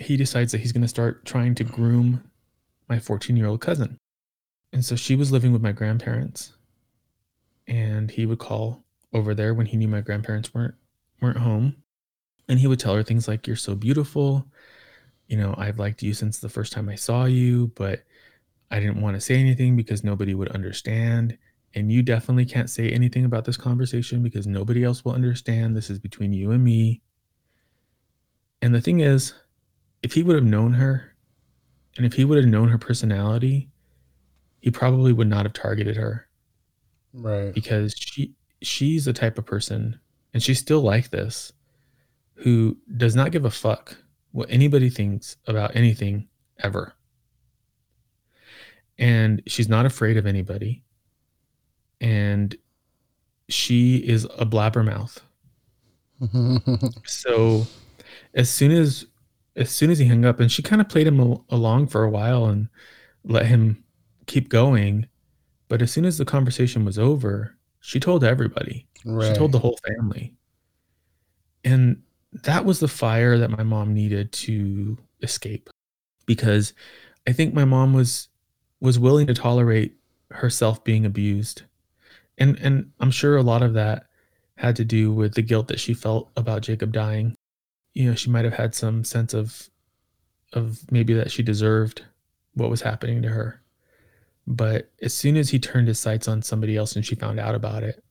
he 0.00 0.16
decides 0.16 0.52
that 0.52 0.58
he's 0.58 0.72
going 0.72 0.82
to 0.82 0.88
start 0.88 1.24
trying 1.24 1.54
to 1.56 1.64
groom 1.64 2.30
my 2.88 2.98
14 2.98 3.36
year 3.36 3.46
old 3.46 3.60
cousin. 3.60 3.98
And 4.72 4.84
so 4.84 4.96
she 4.96 5.16
was 5.16 5.32
living 5.32 5.52
with 5.52 5.62
my 5.62 5.72
grandparents, 5.72 6.52
and 7.66 8.10
he 8.10 8.26
would 8.26 8.38
call 8.38 8.84
over 9.12 9.34
there 9.34 9.54
when 9.54 9.66
he 9.66 9.76
knew 9.76 9.88
my 9.88 10.02
grandparents 10.02 10.52
weren't 10.52 10.74
weren't 11.20 11.38
home. 11.38 11.76
And 12.48 12.58
he 12.58 12.66
would 12.66 12.78
tell 12.78 12.94
her 12.94 13.02
things 13.02 13.28
like 13.28 13.46
you're 13.46 13.56
so 13.56 13.74
beautiful. 13.74 14.46
You 15.26 15.36
know 15.36 15.54
i've 15.58 15.78
liked 15.78 16.02
you 16.02 16.14
since 16.14 16.38
the 16.38 16.48
first 16.48 16.72
time 16.72 16.88
i 16.88 16.94
saw 16.94 17.26
you 17.26 17.70
but 17.74 18.02
i 18.70 18.80
didn't 18.80 19.02
want 19.02 19.14
to 19.14 19.20
say 19.20 19.34
anything 19.34 19.76
because 19.76 20.02
nobody 20.02 20.34
would 20.34 20.48
understand. 20.48 21.36
And 21.74 21.92
you 21.92 22.02
definitely 22.02 22.46
can't 22.46 22.70
say 22.70 22.88
anything 22.88 23.26
about 23.26 23.44
this 23.44 23.58
conversation 23.58 24.22
because 24.22 24.46
nobody 24.46 24.84
else 24.84 25.04
will 25.04 25.12
understand. 25.12 25.76
This 25.76 25.90
is 25.90 25.98
between 25.98 26.32
you 26.32 26.50
and 26.52 26.64
me. 26.64 27.02
And 28.62 28.74
the 28.74 28.80
thing 28.80 29.00
is 29.00 29.34
if 30.02 30.12
he 30.12 30.22
would 30.22 30.36
have 30.36 30.44
known 30.44 30.72
her 30.74 31.14
and 31.96 32.06
if 32.06 32.12
he 32.14 32.24
would 32.24 32.38
have 32.38 32.46
known 32.46 32.68
her 32.68 32.78
personality 32.78 33.68
he 34.60 34.70
probably 34.70 35.12
would 35.12 35.28
not 35.28 35.44
have 35.44 35.52
targeted 35.52 35.96
her. 35.96 36.26
Right. 37.14 37.54
because 37.54 37.94
she 37.96 38.34
she's 38.60 39.06
the 39.06 39.12
type 39.12 39.38
of 39.38 39.46
person 39.46 39.98
and 40.34 40.42
she's 40.42 40.58
still 40.58 40.82
like 40.82 41.10
this 41.10 41.52
who 42.34 42.76
does 42.96 43.16
not 43.16 43.32
give 43.32 43.44
a 43.44 43.50
fuck 43.50 43.96
what 44.32 44.48
anybody 44.50 44.90
thinks 44.90 45.36
about 45.46 45.74
anything 45.74 46.28
ever. 46.62 46.92
And 48.98 49.42
she's 49.46 49.68
not 49.68 49.86
afraid 49.86 50.16
of 50.16 50.26
anybody. 50.26 50.82
And 52.00 52.54
she 53.48 53.96
is 53.96 54.24
a 54.24 54.44
blabbermouth. 54.44 55.18
So 57.06 57.66
as 58.34 58.50
soon 58.50 58.70
as 58.72 59.06
as 59.58 59.70
soon 59.70 59.90
as 59.90 59.98
he 59.98 60.06
hung 60.06 60.24
up 60.24 60.40
and 60.40 60.50
she 60.50 60.62
kind 60.62 60.80
of 60.80 60.88
played 60.88 61.06
him 61.06 61.20
al- 61.20 61.44
along 61.50 61.86
for 61.86 62.04
a 62.04 62.10
while 62.10 62.46
and 62.46 62.68
let 63.24 63.46
him 63.46 63.82
keep 64.26 64.48
going 64.48 65.06
but 65.68 65.82
as 65.82 65.92
soon 65.92 66.04
as 66.04 66.16
the 66.16 66.24
conversation 66.24 66.84
was 66.84 66.98
over 66.98 67.58
she 67.80 68.00
told 68.00 68.24
everybody 68.24 68.88
right. 69.04 69.28
she 69.28 69.34
told 69.34 69.52
the 69.52 69.58
whole 69.58 69.78
family. 69.86 70.34
And 71.64 72.02
that 72.32 72.64
was 72.64 72.80
the 72.80 72.88
fire 72.88 73.38
that 73.38 73.50
my 73.50 73.62
mom 73.62 73.94
needed 73.94 74.32
to 74.32 74.98
escape 75.22 75.70
because 76.26 76.72
I 77.26 77.32
think 77.32 77.54
my 77.54 77.64
mom 77.64 77.92
was 77.92 78.28
was 78.80 78.98
willing 78.98 79.26
to 79.26 79.34
tolerate 79.34 79.96
herself 80.30 80.84
being 80.84 81.04
abused. 81.04 81.62
And 82.36 82.58
and 82.60 82.92
I'm 83.00 83.10
sure 83.10 83.36
a 83.36 83.42
lot 83.42 83.62
of 83.62 83.74
that 83.74 84.04
had 84.56 84.76
to 84.76 84.84
do 84.84 85.12
with 85.12 85.34
the 85.34 85.42
guilt 85.42 85.68
that 85.68 85.80
she 85.80 85.94
felt 85.94 86.30
about 86.36 86.62
Jacob 86.62 86.92
dying. 86.92 87.36
You 87.94 88.08
know, 88.08 88.14
she 88.14 88.30
might 88.30 88.44
have 88.44 88.54
had 88.54 88.74
some 88.74 89.04
sense 89.04 89.34
of 89.34 89.70
of 90.52 90.90
maybe 90.90 91.12
that 91.14 91.30
she 91.30 91.42
deserved 91.42 92.04
what 92.54 92.70
was 92.70 92.80
happening 92.82 93.22
to 93.22 93.28
her. 93.28 93.60
But 94.46 94.90
as 95.02 95.12
soon 95.12 95.36
as 95.36 95.50
he 95.50 95.58
turned 95.58 95.88
his 95.88 95.98
sights 95.98 96.26
on 96.26 96.40
somebody 96.40 96.76
else 96.76 96.96
and 96.96 97.04
she 97.04 97.14
found 97.14 97.38
out 97.38 97.54
about 97.54 97.82
it, 97.82 98.02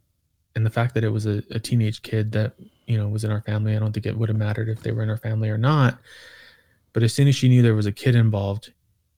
and 0.55 0.65
the 0.65 0.69
fact 0.69 0.93
that 0.93 1.03
it 1.03 1.09
was 1.09 1.25
a, 1.25 1.43
a 1.51 1.59
teenage 1.59 2.01
kid 2.01 2.31
that 2.33 2.53
you 2.85 2.97
know 2.97 3.07
was 3.07 3.23
in 3.23 3.31
our 3.31 3.41
family 3.41 3.75
i 3.75 3.79
don't 3.79 3.91
think 3.91 4.05
it 4.05 4.17
would 4.17 4.29
have 4.29 4.37
mattered 4.37 4.69
if 4.69 4.81
they 4.81 4.91
were 4.91 5.03
in 5.03 5.09
our 5.09 5.17
family 5.17 5.49
or 5.49 5.57
not. 5.57 5.99
But 6.93 7.03
as 7.03 7.13
soon 7.13 7.27
as 7.27 7.35
she 7.35 7.49
knew 7.49 7.61
there 7.61 7.75
was 7.75 7.85
a 7.85 7.91
kid 7.91 8.15
involved 8.15 8.73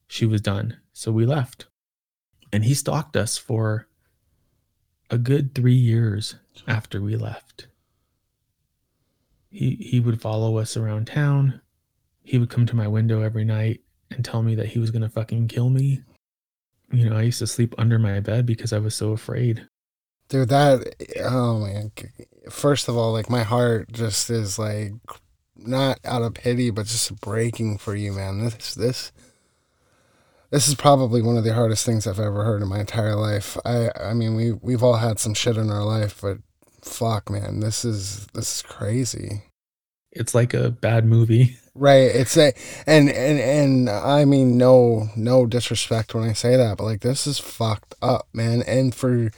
she 0.10 0.26
was 0.26 0.42
done. 0.42 0.78
So 0.92 1.12
we 1.12 1.26
left. 1.26 1.68
And 2.52 2.66
he 2.66 2.74
stalked 2.74 3.16
us 3.16 3.38
for 3.38 3.88
a 5.10 5.18
good 5.18 5.56
three 5.56 5.76
years 5.76 6.36
after 6.68 7.00
we 7.00 7.16
left 7.16 7.69
he 9.50 9.76
he 9.76 10.00
would 10.00 10.22
follow 10.22 10.58
us 10.58 10.78
around 10.78 11.08
town 11.08 11.62
he 12.24 12.38
would 12.38 12.50
come 12.50 12.66
to 12.66 12.76
my 12.76 12.88
window 12.88 13.22
every 13.22 13.46
night 13.46 13.82
and 14.12 14.24
tell 14.24 14.44
me 14.44 14.56
that 14.56 14.68
he 14.68 14.80
was 14.80 14.92
going 14.92 15.02
to 15.02 15.10
fucking 15.10 15.48
kill 15.48 15.70
me 15.70 16.02
you 16.92 17.10
know 17.10 17.16
i 17.16 17.22
used 17.22 17.40
to 17.40 17.48
sleep 17.48 17.74
under 17.78 18.00
my 18.00 18.20
bed 18.20 18.46
because 18.46 18.74
i 18.74 18.78
was 18.78 18.96
so 18.96 19.12
afraid 19.12 19.68
Dude, 20.30 20.50
that 20.50 20.96
oh 21.26 21.60
man. 21.60 21.92
First 22.52 22.88
of 22.88 22.96
all, 22.96 23.12
like 23.12 23.32
my 23.32 23.42
heart 23.42 23.92
just 23.92 24.30
is 24.30 24.60
like 24.60 24.94
not 25.56 26.00
out 26.06 26.22
of 26.22 26.36
pity, 26.36 26.70
but 26.70 26.86
just 26.86 27.20
breaking 27.20 27.80
for 27.80 27.96
you, 27.96 28.14
man. 28.14 28.40
This 28.40 28.76
this 28.76 29.12
this 30.52 30.68
is 30.68 30.76
probably 30.76 31.24
one 31.24 31.36
of 31.36 31.44
the 31.44 31.54
hardest 31.56 31.84
things 31.84 32.06
I've 32.06 32.20
ever 32.20 32.44
heard 32.44 32.62
in 32.62 32.68
my 32.68 32.80
entire 32.80 33.16
life. 33.16 33.58
I 33.66 33.90
I 34.00 34.14
mean, 34.14 34.36
we 34.36 34.52
we've 34.52 34.84
all 34.84 34.98
had 34.98 35.20
some 35.20 35.34
shit 35.34 35.58
in 35.58 35.72
our 35.72 35.84
life, 35.84 36.22
but 36.22 36.38
fuck, 36.86 37.30
man, 37.30 37.60
this 37.60 37.86
is 37.86 38.28
this 38.34 38.58
is 38.58 38.62
crazy. 38.62 39.44
it's 40.12 40.34
like 40.36 40.54
a 40.54 40.70
bad 40.72 41.06
movie 41.06 41.58
Right. 41.80 42.14
It's 42.14 42.36
a 42.36 42.52
and 42.86 43.10
and 43.10 43.40
and 43.40 43.90
I 43.90 44.26
mean 44.26 44.58
no 44.58 45.08
no 45.16 45.46
disrespect 45.46 46.14
when 46.14 46.26
I 46.26 46.34
say 46.34 46.58
that, 46.58 46.78
but 46.78 46.84
like 46.84 47.00
this 47.00 47.26
is 47.26 47.40
fucked 47.40 47.96
up, 48.02 48.28
man. 48.34 48.64
And 48.64 48.94
for 48.94 49.32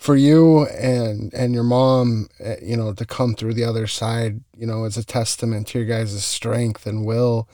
for 0.00 0.16
you 0.16 0.66
and 0.66 1.32
and 1.32 1.54
your 1.54 1.62
mom, 1.62 2.28
eh, 2.40 2.56
you 2.60 2.76
know, 2.76 2.92
to 2.94 3.06
come 3.06 3.36
through 3.36 3.54
the 3.54 3.62
other 3.62 3.86
side, 3.86 4.40
you 4.56 4.66
know, 4.66 4.84
is 4.86 4.96
a 4.96 5.04
testament 5.04 5.68
to 5.68 5.78
your 5.78 5.86
guys' 5.86 6.24
strength 6.24 6.84
and 6.84 7.06
will, 7.06 7.48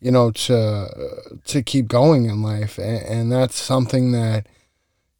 you 0.00 0.12
know, 0.12 0.30
to 0.30 0.88
to 1.46 1.62
keep 1.64 1.88
going 1.88 2.26
in 2.26 2.42
life, 2.42 2.78
and, 2.78 3.02
and 3.04 3.32
that's 3.32 3.58
something 3.58 4.12
that, 4.12 4.46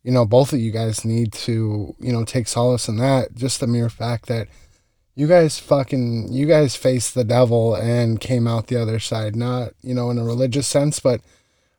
you 0.02 0.12
know, 0.12 0.24
both 0.24 0.52
of 0.52 0.60
you 0.60 0.70
guys 0.70 1.04
need 1.04 1.32
to, 1.32 1.94
you 1.98 2.12
know, 2.12 2.24
take 2.24 2.48
solace 2.48 2.88
in 2.88 2.96
that. 2.96 3.34
Just 3.34 3.60
the 3.60 3.66
mere 3.66 3.90
fact 3.90 4.26
that 4.26 4.48
you 5.14 5.26
guys 5.26 5.58
fucking 5.58 6.32
you 6.32 6.46
guys 6.46 6.76
faced 6.76 7.14
the 7.14 7.24
devil 7.24 7.74
and 7.74 8.20
came 8.20 8.46
out 8.46 8.68
the 8.68 8.80
other 8.80 8.98
side, 8.98 9.36
not 9.36 9.72
you 9.82 9.94
know 9.94 10.10
in 10.10 10.18
a 10.18 10.24
religious 10.24 10.66
sense, 10.66 11.00
but 11.00 11.20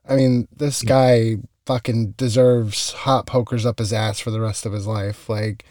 I 0.07 0.15
mean, 0.15 0.47
this 0.55 0.84
mm. 0.84 0.88
guy 0.88 1.38
fucking 1.65 2.11
deserves 2.11 2.91
hot 2.91 3.26
pokers 3.26 3.65
up 3.65 3.80
his 3.80 3.93
ass 3.93 4.19
for 4.19 4.32
the 4.32 4.41
rest 4.41 4.65
of 4.65 4.74
his 4.74 4.88
life. 4.88 5.30
Like, 5.30 5.65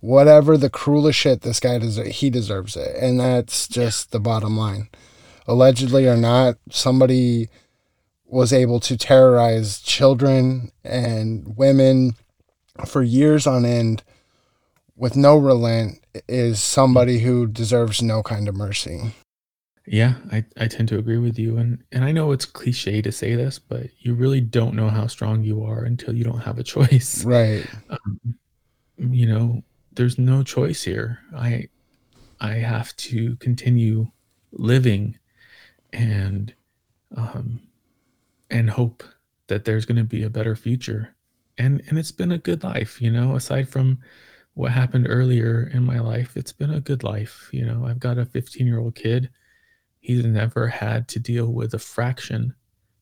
whatever 0.00 0.56
the 0.56 0.70
cruelest 0.70 1.18
shit 1.18 1.42
this 1.42 1.60
guy 1.60 1.78
deserves, 1.78 2.16
he 2.18 2.30
deserves 2.30 2.76
it. 2.76 2.96
And 2.96 3.20
that's 3.20 3.68
just 3.68 4.10
the 4.10 4.20
bottom 4.20 4.56
line. 4.56 4.88
Allegedly 5.46 6.06
or 6.06 6.16
not, 6.16 6.56
somebody 6.70 7.48
was 8.32 8.50
able 8.50 8.80
to 8.80 8.96
terrorize 8.96 9.78
children 9.80 10.72
and 10.82 11.54
women 11.54 12.14
for 12.86 13.02
years 13.02 13.46
on 13.46 13.66
end 13.66 14.02
with 14.96 15.14
no 15.14 15.36
relent 15.36 16.02
is 16.26 16.58
somebody 16.58 17.18
who 17.18 17.46
deserves 17.46 18.00
no 18.00 18.22
kind 18.22 18.48
of 18.48 18.54
mercy. 18.54 19.12
Yeah, 19.86 20.14
I, 20.30 20.44
I 20.56 20.66
tend 20.66 20.88
to 20.88 20.98
agree 20.98 21.18
with 21.18 21.38
you. 21.38 21.58
And 21.58 21.84
and 21.92 22.04
I 22.04 22.12
know 22.12 22.32
it's 22.32 22.46
cliche 22.46 23.02
to 23.02 23.12
say 23.12 23.34
this, 23.34 23.58
but 23.58 23.88
you 23.98 24.14
really 24.14 24.40
don't 24.40 24.76
know 24.76 24.88
how 24.88 25.08
strong 25.08 25.42
you 25.42 25.62
are 25.64 25.84
until 25.84 26.14
you 26.14 26.24
don't 26.24 26.40
have 26.40 26.58
a 26.58 26.62
choice. 26.74 27.26
Right. 27.26 27.66
Um, 27.90 28.38
you 28.96 29.26
know, 29.26 29.62
there's 29.92 30.16
no 30.16 30.42
choice 30.42 30.82
here. 30.82 31.18
I 31.36 31.68
I 32.40 32.54
have 32.54 32.96
to 32.96 33.36
continue 33.36 34.10
living 34.52 35.18
and 35.92 36.54
um 37.14 37.60
and 38.52 38.70
hope 38.70 39.02
that 39.48 39.64
there's 39.64 39.84
going 39.84 39.98
to 39.98 40.04
be 40.04 40.22
a 40.22 40.30
better 40.30 40.54
future. 40.54 41.16
And 41.58 41.82
and 41.88 41.98
it's 41.98 42.12
been 42.12 42.32
a 42.32 42.38
good 42.38 42.62
life, 42.62 43.02
you 43.02 43.10
know, 43.10 43.34
aside 43.34 43.68
from 43.68 43.98
what 44.54 44.70
happened 44.70 45.06
earlier 45.08 45.70
in 45.74 45.82
my 45.82 45.98
life, 45.98 46.36
it's 46.36 46.52
been 46.52 46.70
a 46.70 46.80
good 46.80 47.02
life. 47.02 47.48
You 47.52 47.64
know, 47.64 47.86
I've 47.86 47.98
got 47.98 48.18
a 48.18 48.24
15-year-old 48.26 48.94
kid 48.94 49.30
he's 50.02 50.24
never 50.24 50.66
had 50.66 51.08
to 51.08 51.20
deal 51.20 51.46
with 51.46 51.72
a 51.74 51.78
fraction 51.78 52.54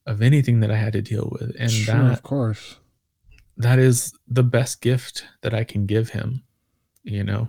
of 0.07 0.22
anything 0.22 0.61
that 0.61 0.70
I 0.70 0.76
had 0.76 0.92
to 0.92 1.03
deal 1.03 1.28
with. 1.32 1.57
And 1.59 1.70
sure, 1.70 1.94
that 1.94 2.12
of 2.12 2.22
course. 2.22 2.76
that 3.57 3.78
is 3.78 4.12
the 4.28 4.42
best 4.42 4.82
gift 4.82 5.24
that 5.40 5.55
I 5.55 5.64
can 5.64 5.86
give 5.86 6.11
him. 6.11 6.42
You 7.03 7.24
know, 7.24 7.48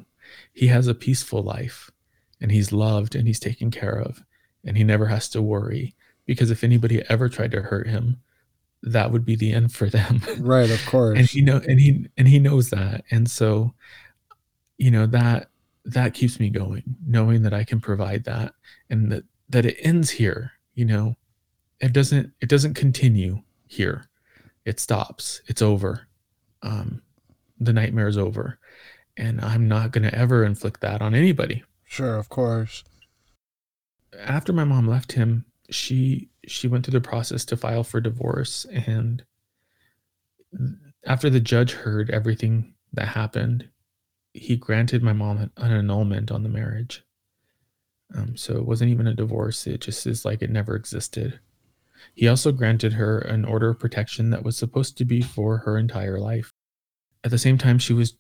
he 0.54 0.68
has 0.68 0.88
a 0.88 0.96
peaceful 0.96 1.44
life 1.44 1.92
and 2.40 2.52
he's 2.52 2.72
loved 2.72 3.14
and 3.14 3.28
he's 3.28 3.40
taken 3.40 3.72
care 3.72 4.00
of 4.00 4.24
and 4.64 4.78
he 4.78 4.84
never 4.86 5.08
has 5.08 5.28
to 5.30 5.42
worry 5.42 5.94
because 6.32 6.50
if 6.52 6.64
anybody 6.64 7.04
ever 7.10 7.28
tried 7.30 7.52
to 7.52 7.62
hurt 7.62 7.88
him, 7.88 8.22
that 8.84 9.12
would 9.12 9.26
be 9.26 9.36
the 9.36 9.52
end 9.52 9.74
for 9.74 9.90
them. 9.90 10.22
Right, 10.40 10.70
of 10.72 10.84
course. 10.94 11.18
and 11.20 11.28
he 11.28 11.42
know 11.42 11.62
and 11.68 11.80
he 11.80 12.08
and 12.18 12.28
he 12.28 12.40
knows 12.40 12.70
that. 12.70 13.04
And 13.12 13.30
so 13.30 13.74
you 14.78 14.90
know 14.92 15.06
that 15.08 15.50
that 15.86 16.14
keeps 16.14 16.40
me 16.40 16.50
going 16.50 16.84
knowing 17.06 17.42
that 17.44 17.54
I 17.54 17.64
can 17.64 17.80
provide 17.82 18.24
that 18.26 18.54
and 18.90 19.12
that 19.12 19.24
that 19.50 19.66
it 19.66 19.78
ends 19.82 20.10
here 20.12 20.54
you 20.74 20.86
know 20.86 21.16
it 21.82 21.92
doesn't 21.92 22.32
it 22.40 22.48
doesn't 22.50 22.76
continue 22.76 23.42
here 23.68 24.08
it 24.64 24.80
stops 24.80 25.42
it's 25.48 25.62
over 25.62 26.08
um 26.64 27.02
the 27.60 27.74
nightmare 27.74 28.08
is 28.08 28.18
over 28.18 28.58
and 29.18 29.42
i'm 29.42 29.68
not 29.68 29.92
going 29.92 30.04
to 30.10 30.16
ever 30.16 30.46
inflict 30.46 30.80
that 30.82 31.02
on 31.02 31.14
anybody 31.14 31.64
Sure, 31.86 32.16
of 32.16 32.30
course. 32.30 32.84
after 34.20 34.54
my 34.54 34.64
mom 34.64 34.88
left 34.88 35.12
him 35.14 35.46
she 35.72 36.30
she 36.48 36.68
went 36.68 36.86
through 36.86 37.00
the 37.00 37.02
process 37.02 37.46
to 37.46 37.58
file 37.58 37.84
for 37.84 38.02
divorce 38.02 38.66
and 38.72 39.24
after 41.06 41.30
the 41.30 41.40
judge 41.40 41.72
heard 41.72 42.10
everything 42.10 42.74
that 42.94 43.08
happened 43.08 43.70
he 44.34 44.56
granted 44.56 45.04
my 45.04 45.14
mom 45.14 45.38
an, 45.38 45.52
an 45.58 45.72
annulment 45.72 46.32
on 46.32 46.44
the 46.44 46.50
marriage. 46.50 47.04
Um, 48.16 48.36
so 48.36 48.58
it 48.58 48.66
wasn't 48.66 48.92
even 48.92 49.08
a 49.08 49.14
divorce 49.14 49.68
it 49.68 49.82
just 49.82 50.06
is 50.06 50.26
like 50.26 50.42
it 50.42 50.50
never 50.50 50.76
existed. 50.76 51.40
He 52.14 52.28
also 52.28 52.52
granted 52.52 52.94
her 52.94 53.20
an 53.20 53.46
order 53.46 53.70
of 53.70 53.80
protection 53.80 54.32
that 54.32 54.44
was 54.44 54.58
supposed 54.58 54.98
to 54.98 55.06
be 55.06 55.22
for 55.22 55.60
her 55.60 55.78
entire 55.78 56.20
life. 56.20 56.52
At 57.24 57.32
the 57.32 57.38
same 57.38 57.58
time 57.58 57.80
she 57.80 57.94
was 57.94 58.16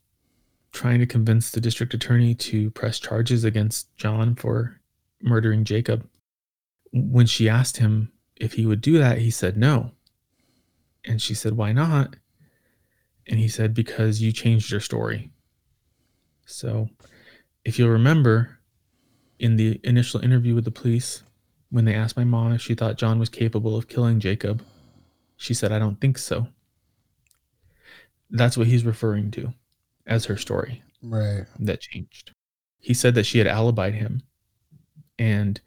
trying 0.71 0.99
to 0.99 1.05
convince 1.05 1.51
the 1.51 1.59
district 1.59 1.93
attorney 1.93 2.33
to 2.33 2.71
press 2.71 2.97
charges 2.97 3.43
against 3.43 3.93
john 3.97 4.33
for 4.33 4.79
murdering 5.21 5.65
jacob 5.65 6.07
when 6.91 7.25
she 7.25 7.47
asked 7.49 7.77
him 7.77 8.11
if 8.35 8.53
he 8.53 8.65
would 8.65 8.81
do 8.81 8.97
that, 8.97 9.19
he 9.19 9.31
said 9.31 9.57
no. 9.57 9.91
And 11.05 11.21
she 11.21 11.33
said, 11.33 11.53
Why 11.53 11.71
not? 11.71 12.15
And 13.27 13.39
he 13.39 13.47
said, 13.47 13.73
Because 13.73 14.21
you 14.21 14.31
changed 14.31 14.71
your 14.71 14.79
story. 14.81 15.31
So, 16.45 16.89
if 17.63 17.77
you'll 17.79 17.89
remember, 17.89 18.59
in 19.39 19.55
the 19.55 19.79
initial 19.83 20.19
interview 20.23 20.53
with 20.53 20.65
the 20.65 20.71
police, 20.71 21.23
when 21.69 21.85
they 21.85 21.95
asked 21.95 22.17
my 22.17 22.23
mom 22.23 22.51
if 22.51 22.61
she 22.61 22.75
thought 22.75 22.97
John 22.97 23.19
was 23.19 23.29
capable 23.29 23.75
of 23.77 23.87
killing 23.87 24.19
Jacob, 24.19 24.63
she 25.37 25.53
said, 25.53 25.71
I 25.71 25.79
don't 25.79 25.99
think 26.01 26.17
so. 26.17 26.47
That's 28.29 28.57
what 28.57 28.67
he's 28.67 28.85
referring 28.85 29.31
to 29.31 29.53
as 30.05 30.25
her 30.25 30.37
story 30.37 30.83
Right. 31.01 31.45
that 31.59 31.81
changed. 31.81 32.31
He 32.79 32.93
said 32.93 33.15
that 33.15 33.25
she 33.25 33.37
had 33.37 33.47
alibied 33.47 33.93
him. 33.93 34.21
And 35.19 35.59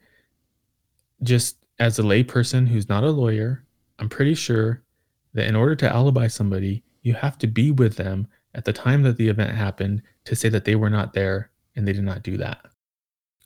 just 1.23 1.57
as 1.79 1.99
a 1.99 2.03
layperson 2.03 2.67
who's 2.67 2.89
not 2.89 3.03
a 3.03 3.11
lawyer, 3.11 3.63
I'm 3.99 4.09
pretty 4.09 4.35
sure 4.35 4.83
that 5.33 5.47
in 5.47 5.55
order 5.55 5.75
to 5.75 5.93
alibi 5.93 6.27
somebody, 6.27 6.83
you 7.01 7.13
have 7.13 7.37
to 7.39 7.47
be 7.47 7.71
with 7.71 7.97
them 7.97 8.27
at 8.53 8.65
the 8.65 8.73
time 8.73 9.03
that 9.03 9.17
the 9.17 9.27
event 9.29 9.51
happened 9.55 10.01
to 10.25 10.35
say 10.35 10.49
that 10.49 10.65
they 10.65 10.75
were 10.75 10.89
not 10.89 11.13
there 11.13 11.51
and 11.75 11.87
they 11.87 11.93
did 11.93 12.03
not 12.03 12.23
do 12.23 12.37
that. 12.37 12.65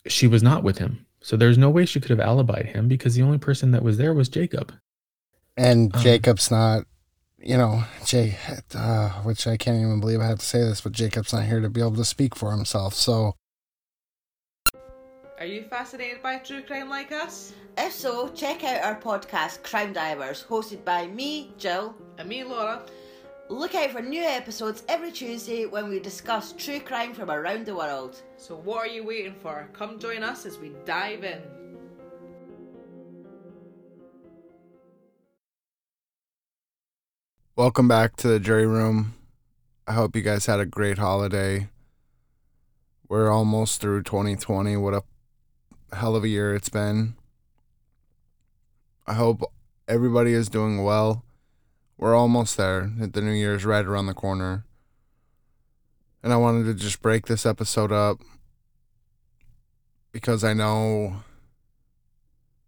She 0.07 0.28
was 0.28 0.43
not 0.43 0.63
with 0.63 0.78
him. 0.78 1.05
So 1.22 1.36
there's 1.36 1.57
no 1.57 1.70
way 1.70 1.86
she 1.86 1.99
could 1.99 2.11
have 2.17 2.20
alibied 2.26 2.67
him 2.67 2.88
because 2.88 3.15
the 3.15 3.24
only 3.24 3.38
person 3.38 3.72
that 3.72 3.84
was 3.84 3.97
there 3.97 4.13
was 4.13 4.30
Jacob. 4.30 4.72
And 5.57 5.93
Um, 5.93 6.01
Jacob's 6.01 6.49
not, 6.49 6.86
you 7.38 7.57
know, 7.57 7.84
Jay, 8.05 8.38
uh, 8.74 9.09
which 9.24 9.45
I 9.45 9.57
can't 9.57 9.82
even 9.82 9.99
believe 9.99 10.22
I 10.22 10.28
have 10.28 10.39
to 10.39 10.45
say 10.45 10.59
this, 10.59 10.82
but 10.82 10.93
Jacob's 10.93 11.34
not 11.34 11.43
here 11.43 11.59
to 11.59 11.70
be 11.70 11.82
able 11.82 11.95
to 11.95 12.05
speak 12.05 12.36
for 12.36 12.51
himself. 12.51 12.93
So, 12.93 13.34
Are 15.39 15.45
you 15.45 15.63
fascinated 15.63 16.21
by 16.21 16.39
true 16.39 16.61
crime 16.61 16.89
like 16.89 17.13
us? 17.13 17.53
If 17.77 17.93
so, 17.93 18.27
check 18.27 18.65
out 18.65 18.83
our 18.83 18.99
podcast 18.99 19.63
Crime 19.63 19.93
Divers, 19.93 20.43
hosted 20.43 20.83
by 20.83 21.07
me, 21.07 21.53
Jill. 21.57 21.95
And 22.17 22.27
me, 22.27 22.43
Laura. 22.43 22.81
Look 23.47 23.73
out 23.73 23.91
for 23.91 24.01
new 24.01 24.21
episodes 24.21 24.83
every 24.89 25.13
Tuesday 25.13 25.65
when 25.65 25.87
we 25.87 26.01
discuss 26.01 26.51
true 26.51 26.81
crime 26.81 27.13
from 27.13 27.31
around 27.31 27.65
the 27.65 27.73
world. 27.73 28.21
So 28.35 28.57
what 28.57 28.79
are 28.79 28.91
you 28.91 29.05
waiting 29.05 29.33
for? 29.33 29.69
Come 29.71 29.97
join 29.97 30.23
us 30.23 30.45
as 30.45 30.57
we 30.57 30.73
dive 30.83 31.23
in. 31.23 31.39
welcome 37.55 37.87
back 37.87 38.17
to 38.17 38.27
the 38.27 38.39
jury 38.41 38.67
room. 38.67 39.13
I 39.87 39.93
hope 39.93 40.17
you 40.17 40.21
guys 40.21 40.47
had 40.47 40.59
a 40.59 40.65
great 40.65 40.97
holiday. 40.97 41.69
We're 43.07 43.31
almost 43.31 43.79
through 43.79 44.03
2020. 44.03 44.75
What 44.77 44.93
a 44.93 45.03
hell 45.93 46.15
of 46.15 46.23
a 46.23 46.27
year 46.27 46.53
it's 46.55 46.69
been. 46.69 47.15
I 49.07 49.13
hope 49.13 49.41
everybody 49.87 50.33
is 50.33 50.49
doing 50.49 50.83
well. 50.83 51.23
We're 51.97 52.15
almost 52.15 52.57
there. 52.57 52.91
The 52.97 53.21
new 53.21 53.31
year 53.31 53.55
is 53.55 53.65
right 53.65 53.85
around 53.85 54.05
the 54.05 54.13
corner. 54.13 54.65
And 56.21 56.31
I 56.31 56.37
wanted 56.37 56.65
to 56.65 56.73
just 56.73 57.01
break 57.01 57.25
this 57.25 57.45
episode 57.45 57.91
up 57.91 58.21
because 60.11 60.43
I 60.43 60.53
know 60.53 61.23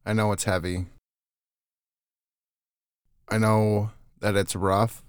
I 0.06 0.14
know 0.14 0.32
it's 0.32 0.46
heavy. 0.46 0.88
I 3.30 3.38
know 3.38 3.92
that 4.20 4.36
it's 4.36 4.56
rough 4.56 5.04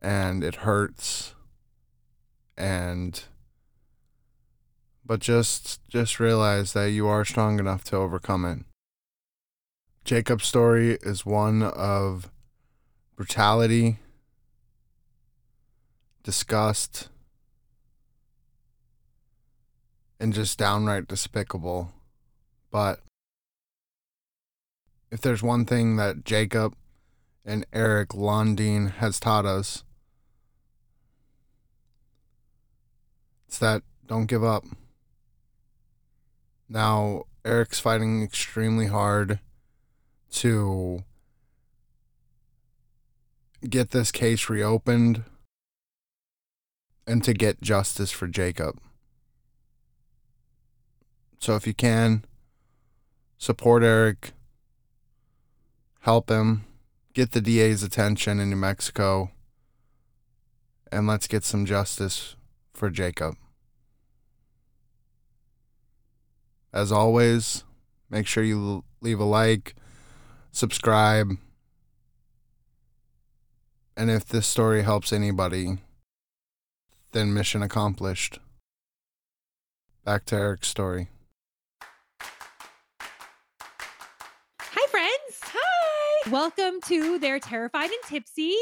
and 0.00 0.44
it 0.44 0.56
hurts 0.56 1.34
and 2.56 3.24
but 5.08 5.20
just 5.20 5.80
just 5.88 6.20
realize 6.20 6.74
that 6.74 6.90
you 6.90 7.08
are 7.08 7.24
strong 7.24 7.58
enough 7.58 7.82
to 7.82 7.96
overcome 7.96 8.44
it. 8.44 8.58
Jacob's 10.04 10.44
story 10.46 10.98
is 11.02 11.24
one 11.24 11.62
of 11.62 12.30
brutality, 13.16 14.00
disgust, 16.22 17.08
and 20.20 20.34
just 20.34 20.58
downright 20.58 21.08
despicable. 21.08 21.90
But 22.70 23.00
if 25.10 25.22
there's 25.22 25.42
one 25.42 25.64
thing 25.64 25.96
that 25.96 26.26
Jacob 26.26 26.74
and 27.46 27.64
Eric 27.72 28.14
Landin 28.14 28.88
has 28.88 29.18
taught 29.18 29.46
us, 29.46 29.84
it's 33.46 33.58
that 33.58 33.82
don't 34.06 34.26
give 34.26 34.44
up. 34.44 34.64
Now, 36.68 37.24
Eric's 37.44 37.80
fighting 37.80 38.22
extremely 38.22 38.86
hard 38.86 39.40
to 40.32 41.04
get 43.68 43.90
this 43.90 44.12
case 44.12 44.50
reopened 44.50 45.24
and 47.06 47.24
to 47.24 47.32
get 47.32 47.62
justice 47.62 48.10
for 48.10 48.26
Jacob. 48.26 48.78
So 51.38 51.56
if 51.56 51.66
you 51.66 51.72
can, 51.72 52.24
support 53.38 53.82
Eric, 53.82 54.32
help 56.00 56.28
him, 56.30 56.66
get 57.14 57.32
the 57.32 57.40
DA's 57.40 57.82
attention 57.82 58.40
in 58.40 58.50
New 58.50 58.56
Mexico, 58.56 59.30
and 60.92 61.06
let's 61.06 61.26
get 61.26 61.44
some 61.44 61.64
justice 61.64 62.36
for 62.74 62.90
Jacob. 62.90 63.36
as 66.72 66.92
always, 66.92 67.64
make 68.10 68.26
sure 68.26 68.42
you 68.42 68.84
leave 69.00 69.20
a 69.20 69.24
like, 69.24 69.74
subscribe. 70.52 71.32
And 73.96 74.10
if 74.10 74.26
this 74.26 74.46
story 74.46 74.82
helps 74.82 75.12
anybody, 75.12 75.78
then 77.12 77.34
mission 77.34 77.62
accomplished. 77.62 78.38
Back 80.04 80.24
to 80.26 80.36
Eric's 80.36 80.68
story. 80.68 81.08
Hi, 84.60 84.86
friends. 84.90 85.40
Hi. 85.42 86.30
Welcome 86.30 86.80
to 86.86 87.18
They're 87.18 87.40
Terrified 87.40 87.90
and 87.90 88.02
Tipsy. 88.06 88.54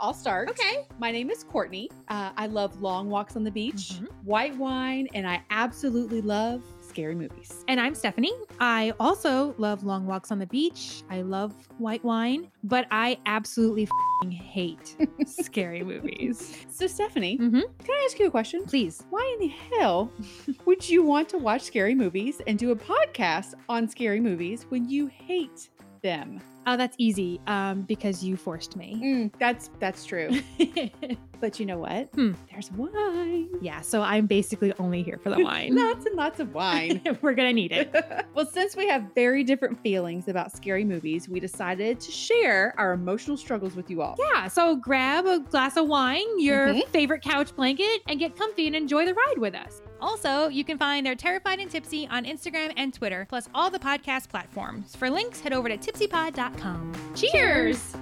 I'll 0.00 0.14
start. 0.14 0.48
Okay. 0.50 0.86
My 0.98 1.10
name 1.10 1.30
is 1.30 1.44
Courtney. 1.44 1.90
Uh, 2.08 2.30
I 2.36 2.46
love 2.46 2.80
long 2.80 3.10
walks 3.10 3.36
on 3.36 3.44
the 3.44 3.50
beach, 3.50 3.92
Mhm. 4.00 4.08
white 4.24 4.56
wine, 4.56 5.08
and 5.14 5.28
I 5.28 5.42
absolutely 5.50 6.22
love 6.22 6.62
scary 6.80 7.14
movies. 7.14 7.64
And 7.68 7.78
I'm 7.78 7.94
Stephanie. 7.94 8.32
I 8.58 8.92
also 8.98 9.54
love 9.58 9.84
long 9.84 10.06
walks 10.06 10.32
on 10.32 10.38
the 10.38 10.46
beach. 10.46 11.02
I 11.10 11.20
love 11.22 11.52
white 11.78 12.02
wine, 12.02 12.50
but 12.64 12.86
I 12.90 13.18
absolutely 13.26 13.86
fing 14.22 14.30
hate 14.32 14.96
scary 15.26 15.84
movies. 15.84 16.56
So 16.70 16.86
Stephanie, 16.86 17.38
Mhm. 17.38 17.62
can 17.78 17.90
I 17.90 18.02
ask 18.06 18.18
you 18.18 18.26
a 18.26 18.30
question? 18.30 18.64
Please. 18.64 19.04
Why 19.10 19.36
in 19.38 19.46
the 19.48 19.54
hell 19.78 20.10
would 20.66 20.88
you 20.88 21.02
want 21.04 21.28
to 21.28 21.38
watch 21.38 21.62
scary 21.62 21.94
movies 21.94 22.40
and 22.46 22.58
do 22.58 22.70
a 22.70 22.76
podcast 22.76 23.54
on 23.68 23.86
scary 23.86 24.20
movies 24.20 24.64
when 24.70 24.88
you 24.88 25.06
hate 25.08 25.68
them? 26.02 26.40
Oh, 26.66 26.76
that's 26.76 26.94
easy. 26.98 27.40
Um, 27.46 27.82
because 27.82 28.22
you 28.22 28.36
forced 28.36 28.76
me. 28.76 29.00
Mm, 29.02 29.32
that's 29.38 29.70
that's 29.80 30.04
true. 30.04 30.30
but 31.40 31.58
you 31.58 31.64
know 31.66 31.78
what? 31.78 32.08
Hmm. 32.14 32.32
There's 32.50 32.70
wine. 32.72 33.48
yeah, 33.62 33.80
so 33.80 34.02
I'm 34.02 34.26
basically 34.26 34.72
only 34.78 35.02
here 35.02 35.18
for 35.22 35.30
the 35.30 35.38
wine. 35.42 35.74
Lots 35.74 36.04
and 36.06 36.14
lots 36.16 36.38
of 36.38 36.52
wine. 36.54 37.00
We're 37.22 37.32
gonna 37.34 37.54
need 37.54 37.72
it. 37.72 37.94
well, 38.34 38.46
since 38.46 38.76
we 38.76 38.86
have 38.88 39.04
very 39.14 39.42
different 39.42 39.80
feelings 39.82 40.28
about 40.28 40.52
scary 40.52 40.84
movies, 40.84 41.28
we 41.28 41.40
decided 41.40 41.98
to 42.00 42.12
share 42.12 42.74
our 42.78 42.92
emotional 42.92 43.36
struggles 43.38 43.74
with 43.74 43.88
you 43.90 44.02
all. 44.02 44.16
Yeah, 44.34 44.46
so 44.48 44.76
grab 44.76 45.24
a 45.26 45.40
glass 45.40 45.76
of 45.78 45.86
wine, 45.88 46.38
your 46.38 46.68
Mhm. 46.68 46.86
favorite 46.88 47.22
couch 47.22 47.56
blanket, 47.56 48.02
and 48.06 48.18
get 48.20 48.36
comfy 48.36 48.66
and 48.66 48.76
enjoy 48.76 49.06
the 49.06 49.14
ride 49.14 49.38
with 49.38 49.54
us. 49.54 49.80
Also, 50.00 50.48
you 50.48 50.64
can 50.64 50.78
find 50.78 51.04
They're 51.04 51.14
Terrified 51.14 51.58
and 51.60 51.70
Tipsy 51.70 52.06
on 52.10 52.24
Instagram 52.24 52.72
and 52.76 52.92
Twitter, 52.92 53.26
plus 53.28 53.48
all 53.54 53.70
the 53.70 53.78
podcast 53.78 54.28
platforms. 54.28 54.96
For 54.96 55.10
links, 55.10 55.40
head 55.40 55.52
over 55.52 55.68
to 55.68 55.76
tipsypod.com. 55.76 56.92
Cheers! 57.14 57.96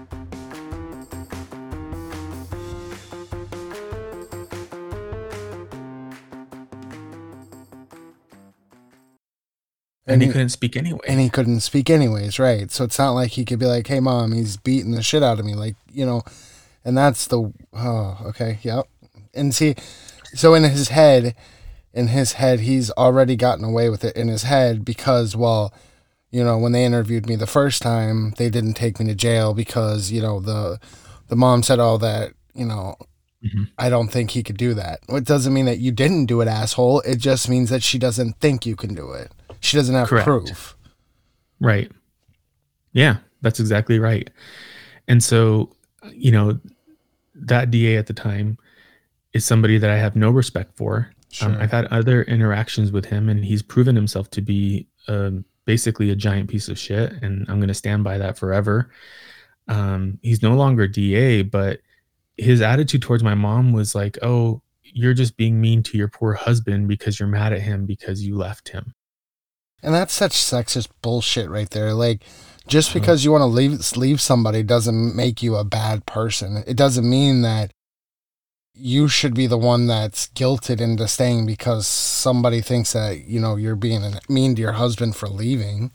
And 10.07 10.23
he 10.23 10.29
he- 10.29 10.33
couldn't 10.33 10.49
speak 10.51 10.77
anyway. 10.77 11.01
and 11.07 11.21
he 11.21 11.29
couldn't 11.29 11.61
speak 11.61 11.91
anyways, 11.91 12.39
right? 12.39 12.71
So 12.71 12.85
it's 12.85 12.99
not 12.99 13.11
like 13.11 13.33
he 13.33 13.45
could 13.45 13.59
be 13.59 13.67
like, 13.67 13.87
"Hey, 13.87 14.01
mom, 14.01 14.33
he's 14.33 14.57
beating 14.57 14.93
the 14.93 15.03
shit 15.03 15.23
out 15.23 15.39
of 15.39 15.45
me," 15.45 15.55
like 15.55 15.77
you 15.93 16.07
know. 16.07 16.23
And 16.85 16.97
that's 16.97 17.27
the 17.27 17.53
oh, 17.75 18.19
okay, 18.27 18.59
yep. 18.63 18.87
And 19.35 19.55
see, 19.55 19.75
so 20.35 20.55
in 20.55 20.63
his 20.65 20.89
head, 20.89 21.35
in 21.93 22.09
his 22.09 22.33
head, 22.35 22.61
he's 22.61 22.91
already 22.93 23.37
gotten 23.37 23.65
away 23.65 23.89
with 23.89 24.05
it 24.05 24.17
in 24.17 24.29
his 24.29 24.43
head 24.45 24.85
because, 24.85 25.35
well, 25.37 25.73
you 26.31 26.45
know, 26.45 26.59
when 26.59 26.73
they 26.73 26.85
interviewed 26.85 27.27
me 27.27 27.37
the 27.37 27.47
first 27.47 27.81
time, 27.83 28.33
they 28.37 28.51
didn't 28.51 28.75
take 28.75 29.01
me 29.01 29.07
to 29.07 29.15
jail 29.15 29.55
because 29.55 30.11
you 30.13 30.21
know 30.21 30.41
the 30.41 30.79
the 31.29 31.37
mom 31.37 31.63
said 31.63 31.79
all 31.79 31.99
that, 31.99 32.33
you 32.55 32.65
know. 32.67 32.97
Mhm. 33.45 33.69
I 33.79 33.89
don't 33.89 34.09
think 34.09 34.31
he 34.31 34.43
could 34.43 34.57
do 34.57 34.75
that. 34.75 34.99
It 35.09 35.25
doesn't 35.25 35.55
mean 35.55 35.67
that 35.67 35.79
you 35.79 35.93
didn't 35.93 36.27
do 36.27 36.41
it, 36.41 36.49
asshole. 36.49 37.01
It 37.03 37.17
just 37.19 37.49
means 37.49 37.71
that 37.71 37.85
she 37.85 37.97
doesn't 37.97 38.41
think 38.41 38.67
you 38.67 38.75
can 38.75 38.97
do 38.97 39.13
it. 39.13 39.31
She 39.61 39.77
doesn't 39.77 39.95
have 39.95 40.09
Correct. 40.09 40.25
proof. 40.27 40.77
Right. 41.61 41.89
Yeah, 42.93 43.19
that's 43.41 43.61
exactly 43.61 44.01
right. 44.01 44.29
And 45.07 45.23
so, 45.23 45.71
you 46.13 46.33
know, 46.33 46.59
that 47.37 47.71
DA 47.71 47.97
at 47.97 48.09
the 48.09 48.13
time 48.13 48.59
is 49.33 49.45
somebody 49.45 49.79
that 49.79 49.89
I 49.91 49.99
have 49.99 50.17
no 50.17 50.33
respect 50.33 50.77
for. 50.77 51.09
Um, 51.43 51.57
I've 51.61 51.71
had 51.71 51.87
other 51.87 52.23
interactions 52.23 52.93
with 52.93 53.07
him, 53.07 53.29
and 53.29 53.45
he's 53.45 53.63
proven 53.63 53.95
himself 53.97 54.31
to 54.31 54.41
be 54.43 54.87
um, 55.07 55.45
basically 55.65 56.11
a 56.11 56.17
giant 56.17 56.49
piece 56.51 56.69
of 56.69 56.79
shit. 56.79 57.13
And 57.23 57.47
I'm 57.49 57.59
going 57.59 57.69
to 57.69 57.75
stand 57.75 58.05
by 58.05 58.19
that 58.19 58.39
forever. 58.39 58.91
Um, 59.69 60.19
he's 60.23 60.43
no 60.43 60.55
longer 60.55 60.87
DA, 60.89 61.43
but 61.43 61.81
his 62.37 62.61
attitude 62.61 63.03
towards 63.03 63.23
my 63.23 63.35
mom 63.35 63.73
was 63.73 63.95
like, 63.95 64.17
oh, 64.23 64.63
you're 64.83 65.15
just 65.15 65.37
being 65.37 65.61
mean 65.61 65.83
to 65.85 65.99
your 65.99 66.09
poor 66.09 66.33
husband 66.35 66.89
because 66.89 67.19
you're 67.21 67.29
mad 67.29 67.53
at 67.53 67.61
him 67.61 67.85
because 67.85 68.25
you 68.25 68.37
left 68.37 68.71
him. 68.71 68.95
And 69.83 69.95
that's 69.95 70.13
such 70.15 70.33
sexist 70.33 70.89
bullshit 71.03 71.51
right 71.51 71.69
there. 71.71 71.93
Like, 71.93 72.23
just 72.67 72.91
Uh-huh. 72.91 73.01
because 73.01 73.25
you 73.25 73.31
want 73.33 73.43
to 73.43 73.47
leave 73.47 73.97
leave 73.97 74.21
somebody 74.21 74.63
doesn't 74.63 75.15
make 75.15 75.43
you 75.43 75.57
a 75.57 75.65
bad 75.65 76.05
person. 76.07 76.65
It 76.67 76.77
doesn't 76.77 77.09
mean 77.09 77.43
that 77.43 77.73
you 78.79 79.09
should 79.09 79.35
be 79.35 79.47
the 79.47 79.59
one 79.59 79.87
that's 79.87 80.29
guilted 80.29 80.81
into 80.81 81.09
staying 81.09 81.47
because 81.47 81.87
somebody 81.87 82.61
thinks 82.61 82.93
that 82.93 83.25
you 83.27 83.41
know 83.41 83.57
you're 83.57 83.77
being 83.77 84.03
mean 84.29 84.55
to 84.55 84.63
your 84.63 84.73
husband 84.73 85.17
for 85.17 85.29
leaving. 85.29 85.91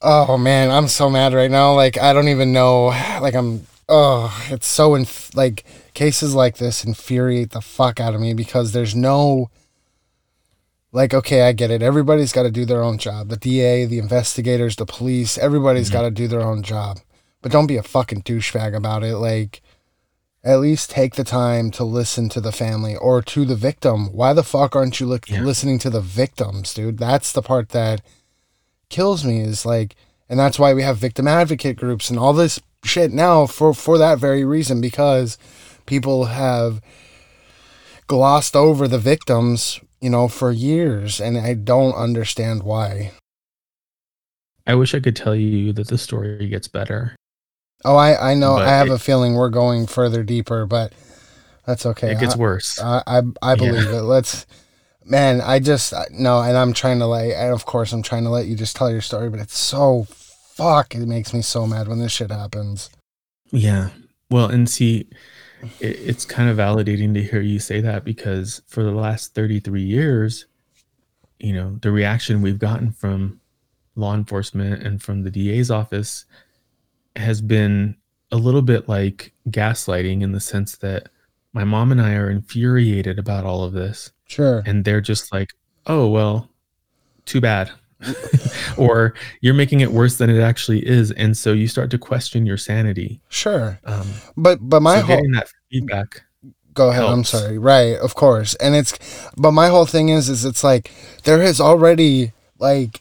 Oh 0.00 0.38
man, 0.38 0.70
I'm 0.70 0.88
so 0.88 1.10
mad 1.10 1.34
right 1.34 1.50
now. 1.50 1.74
Like 1.74 1.98
I 1.98 2.12
don't 2.12 2.28
even 2.28 2.52
know. 2.52 2.86
Like 3.20 3.34
I'm. 3.34 3.66
Oh, 3.88 4.46
it's 4.50 4.66
so 4.66 4.94
inf- 4.94 5.34
like 5.34 5.64
cases 5.94 6.34
like 6.34 6.58
this 6.58 6.84
infuriate 6.84 7.50
the 7.50 7.60
fuck 7.62 7.98
out 7.98 8.14
of 8.14 8.20
me 8.20 8.34
because 8.34 8.72
there's 8.72 8.94
no 8.94 9.50
like 10.92 11.12
okay 11.12 11.42
i 11.42 11.52
get 11.52 11.70
it 11.72 11.82
everybody's 11.82 12.32
got 12.32 12.44
to 12.44 12.50
do 12.50 12.64
their 12.64 12.82
own 12.84 12.96
job 12.98 13.28
the 13.28 13.36
da 13.36 13.84
the 13.86 13.98
investigators 13.98 14.76
the 14.76 14.86
police 14.86 15.36
everybody's 15.38 15.88
Mhm. 15.90 15.92
got 15.92 16.02
to 16.02 16.10
do 16.10 16.28
their 16.28 16.40
own 16.42 16.62
job 16.62 17.00
but 17.42 17.50
don't 17.50 17.66
be 17.66 17.76
a 17.76 17.82
fucking 17.82 18.22
douchebag 18.22 18.74
about 18.76 19.02
it 19.02 19.16
like 19.16 19.60
at 20.44 20.60
least 20.60 20.90
take 20.90 21.16
the 21.16 21.24
time 21.24 21.70
to 21.70 21.84
listen 21.84 22.28
to 22.28 22.40
the 22.40 22.52
family 22.52 22.94
or 22.96 23.20
to 23.22 23.44
the 23.44 23.56
victim 23.56 24.12
why 24.12 24.32
the 24.32 24.44
fuck 24.44 24.76
aren't 24.76 25.00
you 25.00 25.06
li- 25.06 25.18
Yeah. 25.26 25.42
listening 25.42 25.78
to 25.80 25.90
the 25.90 26.00
victims 26.00 26.72
dude 26.74 26.98
that's 26.98 27.32
the 27.32 27.42
part 27.42 27.70
that 27.70 28.00
kills 28.88 29.24
me 29.24 29.40
is 29.40 29.66
like 29.66 29.96
and 30.28 30.38
that's 30.38 30.58
why 30.58 30.72
we 30.74 30.82
have 30.82 30.98
victim 30.98 31.26
advocate 31.26 31.76
groups 31.76 32.08
and 32.10 32.18
all 32.18 32.32
this 32.32 32.60
shit 32.84 33.12
now 33.12 33.46
for 33.46 33.74
for 33.74 33.98
that 33.98 34.18
very 34.18 34.44
reason 34.44 34.80
because 34.80 35.36
people 35.86 36.26
have 36.26 36.80
glossed 38.06 38.54
over 38.56 38.88
the 38.88 38.98
victims, 38.98 39.80
you 40.00 40.08
know, 40.08 40.28
for 40.28 40.50
years, 40.50 41.20
and 41.20 41.36
I 41.36 41.52
don't 41.54 41.94
understand 41.94 42.62
why. 42.62 43.12
I 44.66 44.74
wish 44.74 44.94
I 44.94 45.00
could 45.00 45.16
tell 45.16 45.34
you 45.34 45.72
that 45.74 45.88
the 45.88 45.98
story 45.98 46.48
gets 46.48 46.68
better. 46.68 47.16
Oh, 47.84 47.96
I 47.96 48.32
I 48.32 48.34
know. 48.34 48.56
But 48.56 48.68
I 48.68 48.76
have 48.76 48.88
it- 48.88 48.92
a 48.92 48.98
feeling 48.98 49.34
we're 49.34 49.50
going 49.50 49.86
further 49.86 50.22
deeper, 50.22 50.66
but 50.66 50.92
that's 51.66 51.86
okay. 51.86 52.12
it 52.12 52.20
gets 52.20 52.34
I, 52.34 52.38
worse. 52.38 52.80
I 52.80 53.02
I, 53.06 53.22
I 53.42 53.54
believe 53.54 53.88
it. 53.88 54.02
Let's. 54.02 54.46
Man, 55.04 55.40
I 55.40 55.58
just 55.58 55.94
no, 56.10 56.40
and 56.42 56.54
I'm 56.54 56.74
trying 56.74 56.98
to 56.98 57.06
like, 57.06 57.32
and 57.34 57.54
of 57.54 57.64
course 57.64 57.92
I'm 57.94 58.02
trying 58.02 58.24
to 58.24 58.30
let 58.30 58.46
you 58.46 58.54
just 58.54 58.76
tell 58.76 58.90
your 58.90 59.00
story, 59.00 59.30
but 59.30 59.40
it's 59.40 59.56
so 59.56 60.06
fuck. 60.10 60.94
It 60.94 61.06
makes 61.06 61.32
me 61.32 61.40
so 61.40 61.66
mad 61.66 61.88
when 61.88 61.98
this 61.98 62.12
shit 62.12 62.30
happens. 62.30 62.90
Yeah. 63.50 63.88
Well, 64.30 64.46
and 64.50 64.68
see, 64.68 65.08
it, 65.80 65.98
it's 66.00 66.26
kind 66.26 66.50
of 66.50 66.58
validating 66.58 67.14
to 67.14 67.22
hear 67.22 67.40
you 67.40 67.58
say 67.58 67.80
that 67.80 68.04
because 68.04 68.60
for 68.66 68.82
the 68.82 68.90
last 68.90 69.34
33 69.34 69.80
years, 69.82 70.44
you 71.38 71.54
know, 71.54 71.78
the 71.80 71.90
reaction 71.90 72.42
we've 72.42 72.58
gotten 72.58 72.92
from 72.92 73.40
law 73.96 74.14
enforcement 74.14 74.82
and 74.82 75.02
from 75.02 75.22
the 75.22 75.30
DA's 75.30 75.70
office 75.70 76.26
has 77.16 77.40
been 77.40 77.96
a 78.30 78.36
little 78.36 78.62
bit 78.62 78.88
like 78.88 79.32
gaslighting 79.50 80.22
in 80.22 80.32
the 80.32 80.40
sense 80.40 80.76
that 80.78 81.08
my 81.52 81.64
mom 81.64 81.90
and 81.92 82.00
I 82.00 82.14
are 82.14 82.30
infuriated 82.30 83.18
about 83.18 83.44
all 83.44 83.64
of 83.64 83.72
this. 83.72 84.12
Sure. 84.26 84.62
And 84.66 84.84
they're 84.84 85.00
just 85.00 85.32
like, 85.32 85.54
oh, 85.86 86.08
well, 86.08 86.50
too 87.24 87.40
bad. 87.40 87.70
or 88.76 89.14
you're 89.40 89.54
making 89.54 89.80
it 89.80 89.90
worse 89.90 90.18
than 90.18 90.30
it 90.30 90.40
actually 90.40 90.86
is. 90.86 91.10
And 91.12 91.36
so 91.36 91.52
you 91.52 91.66
start 91.66 91.90
to 91.90 91.98
question 91.98 92.46
your 92.46 92.56
sanity. 92.58 93.20
Sure. 93.28 93.80
Um, 93.84 94.06
But 94.36 94.58
but 94.60 94.80
my 94.82 95.00
so 95.00 95.06
whole 95.06 95.16
getting 95.16 95.32
that 95.32 95.48
feedback. 95.70 96.22
go 96.74 96.90
ahead 96.90 97.02
i'm 97.02 97.24
sorry 97.24 97.58
right 97.58 97.96
of 97.98 98.14
course 98.14 98.54
and 98.56 98.76
it's 98.76 98.96
but 99.36 99.50
my 99.50 99.66
whole 99.68 99.84
thing 99.84 100.10
is 100.10 100.28
is 100.28 100.44
it's 100.44 100.62
like 100.62 100.92
there 101.24 101.42
has 101.42 101.60
already 101.60 102.30
like 102.60 103.00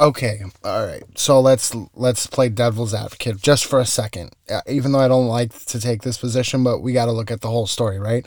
okay 0.00 0.42
all 0.64 0.86
right. 0.86 1.02
So 1.16 1.40
let's 1.40 1.74
let's 1.94 2.26
play 2.26 2.48
devil's 2.48 2.94
advocate 2.94 3.40
just 3.40 3.64
for 3.64 3.80
a 3.80 3.86
second. 3.86 4.32
Uh, 4.50 4.60
even 4.68 4.92
though 4.92 5.00
i 5.00 5.08
don't 5.08 5.28
like 5.28 5.52
to 5.66 5.80
take 5.80 6.02
this 6.02 6.18
position 6.18 6.62
but 6.64 6.80
we 6.80 6.92
got 6.92 7.06
to 7.06 7.12
look 7.12 7.30
at 7.30 7.40
the 7.40 7.48
whole 7.48 7.66
story 7.66 7.98
right? 7.98 8.26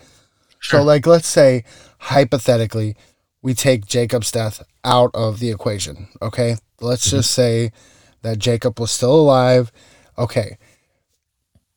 Sure. 0.59 0.79
so 0.79 0.83
like 0.83 1.05
let's 1.05 1.27
say 1.27 1.63
hypothetically 1.99 2.95
we 3.43 3.53
take 3.53 3.85
jacob's 3.85 4.31
death 4.31 4.63
out 4.83 5.11
of 5.13 5.39
the 5.39 5.51
equation 5.51 6.07
okay? 6.21 6.55
Let's 6.79 7.09
just 7.09 7.31
say 7.31 7.71
that 8.21 8.39
jacob 8.39 8.79
was 8.79 8.91
still 8.91 9.15
alive. 9.15 9.71
Okay. 10.17 10.57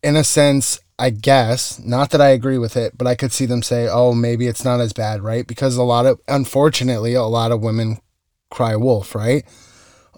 In 0.03 0.17
a 0.17 0.25
sense, 0.25 0.81
I 0.99 1.11
guess, 1.11 1.79
not 1.79 2.11
that 2.11 2.21
I 2.21 2.29
agree 2.29 2.59
with 2.59 2.77
it, 2.77 2.97
but 2.97 3.07
I 3.07 3.15
could 3.15 3.33
see 3.33 3.47
them 3.47 3.63
say, 3.63 3.89
oh, 3.89 4.13
maybe 4.13 4.47
it's 4.47 4.65
not 4.65 4.81
as 4.81 4.93
bad, 4.93 5.23
right? 5.23 5.47
Because 5.47 5.77
a 5.77 5.83
lot 5.83 6.07
of, 6.07 6.21
unfortunately, 6.29 7.15
a 7.15 7.23
lot 7.23 7.53
of 7.53 7.63
women 7.63 7.99
cry 8.51 8.77
wolf, 8.77 9.15
right? 9.15 9.45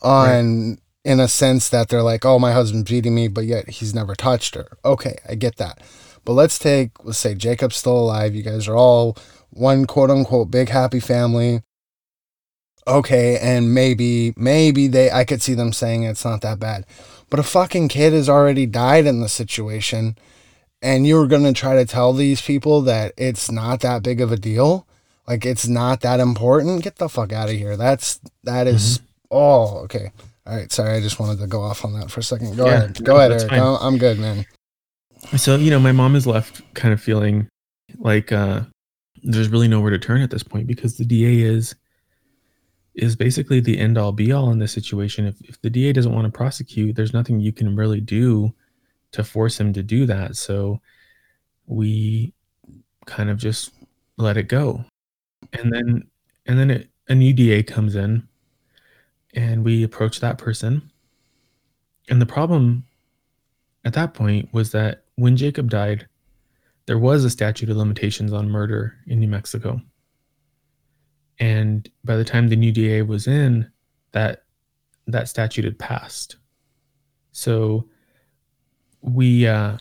On 0.03 0.79
in 1.05 1.21
a 1.21 1.29
sense 1.29 1.69
that 1.69 1.89
they're 1.89 2.03
like, 2.03 2.25
oh, 2.25 2.39
my 2.39 2.53
husband's 2.53 2.91
beating 2.91 3.15
me, 3.15 3.29
but 3.29 3.45
yet 3.45 3.69
he's 3.69 3.95
never 3.95 4.15
touched 4.15 4.55
her. 4.55 4.79
Okay, 4.85 5.19
I 5.29 5.35
get 5.35 5.57
that. 5.57 5.81
But 6.25 6.35
let's 6.35 6.59
take, 6.59 7.05
let's 7.05 7.19
say 7.19 7.35
Jacob's 7.35 7.77
still 7.77 7.99
alive. 7.99 8.35
You 8.35 8.43
guys 8.43 8.69
are 8.69 8.77
all 8.77 9.17
one 9.51 9.87
quote 9.87 10.11
unquote 10.11 10.51
big 10.51 10.69
happy 10.69 11.01
family. 11.01 11.63
Okay, 12.87 13.39
and 13.39 13.75
maybe, 13.75 14.35
maybe 14.37 14.89
they, 14.89 15.11
I 15.11 15.25
could 15.25 15.43
see 15.43 15.55
them 15.55 15.73
saying 15.73 16.03
it's 16.03 16.25
not 16.25 16.41
that 16.41 16.59
bad. 16.59 16.85
But 17.31 17.39
a 17.41 17.45
fucking 17.45 17.89
kid 17.89 18.13
has 18.13 18.29
already 18.29 18.67
died 18.67 19.07
in 19.07 19.21
the 19.21 19.29
situation, 19.29 20.17
and 20.81 21.07
you're 21.07 21.29
going 21.29 21.45
to 21.45 21.53
try 21.53 21.75
to 21.77 21.85
tell 21.85 22.13
these 22.13 22.43
people 22.43 22.83
that 22.83 23.13
it's 23.17 23.51
not 23.51 23.81
that 23.81 24.03
big 24.03 24.21
of 24.21 24.33
a 24.33 24.37
deal? 24.37 24.87
Like 25.29 25.47
it's 25.47 25.69
not 25.69 26.01
that 26.01 26.19
important? 26.19 26.83
Get 26.83 26.97
the 26.97 27.09
fuck 27.09 27.33
out 27.33 27.49
of 27.49 27.55
here. 27.55 27.77
That's, 27.77 28.21
that 28.43 28.67
is, 28.67 28.99
mm-hmm. 28.99 29.07
Oh, 29.33 29.79
okay. 29.85 30.13
All 30.47 30.57
right, 30.57 30.71
sorry, 30.73 30.97
I 30.97 31.01
just 31.01 31.19
wanted 31.21 31.39
to 31.41 31.47
go 31.47 31.63
off 31.63 31.85
on 31.85 31.93
that 31.95 32.11
for 32.11 32.21
a 32.21 32.23
second. 32.23 32.57
Go 32.57 32.67
Yeah, 32.67 32.85
ahead, 32.85 33.05
go 33.05 33.13
no, 33.13 33.19
ahead, 33.19 33.33
Eric. 33.33 33.49
fine. 33.51 33.61
I'm, 33.61 33.77
I'm 33.81 33.99
good, 33.99 34.19
man. 34.19 34.45
So, 35.37 35.57
you 35.57 35.71
know, 35.71 35.81
my 35.81 35.93
mom 35.93 36.17
is 36.17 36.27
left 36.27 36.63
kind 36.75 36.93
of 36.93 37.01
feeling 37.01 37.49
like 37.99 38.33
uh 38.33 38.63
there's 39.23 39.49
really 39.49 39.69
nowhere 39.69 39.91
to 39.91 39.99
turn 39.99 40.21
at 40.21 40.31
this 40.31 40.43
point 40.43 40.67
because 40.67 40.97
the 40.97 41.05
DA 41.05 41.41
is 41.41 41.75
is 42.95 43.17
basically 43.17 43.61
the 43.61 43.79
end 43.79 43.97
all 43.97 44.13
be 44.13 44.33
all 44.33 44.51
in 44.51 44.59
this 44.59 44.73
situation. 44.73 45.27
If 45.27 45.41
if 45.43 45.61
the 45.63 45.71
DA 45.71 45.93
doesn't 45.93 46.13
want 46.13 46.27
to 46.27 46.37
prosecute, 46.37 46.97
there's 46.97 47.15
nothing 47.15 47.41
you 47.41 47.53
can 47.53 47.77
really 47.77 48.01
do 48.01 48.53
to 49.13 49.23
force 49.25 49.61
him 49.61 49.73
to 49.75 49.83
do 49.83 50.07
that. 50.07 50.37
So 50.37 50.81
we 51.67 52.33
kind 53.07 53.31
of 53.31 53.39
just 53.39 53.71
let 54.17 54.37
it 54.37 54.49
go. 54.49 54.85
And 55.53 55.73
then 55.73 56.11
and 56.47 56.59
then 56.59 56.71
it, 56.71 56.91
a 57.09 57.15
new 57.15 57.33
DA 57.33 57.63
comes 57.63 57.95
in 57.95 58.27
and 59.35 59.65
we 59.65 59.83
approach 59.83 60.21
that 60.21 60.39
person. 60.39 60.91
And 62.09 62.21
the 62.21 62.27
problem 62.27 62.85
at 63.85 63.95
that 63.95 64.15
point 64.15 64.53
was 64.53 64.73
that 64.73 65.05
when 65.17 65.37
Jacob 65.37 65.71
died, 65.71 66.07
there 66.87 66.99
was 66.99 67.25
a 67.25 67.31
statute 67.31 67.71
of 67.71 67.77
limitations 67.77 68.33
on 68.33 68.51
murder 68.51 68.97
in 69.07 69.21
New 69.21 69.29
Mexico. 69.29 69.81
And 71.39 71.89
by 72.05 72.17
the 72.17 72.25
time 72.25 72.49
the 72.49 72.57
new 72.57 72.73
DA 72.73 73.03
was 73.03 73.27
in, 73.27 73.71
that 74.13 74.45
that 75.07 75.29
statute 75.29 75.65
had 75.65 75.79
passed. 75.79 76.37
So 77.33 77.89
we 79.01 79.47
uh, 79.47 79.79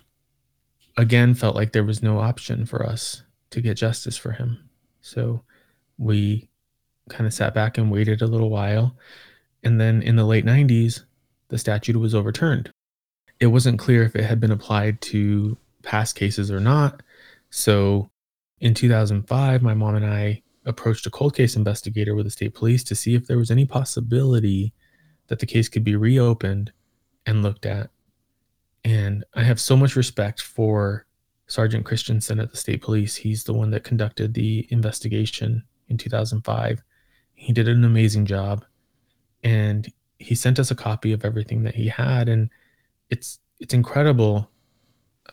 again 0.97 1.33
felt 1.35 1.55
like 1.55 1.73
there 1.73 1.83
was 1.83 2.01
no 2.01 2.19
option 2.19 2.65
for 2.65 2.85
us 2.85 3.23
to 3.51 3.61
get 3.61 3.75
justice 3.75 4.17
for 4.17 4.31
him. 4.31 4.69
So 5.01 5.43
we 5.97 6.49
kind 7.09 7.27
of 7.27 7.33
sat 7.33 7.53
back 7.53 7.77
and 7.77 7.91
waited 7.91 8.21
a 8.21 8.27
little 8.27 8.49
while. 8.49 8.95
And 9.63 9.79
then 9.79 10.01
in 10.01 10.15
the 10.15 10.25
late 10.25 10.45
90s, 10.45 11.03
the 11.49 11.57
statute 11.57 11.97
was 11.97 12.15
overturned 12.15 12.71
it 13.41 13.47
wasn't 13.47 13.79
clear 13.79 14.03
if 14.03 14.15
it 14.15 14.23
had 14.23 14.39
been 14.39 14.51
applied 14.51 15.01
to 15.01 15.57
past 15.81 16.15
cases 16.15 16.51
or 16.51 16.59
not. 16.59 17.01
So 17.49 18.11
in 18.59 18.75
2005, 18.75 19.63
my 19.63 19.73
mom 19.73 19.95
and 19.95 20.05
I 20.05 20.43
approached 20.63 21.07
a 21.07 21.09
cold 21.09 21.35
case 21.35 21.55
investigator 21.55 22.13
with 22.13 22.27
the 22.27 22.31
state 22.31 22.53
police 22.53 22.83
to 22.83 22.95
see 22.95 23.15
if 23.15 23.25
there 23.25 23.39
was 23.39 23.49
any 23.49 23.65
possibility 23.65 24.73
that 25.25 25.39
the 25.39 25.47
case 25.47 25.67
could 25.67 25.83
be 25.83 25.95
reopened 25.95 26.71
and 27.25 27.41
looked 27.41 27.65
at. 27.65 27.89
And 28.83 29.25
I 29.33 29.41
have 29.41 29.59
so 29.59 29.75
much 29.75 29.95
respect 29.95 30.39
for 30.39 31.07
Sergeant 31.47 31.83
Christensen 31.83 32.39
at 32.39 32.51
the 32.51 32.57
state 32.57 32.83
police. 32.83 33.15
He's 33.15 33.43
the 33.43 33.53
one 33.53 33.71
that 33.71 33.83
conducted 33.83 34.35
the 34.35 34.67
investigation 34.69 35.63
in 35.87 35.97
2005. 35.97 36.83
He 37.33 37.53
did 37.53 37.67
an 37.67 37.83
amazing 37.83 38.27
job. 38.27 38.65
And 39.43 39.91
he 40.19 40.35
sent 40.35 40.59
us 40.59 40.69
a 40.71 40.75
copy 40.75 41.11
of 41.13 41.25
everything 41.25 41.63
that 41.63 41.75
he 41.75 41.87
had. 41.87 42.29
And 42.29 42.49
it's 43.09 43.39
it's 43.59 43.73
incredible. 43.73 44.49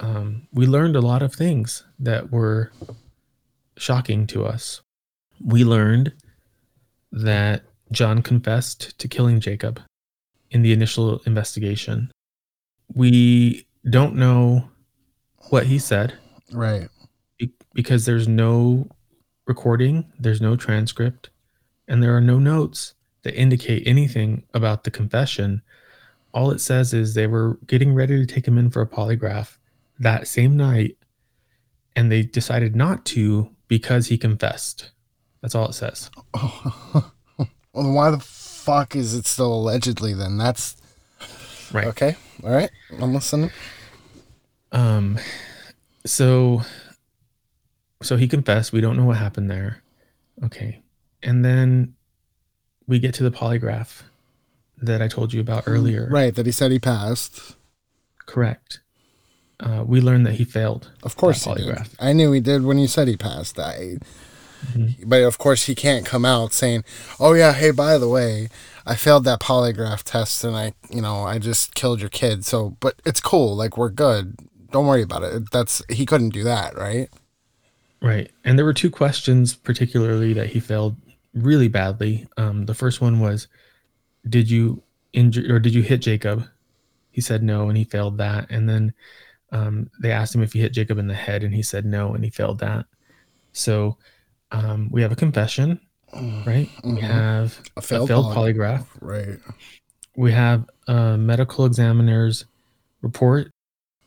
Um, 0.01 0.47
we 0.53 0.67
learned 0.67 0.97
a 0.97 1.01
lot 1.01 1.23
of 1.23 1.35
things 1.35 1.85
that 1.99 2.31
were 2.31 2.73
shocking 3.77 4.27
to 4.29 4.45
us. 4.45 4.83
We 5.45 5.65
learned 5.65 6.13
that 7.13 7.63
John 7.93 8.23
confessed 8.23 8.99
to 8.99 9.09
killing 9.09 9.41
Jacob 9.41 9.81
in 10.51 10.63
the 10.63 10.73
initial 10.73 11.21
investigation. 11.21 12.11
We 12.95 13.67
don't 13.89 14.17
know 14.17 14.69
what 15.51 15.67
he 15.67 15.79
said 15.79 16.15
Right. 16.53 16.89
because 17.75 18.05
there's 18.05 18.29
no 18.29 18.89
recording, 19.47 20.11
there's 20.19 20.41
no 20.41 20.57
transcript, 20.57 21.31
and 21.87 22.03
there 22.03 22.15
are 22.17 22.21
no 22.21 22.39
notes 22.39 22.95
that 23.29 23.39
indicate 23.39 23.87
anything 23.87 24.43
about 24.55 24.85
the 24.85 24.91
confession. 24.91 25.61
All 26.33 26.51
it 26.51 26.61
says 26.63 26.95
is 26.95 27.13
they 27.13 27.27
were 27.27 27.59
getting 27.67 27.93
ready 27.93 28.25
to 28.25 28.33
take 28.35 28.49
him 28.49 28.57
in 28.57 28.71
for 28.71 28.81
a 28.81 28.87
polygraph 28.87 29.59
that 29.99 30.27
same 30.27 30.57
night, 30.57 30.97
and 31.95 32.11
they 32.11 32.23
decided 32.23 32.75
not 32.75 33.05
to 33.07 33.51
because 33.67 34.07
he 34.07 34.17
confessed. 34.17 34.93
That's 35.43 35.55
all 35.55 35.69
it 35.69 35.75
says. 35.75 36.11
well, 36.35 37.13
why 37.75 38.11
the 38.11 38.19
fuck 38.19 38.97
is 38.97 39.13
it 39.15 39.27
still 39.27 39.53
allegedly 39.53 40.15
then? 40.15 40.39
That's 40.39 40.77
Right. 41.71 41.89
okay. 41.89 42.17
All 42.43 42.51
right. 42.51 42.71
I'm 42.99 43.13
listening. 43.13 43.51
Um, 44.73 45.19
so, 46.07 46.63
so 48.03 48.17
he 48.17 48.27
confessed. 48.27 48.73
We 48.73 48.81
don't 48.81 48.97
know 48.97 49.05
what 49.05 49.19
happened 49.19 49.51
there. 49.51 49.83
Okay, 50.45 50.81
and 51.23 51.45
then 51.45 51.95
we 52.89 52.99
get 52.99 53.15
to 53.15 53.23
the 53.23 53.31
polygraph 53.31 54.03
that 54.83 55.01
I 55.01 55.07
told 55.09 55.33
you 55.33 55.41
about 55.41 55.65
earlier. 55.67 56.09
Right. 56.11 56.35
That 56.35 56.47
he 56.47 56.53
said 56.53 56.73
he 56.73 56.79
passed. 56.81 57.55
Correct. 58.27 58.81
Uh, 59.61 59.85
we 59.87 60.01
learned 60.01 60.25
that 60.27 60.35
he 60.35 60.45
failed. 60.45 60.91
Of 61.03 61.17
course 61.17 61.45
that 61.45 61.59
he 61.59 61.65
did. 61.67 61.75
polygraph. 61.77 61.95
I 62.01 62.13
knew 62.13 62.33
he 62.33 62.41
did 62.41 62.65
when 62.65 62.79
you 62.79 62.87
said 62.89 63.07
he 63.09 63.17
passed. 63.17 63.59
I, 63.59 63.99
Mhm. 64.73 65.09
but 65.09 65.23
of 65.23 65.39
course 65.39 65.67
he 65.67 65.75
can't 65.75 66.05
come 66.07 66.25
out 66.25 66.53
saying, 66.53 66.83
"Oh 67.21 67.33
yeah, 67.35 67.53
hey, 67.53 67.71
by 67.71 67.97
the 67.99 68.09
way, 68.09 68.49
I 68.87 68.95
failed 68.97 69.25
that 69.25 69.41
polygraph 69.41 70.03
test 70.03 70.43
and 70.45 70.57
I, 70.57 70.73
you 70.91 71.01
know, 71.01 71.25
I 71.25 71.39
just 71.39 71.75
killed 71.75 72.01
your 72.01 72.09
kid." 72.11 72.45
So, 72.45 72.77
but 72.81 72.95
it's 73.05 73.21
cool. 73.21 73.55
Like 73.57 73.77
we're 73.77 73.91
good. 73.91 74.37
Don't 74.73 74.87
worry 74.87 75.03
about 75.03 75.23
it. 75.25 75.51
That's 75.51 75.83
he 75.89 76.05
couldn't 76.07 76.31
do 76.31 76.43
that, 76.45 76.77
right? 76.77 77.09
Right. 78.01 78.31
And 78.45 78.57
there 78.59 78.65
were 78.65 78.75
two 78.75 78.91
questions 78.91 79.55
particularly 79.55 80.33
that 80.35 80.49
he 80.51 80.61
failed 80.61 80.97
really 81.35 81.69
badly. 81.69 82.27
Um, 82.37 82.67
the 82.67 82.75
first 82.75 83.01
one 83.01 83.21
was, 83.21 83.49
did 84.29 84.51
you 84.51 84.83
injure 85.13 85.55
or 85.55 85.59
did 85.61 85.75
you 85.75 85.83
hit 85.83 85.99
Jacob? 86.03 86.45
He 87.11 87.21
said 87.21 87.43
no, 87.43 87.69
and 87.69 87.77
he 87.77 87.85
failed 87.85 88.19
that. 88.19 88.47
And 88.51 88.69
then 88.69 88.93
um, 89.53 89.91
they 90.01 90.13
asked 90.13 90.35
him 90.35 90.43
if 90.43 90.53
he 90.53 90.61
hit 90.61 90.73
Jacob 90.73 90.99
in 90.99 91.07
the 91.09 91.15
head, 91.15 91.43
and 91.43 91.55
he 91.55 91.63
said 91.63 91.85
no, 91.85 92.15
and 92.15 92.23
he 92.25 92.31
failed 92.31 92.59
that. 92.61 92.87
So 93.53 93.97
um, 94.53 94.89
we 94.91 95.03
have 95.03 95.11
a 95.13 95.17
confession, 95.17 95.81
right? 96.15 96.69
We 96.85 96.91
Mhm. 96.93 97.01
have 97.01 97.59
A 97.77 97.79
a 97.79 97.83
failed, 97.83 98.09
failed 98.09 98.33
poly- 98.33 98.53
polygraph. 98.55 98.87
Right. 99.01 99.39
We 100.17 100.33
have 100.33 100.69
a 100.87 101.17
medical 101.17 101.65
examiner's 101.65 102.45
report 103.03 103.51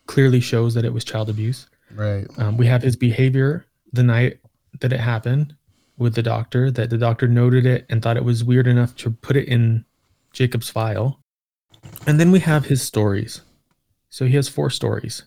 clearly 0.08 0.40
shows 0.42 0.74
that 0.74 0.84
it 0.86 0.94
was 0.94 1.04
child 1.04 1.30
abuse. 1.30 1.68
Right. 1.94 2.28
Um, 2.38 2.58
we 2.58 2.66
have 2.68 2.82
his 2.82 2.96
behavior 2.96 3.66
the 3.94 4.04
night 4.04 4.40
that 4.80 4.94
it 4.94 5.00
happened 5.00 5.56
with 6.02 6.16
the 6.16 6.24
doctor, 6.24 6.72
that 6.72 6.90
the 6.90 6.98
doctor 6.98 7.28
noted 7.28 7.66
it 7.66 7.86
and 7.90 8.02
thought 8.02 8.18
it 8.18 8.26
was 8.26 8.44
weird 8.44 8.68
enough 8.68 8.96
to 8.98 9.12
put 9.12 9.38
it 9.38 9.48
in 9.48 9.86
Jacob's 10.34 10.70
file. 10.70 11.22
And 12.08 12.20
then 12.20 12.32
we 12.32 12.40
have 12.40 12.66
his 12.66 12.82
stories. 12.82 13.42
So 14.10 14.26
he 14.26 14.36
has 14.36 14.50
four 14.50 14.70
stories. 14.70 15.24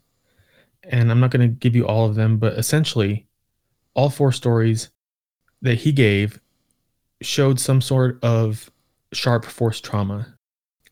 And 0.82 1.10
I'm 1.10 1.20
not 1.20 1.30
going 1.30 1.48
to 1.48 1.56
give 1.56 1.74
you 1.74 1.86
all 1.86 2.06
of 2.06 2.16
them, 2.16 2.36
but 2.38 2.54
essentially, 2.54 3.26
all 3.94 4.10
four 4.10 4.32
stories 4.32 4.90
that 5.62 5.76
he 5.76 5.92
gave 5.92 6.40
showed 7.22 7.58
some 7.58 7.80
sort 7.80 8.22
of 8.22 8.70
sharp 9.12 9.44
force 9.44 9.80
trauma. 9.80 10.36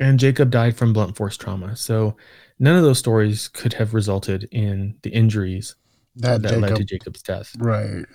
And 0.01 0.19
Jacob 0.19 0.51
died 0.51 0.77
from 0.77 0.93
blunt 0.93 1.17
force 1.17 1.37
trauma. 1.37 1.77
So 1.77 2.17
none 2.59 2.77
of 2.77 2.83
those 2.83 2.99
stories 2.99 3.49
could 3.49 3.75
have 3.75 3.93
resulted 3.93 4.49
in 4.53 4.97
the 5.03 5.11
injuries 5.11 5.75
That, 6.17 6.43
that 6.43 6.61
led 6.61 6.77
to 6.77 6.85
Jacob's 6.85 7.23
death. 7.23 7.55
Right. 7.59 8.07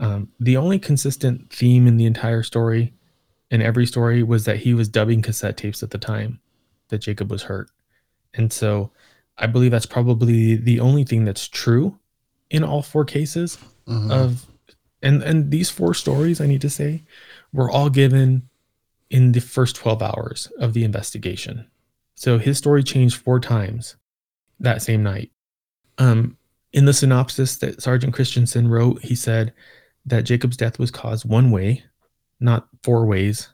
Um, 0.00 0.28
the 0.38 0.56
only 0.56 0.78
consistent 0.78 1.52
theme 1.52 1.86
in 1.86 1.96
the 1.96 2.06
entire 2.06 2.42
story, 2.42 2.94
in 3.50 3.62
every 3.62 3.86
story, 3.86 4.22
was 4.22 4.44
that 4.44 4.58
he 4.58 4.74
was 4.74 4.88
dubbing 4.88 5.22
cassette 5.22 5.56
tapes 5.56 5.82
at 5.82 5.90
the 5.90 5.98
time 5.98 6.40
that 6.88 6.98
Jacob 6.98 7.30
was 7.30 7.42
hurt. 7.42 7.70
And 8.34 8.52
so 8.52 8.92
I 9.36 9.46
believe 9.46 9.70
that's 9.70 9.86
probably 9.86 10.56
the 10.56 10.80
only 10.80 11.04
thing 11.04 11.24
that's 11.24 11.48
true 11.48 11.98
in 12.50 12.62
all 12.64 12.82
four 12.82 13.04
cases 13.04 13.58
Mhm. 13.86 14.10
of 14.10 14.46
and 15.02 15.22
and 15.22 15.50
these 15.50 15.70
four 15.70 15.94
stories 15.94 16.40
I 16.40 16.46
need 16.46 16.60
to 16.62 16.70
say 16.70 17.04
were 17.52 17.70
all 17.70 17.88
given 17.90 18.48
in 19.10 19.32
the 19.32 19.40
first 19.40 19.76
12 19.76 20.02
hours 20.02 20.50
of 20.58 20.72
the 20.74 20.84
investigation. 20.84 21.66
So 22.14 22.38
his 22.38 22.58
story 22.58 22.82
changed 22.82 23.16
four 23.16 23.38
times 23.40 23.96
that 24.60 24.82
same 24.82 25.02
night. 25.02 25.30
Um 25.98 26.36
in 26.72 26.84
the 26.84 26.92
synopsis 26.92 27.56
that 27.58 27.80
Sergeant 27.82 28.12
Christensen 28.12 28.68
wrote, 28.68 29.02
he 29.02 29.14
said 29.14 29.52
that 30.06 30.22
Jacob's 30.24 30.56
death 30.56 30.78
was 30.78 30.90
caused 30.90 31.24
one 31.28 31.50
way, 31.50 31.84
not 32.40 32.68
four 32.82 33.06
ways. 33.06 33.48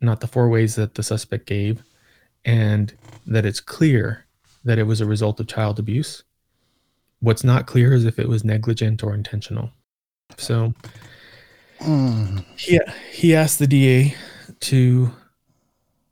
not 0.00 0.18
the 0.20 0.26
four 0.26 0.48
ways 0.48 0.74
that 0.74 0.96
the 0.96 1.02
suspect 1.02 1.46
gave, 1.46 1.80
and 2.44 2.92
that 3.24 3.46
it's 3.46 3.60
clear 3.60 4.26
that 4.64 4.76
it 4.76 4.82
was 4.82 5.00
a 5.00 5.06
result 5.06 5.38
of 5.38 5.46
child 5.46 5.78
abuse. 5.78 6.24
What's 7.20 7.44
not 7.44 7.68
clear 7.68 7.92
is 7.94 8.04
if 8.04 8.18
it 8.18 8.28
was 8.28 8.42
negligent 8.44 9.04
or 9.04 9.14
intentional. 9.14 9.70
So 10.38 10.74
Mm. 11.78 12.44
he 12.56 12.80
he 13.12 13.34
asked 13.36 13.58
the 13.60 13.66
DA 13.68 14.14
to 14.60 15.12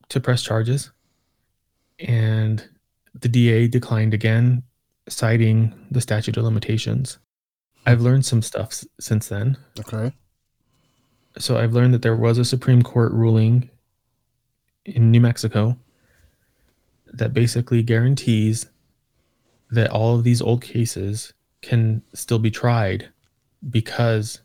to 0.08 0.20
press 0.20 0.42
charges, 0.44 0.92
and 1.98 2.68
the 3.14 3.28
DA 3.28 3.66
declined 3.68 4.14
again, 4.14 4.62
citing 5.08 5.74
the 5.90 6.00
statute 6.00 6.36
of 6.36 6.44
limitations. 6.44 7.18
I've 7.86 8.00
learned 8.00 8.26
some 8.26 8.42
stuff 8.42 8.68
s- 8.68 8.86
since 8.98 9.28
then. 9.28 9.56
Okay. 9.78 10.12
So 11.38 11.56
I've 11.56 11.72
learned 11.72 11.94
that 11.94 12.02
there 12.02 12.16
was 12.16 12.38
a 12.38 12.44
Supreme 12.44 12.82
Court 12.82 13.12
ruling 13.12 13.70
in 14.84 15.10
New 15.10 15.20
Mexico 15.20 15.78
that 17.06 17.32
basically 17.32 17.82
guarantees 17.82 18.66
that 19.70 19.90
all 19.90 20.16
of 20.16 20.24
these 20.24 20.42
old 20.42 20.62
cases 20.62 21.32
can 21.62 22.02
still 22.14 22.38
be 22.38 22.50
tried 22.50 23.08
because 23.68 24.40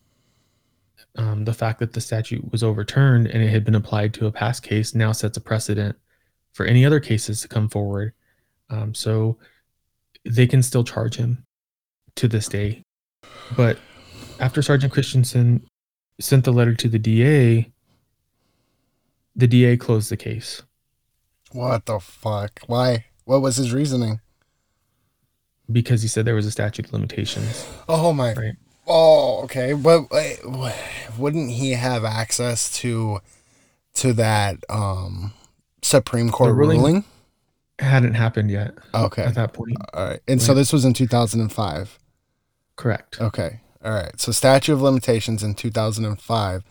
um, 1.18 1.46
the 1.46 1.54
fact 1.54 1.80
that 1.80 1.94
the 1.94 2.02
statute 2.02 2.52
was 2.52 2.64
overturned 2.64 3.28
and 3.28 3.42
it 3.42 3.50
had 3.50 3.64
been 3.64 3.76
applied 3.76 4.14
to 4.16 4.28
a 4.28 4.32
past 4.32 4.64
case 4.64 4.94
now 4.94 5.12
sets 5.12 5.38
a 5.38 5.42
precedent 5.42 5.96
for 6.54 6.66
any 6.66 6.86
other 6.86 7.00
cases 7.00 7.42
to 7.42 7.48
come 7.48 7.70
forward. 7.70 8.14
Um, 8.70 8.94
so 8.94 9.38
they 10.26 10.48
can 10.48 10.62
still 10.64 10.84
charge 10.84 11.16
him 11.16 11.46
to 12.16 12.28
this 12.28 12.48
day. 12.48 12.85
But 13.56 13.78
after 14.39 14.62
Sergeant 14.62 14.91
Christensen 14.93 15.66
sent 16.20 16.46
the 16.46 16.52
letter 16.54 16.74
to 16.76 16.88
the 16.89 17.00
DA, 17.00 17.72
the 19.36 19.48
DA 19.48 19.78
closed 19.78 20.10
the 20.10 20.18
case 20.18 20.62
What 21.52 21.86
the 21.86 22.00
fuck? 22.00 22.60
Why? 22.68 23.06
What 23.26 23.41
was 23.41 23.56
his 23.58 23.74
reasoning? 23.74 24.20
because 25.72 26.04
he 26.04 26.08
said 26.08 26.26
there 26.26 26.36
was 26.36 26.46
a 26.46 26.52
statute 26.52 26.86
of 26.86 26.93
limitations. 26.93 27.68
Oh 27.89 28.14
my. 28.14 28.34
Right. 28.34 28.54
Oh, 28.86 29.41
okay. 29.46 29.74
But 29.74 30.12
wait, 30.12 30.39
wouldn't 31.18 31.50
he 31.50 31.72
have 31.72 32.06
access 32.06 32.72
to 32.82 33.20
to 33.96 34.14
that 34.14 34.58
um 34.70 35.34
Supreme 35.82 36.30
Court 36.30 36.54
ruling- 36.56 36.78
ruling? 36.82 37.04
Hadn't 37.80 38.14
happened 38.14 38.52
yet 38.52 38.76
Okay. 38.93 39.24
at 39.24 39.34
that 39.36 39.54
point. 39.54 39.76
All 39.93 40.08
right. 40.10 40.20
And 40.28 40.39
so 40.39 40.54
this 40.54 40.72
was 40.72 40.86
in 40.86 40.93
2005. 40.93 41.98
Correct. 42.76 43.22
Okay. 43.22 43.62
All 43.84 43.94
right. 43.94 44.20
So 44.20 44.32
statute 44.32 44.74
of 44.74 44.82
limitations 44.82 45.44
in 45.44 45.56
2005. 45.56 46.64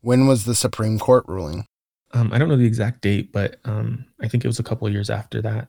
When 0.00 0.26
was 0.26 0.44
the 0.44 0.54
Supreme 0.54 0.98
Court 0.98 1.24
ruling? 1.26 1.66
Um, 2.12 2.32
I 2.32 2.38
don't 2.38 2.48
know 2.48 2.56
the 2.56 2.66
exact 2.66 3.02
date, 3.02 3.32
but 3.32 3.56
um, 3.64 4.04
I 4.20 4.28
think 4.28 4.44
it 4.44 4.48
was 4.48 4.58
a 4.58 4.64
couple 4.64 4.86
of 4.86 4.92
years 4.92 5.10
after 5.10 5.42
that. 5.42 5.68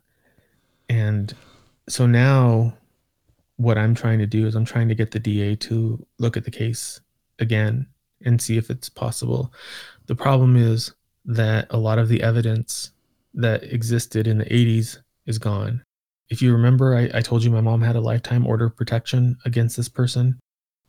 And 0.90 1.34
so 1.90 2.06
now, 2.06 2.74
what 3.58 3.78
I'm 3.78 3.96
trying 3.96 4.20
to 4.20 4.28
do 4.28 4.46
is 4.46 4.56
I'm 4.56 4.66
trying 4.66 4.88
to 4.90 4.96
get 4.96 5.12
the 5.12 5.20
DA 5.20 5.56
to 5.56 6.06
look 6.20 6.38
at 6.38 6.46
the 6.46 6.52
case 6.52 7.02
again 7.40 7.88
and 8.24 8.42
see 8.42 8.58
if 8.58 8.70
it's 8.70 8.90
possible. 8.90 9.52
The 10.06 10.16
problem 10.16 10.56
is 10.56 10.94
that 11.26 11.68
a 11.70 11.78
lot 11.78 12.00
of 12.00 12.08
the 12.08 12.22
evidence 12.22 12.92
that 13.34 13.64
existed 13.64 14.28
in 14.28 14.38
the 14.38 14.46
80s 14.46 15.00
is 15.26 15.38
gone. 15.38 15.84
If 16.30 16.42
you 16.42 16.52
remember, 16.52 16.96
I, 16.96 17.10
I 17.18 17.22
told 17.22 17.44
you 17.44 17.52
my 17.52 17.62
mom 17.62 17.82
had 17.82 17.96
a 17.96 18.02
lifetime 18.02 18.46
order 18.46 18.66
of 18.66 18.76
protection 18.76 19.38
against 19.46 19.78
this 19.78 19.90
person 19.90 20.40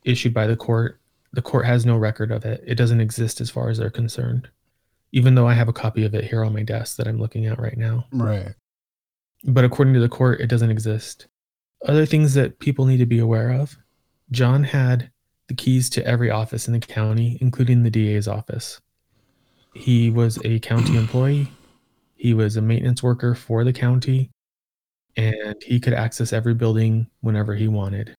issued 0.05 0.35
by 0.35 0.47
the 0.47 0.57
court. 0.57 1.01
The 1.33 1.43
court 1.43 1.67
has 1.67 1.87
no 1.87 1.97
record 1.97 2.31
of 2.31 2.45
it, 2.45 2.63
it 2.67 2.77
doesn't 2.77 3.01
exist 3.01 3.41
as 3.41 3.51
far 3.51 3.69
as 3.69 3.79
they're 3.79 3.91
concerned 3.91 4.49
even 5.13 5.35
though 5.35 5.47
I 5.47 5.55
have 5.55 5.69
a 5.69 5.73
copy 5.73 6.05
of 6.05 6.15
it 6.15 6.25
here 6.25 6.45
on 6.45 6.53
my 6.53 6.63
desk 6.63 6.97
that 6.97 7.09
I'm 7.09 7.19
looking 7.19 7.47
at 7.47 7.59
right 7.59 7.77
now. 7.77 8.07
Right. 8.13 8.55
But 9.45 9.65
according 9.65 9.95
to 9.95 10.01
the 10.01 10.09
court, 10.09 10.41
it 10.41 10.49
doesn't 10.49 10.71
exist. 10.71 11.27
Other 11.87 12.07
things 12.07 12.35
that 12.35 12.59
people 12.59 12.87
need 12.87 12.99
to 12.99 13.07
be 13.07 13.19
aware 13.19 13.51
of 13.51 13.77
John 14.31 14.65
had 14.65 15.11
the 15.47 15.55
keys 15.55 15.89
to 15.91 16.07
every 16.07 16.31
office 16.31 16.67
in 16.67 16.75
the 16.75 16.81
county, 16.81 17.39
including 17.41 17.83
the 17.83 17.91
DA's 17.91 18.29
office. 18.29 18.81
He 19.75 20.11
was 20.11 20.39
a 20.45 20.59
county 20.59 20.97
employee, 20.97 21.51
he 22.17 22.35
was 22.35 22.57
a 22.57 22.63
maintenance 22.63 23.03
worker 23.03 23.35
for 23.35 23.65
the 23.65 23.73
county, 23.73 24.31
and 25.19 25.57
he 25.63 25.79
could 25.81 25.93
access 25.93 26.33
every 26.33 26.55
building 26.55 27.07
whenever 27.21 27.55
he 27.55 27.69
wanted. 27.69 28.15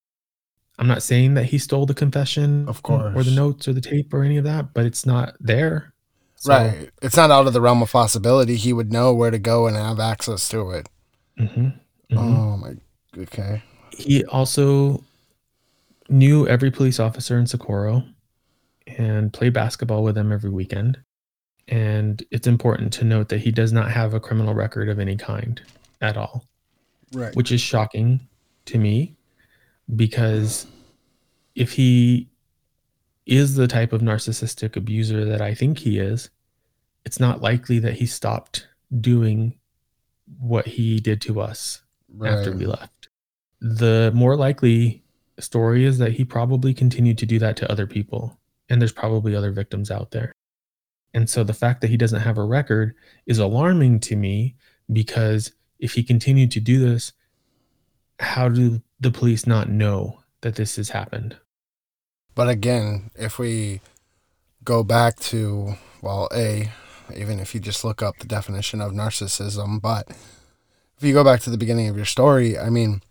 I'm 0.77 0.87
not 0.87 1.01
saying 1.01 1.33
that 1.33 1.45
he 1.45 1.57
stole 1.57 1.85
the 1.85 1.93
confession 1.93 2.67
Of 2.69 2.83
course, 2.83 3.15
or 3.15 3.23
the 3.23 3.31
notes 3.35 3.67
or 3.67 3.73
the 3.73 3.81
tape 3.81 4.13
or 4.13 4.23
any 4.23 4.37
of 4.37 4.43
that, 4.43 4.73
but 4.73 4.85
it's 4.85 5.05
not 5.05 5.33
there. 5.39 5.93
So- 6.35 6.53
right. 6.53 6.89
It's 7.01 7.17
not 7.17 7.31
out 7.31 7.47
of 7.47 7.53
the 7.53 7.61
realm 7.61 7.81
of 7.81 7.91
possibility. 7.91 8.55
He 8.55 8.71
would 8.73 8.91
know 8.91 9.13
where 9.13 9.31
to 9.31 9.39
go 9.39 9.67
and 9.67 9.75
have 9.75 9.99
access 9.99 10.47
to 10.49 10.69
it. 10.71 10.87
Mhm, 11.39 11.73
mhm. 12.11 12.17
Oh 12.17 12.57
my. 12.57 12.75
Okay. 13.17 13.63
he 13.91 14.23
also 14.25 15.03
knew 16.07 16.47
every 16.47 16.71
police 16.71 16.99
officer 16.99 17.37
in 17.37 17.45
Socorro 17.45 18.03
and 18.97 19.33
played 19.33 19.51
basketball 19.53 20.03
with 20.03 20.15
them 20.15 20.31
every 20.31 20.49
weekend. 20.49 20.97
And 21.67 22.23
it's 22.31 22.47
important 22.47 22.93
to 22.93 23.03
note 23.03 23.27
that 23.29 23.39
he 23.41 23.51
does 23.51 23.73
not 23.73 23.91
have 23.91 24.13
a 24.13 24.19
criminal 24.19 24.53
record 24.53 24.87
of 24.89 24.99
any 24.99 25.15
kind 25.17 25.61
at 26.01 26.15
all, 26.17 26.45
Right. 27.13 27.35
which 27.35 27.51
is 27.51 27.61
shocking 27.61 28.27
to 28.65 28.77
me 28.77 29.15
because 29.95 30.67
if 31.55 31.73
he 31.73 32.29
is 33.25 33.55
the 33.55 33.67
type 33.67 33.93
of 33.93 34.01
narcissistic 34.01 34.75
abuser 34.75 35.25
that 35.25 35.41
I 35.41 35.53
think 35.53 35.79
he 35.79 35.99
is, 35.99 36.29
it's 37.05 37.19
not 37.19 37.41
likely 37.41 37.79
that 37.79 37.93
he 37.93 38.05
stopped 38.05 38.67
doing 38.99 39.55
what 40.39 40.67
he 40.67 40.99
did 40.99 41.21
to 41.21 41.41
us 41.41 41.81
after 42.23 42.51
we 42.51 42.65
left. 42.65 43.09
The 43.61 44.11
more 44.15 44.35
likely 44.35 45.03
story 45.39 45.85
is 45.85 45.97
that 45.99 46.13
he 46.13 46.25
probably 46.25 46.73
continued 46.73 47.17
to 47.19 47.25
do 47.25 47.39
that 47.39 47.57
to 47.57 47.71
other 47.71 47.87
people, 47.87 48.39
and 48.69 48.81
there's 48.81 48.91
probably 48.91 49.35
other 49.35 49.51
victims 49.51 49.91
out 49.91 50.11
there. 50.11 50.31
And 51.13 51.29
so 51.29 51.43
the 51.43 51.53
fact 51.53 51.81
that 51.81 51.89
he 51.89 51.97
doesn't 51.97 52.21
have 52.21 52.37
a 52.37 52.43
record 52.43 52.95
is 53.25 53.39
alarming 53.39 53.99
to 54.01 54.15
me 54.15 54.55
because 54.91 55.51
if 55.79 55.93
he 55.93 56.03
continued 56.03 56.51
to 56.51 56.59
do 56.59 56.79
this, 56.79 57.13
how 58.19 58.49
do 58.49 58.81
the 58.99 59.11
police 59.11 59.47
not 59.47 59.69
know 59.69 60.19
that 60.41 60.55
this 60.55 60.75
has 60.75 60.89
happened? 60.89 61.37
But 62.35 62.49
again, 62.49 63.11
if 63.15 63.39
we 63.39 63.81
go 64.63 64.83
back 64.83 65.19
to, 65.19 65.75
well, 66.01 66.29
A, 66.33 66.71
even 67.15 67.39
if 67.39 67.55
you 67.55 67.59
just 67.59 67.83
look 67.83 68.03
up 68.03 68.17
the 68.19 68.27
definition 68.27 68.81
of 68.81 68.91
narcissism, 68.91 69.81
but 69.81 70.07
if 70.97 71.03
you 71.03 71.13
go 71.13 71.23
back 71.23 71.39
to 71.41 71.49
the 71.49 71.57
beginning 71.57 71.87
of 71.87 71.95
your 71.95 72.05
story, 72.05 72.57
I 72.57 72.69
mean, 72.69 73.01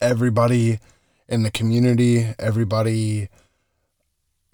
everybody 0.00 0.80
in 1.28 1.42
the 1.42 1.50
community, 1.50 2.34
everybody 2.38 3.28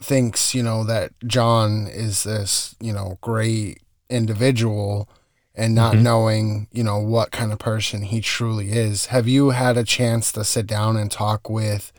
thinks, 0.01 0.55
you 0.55 0.63
know, 0.63 0.85
that 0.85 1.13
John 1.27 1.87
is 1.87 2.25
this, 2.25 2.75
you 2.81 2.93
know, 2.93 3.19
great 3.21 3.81
individual 4.11 5.09
and 5.55 5.75
not 5.75 5.95
Mhm. 5.95 6.03
knowing, 6.03 6.69
you 6.73 6.83
know, 6.83 6.99
what 6.99 7.31
kind 7.31 7.53
of 7.53 7.59
person 7.59 8.03
he 8.03 8.21
truly 8.21 8.73
is. 8.73 9.07
Have 9.07 9.29
you 9.29 9.51
had 9.51 9.77
a 9.77 9.85
chance 9.85 10.33
to 10.33 10.45
sit 10.45 10.67
down 10.67 10.97
and 10.97 11.11
talk 11.11 11.49
with 11.51 11.93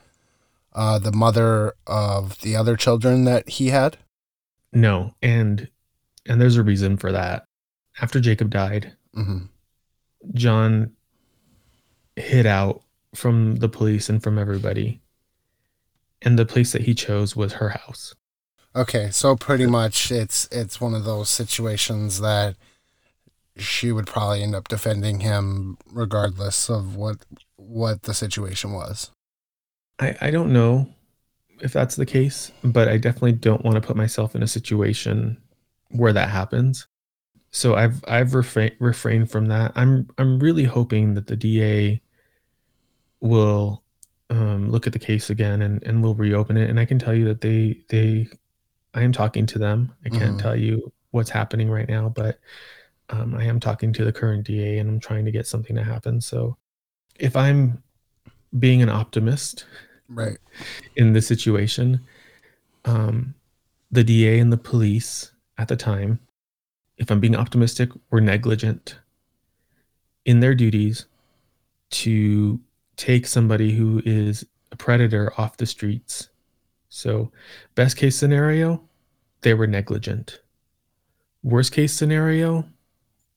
uh, 0.76 0.98
the 0.98 1.12
mother 1.12 1.74
of 1.86 2.42
the 2.42 2.56
other 2.56 2.76
children 2.76 3.26
that 3.26 3.48
he 3.48 3.68
had? 3.68 3.98
No, 4.72 5.14
and 5.22 5.70
and 6.26 6.42
there's 6.42 6.58
a 6.58 6.64
reason 6.64 6.98
for 6.98 7.12
that. 7.12 7.46
After 8.02 8.20
Jacob 8.20 8.50
died, 8.50 8.94
mm-hmm. 9.16 9.46
John 10.34 10.94
hid 12.16 12.46
out 12.48 12.82
from 13.14 13.58
the 13.58 13.70
police 13.70 14.10
and 14.10 14.24
from 14.24 14.40
everybody. 14.40 15.00
And 16.24 16.40
the 16.40 16.46
place 16.46 16.72
that 16.72 16.84
he 16.84 16.96
chose 16.96 17.36
was 17.36 17.54
her 17.54 17.70
house. 17.70 18.16
Okay, 18.76 19.10
so 19.12 19.36
pretty 19.36 19.68
much 19.68 20.12
it's 20.12 20.48
it's 20.52 20.82
one 20.82 20.96
of 20.96 21.04
those 21.04 21.30
situations 21.30 22.22
that 22.22 22.56
she 23.58 23.92
would 23.92 24.08
probably 24.08 24.44
end 24.44 24.56
up 24.56 24.68
defending 24.68 25.20
him 25.22 25.78
regardless 25.92 26.70
of 26.70 26.96
what 26.96 27.26
what 27.58 28.04
the 28.04 28.14
situation 28.14 28.74
was. 28.74 29.12
I, 30.00 30.16
I 30.22 30.32
don't 30.32 30.54
know 30.54 30.88
if 31.62 31.74
that's 31.74 31.96
the 31.96 32.06
case, 32.06 32.52
but 32.64 32.88
I 32.88 32.98
definitely 32.98 33.34
don't 33.34 33.64
want 33.64 33.76
to 33.76 33.82
put 33.82 33.96
myself 33.96 34.36
in 34.36 34.44
a 34.44 34.48
situation 34.48 35.42
where 35.92 36.14
that 36.14 36.30
happens. 36.30 36.88
So 37.52 37.76
I've 37.76 38.04
I've 38.08 38.36
refrain, 38.36 38.74
refrained 38.80 39.32
from 39.32 39.48
that. 39.48 39.74
I'm 39.76 40.10
I'm 40.18 40.40
really 40.40 40.66
hoping 40.66 41.16
that 41.16 41.28
the 41.28 41.36
DA 41.38 42.02
will 43.22 43.84
um, 44.30 44.70
look 44.70 44.88
at 44.88 44.94
the 44.94 45.00
case 45.00 45.30
again 45.30 45.62
and 45.62 45.82
and 45.84 46.04
will 46.04 46.16
reopen 46.16 46.58
it. 46.58 46.70
And 46.70 46.80
I 46.80 46.86
can 46.86 47.00
tell 47.00 47.14
you 47.14 47.26
that 47.26 47.42
they 47.42 47.84
they 47.90 48.28
I 48.94 49.04
am 49.04 49.12
talking 49.14 49.46
to 49.48 49.60
them. 49.60 49.94
I 50.06 50.10
can't 50.10 50.38
Mhm. 50.38 50.42
tell 50.42 50.56
you 50.56 50.92
what's 51.12 51.30
happening 51.30 51.70
right 51.70 51.90
now, 51.90 52.10
but 52.10 52.40
um, 53.14 53.36
I 53.36 53.44
am 53.46 53.60
talking 53.60 53.94
to 53.94 54.04
the 54.04 54.12
current 54.12 54.46
DA 54.46 54.80
and 54.80 54.90
I'm 54.90 55.00
trying 55.00 55.26
to 55.26 55.32
get 55.32 55.48
something 55.48 55.76
to 55.76 55.84
happen. 55.84 56.20
So 56.20 56.58
if 57.20 57.36
I'm 57.36 57.82
being 58.60 58.82
an 58.82 58.90
optimist, 58.90 59.66
Right. 60.10 60.38
in 60.96 61.14
this 61.14 61.28
situation, 61.28 62.02
um, 62.86 63.36
the 63.92 64.04
DA 64.04 64.40
and 64.40 64.52
the 64.52 64.58
police 64.58 65.32
at 65.58 65.68
the 65.68 65.76
time 65.76 66.20
if 66.98 67.12
I'm 67.12 67.20
being 67.20 67.36
optimistic, 67.36 67.90
were 68.12 68.22
negligent 68.22 69.00
in 70.26 70.40
their 70.40 70.56
duties 70.56 71.06
to 71.90 72.60
take 72.96 73.28
somebody 73.28 73.72
who 73.74 74.02
is 74.06 74.46
a 74.72 74.76
predator 74.76 75.34
off 75.38 75.58
the 75.58 75.66
streets. 75.66 76.30
So, 76.90 77.32
best 77.76 77.98
case 77.98 78.16
scenario, 78.16 78.82
they 79.42 79.54
were 79.54 79.68
negligent. 79.68 80.42
Worst 81.42 81.72
case 81.72 81.94
scenario, 81.94 82.66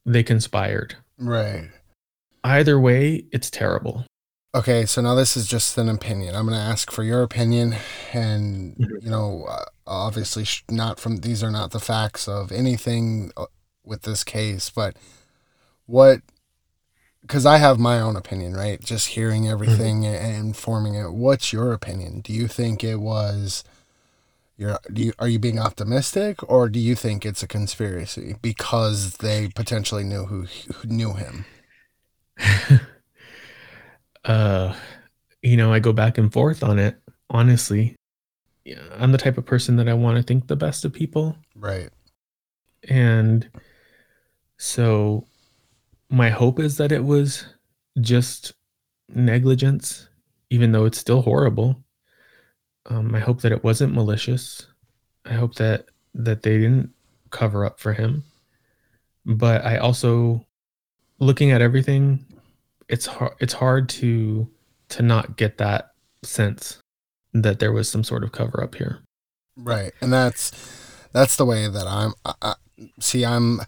they 0.07 0.23
conspired. 0.23 0.97
Right. 1.19 1.69
Either 2.45 2.79
way, 2.81 3.25
it's 3.33 3.51
terrible. 3.51 4.05
Okay, 4.55 4.87
so 4.87 5.03
now 5.03 5.15
this 5.15 5.37
is 5.37 5.47
just 5.47 5.77
an 5.77 5.89
opinion. 5.91 6.35
I'm 6.35 6.47
going 6.47 6.57
to 6.57 6.65
ask 6.65 6.91
for 6.91 7.03
your 7.03 7.23
opinion, 7.23 7.75
and 8.15 8.75
Mhm. 8.77 9.03
you 9.03 9.11
know, 9.11 9.45
uh, 9.47 9.65
obviously, 9.87 10.47
not 10.71 10.99
from 10.99 11.19
these 11.19 11.43
are 11.43 11.51
not 11.51 11.73
the 11.73 11.81
facts 11.81 12.27
of 12.27 12.51
anything 12.53 13.33
uh, 13.37 13.47
with 13.85 14.03
this 14.03 14.25
case, 14.25 14.71
but 14.71 14.97
what? 15.85 16.21
Because 17.21 17.45
I 17.45 17.59
have 17.59 17.79
my 17.79 18.01
own 18.01 18.17
opinion, 18.17 18.55
right? 18.55 18.81
Just 18.81 19.09
hearing 19.09 19.49
everything 19.49 20.07
and 20.07 20.57
forming 20.57 20.95
it. 20.95 21.13
What's 21.13 21.53
your 21.53 21.73
opinion? 21.73 22.21
Do 22.21 22.33
you 22.33 22.47
think 22.49 22.83
it 22.85 22.97
was? 23.01 23.65
You're, 24.59 24.79
do 24.93 25.03
you, 25.03 25.13
are 25.19 25.29
you 25.29 25.39
being 25.39 25.59
optimistic, 25.59 26.39
or 26.51 26.69
do 26.69 26.79
you 26.79 26.95
think 26.95 27.27
it's 27.27 27.43
a 27.43 27.47
conspiracy 27.47 28.37
because 28.41 29.19
they 29.19 29.49
potentially 29.49 30.03
knew 30.05 30.25
who, 30.27 30.47
who 30.75 30.89
knew 30.89 31.13
him? 31.13 31.45
uh 34.25 34.75
you 35.43 35.57
know 35.57 35.73
i 35.73 35.79
go 35.79 35.93
back 35.93 36.19
and 36.19 36.33
forth 36.33 36.63
on 36.63 36.79
it 36.79 36.99
honestly 37.31 37.97
Yeah, 38.65 38.81
i'm 38.99 39.13
the 39.13 39.19
type 39.19 39.39
of 39.39 39.47
person 39.47 39.77
that 39.77 39.89
i 39.89 39.95
want 39.95 40.17
to 40.17 40.23
think 40.23 40.47
the 40.47 40.57
best 40.57 40.85
of 40.85 40.93
people 40.93 41.37
Right. 41.55 41.91
and 42.89 43.49
so 44.59 45.27
my 46.11 46.29
hope 46.31 46.59
is 46.59 46.77
that 46.77 46.93
it 46.93 47.05
was 47.05 47.47
just 48.01 48.53
negligence 49.09 50.09
even 50.51 50.73
though 50.73 50.85
it's 50.85 50.99
still 50.99 51.23
horrible 51.23 51.83
um, 52.89 53.15
i 53.15 53.21
hope 53.21 53.41
that 53.41 53.53
it 53.53 53.65
wasn't 53.65 53.93
malicious 53.93 54.67
i 55.25 55.33
hope 55.33 55.55
that 55.57 55.87
that 56.15 56.43
they 56.43 56.59
didn't 56.59 56.91
cover 57.31 57.65
up 57.65 57.79
for 57.79 57.93
him 57.93 58.25
but 59.25 59.65
i 59.65 59.77
also 59.77 60.45
looking 61.19 61.51
at 61.51 61.61
everything 61.61 62.25
it's 62.89 63.07
hard 63.07 63.33
it's 63.41 63.55
hard 63.55 63.89
to 63.89 64.49
to 64.89 65.03
not 65.03 65.37
get 65.37 65.59
that 65.59 65.93
sense 66.23 66.79
that 67.35 67.59
there 67.59 67.73
was 67.73 67.89
some 67.89 68.05
sort 68.05 68.23
of 68.25 68.33
cover 68.33 68.63
up 68.63 68.75
here 68.77 69.03
Right, 69.57 69.93
and 70.01 70.13
that's 70.13 70.53
that's 71.13 71.37
the 71.37 71.47
way 71.47 71.69
that 71.69 71.87
I'm. 71.87 72.13
I, 72.25 72.35
I, 72.43 72.55
see, 73.01 73.25
I'm 73.25 73.61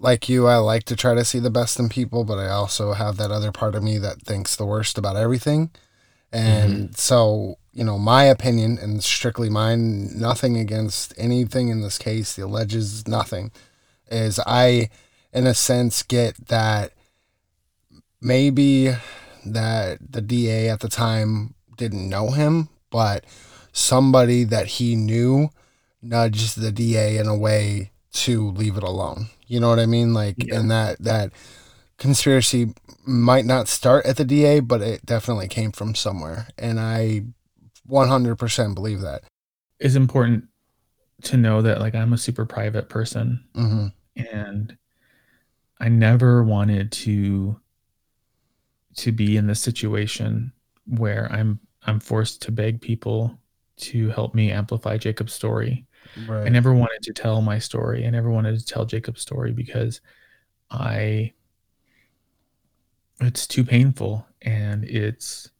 like 0.00 0.28
you. 0.28 0.48
I 0.48 0.56
like 0.56 0.84
to 0.84 0.96
try 0.96 1.14
to 1.14 1.24
see 1.24 1.38
the 1.38 1.50
best 1.50 1.78
in 1.78 1.88
people, 1.88 2.24
but 2.24 2.38
I 2.38 2.48
also 2.48 2.94
have 2.94 3.16
that 3.18 3.30
other 3.30 3.52
part 3.52 3.76
of 3.76 3.82
me 3.82 3.98
that 3.98 4.22
thinks 4.22 4.56
the 4.56 4.66
worst 4.66 4.98
about 4.98 5.16
everything. 5.16 5.70
And 6.32 6.96
so, 6.96 7.58
you 7.72 7.84
know, 7.84 7.98
my 7.98 8.24
opinion 8.24 8.78
and 8.78 9.02
strictly 9.02 9.48
mine, 9.48 10.18
nothing 10.18 10.56
against 10.56 11.14
anything 11.16 11.68
in 11.68 11.80
this 11.82 11.98
case. 11.98 12.34
The 12.34 12.42
alleges 12.44 13.06
nothing. 13.06 13.52
Is 14.10 14.40
I, 14.46 14.90
in 15.32 15.46
a 15.46 15.54
sense, 15.54 16.02
get 16.02 16.48
that 16.48 16.92
maybe 18.20 18.94
that 19.46 19.98
the 20.12 20.20
DA 20.20 20.68
at 20.68 20.80
the 20.80 20.88
time 20.88 21.54
didn't 21.76 22.08
know 22.08 22.30
him, 22.30 22.68
but 22.90 23.24
somebody 23.72 24.44
that 24.44 24.66
he 24.66 24.96
knew 24.96 25.50
nudged 26.02 26.58
the 26.60 26.72
DA 26.72 27.16
in 27.18 27.26
a 27.28 27.36
way 27.36 27.90
to 28.12 28.50
leave 28.50 28.76
it 28.76 28.82
alone. 28.82 29.26
You 29.46 29.60
know 29.60 29.68
what 29.68 29.78
I 29.78 29.86
mean? 29.86 30.12
Like, 30.12 30.36
Yeah. 30.44 30.58
and 30.58 30.70
that 30.70 30.98
that 31.00 31.32
conspiracy 31.98 32.74
might 33.06 33.44
not 33.44 33.68
start 33.68 34.06
at 34.06 34.16
the 34.16 34.24
DA, 34.24 34.60
but 34.60 34.80
it 34.80 35.06
definitely 35.06 35.48
came 35.48 35.70
from 35.72 35.94
somewhere, 35.94 36.48
and 36.58 36.80
I 36.80 37.24
100% 37.90 38.74
believe 38.74 39.00
that. 39.00 39.22
it's 39.78 39.94
important 39.94 40.44
to 41.22 41.36
know 41.36 41.60
that 41.62 41.80
like 41.80 41.94
i'm 41.94 42.12
a 42.12 42.18
super 42.18 42.46
private 42.46 42.88
person 42.88 43.44
hmm 43.54 43.86
and 44.16 44.76
i 45.80 45.88
never 45.88 46.42
wanted 46.42 46.90
to 46.92 47.58
to 48.96 49.12
be 49.12 49.36
in 49.36 49.46
this 49.46 49.60
situation 49.60 50.52
where 50.86 51.30
i'm 51.32 51.58
i'm 51.84 52.00
forced 52.00 52.42
to 52.42 52.52
beg 52.52 52.80
people 52.80 53.38
to 53.76 54.08
help 54.10 54.34
me 54.34 54.50
amplify 54.50 54.96
jacob's 54.96 55.32
story 55.32 55.86
Right. 56.26 56.46
I 56.46 56.48
never 56.48 56.72
wanted 56.74 57.02
to 57.02 57.12
tell 57.12 57.40
my 57.42 57.58
story. 57.58 58.06
I 58.06 58.10
never 58.10 58.30
wanted 58.30 58.58
to 58.58 58.64
tell 58.64 58.84
Jacob's 58.86 59.20
story 59.20 59.52
because 59.52 60.00
I 60.70 61.34
it's 63.20 63.46
too 63.46 63.64
painful 63.64 64.26
and 64.42 64.84
it's 64.84 65.50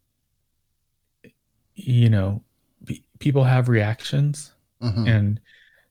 you 1.87 2.09
know 2.11 2.43
pe- 2.87 3.03
people 3.19 3.45
have 3.45 3.69
reactions 3.69 4.53
Mhm. 4.83 5.09
and 5.09 5.41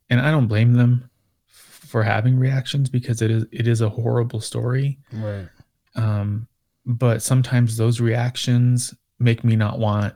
and 0.10 0.20
I 0.22 0.32
don't 0.32 0.48
blame 0.48 0.74
them 0.74 1.10
for 1.48 2.04
having 2.04 2.38
reactions 2.38 2.90
because 2.90 3.22
it 3.22 3.32
is 3.32 3.46
it 3.52 3.68
is 3.68 3.82
a 3.82 3.90
horrible 3.90 4.42
story 4.42 4.98
Right. 5.12 5.48
um 5.96 6.48
but 6.86 7.22
sometimes 7.22 7.78
those 7.78 8.00
reactions 8.00 8.94
make 9.20 9.44
me 9.44 9.56
not 9.56 9.80
want 9.80 10.16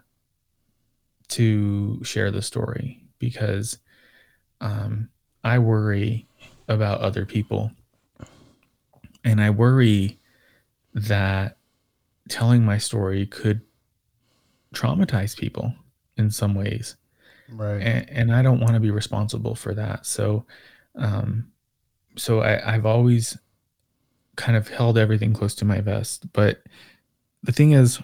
to 1.29 2.03
share 2.03 2.31
the 2.31 2.41
story 2.41 3.03
because 3.19 3.77
um 4.61 5.09
I 5.43 5.59
worry 5.59 6.27
about 6.67 7.01
other 7.01 7.25
people 7.25 7.71
and 9.23 9.41
I 9.41 9.49
worry 9.49 10.19
that 10.93 11.57
telling 12.29 12.63
my 12.63 12.77
story 12.77 13.25
could 13.25 13.61
traumatize 14.73 15.37
people 15.37 15.73
in 16.17 16.29
some 16.29 16.53
ways 16.55 16.95
Right. 17.49 17.81
and, 17.81 18.09
and 18.09 18.35
I 18.35 18.41
don't 18.41 18.59
want 18.59 18.73
to 18.73 18.79
be 18.79 18.91
responsible 18.91 19.55
for 19.55 19.73
that. 19.75 20.05
So, 20.05 20.45
um, 20.95 21.51
so 22.15 22.41
I, 22.41 22.73
I've 22.75 22.85
always 22.85 23.37
kind 24.35 24.57
of 24.57 24.67
held 24.69 24.97
everything 24.97 25.33
close 25.33 25.53
to 25.55 25.65
my 25.65 25.81
vest. 25.81 26.31
But 26.33 26.63
the 27.43 27.51
thing 27.51 27.71
is, 27.71 28.01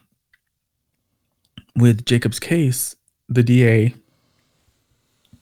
with 1.76 2.06
Jacob's 2.06 2.40
case, 2.40 2.96
the 3.30 3.44
DA 3.44 3.94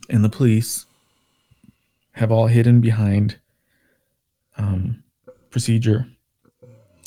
and 0.10 0.24
the 0.24 0.30
police 0.30 0.86
have 2.14 2.32
all 2.32 2.48
hidden 2.48 2.80
behind 2.82 3.40
um, 4.58 5.04
procedure 5.50 6.08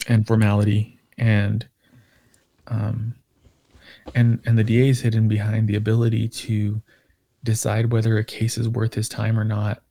and 0.08 0.26
formality 0.26 0.98
and 1.18 1.66
um, 2.66 3.14
and 4.14 4.40
and 4.46 4.58
the 4.58 4.64
DA 4.64 4.88
is 4.88 5.00
hidden 5.00 5.28
behind 5.28 5.68
the 5.68 5.76
ability 5.76 6.28
to 6.28 6.82
decide 7.42 7.92
whether 7.92 8.18
a 8.18 8.24
case 8.24 8.58
is 8.58 8.68
worth 8.68 8.94
his 8.94 9.08
time 9.08 9.38
or 9.38 9.44
not 9.44 9.82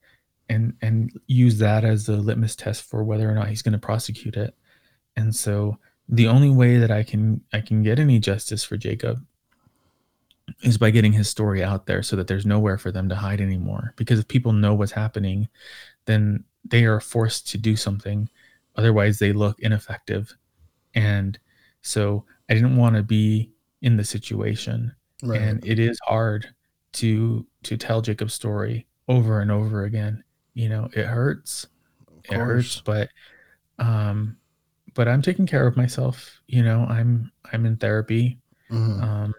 and 0.49 0.74
and 0.82 1.12
use 1.28 1.57
that 1.60 1.86
as 1.86 2.10
a 2.10 2.16
litmus 2.16 2.55
test 2.55 2.84
for 2.84 3.03
whether 3.03 3.30
or 3.30 3.34
not 3.34 3.47
he's 3.47 3.62
going 3.62 3.74
to 3.74 3.80
prosecute 3.80 4.36
it. 4.36 4.55
And 5.16 5.36
so 5.36 5.78
the 6.10 6.28
only 6.28 6.49
way 6.49 6.78
that 6.78 6.89
i 6.89 7.03
can 7.03 7.39
i 7.53 7.62
can 7.62 7.84
get 7.84 7.99
any 7.99 8.18
justice 8.18 8.64
for 8.64 8.76
jacob 8.76 9.24
is 10.64 10.78
by 10.78 10.89
getting 10.89 11.14
his 11.14 11.30
story 11.30 11.64
out 11.64 11.86
there 11.86 12.01
so 12.01 12.16
that 12.16 12.26
there's 12.26 12.47
nowhere 12.47 12.80
for 12.80 12.91
them 12.91 13.07
to 13.07 13.16
hide 13.16 13.39
anymore. 13.39 13.93
Because 13.95 14.18
if 14.18 14.28
people 14.28 14.51
know 14.51 14.74
what's 14.74 14.91
happening 14.91 15.47
then 16.05 16.43
they 16.66 16.86
are 16.86 16.99
forced 16.99 17.47
to 17.49 17.57
do 17.57 17.76
something. 17.76 18.28
Otherwise 18.76 19.20
they 19.20 19.32
look 19.32 19.60
ineffective. 19.60 20.36
And 20.95 21.38
so 21.82 22.26
i 22.49 22.55
didn't 22.55 22.76
want 22.76 22.95
to 22.95 23.03
be 23.03 23.51
in 23.82 23.97
the 23.97 24.03
situation 24.03 24.93
Right. 25.23 25.41
and 25.41 25.65
it 25.65 25.80
is 25.80 25.99
hard 26.05 26.47
to 26.93 27.45
to 27.63 27.77
tell 27.77 28.01
Jacob's 28.01 28.34
story 28.34 28.88
over 29.07 29.41
and 29.41 29.51
over 29.51 29.84
again. 29.84 30.23
You 30.53 30.69
know, 30.69 30.89
it 30.93 31.05
hurts. 31.05 31.67
Of 32.07 32.23
It 32.25 32.38
hurts, 32.38 32.82
but 32.82 33.09
um 33.80 34.38
but 34.95 35.07
I'm 35.07 35.21
taking 35.21 35.45
care 35.47 35.67
of 35.67 35.77
myself, 35.77 36.41
you 36.47 36.63
know. 36.63 36.86
I'm 36.89 37.32
I'm 37.51 37.65
in 37.65 37.77
therapy. 37.77 38.39
Mhm. 38.71 39.01
Um 39.03 39.34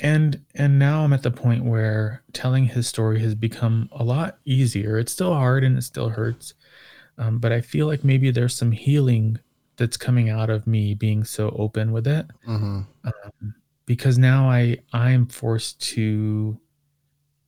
and 0.00 0.40
and 0.54 0.78
now 0.78 1.02
I'm 1.02 1.12
at 1.12 1.22
the 1.22 1.30
point 1.30 1.64
where 1.64 2.22
telling 2.32 2.64
his 2.66 2.86
story 2.86 3.18
has 3.20 3.34
become 3.34 3.88
a 3.92 4.04
lot 4.04 4.38
easier. 4.44 4.98
It's 4.98 5.12
still 5.12 5.34
hard 5.34 5.64
and 5.64 5.76
it 5.76 5.82
still 5.82 6.08
hurts. 6.08 6.54
Um, 7.18 7.38
but 7.40 7.50
I 7.52 7.60
feel 7.60 7.88
like 7.88 8.04
maybe 8.04 8.30
there's 8.30 8.54
some 8.54 8.70
healing 8.70 9.38
that's 9.78 9.96
coming 9.96 10.28
out 10.28 10.50
of 10.50 10.66
me 10.66 10.92
being 10.94 11.24
so 11.24 11.48
open 11.56 11.92
with 11.92 12.06
it 12.06 12.26
Mhm. 12.46 12.86
um, 13.04 13.54
because 13.86 14.18
now 14.18 14.50
I 14.50 14.78
I'm 14.92 15.26
forced 15.26 15.80
to 15.94 16.60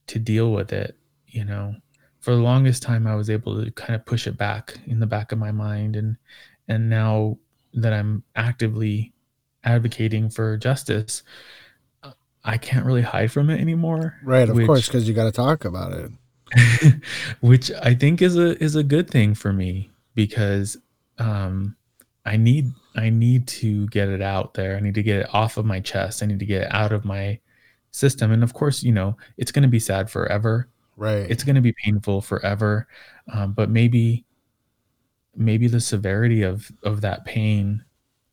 to 0.06 0.18
deal 0.18 0.52
with 0.52 0.72
it. 0.72 0.96
You 1.26 1.44
know, 1.44 1.76
for 2.20 2.34
the 2.34 2.40
longest 2.42 2.82
time 2.82 3.06
I 3.06 3.14
was 3.14 3.28
able 3.30 3.62
to 3.62 3.70
kind 3.72 3.94
of 3.94 4.04
push 4.06 4.26
it 4.26 4.36
back 4.38 4.78
in 4.86 4.98
the 5.00 5.06
back 5.06 5.32
of 5.32 5.38
my 5.38 5.52
mind, 5.52 5.96
and 5.96 6.16
and 6.66 6.88
now 6.88 7.36
that 7.74 7.92
I'm 7.92 8.22
actively 8.34 9.12
advocating 9.62 10.30
for 10.30 10.56
justice, 10.56 11.22
I 12.42 12.56
can't 12.56 12.86
really 12.86 13.02
hide 13.02 13.30
from 13.30 13.50
it 13.50 13.60
anymore. 13.60 14.16
Right. 14.24 14.48
Of 14.48 14.56
course, 14.56 14.86
because 14.86 15.06
you 15.06 15.14
got 15.14 15.24
to 15.24 15.32
talk 15.32 15.64
about 15.64 15.92
it. 15.92 16.10
which 17.40 17.70
I 17.70 17.94
think 17.94 18.22
is 18.22 18.36
a 18.36 18.60
is 18.62 18.74
a 18.74 18.82
good 18.82 19.08
thing 19.08 19.34
for 19.34 19.52
me 19.52 19.90
because 20.16 20.76
um, 21.18 21.76
I 22.24 22.36
need 22.36 22.72
I 22.94 23.10
need 23.10 23.46
to 23.48 23.86
get 23.88 24.08
it 24.08 24.22
out 24.22 24.54
there. 24.54 24.76
I 24.76 24.80
need 24.80 24.94
to 24.94 25.02
get 25.02 25.20
it 25.20 25.34
off 25.34 25.56
of 25.56 25.64
my 25.64 25.80
chest. 25.80 26.22
I 26.22 26.26
need 26.26 26.40
to 26.40 26.46
get 26.46 26.62
it 26.62 26.74
out 26.74 26.92
of 26.92 27.04
my 27.04 27.38
system. 27.92 28.30
And 28.32 28.42
of 28.42 28.54
course, 28.54 28.82
you 28.82 28.92
know, 28.92 29.16
it's 29.36 29.52
going 29.52 29.62
to 29.62 29.68
be 29.68 29.80
sad 29.80 30.10
forever. 30.10 30.68
Right. 30.96 31.30
It's 31.30 31.44
going 31.44 31.56
to 31.56 31.62
be 31.62 31.74
painful 31.84 32.20
forever. 32.20 32.86
Um, 33.32 33.52
but 33.52 33.70
maybe 33.70 34.24
maybe 35.34 35.68
the 35.68 35.80
severity 35.80 36.42
of 36.42 36.70
of 36.82 37.00
that 37.00 37.24
pain 37.24 37.84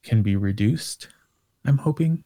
can 0.04 0.22
be 0.22 0.36
reduced. 0.36 1.08
I'm 1.66 1.80
hoping. 1.80 2.24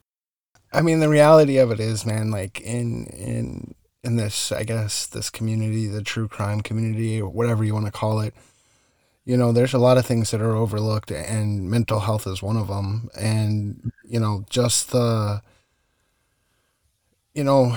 I 0.74 0.82
mean, 0.82 1.00
the 1.00 1.10
reality 1.10 1.58
of 1.58 1.72
it 1.72 1.80
is, 1.80 2.06
man, 2.06 2.32
like 2.32 2.62
in 2.62 3.06
in 3.08 3.76
in 4.04 4.16
this, 4.16 4.52
I 4.52 4.64
guess, 4.64 5.06
this 5.06 5.30
community, 5.30 5.88
the 5.88 6.02
true 6.02 6.28
crime 6.28 6.62
community, 6.62 7.22
or 7.22 7.30
whatever 7.30 7.64
you 7.64 7.74
want 7.74 7.86
to 7.86 7.92
call 7.92 8.22
it, 8.22 8.34
you 9.26 9.38
know, 9.38 9.52
there's 9.52 9.74
a 9.74 9.80
lot 9.80 9.98
of 9.98 10.06
things 10.06 10.32
that 10.32 10.42
are 10.42 10.56
overlooked, 10.56 11.12
and 11.12 11.70
mental 11.70 12.00
health 12.02 12.28
is 12.28 12.42
one 12.44 12.58
of 12.58 12.68
them. 12.68 13.10
And 13.20 13.92
you 14.06 14.20
know, 14.20 14.46
just 14.50 14.92
the, 14.92 15.42
you 17.34 17.44
know, 17.44 17.76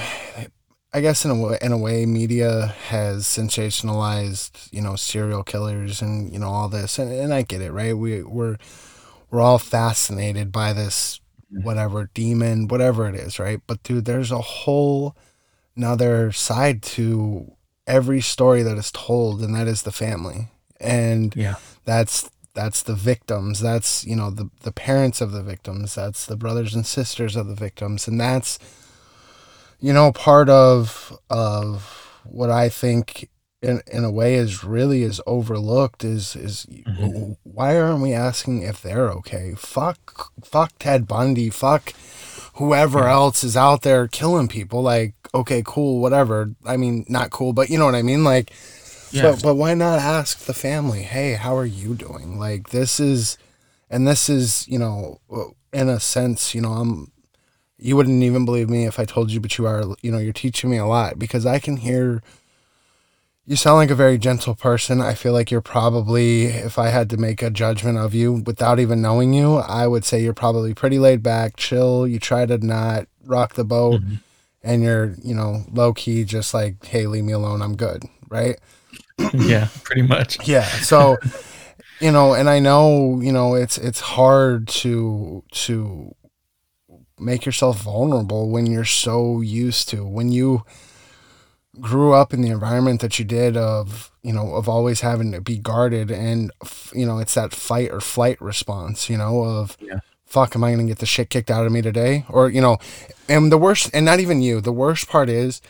I 0.93 1.01
guess 1.01 1.25
in 1.25 1.31
a 1.31 1.35
way, 1.35 1.59
in 1.61 1.73
a 1.73 1.79
way, 1.79 2.07
media 2.07 2.75
has 2.89 3.25
sensationalized, 3.25 4.73
you 4.73 4.81
know, 4.81 4.97
serial 4.97 5.43
killers 5.43 6.01
and 6.01 6.33
you 6.33 6.39
know 6.39 6.49
all 6.49 6.69
this, 6.69 6.99
and, 6.99 7.13
and 7.13 7.35
I 7.35 7.43
get 7.43 7.61
it, 7.63 7.73
right? 7.73 7.97
We 7.97 8.23
we're 8.23 8.57
we're 9.31 9.41
all 9.41 9.59
fascinated 9.59 10.53
by 10.53 10.73
this 10.73 11.21
whatever 11.51 12.11
demon, 12.15 12.69
whatever 12.69 13.09
it 13.09 13.17
is, 13.17 13.39
right? 13.39 13.61
But 13.67 13.83
dude, 13.83 14.07
there's 14.07 14.33
a 14.33 14.41
whole 14.41 15.17
another 15.77 16.33
side 16.33 16.83
to 16.83 17.53
every 17.87 18.21
story 18.21 18.63
that 18.63 18.79
is 18.79 18.93
told, 18.93 19.43
and 19.43 19.55
that 19.55 19.69
is 19.69 19.83
the 19.83 19.93
family, 19.93 20.49
and 20.81 21.35
Yeah. 21.37 21.55
that's 21.85 22.29
that's 22.55 22.83
the 22.83 22.95
victims. 22.95 23.61
That's 23.61 24.05
you 24.05 24.15
know 24.17 24.31
the 24.31 24.51
the 24.63 24.73
parents 24.73 25.21
of 25.21 25.33
the 25.33 25.43
victims. 25.43 25.95
That's 25.95 26.27
the 26.27 26.37
brothers 26.37 26.75
and 26.75 26.87
sisters 26.87 27.37
of 27.37 27.47
the 27.49 27.55
victims, 27.55 28.07
and 28.09 28.21
that's 28.21 28.59
you 29.81 29.93
know 29.93 30.13
part 30.13 30.49
of 30.49 31.17
of 31.31 32.21
what 32.25 32.51
I 32.51 32.69
think 32.69 33.29
in 33.61 33.81
in 33.91 34.05
a 34.05 34.11
way 34.11 34.35
is 34.35 34.63
really 34.63 35.03
is 35.03 35.21
overlooked 35.27 36.05
is 36.05 36.37
is 36.37 36.67
Mhm. 36.87 37.37
why 37.43 37.77
aren't 37.79 38.03
we 38.03 38.13
asking 38.13 38.63
if 38.63 38.81
they're 38.83 39.11
okay? 39.11 39.55
Fuck 39.57 40.31
fuck 40.45 40.73
Ted 40.79 41.07
Bundy, 41.09 41.51
fuck 41.51 41.93
whoever 42.55 43.01
Yeah. 43.01 43.13
else 43.15 43.43
is 43.43 43.57
out 43.57 43.83
there 43.83 44.07
killing 44.07 44.49
people 44.49 44.83
like 44.83 45.15
okay, 45.35 45.65
cool, 45.67 45.99
whatever. 45.99 46.53
I 46.65 46.77
mean, 46.77 47.05
not 47.09 47.31
cool, 47.31 47.53
but 47.53 47.69
you 47.69 47.77
know 47.77 47.87
what 47.87 47.97
I 47.97 48.03
mean 48.03 48.23
like 48.23 48.53
Yeah. 49.15 49.23
but 49.33 49.43
but 49.43 49.55
why 49.55 49.75
not 49.75 49.99
ask 49.99 50.39
the 50.47 50.55
family, 50.55 51.03
"Hey, 51.03 51.35
how 51.35 51.57
are 51.57 51.65
you 51.67 51.95
doing?" 51.95 52.39
Like 52.39 52.71
this 52.71 52.99
is 53.01 53.39
and 53.91 54.07
this 54.09 54.29
is, 54.29 54.67
you 54.69 54.79
know, 54.79 55.21
in 55.73 55.89
a 55.89 56.01
sense, 56.01 56.55
you 56.55 56.61
know, 56.61 56.73
I'm 56.73 57.11
you 57.79 57.97
wouldn't 57.97 58.23
even 58.23 58.45
believe 58.45 58.71
me 58.71 58.87
if 58.87 58.99
I 58.99 59.05
told 59.05 59.31
you, 59.31 59.41
but 59.41 59.59
you 59.59 59.67
are, 59.67 59.85
you 60.03 60.11
know, 60.11 60.19
you're 60.19 60.33
teaching 60.33 60.71
me 60.71 60.79
a 60.79 60.87
lot 60.87 61.19
because 61.19 61.45
I 61.47 61.59
can 61.59 61.77
hear 61.79 62.23
you 63.47 63.57
sound 63.57 63.77
like 63.77 63.91
a 63.91 63.95
very 63.95 64.17
gentle 64.17 64.55
person. 64.55 65.01
I 65.03 65.13
feel 65.13 65.35
like 65.35 65.51
you're 65.51 65.61
probably, 65.61 66.45
if 66.47 66.79
I 66.79 66.89
had 66.89 67.11
to 67.11 67.19
make 67.19 67.43
a 67.43 67.51
judgment 67.51 67.99
of 67.99 68.15
you 68.15 68.33
without 68.47 68.81
even 68.81 69.03
knowing 69.03 69.35
you, 69.35 69.57
I 69.57 69.87
would 69.87 70.05
say 70.05 70.23
you're 70.23 70.33
probably 70.33 70.73
pretty 70.73 70.99
laid 70.99 71.23
back, 71.23 71.57
chill. 71.57 72.07
You 72.09 72.19
try 72.19 72.47
to 72.47 72.57
not 72.65 73.07
rock 73.27 73.53
the 73.55 73.65
boat, 73.65 74.01
Mhm. 74.01 74.21
and 74.63 74.83
you're, 74.83 75.15
you 75.23 75.35
know, 75.35 75.65
low 75.71 75.93
key, 75.93 76.25
just 76.25 76.55
like, 76.55 76.83
hey, 76.87 77.07
leave 77.07 77.25
me 77.25 77.33
alone. 77.35 77.61
I'm 77.61 77.77
good. 77.77 78.05
Right. 78.29 78.59
yeah, 79.33 79.69
pretty 79.85 80.03
much. 80.03 80.39
Yeah. 80.49 80.65
So, 80.65 81.17
you 82.01 82.11
know, 82.11 82.35
and 82.35 82.49
I 82.51 82.59
know, 82.59 83.21
you 83.21 83.33
know, 83.33 83.55
it's 83.55 83.79
it's 83.79 84.01
hard 84.01 84.69
to 84.69 85.43
to 85.53 86.15
make 87.19 87.47
yourself 87.47 87.81
vulnerable 87.83 88.51
when 88.51 88.67
you're 88.67 88.85
so 88.85 89.41
used 89.41 89.89
to 89.91 90.05
when 90.05 90.33
you 90.33 90.63
grew 91.81 92.13
up 92.13 92.33
in 92.33 92.41
the 92.41 92.49
environment 92.51 93.01
that 93.01 93.19
you 93.19 93.25
did 93.25 93.57
of 93.57 94.11
you 94.23 94.33
know 94.33 94.55
of 94.55 94.69
always 94.69 95.01
having 95.01 95.31
to 95.33 95.41
be 95.41 95.57
guarded 95.59 96.11
and 96.11 96.51
you 96.93 97.05
know 97.07 97.19
it's 97.19 97.35
that 97.35 97.53
fight 97.53 97.91
or 97.91 98.01
flight 98.01 98.41
response 98.41 99.09
you 99.11 99.17
know 99.17 99.43
of 99.43 99.77
Yeah. 99.81 99.99
fuck 100.25 100.55
am 100.55 100.63
i 100.65 100.71
gonna 100.73 100.85
get 100.85 100.99
the 100.99 101.07
shit 101.07 101.31
kicked 101.31 101.51
out 101.51 101.67
of 101.67 101.73
me 101.73 101.83
today 101.83 102.25
or 102.29 102.49
you 102.49 102.61
know 102.61 102.79
and 103.29 103.51
the 103.51 103.59
worst 103.59 103.91
and 103.93 104.05
not 104.05 104.21
even 104.21 104.41
you 104.41 104.61
the 104.61 104.73
worst 104.73 105.09
part 105.09 105.29
is 105.29 105.61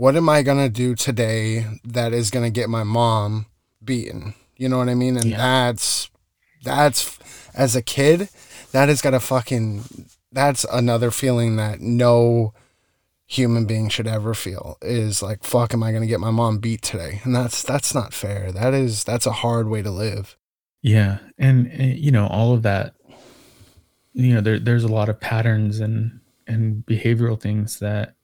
what 0.00 0.16
am 0.16 0.28
i 0.28 0.42
gonna 0.42 0.68
do 0.68 0.94
today 0.94 1.66
that 1.84 2.12
is 2.12 2.30
gonna 2.30 2.50
get 2.50 2.68
my 2.70 2.82
mom 2.84 3.46
beaten? 3.84 4.34
You 4.56 4.68
know 4.68 4.78
what 4.78 4.88
i 4.88 4.94
mean? 4.94 5.16
And 5.16 5.26
Yeah. 5.30 5.36
that's 5.36 6.10
that's 6.62 7.18
as 7.54 7.76
a 7.76 7.82
kid 7.82 8.28
that 8.72 8.88
has 8.88 9.00
got 9.02 9.14
a 9.14 9.20
fucking 9.20 9.84
that's 10.32 10.64
another 10.72 11.10
feeling 11.10 11.56
that 11.56 11.80
no 11.80 12.52
human 13.26 13.64
being 13.64 13.88
should 13.88 14.06
ever 14.06 14.34
feel 14.34 14.76
is 14.82 15.22
like 15.22 15.44
fuck 15.44 15.72
am 15.74 15.82
i 15.82 15.90
going 15.90 16.02
to 16.02 16.08
get 16.08 16.20
my 16.20 16.30
mom 16.30 16.58
beat 16.58 16.82
today? 16.82 17.20
And 17.24 17.34
that's 17.34 17.62
that's 17.62 17.94
not 17.94 18.12
fair. 18.14 18.52
That 18.52 18.74
is 18.74 19.04
that's 19.04 19.26
a 19.26 19.32
hard 19.32 19.68
way 19.68 19.82
to 19.82 19.90
live. 19.90 20.36
Yeah, 20.82 21.18
and, 21.38 21.66
and 21.66 21.98
you 21.98 22.10
know 22.10 22.26
all 22.26 22.54
of 22.54 22.62
that. 22.62 22.94
You 24.12 24.34
know, 24.34 24.40
there 24.40 24.58
there's 24.58 24.84
a 24.84 24.88
lot 24.88 25.08
of 25.08 25.20
patterns 25.20 25.78
and 25.78 26.20
and 26.46 26.84
behavioral 26.86 27.38
things 27.40 27.78
that 27.80 28.14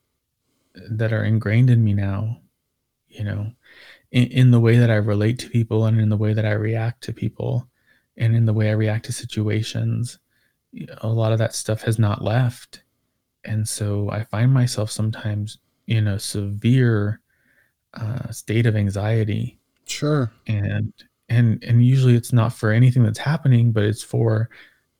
that 0.89 1.13
are 1.13 1.23
ingrained 1.23 1.69
in 1.69 1.83
me 1.83 1.93
now. 1.93 2.37
You 3.07 3.23
know, 3.23 3.51
in, 4.11 4.25
in 4.25 4.51
the 4.51 4.59
way 4.59 4.77
that 4.77 4.91
I 4.91 4.95
relate 4.95 5.39
to 5.39 5.49
people 5.49 5.85
and 5.85 5.99
in 5.99 6.09
the 6.09 6.17
way 6.17 6.33
that 6.33 6.45
I 6.45 6.51
react 6.51 7.03
to 7.03 7.13
people, 7.13 7.67
and 8.17 8.35
in 8.35 8.45
the 8.45 8.53
way 8.53 8.69
I 8.69 8.73
react 8.73 9.05
to 9.05 9.13
situations. 9.13 10.19
A 11.01 11.07
lot 11.07 11.31
of 11.31 11.39
that 11.39 11.55
stuff 11.55 11.81
has 11.83 11.97
not 11.97 12.23
left, 12.23 12.83
and 13.45 13.67
so 13.67 14.09
I 14.11 14.23
find 14.23 14.53
myself 14.53 14.91
sometimes 14.91 15.57
in 15.87 16.07
a 16.07 16.19
severe 16.19 17.21
uh, 17.93 18.29
state 18.31 18.65
of 18.65 18.75
anxiety 18.75 19.57
sure 19.89 20.31
and 20.47 20.93
and 21.29 21.63
and 21.63 21.85
usually 21.85 22.15
it's 22.15 22.33
not 22.33 22.53
for 22.53 22.71
anything 22.71 23.03
that's 23.03 23.19
happening 23.19 23.71
but 23.71 23.83
it's 23.83 24.03
for 24.03 24.49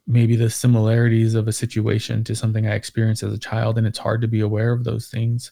maybe 0.07 0.35
the 0.35 0.49
similarities 0.49 1.35
of 1.35 1.47
a 1.47 1.53
situation 1.53 2.23
to 2.23 2.35
something 2.35 2.67
i 2.67 2.73
experienced 2.73 3.23
as 3.23 3.33
a 3.33 3.37
child 3.37 3.77
and 3.77 3.85
it's 3.85 3.99
hard 3.99 4.21
to 4.21 4.27
be 4.27 4.39
aware 4.39 4.71
of 4.71 4.83
those 4.83 5.09
things 5.09 5.51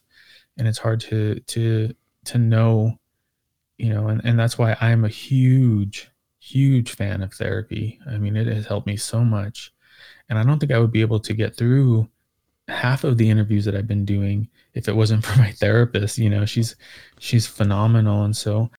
and 0.57 0.67
it's 0.67 0.77
hard 0.77 0.99
to 0.99 1.39
to 1.41 1.93
to 2.25 2.37
know 2.37 2.97
you 3.77 3.89
know 3.89 4.07
and, 4.07 4.23
and 4.23 4.39
that's 4.39 4.57
why 4.57 4.75
i'm 4.81 5.05
a 5.05 5.09
huge 5.09 6.09
huge 6.39 6.91
fan 6.91 7.21
of 7.21 7.33
therapy 7.33 7.99
i 8.07 8.17
mean 8.17 8.35
it 8.35 8.47
has 8.47 8.65
helped 8.65 8.87
me 8.87 8.97
so 8.97 9.23
much 9.23 9.73
and 10.29 10.37
i 10.37 10.43
don't 10.43 10.59
think 10.59 10.71
i 10.71 10.79
would 10.79 10.91
be 10.91 11.01
able 11.01 11.19
to 11.19 11.33
get 11.33 11.55
through 11.55 12.07
half 12.67 13.03
of 13.03 13.17
the 13.17 13.29
interviews 13.29 13.65
that 13.65 13.75
i've 13.75 13.87
been 13.87 14.05
doing 14.05 14.47
if 14.73 14.87
it 14.87 14.95
wasn't 14.95 15.23
for 15.25 15.37
my 15.39 15.51
therapist 15.51 16.17
you 16.17 16.29
know 16.29 16.45
she's 16.45 16.75
she's 17.19 17.47
phenomenal 17.47 18.23
and 18.23 18.35
so 18.35 18.69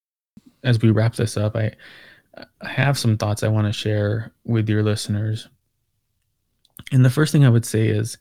as 0.67 0.83
we 0.83 0.91
wrap 0.91 1.15
this 1.15 1.37
up, 1.37 1.57
I 1.57 1.73
I 2.61 2.69
have 2.69 2.99
some 2.99 3.17
thoughts 3.17 3.43
I 3.43 3.49
want 3.49 3.67
to 3.67 3.73
share 3.73 4.33
with 4.45 4.69
your 4.69 4.83
listeners. 4.83 5.49
And 6.93 7.03
the 7.03 7.11
first 7.11 7.33
thing 7.33 7.47
I 7.47 7.49
would 7.49 7.65
say 7.65 7.87
is, 7.87 8.19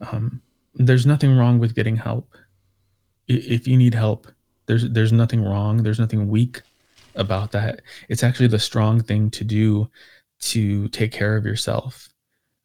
um, 0.00 0.40
there's 0.74 1.04
nothing 1.04 1.36
wrong 1.36 1.58
with 1.58 1.74
getting 1.74 1.96
help. 1.96 2.34
If 3.30 3.68
you 3.68 3.76
need 3.76 3.94
help, 3.94 4.26
there's 4.66 4.88
there's 4.90 5.12
nothing 5.12 5.44
wrong. 5.44 5.82
There's 5.82 6.00
nothing 6.00 6.28
weak 6.28 6.62
about 7.14 7.52
that. 7.52 7.82
It's 8.08 8.22
actually 8.22 8.48
the 8.48 8.58
strong 8.58 9.02
thing 9.02 9.30
to 9.32 9.44
do 9.44 9.90
to 10.40 10.88
take 10.88 11.12
care 11.12 11.36
of 11.36 11.44
yourself. 11.44 12.08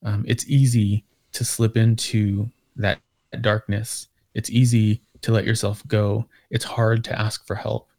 Um, 0.03 0.23
it's 0.27 0.47
easy 0.47 1.03
to 1.33 1.43
slip 1.43 1.77
into 1.77 2.49
that 2.77 2.99
darkness. 3.41 4.07
It's 4.33 4.49
easy 4.49 5.01
to 5.21 5.31
let 5.31 5.45
yourself 5.45 5.85
go. 5.87 6.25
It's 6.49 6.65
hard 6.65 7.03
to 7.05 7.19
ask 7.19 7.45
for 7.45 7.55
help 7.55 7.89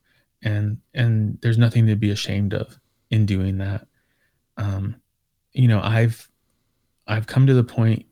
and 0.46 0.78
and 0.94 1.38
there's 1.42 1.58
nothing 1.58 1.86
to 1.86 1.96
be 1.96 2.10
ashamed 2.10 2.54
of 2.54 2.78
in 3.10 3.26
doing 3.26 3.58
that 3.58 3.86
um 4.56 4.94
you 5.52 5.66
know 5.66 5.80
i've 5.82 6.28
i've 7.08 7.26
come 7.26 7.46
to 7.46 7.54
the 7.54 7.64
point 7.64 8.05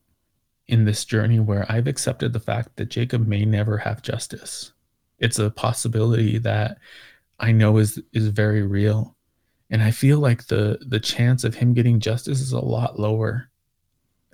in 0.69 0.85
this 0.85 1.05
journey 1.05 1.41
where 1.41 1.71
i've 1.71 1.87
accepted 1.87 2.33
the 2.33 2.41
fact 2.41 2.77
that 2.77 2.89
jacob 2.89 3.27
may 3.27 3.45
never 3.45 3.79
have 3.79 4.03
justice 4.03 4.73
it's 5.19 5.39
a 5.39 5.51
possibility 5.51 6.39
that 6.39 6.79
i 7.41 7.53
know 7.53 7.77
is 7.79 8.01
is 8.13 8.29
very 8.29 8.63
real 8.63 9.17
and 9.71 9.83
i 9.83 9.91
feel 9.91 10.19
like 10.19 10.47
the 10.47 10.79
the 10.87 11.01
chance 11.01 11.45
of 11.45 11.55
him 11.55 11.75
getting 11.75 12.01
justice 12.01 12.41
is 12.41 12.53
a 12.53 12.61
lot 12.61 12.99
lower 12.99 13.51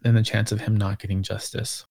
than 0.02 0.15
the 0.15 0.23
chance 0.23 0.52
of 0.52 0.61
him 0.61 0.77
not 0.77 0.98
getting 0.98 1.23
justice 1.23 1.85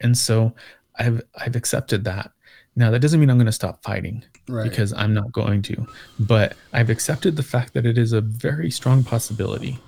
and 0.00 0.16
so 0.16 0.54
i've 0.98 1.20
i've 1.36 1.56
accepted 1.56 2.04
that 2.04 2.30
now 2.76 2.90
that 2.90 3.00
doesn't 3.00 3.20
mean 3.20 3.28
i'm 3.28 3.36
going 3.36 3.46
to 3.46 3.52
stop 3.52 3.82
fighting 3.82 4.24
right 4.48 4.68
because 4.68 4.92
I'm 4.92 5.14
not 5.14 5.32
going 5.32 5.62
to. 5.62 5.86
But 6.18 6.56
I've 6.72 6.90
accepted 6.90 7.36
the 7.36 7.42
fact 7.42 7.74
that 7.74 7.86
it 7.86 7.98
is 7.98 8.12
a 8.12 8.20
very 8.20 8.70
strong 8.70 9.04
possibility. 9.04 9.78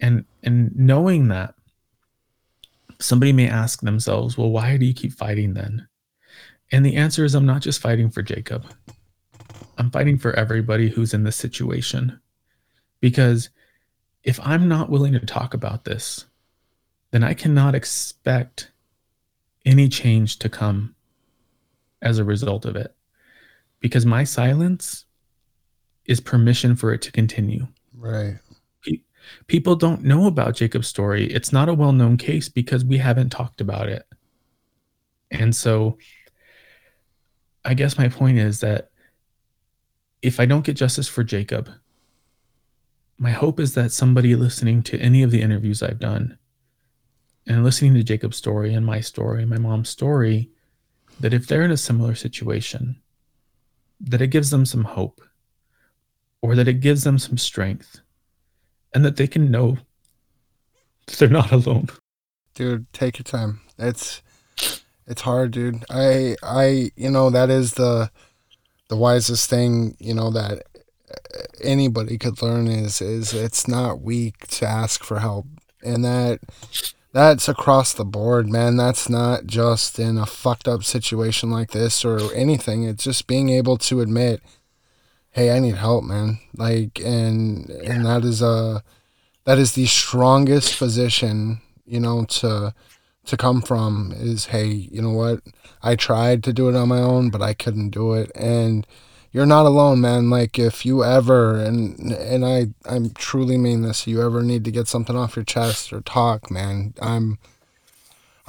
And 0.00 0.24
and 0.42 0.74
knowing 0.76 1.28
that 1.28 1.54
somebody 3.00 3.32
may 3.32 3.48
ask 3.48 3.80
themselves, 3.80 4.36
well, 4.36 4.50
why 4.50 4.76
do 4.76 4.86
you 4.86 4.94
keep 4.94 5.12
fighting 5.12 5.54
then? 5.54 5.88
And 6.72 6.86
the 6.86 6.96
answer 6.96 7.24
is 7.24 7.34
I'm 7.34 7.46
not 7.46 7.62
just 7.62 7.80
fighting 7.80 8.10
for 8.10 8.22
Jacob. 8.22 8.64
I'm 9.78 9.90
fighting 9.90 10.18
for 10.18 10.32
everybody 10.34 10.88
who's 10.88 11.14
in 11.14 11.24
this 11.24 11.36
situation. 11.36 12.20
Because 13.00 13.48
if 14.22 14.38
I'm 14.46 14.68
not 14.68 14.90
willing 14.90 15.14
to 15.14 15.20
talk 15.20 15.54
about 15.54 15.84
this, 15.84 16.26
then 17.10 17.24
I 17.24 17.34
cannot 17.34 17.74
expect 17.74 18.70
any 19.64 19.88
change 19.88 20.38
to 20.40 20.48
come 20.48 20.94
as 22.02 22.18
a 22.18 22.24
result 22.24 22.64
of 22.64 22.76
it. 22.76 22.94
Because 23.80 24.04
my 24.06 24.24
silence 24.24 25.06
is 26.04 26.20
permission 26.20 26.76
for 26.76 26.92
it 26.92 27.02
to 27.02 27.12
continue. 27.12 27.66
Right. 27.96 28.38
People 29.46 29.76
don't 29.76 30.02
know 30.02 30.26
about 30.26 30.56
Jacob's 30.56 30.88
story. 30.88 31.26
It's 31.26 31.52
not 31.52 31.68
a 31.68 31.74
well 31.74 31.92
known 31.92 32.16
case 32.16 32.48
because 32.48 32.84
we 32.84 32.98
haven't 32.98 33.30
talked 33.30 33.60
about 33.60 33.88
it. 33.88 34.04
And 35.30 35.54
so 35.54 35.98
I 37.64 37.74
guess 37.74 37.98
my 37.98 38.08
point 38.08 38.38
is 38.38 38.60
that 38.60 38.90
if 40.22 40.40
I 40.40 40.46
don't 40.46 40.64
get 40.64 40.76
justice 40.76 41.08
for 41.08 41.24
Jacob, 41.24 41.70
my 43.18 43.30
hope 43.30 43.60
is 43.60 43.74
that 43.74 43.92
somebody 43.92 44.34
listening 44.34 44.82
to 44.84 44.98
any 44.98 45.22
of 45.22 45.30
the 45.30 45.42
interviews 45.42 45.82
I've 45.82 45.98
done 45.98 46.38
and 47.46 47.64
listening 47.64 47.94
to 47.94 48.02
Jacob's 48.02 48.36
story 48.36 48.74
and 48.74 48.84
my 48.84 49.00
story 49.00 49.42
and 49.42 49.50
my 49.50 49.58
mom's 49.58 49.88
story, 49.88 50.50
that 51.20 51.34
if 51.34 51.46
they're 51.46 51.62
in 51.62 51.70
a 51.70 51.76
similar 51.76 52.14
situation, 52.14 53.00
that 54.00 54.22
it 54.22 54.28
gives 54.28 54.50
them 54.50 54.64
some 54.64 54.84
hope 54.84 55.20
or 56.42 56.54
that 56.54 56.68
it 56.68 56.80
gives 56.80 57.04
them 57.04 57.18
some 57.18 57.36
strength 57.36 58.00
and 58.92 59.04
that 59.04 59.16
they 59.16 59.26
can 59.26 59.50
know 59.50 59.78
they're 61.18 61.28
not 61.28 61.52
alone. 61.52 61.88
Dude, 62.54 62.92
take 62.92 63.18
your 63.18 63.24
time. 63.24 63.60
It's 63.78 64.22
it's 65.06 65.22
hard, 65.22 65.52
dude. 65.52 65.84
I 65.90 66.36
I 66.42 66.90
you 66.96 67.10
know 67.10 67.30
that 67.30 67.50
is 67.50 67.74
the 67.74 68.10
the 68.88 68.96
wisest 68.96 69.48
thing, 69.48 69.96
you 69.98 70.14
know 70.14 70.30
that 70.30 70.64
anybody 71.62 72.18
could 72.18 72.42
learn 72.42 72.66
is 72.66 73.00
is 73.00 73.32
it's 73.32 73.66
not 73.66 74.00
weak 74.00 74.46
to 74.48 74.66
ask 74.66 75.02
for 75.02 75.20
help. 75.20 75.46
And 75.82 76.04
that 76.04 76.40
that's 77.12 77.48
across 77.48 77.92
the 77.92 78.04
board, 78.04 78.48
man. 78.48 78.76
That's 78.76 79.08
not 79.08 79.46
just 79.46 79.98
in 79.98 80.18
a 80.18 80.26
fucked 80.26 80.68
up 80.68 80.84
situation 80.84 81.50
like 81.50 81.70
this 81.70 82.04
or 82.04 82.32
anything. 82.34 82.84
It's 82.84 83.04
just 83.04 83.26
being 83.26 83.48
able 83.48 83.78
to 83.78 84.00
admit, 84.00 84.42
hey, 85.32 85.50
I 85.54 85.58
need 85.58 85.76
help, 85.76 86.04
man. 86.04 86.38
Like, 86.54 87.00
and 87.00 87.68
and 87.70 88.06
that 88.06 88.24
is 88.24 88.42
a 88.42 88.82
that 89.44 89.58
is 89.58 89.72
the 89.72 89.86
strongest 89.86 90.78
position, 90.78 91.60
you 91.86 92.00
know, 92.00 92.24
to 92.26 92.74
to 93.26 93.36
come 93.36 93.62
from. 93.62 94.12
Is 94.16 94.46
hey, 94.46 94.66
you 94.66 95.02
know 95.02 95.12
what? 95.12 95.40
I 95.82 95.96
tried 95.96 96.44
to 96.44 96.52
do 96.52 96.68
it 96.68 96.76
on 96.76 96.88
my 96.88 97.00
own, 97.00 97.30
but 97.30 97.42
I 97.42 97.54
couldn't 97.54 97.90
do 97.90 98.14
it, 98.14 98.30
and 98.34 98.86
you're 99.32 99.46
not 99.46 99.66
alone, 99.66 100.00
man. 100.00 100.30
Like 100.30 100.58
if 100.58 100.84
you 100.84 101.04
ever 101.04 101.56
and 101.56 101.98
and 102.12 102.44
I 102.44 102.68
I'm 102.84 103.10
truly 103.10 103.56
mean 103.56 103.82
this, 103.82 104.06
you 104.06 104.22
ever 104.22 104.42
need 104.42 104.64
to 104.64 104.70
get 104.70 104.88
something 104.88 105.16
off 105.16 105.36
your 105.36 105.44
chest 105.44 105.92
or 105.92 106.00
talk, 106.00 106.50
man. 106.50 106.94
I'm 107.00 107.38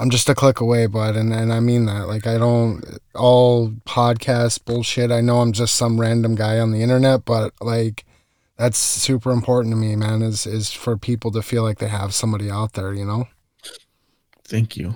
I'm 0.02 0.10
just 0.10 0.28
a 0.28 0.34
click 0.34 0.58
away, 0.58 0.86
bud, 0.86 1.14
and, 1.14 1.32
and 1.32 1.52
I 1.52 1.60
mean 1.60 1.86
that. 1.86 2.08
Like 2.08 2.26
I 2.26 2.36
don't 2.36 2.98
all 3.14 3.68
podcast 3.86 4.64
bullshit. 4.64 5.12
I 5.12 5.20
know 5.20 5.38
I'm 5.38 5.52
just 5.52 5.76
some 5.76 6.00
random 6.00 6.34
guy 6.34 6.58
on 6.58 6.72
the 6.72 6.82
internet, 6.82 7.24
but 7.24 7.54
like 7.60 8.04
that's 8.56 8.78
super 8.78 9.30
important 9.30 9.72
to 9.72 9.76
me, 9.76 9.94
man, 9.94 10.20
is 10.22 10.44
is 10.44 10.72
for 10.72 10.96
people 10.96 11.30
to 11.30 11.40
feel 11.40 11.62
like 11.62 11.78
they 11.78 11.86
have 11.86 12.14
somebody 12.14 12.50
out 12.50 12.72
there, 12.72 12.92
you 12.92 13.04
know? 13.04 13.28
Thank 14.42 14.76
you. 14.76 14.92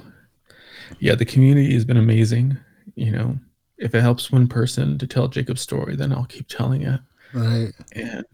Yeah, 0.98 1.14
the 1.14 1.24
community 1.24 1.72
has 1.74 1.84
been 1.84 1.98
amazing. 1.98 2.58
You 2.96 3.12
know, 3.12 3.38
if 3.78 3.94
it 3.94 4.00
helps 4.00 4.32
one 4.32 4.48
person 4.48 4.98
to 4.98 5.06
tell 5.06 5.28
Jacob's 5.28 5.60
story, 5.60 5.94
then 5.94 6.12
I'll 6.12 6.24
keep 6.24 6.48
telling 6.48 6.82
it. 6.82 7.00
Right. 7.32 7.72
And 7.92 8.24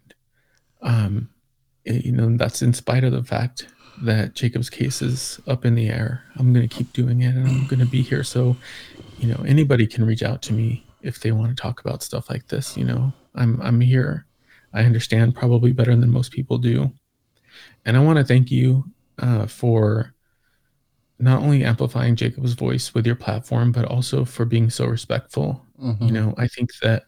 um, 0.80 1.28
it, 1.84 2.06
you 2.06 2.12
know, 2.12 2.34
that's 2.38 2.62
in 2.62 2.72
spite 2.72 3.04
of 3.04 3.12
the 3.12 3.22
fact 3.22 3.66
that 4.02 4.34
Jacob's 4.34 4.70
case 4.70 5.02
is 5.02 5.40
up 5.46 5.64
in 5.64 5.74
the 5.74 5.88
air. 5.88 6.24
I'm 6.36 6.52
going 6.52 6.68
to 6.68 6.74
keep 6.74 6.92
doing 6.92 7.22
it, 7.22 7.34
and 7.34 7.46
I'm 7.46 7.66
going 7.66 7.80
to 7.80 7.86
be 7.86 8.02
here. 8.02 8.24
So, 8.24 8.56
you 9.18 9.28
know, 9.28 9.42
anybody 9.46 9.86
can 9.86 10.04
reach 10.04 10.22
out 10.22 10.42
to 10.42 10.52
me 10.52 10.84
if 11.02 11.20
they 11.20 11.32
want 11.32 11.56
to 11.56 11.60
talk 11.60 11.80
about 11.80 12.02
stuff 12.02 12.30
like 12.30 12.48
this. 12.48 12.76
You 12.76 12.84
know, 12.84 13.12
I'm 13.34 13.60
I'm 13.60 13.80
here. 13.80 14.26
I 14.72 14.84
understand 14.84 15.34
probably 15.34 15.72
better 15.72 15.94
than 15.94 16.10
most 16.10 16.32
people 16.32 16.58
do, 16.58 16.90
and 17.84 17.96
I 17.96 18.00
want 18.00 18.18
to 18.18 18.24
thank 18.24 18.50
you 18.50 18.84
uh, 19.18 19.46
for 19.46 20.14
not 21.18 21.42
only 21.42 21.64
amplifying 21.64 22.16
Jacob's 22.16 22.54
voice 22.54 22.94
with 22.94 23.06
your 23.06 23.14
platform, 23.14 23.70
but 23.70 23.84
also 23.84 24.24
for 24.24 24.44
being 24.44 24.70
so 24.70 24.86
respectful. 24.86 25.64
Mm-hmm. 25.80 26.04
You 26.04 26.12
know, 26.12 26.34
I 26.36 26.48
think 26.48 26.70
that 26.82 27.04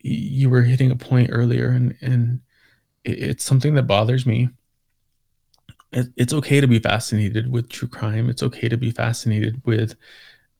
you 0.00 0.48
were 0.48 0.62
hitting 0.62 0.90
a 0.90 0.96
point 0.96 1.30
earlier, 1.32 1.68
and 1.68 1.96
and 2.00 2.40
it's 3.04 3.44
something 3.44 3.74
that 3.74 3.84
bothers 3.84 4.26
me. 4.26 4.48
It's 5.92 6.32
okay 6.32 6.60
to 6.60 6.66
be 6.66 6.78
fascinated 6.78 7.50
with 7.52 7.68
true 7.68 7.88
crime. 7.88 8.30
It's 8.30 8.42
okay 8.42 8.68
to 8.68 8.76
be 8.76 8.90
fascinated 8.90 9.60
with 9.66 9.94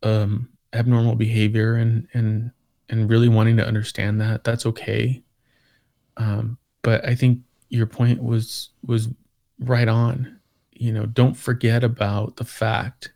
um, 0.02 0.48
abnormal 0.72 1.14
behavior 1.14 1.74
and 1.74 2.06
and 2.12 2.50
and 2.88 3.08
really 3.08 3.28
wanting 3.28 3.56
to 3.56 3.66
understand 3.66 4.20
that. 4.20 4.44
That's 4.44 4.66
okay. 4.66 5.22
Um, 6.18 6.58
but 6.82 7.06
I 7.06 7.14
think 7.14 7.40
your 7.70 7.86
point 7.86 8.22
was 8.22 8.70
was 8.84 9.08
right 9.58 9.88
on 9.88 10.38
you 10.82 10.92
know, 10.92 11.06
don't 11.06 11.34
forget 11.34 11.84
about 11.84 12.36
the 12.38 12.44
fact 12.44 13.12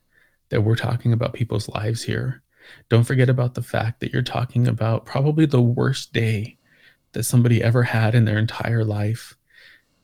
that 0.50 0.60
we're 0.60 0.76
talking 0.76 1.12
about 1.12 1.32
people's 1.32 1.68
lives 1.68 2.04
here. 2.04 2.42
Don't 2.88 3.02
forget 3.02 3.28
about 3.28 3.54
the 3.54 3.62
fact 3.62 3.98
that 3.98 4.12
you're 4.12 4.22
talking 4.22 4.68
about 4.68 5.04
probably 5.04 5.46
the 5.46 5.60
worst 5.60 6.12
day 6.12 6.58
that 7.10 7.24
somebody 7.24 7.60
ever 7.60 7.82
had 7.82 8.14
in 8.14 8.24
their 8.24 8.38
entire 8.38 8.84
life. 8.84 9.36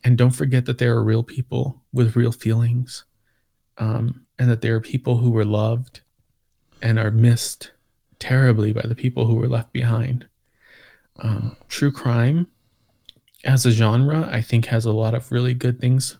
And 0.04 0.18
don't 0.18 0.30
forget 0.30 0.66
that 0.66 0.78
there 0.78 0.94
are 0.96 1.04
real 1.04 1.22
people 1.22 1.82
with 1.92 2.16
real 2.16 2.32
feelings, 2.32 3.04
um, 3.78 4.26
and 4.38 4.50
that 4.50 4.60
there 4.60 4.74
are 4.74 4.80
people 4.80 5.18
who 5.18 5.30
were 5.30 5.44
loved 5.44 6.00
and 6.80 6.98
are 6.98 7.10
missed 7.10 7.70
terribly 8.18 8.72
by 8.72 8.82
the 8.82 8.94
people 8.94 9.26
who 9.26 9.36
were 9.36 9.48
left 9.48 9.72
behind. 9.72 10.26
Um, 11.20 11.56
true 11.68 11.92
crime 11.92 12.48
as 13.44 13.66
a 13.66 13.70
genre, 13.70 14.28
I 14.32 14.40
think, 14.40 14.66
has 14.66 14.84
a 14.84 14.92
lot 14.92 15.14
of 15.14 15.30
really 15.30 15.54
good 15.54 15.80
things 15.80 16.16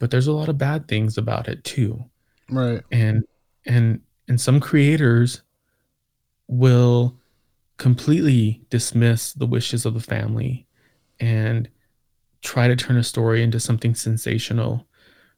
but 0.00 0.10
there's 0.10 0.26
a 0.26 0.32
lot 0.32 0.48
of 0.48 0.58
bad 0.58 0.88
things 0.88 1.16
about 1.16 1.46
it 1.46 1.62
too. 1.62 2.04
Right. 2.48 2.82
And 2.90 3.22
and 3.64 4.00
and 4.26 4.40
some 4.40 4.58
creators 4.58 5.42
will 6.48 7.16
completely 7.76 8.62
dismiss 8.70 9.32
the 9.32 9.46
wishes 9.46 9.86
of 9.86 9.94
the 9.94 10.00
family 10.00 10.66
and 11.20 11.68
try 12.42 12.68
to 12.68 12.76
turn 12.76 12.96
a 12.96 13.04
story 13.04 13.42
into 13.42 13.60
something 13.60 13.94
sensational 13.94 14.86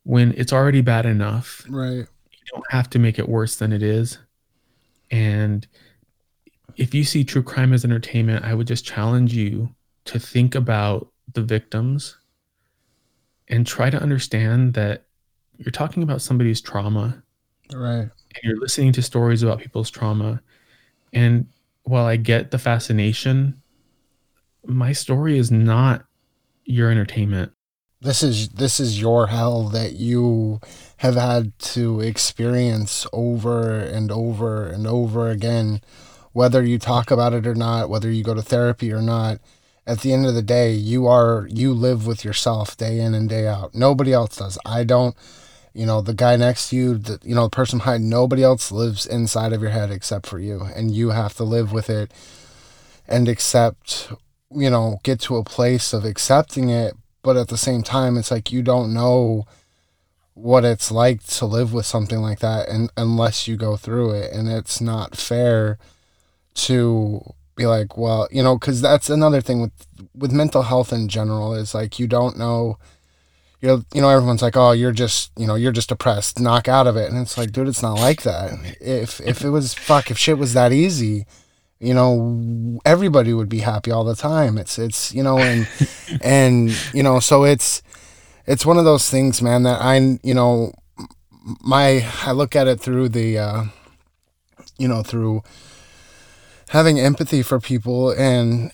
when 0.04 0.32
it's 0.36 0.52
already 0.52 0.80
bad 0.80 1.06
enough. 1.06 1.64
Right. 1.68 2.06
You 2.32 2.46
don't 2.52 2.70
have 2.70 2.90
to 2.90 2.98
make 2.98 3.18
it 3.18 3.28
worse 3.28 3.56
than 3.56 3.72
it 3.72 3.82
is. 3.82 4.18
And 5.10 5.66
if 6.76 6.94
you 6.94 7.04
see 7.04 7.24
true 7.24 7.42
crime 7.42 7.72
as 7.72 7.84
entertainment, 7.84 8.44
I 8.44 8.54
would 8.54 8.66
just 8.66 8.84
challenge 8.84 9.34
you 9.34 9.74
to 10.06 10.18
think 10.18 10.54
about 10.54 11.08
the 11.32 11.42
victims 11.42 12.16
and 13.48 13.66
try 13.66 13.90
to 13.90 14.00
understand 14.00 14.74
that 14.74 15.04
you're 15.58 15.70
talking 15.70 16.02
about 16.02 16.22
somebody's 16.22 16.60
trauma. 16.60 17.22
Right. 17.72 18.00
And 18.00 18.42
you're 18.42 18.60
listening 18.60 18.92
to 18.94 19.02
stories 19.02 19.42
about 19.42 19.60
people's 19.60 19.90
trauma. 19.90 20.40
And 21.12 21.46
while 21.84 22.06
I 22.06 22.16
get 22.16 22.50
the 22.50 22.58
fascination, 22.58 23.60
my 24.64 24.92
story 24.92 25.38
is 25.38 25.50
not 25.50 26.06
your 26.64 26.90
entertainment. 26.90 27.52
This 28.00 28.22
is 28.22 28.48
this 28.50 28.80
is 28.80 29.00
your 29.00 29.28
hell 29.28 29.68
that 29.68 29.92
you 29.92 30.60
have 30.98 31.14
had 31.14 31.56
to 31.58 32.00
experience 32.00 33.06
over 33.12 33.78
and 33.78 34.10
over 34.10 34.66
and 34.66 34.86
over 34.86 35.30
again 35.30 35.80
whether 36.32 36.64
you 36.64 36.78
talk 36.78 37.10
about 37.10 37.34
it 37.34 37.46
or 37.46 37.54
not, 37.54 37.90
whether 37.90 38.10
you 38.10 38.24
go 38.24 38.34
to 38.34 38.42
therapy 38.42 38.90
or 38.90 39.02
not 39.02 39.38
at 39.86 40.00
the 40.00 40.12
end 40.12 40.26
of 40.26 40.34
the 40.34 40.42
day, 40.42 40.72
you 40.72 41.06
are 41.06 41.46
you 41.50 41.72
live 41.74 42.06
with 42.06 42.24
yourself 42.24 42.76
day 42.76 43.00
in 43.00 43.14
and 43.14 43.28
day 43.28 43.46
out. 43.46 43.74
Nobody 43.74 44.12
else 44.12 44.36
does. 44.36 44.58
I 44.64 44.84
don't. 44.84 45.16
You 45.74 45.86
know, 45.86 46.02
the 46.02 46.12
guy 46.12 46.36
next 46.36 46.68
to 46.68 46.76
you, 46.76 46.98
the, 46.98 47.18
you 47.22 47.34
know, 47.34 47.44
the 47.44 47.50
person 47.50 47.78
behind, 47.78 48.10
nobody 48.10 48.42
else 48.42 48.70
lives 48.70 49.06
inside 49.06 49.54
of 49.54 49.62
your 49.62 49.70
head 49.70 49.90
except 49.90 50.26
for 50.26 50.38
you. 50.38 50.68
And 50.76 50.90
you 50.90 51.10
have 51.10 51.34
to 51.36 51.44
live 51.44 51.72
with 51.72 51.88
it 51.88 52.12
and 53.08 53.26
accept, 53.26 54.12
you 54.54 54.70
know, 54.70 55.00
get 55.02 55.20
to 55.20 55.36
a 55.36 55.44
place 55.44 55.92
of 55.92 56.04
accepting 56.04 56.68
it. 56.68 56.94
But 57.22 57.36
at 57.36 57.48
the 57.48 57.56
same 57.56 57.82
time, 57.82 58.16
it's 58.16 58.30
like 58.30 58.50
you 58.50 58.62
don't 58.62 58.92
know 58.92 59.46
what 60.34 60.64
it's 60.64 60.90
like 60.90 61.22
to 61.24 61.46
live 61.46 61.72
with 61.72 61.86
something 61.86 62.18
like 62.18 62.40
that 62.40 62.68
and 62.68 62.90
unless 62.96 63.46
you 63.46 63.56
go 63.56 63.76
through 63.76 64.12
it. 64.12 64.32
And 64.32 64.48
it's 64.48 64.80
not 64.80 65.16
fair 65.16 65.78
to 66.54 67.34
be 67.54 67.66
like, 67.66 67.96
well, 67.96 68.28
you 68.30 68.42
know, 68.42 68.58
because 68.58 68.80
that's 68.80 69.10
another 69.10 69.40
thing 69.40 69.60
with 69.60 69.72
with 70.14 70.32
mental 70.32 70.62
health 70.62 70.92
in 70.92 71.08
general 71.08 71.54
is 71.54 71.74
like 71.74 71.98
you 71.98 72.06
don't 72.06 72.38
know. 72.38 72.78
You're, 73.60 73.84
you 73.94 74.00
know, 74.00 74.08
everyone's 74.08 74.42
like, 74.42 74.56
oh, 74.56 74.72
you're 74.72 74.90
just, 74.90 75.30
you 75.38 75.46
know, 75.46 75.54
you're 75.54 75.70
just 75.70 75.90
depressed, 75.90 76.40
knock 76.40 76.66
out 76.66 76.88
of 76.88 76.96
it, 76.96 77.08
and 77.08 77.16
it's 77.16 77.38
like, 77.38 77.52
dude, 77.52 77.68
it's 77.68 77.82
not 77.82 77.94
like 77.94 78.22
that. 78.22 78.50
If 78.80 79.20
if 79.20 79.44
it 79.44 79.50
was 79.50 79.72
fuck, 79.72 80.10
if 80.10 80.18
shit 80.18 80.36
was 80.36 80.52
that 80.54 80.72
easy, 80.72 81.26
you 81.82 81.92
know 81.92 82.78
everybody 82.84 83.34
would 83.34 83.48
be 83.48 83.58
happy 83.58 83.90
all 83.90 84.04
the 84.04 84.14
time. 84.14 84.56
It's 84.56 84.78
it's 84.78 85.12
you 85.12 85.22
know 85.22 85.38
and 85.38 85.68
and 86.22 86.70
you 86.94 87.02
know 87.02 87.18
so 87.18 87.44
it's 87.44 87.82
it's 88.46 88.64
one 88.64 88.78
of 88.78 88.84
those 88.84 89.08
things 89.10 89.42
man 89.42 89.64
that 89.64 89.80
i 89.80 89.96
you 90.22 90.34
know 90.34 90.72
my 91.60 92.06
i 92.24 92.32
look 92.32 92.54
at 92.54 92.68
it 92.68 92.80
through 92.80 93.08
the 93.08 93.38
uh 93.38 93.64
you 94.78 94.86
know 94.88 95.02
through 95.02 95.42
having 96.68 96.98
empathy 96.98 97.42
for 97.42 97.60
people. 97.60 98.10
And 98.10 98.72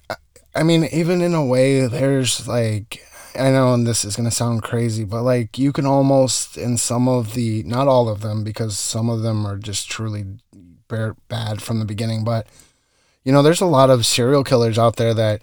i 0.55 0.63
mean 0.63 0.85
even 0.93 1.23
in 1.23 1.35
a 1.35 1.45
way 1.45 1.87
there's 1.87 2.47
like 2.47 3.01
i 3.39 3.51
know 3.51 3.73
and 3.73 3.87
this 3.87 4.05
is 4.05 4.17
going 4.17 4.29
to 4.29 4.35
sound 4.35 4.63
crazy 4.63 5.05
but 5.05 5.23
like 5.23 5.59
you 5.59 5.73
can 5.73 5.87
almost 5.87 6.57
in 6.57 6.77
some 6.77 7.09
of 7.09 7.35
the 7.35 7.63
not 7.65 7.89
all 7.89 8.09
of 8.09 8.21
them 8.21 8.45
because 8.45 8.77
some 8.77 9.09
of 9.09 9.23
them 9.23 9.47
are 9.47 9.57
just 9.57 9.91
truly 9.91 10.25
bad 11.29 11.63
from 11.63 11.79
the 11.79 11.85
beginning 11.85 12.25
but 12.25 12.47
you 13.29 13.35
know, 13.35 13.43
there's 13.43 13.61
a 13.61 13.67
lot 13.67 13.91
of 13.91 14.07
serial 14.07 14.43
killers 14.43 14.79
out 14.79 14.97
there 14.97 15.13
that 15.13 15.43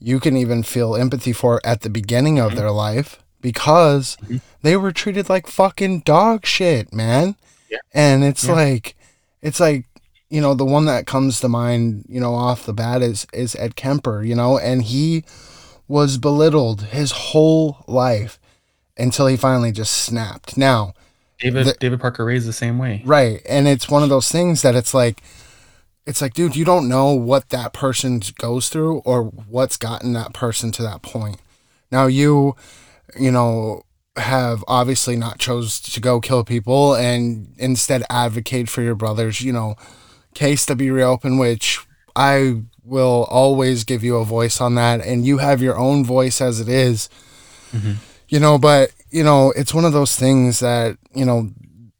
you 0.00 0.18
can 0.18 0.34
even 0.34 0.62
feel 0.62 0.96
empathy 0.96 1.34
for 1.34 1.60
at 1.62 1.82
the 1.82 1.90
beginning 1.90 2.38
of 2.38 2.52
mm-hmm. 2.52 2.60
their 2.60 2.70
life 2.70 3.22
because 3.42 4.16
mm-hmm. 4.22 4.38
they 4.62 4.78
were 4.78 4.92
treated 4.92 5.28
like 5.28 5.46
fucking 5.46 6.00
dog 6.00 6.46
shit, 6.46 6.90
man. 6.90 7.36
Yeah. 7.70 7.80
And 7.92 8.24
it's 8.24 8.46
yeah. 8.46 8.54
like 8.54 8.96
it's 9.42 9.60
like 9.60 9.84
you 10.30 10.40
know, 10.40 10.54
the 10.54 10.64
one 10.64 10.86
that 10.86 11.06
comes 11.06 11.38
to 11.40 11.50
mind, 11.50 12.06
you 12.08 12.18
know, 12.18 12.34
off 12.34 12.64
the 12.64 12.72
bat 12.72 13.02
is 13.02 13.26
is 13.34 13.54
Ed 13.56 13.76
Kemper, 13.76 14.22
you 14.22 14.34
know, 14.34 14.56
and 14.56 14.82
he 14.82 15.22
was 15.86 16.16
belittled 16.16 16.80
his 16.84 17.12
whole 17.12 17.84
life 17.86 18.40
until 18.96 19.26
he 19.26 19.36
finally 19.36 19.70
just 19.70 19.92
snapped. 19.92 20.56
Now, 20.56 20.94
David 21.38 21.66
the, 21.66 21.76
David 21.78 22.00
Parker 22.00 22.24
Ray 22.24 22.36
is 22.36 22.46
the 22.46 22.54
same 22.54 22.78
way. 22.78 23.02
Right. 23.04 23.42
And 23.46 23.68
it's 23.68 23.90
one 23.90 24.02
of 24.02 24.08
those 24.08 24.32
things 24.32 24.62
that 24.62 24.74
it's 24.74 24.94
like 24.94 25.22
it's 26.08 26.22
like, 26.22 26.32
dude, 26.32 26.56
you 26.56 26.64
don't 26.64 26.88
know 26.88 27.12
what 27.12 27.50
that 27.50 27.74
person 27.74 28.22
goes 28.38 28.70
through 28.70 29.00
or 29.00 29.24
what's 29.24 29.76
gotten 29.76 30.14
that 30.14 30.32
person 30.32 30.72
to 30.72 30.82
that 30.82 31.02
point. 31.02 31.38
Now 31.92 32.06
you, 32.06 32.56
you 33.20 33.30
know, 33.30 33.82
have 34.16 34.64
obviously 34.66 35.16
not 35.16 35.38
chose 35.38 35.78
to 35.80 36.00
go 36.00 36.18
kill 36.18 36.44
people 36.44 36.94
and 36.94 37.52
instead 37.58 38.04
advocate 38.08 38.70
for 38.70 38.80
your 38.80 38.94
brother's, 38.94 39.42
you 39.42 39.52
know, 39.52 39.76
case 40.32 40.64
to 40.64 40.74
be 40.74 40.90
reopened, 40.90 41.38
which 41.38 41.78
I 42.16 42.62
will 42.82 43.26
always 43.28 43.84
give 43.84 44.02
you 44.02 44.16
a 44.16 44.24
voice 44.24 44.62
on 44.62 44.76
that. 44.76 45.04
And 45.04 45.26
you 45.26 45.38
have 45.38 45.60
your 45.60 45.76
own 45.76 46.06
voice 46.06 46.40
as 46.40 46.58
it 46.58 46.70
is. 46.70 47.10
Mm-hmm. 47.70 47.92
You 48.30 48.40
know, 48.40 48.58
but 48.58 48.92
you 49.10 49.22
know, 49.22 49.52
it's 49.54 49.74
one 49.74 49.84
of 49.84 49.92
those 49.92 50.16
things 50.16 50.60
that, 50.60 50.96
you 51.14 51.26
know, 51.26 51.50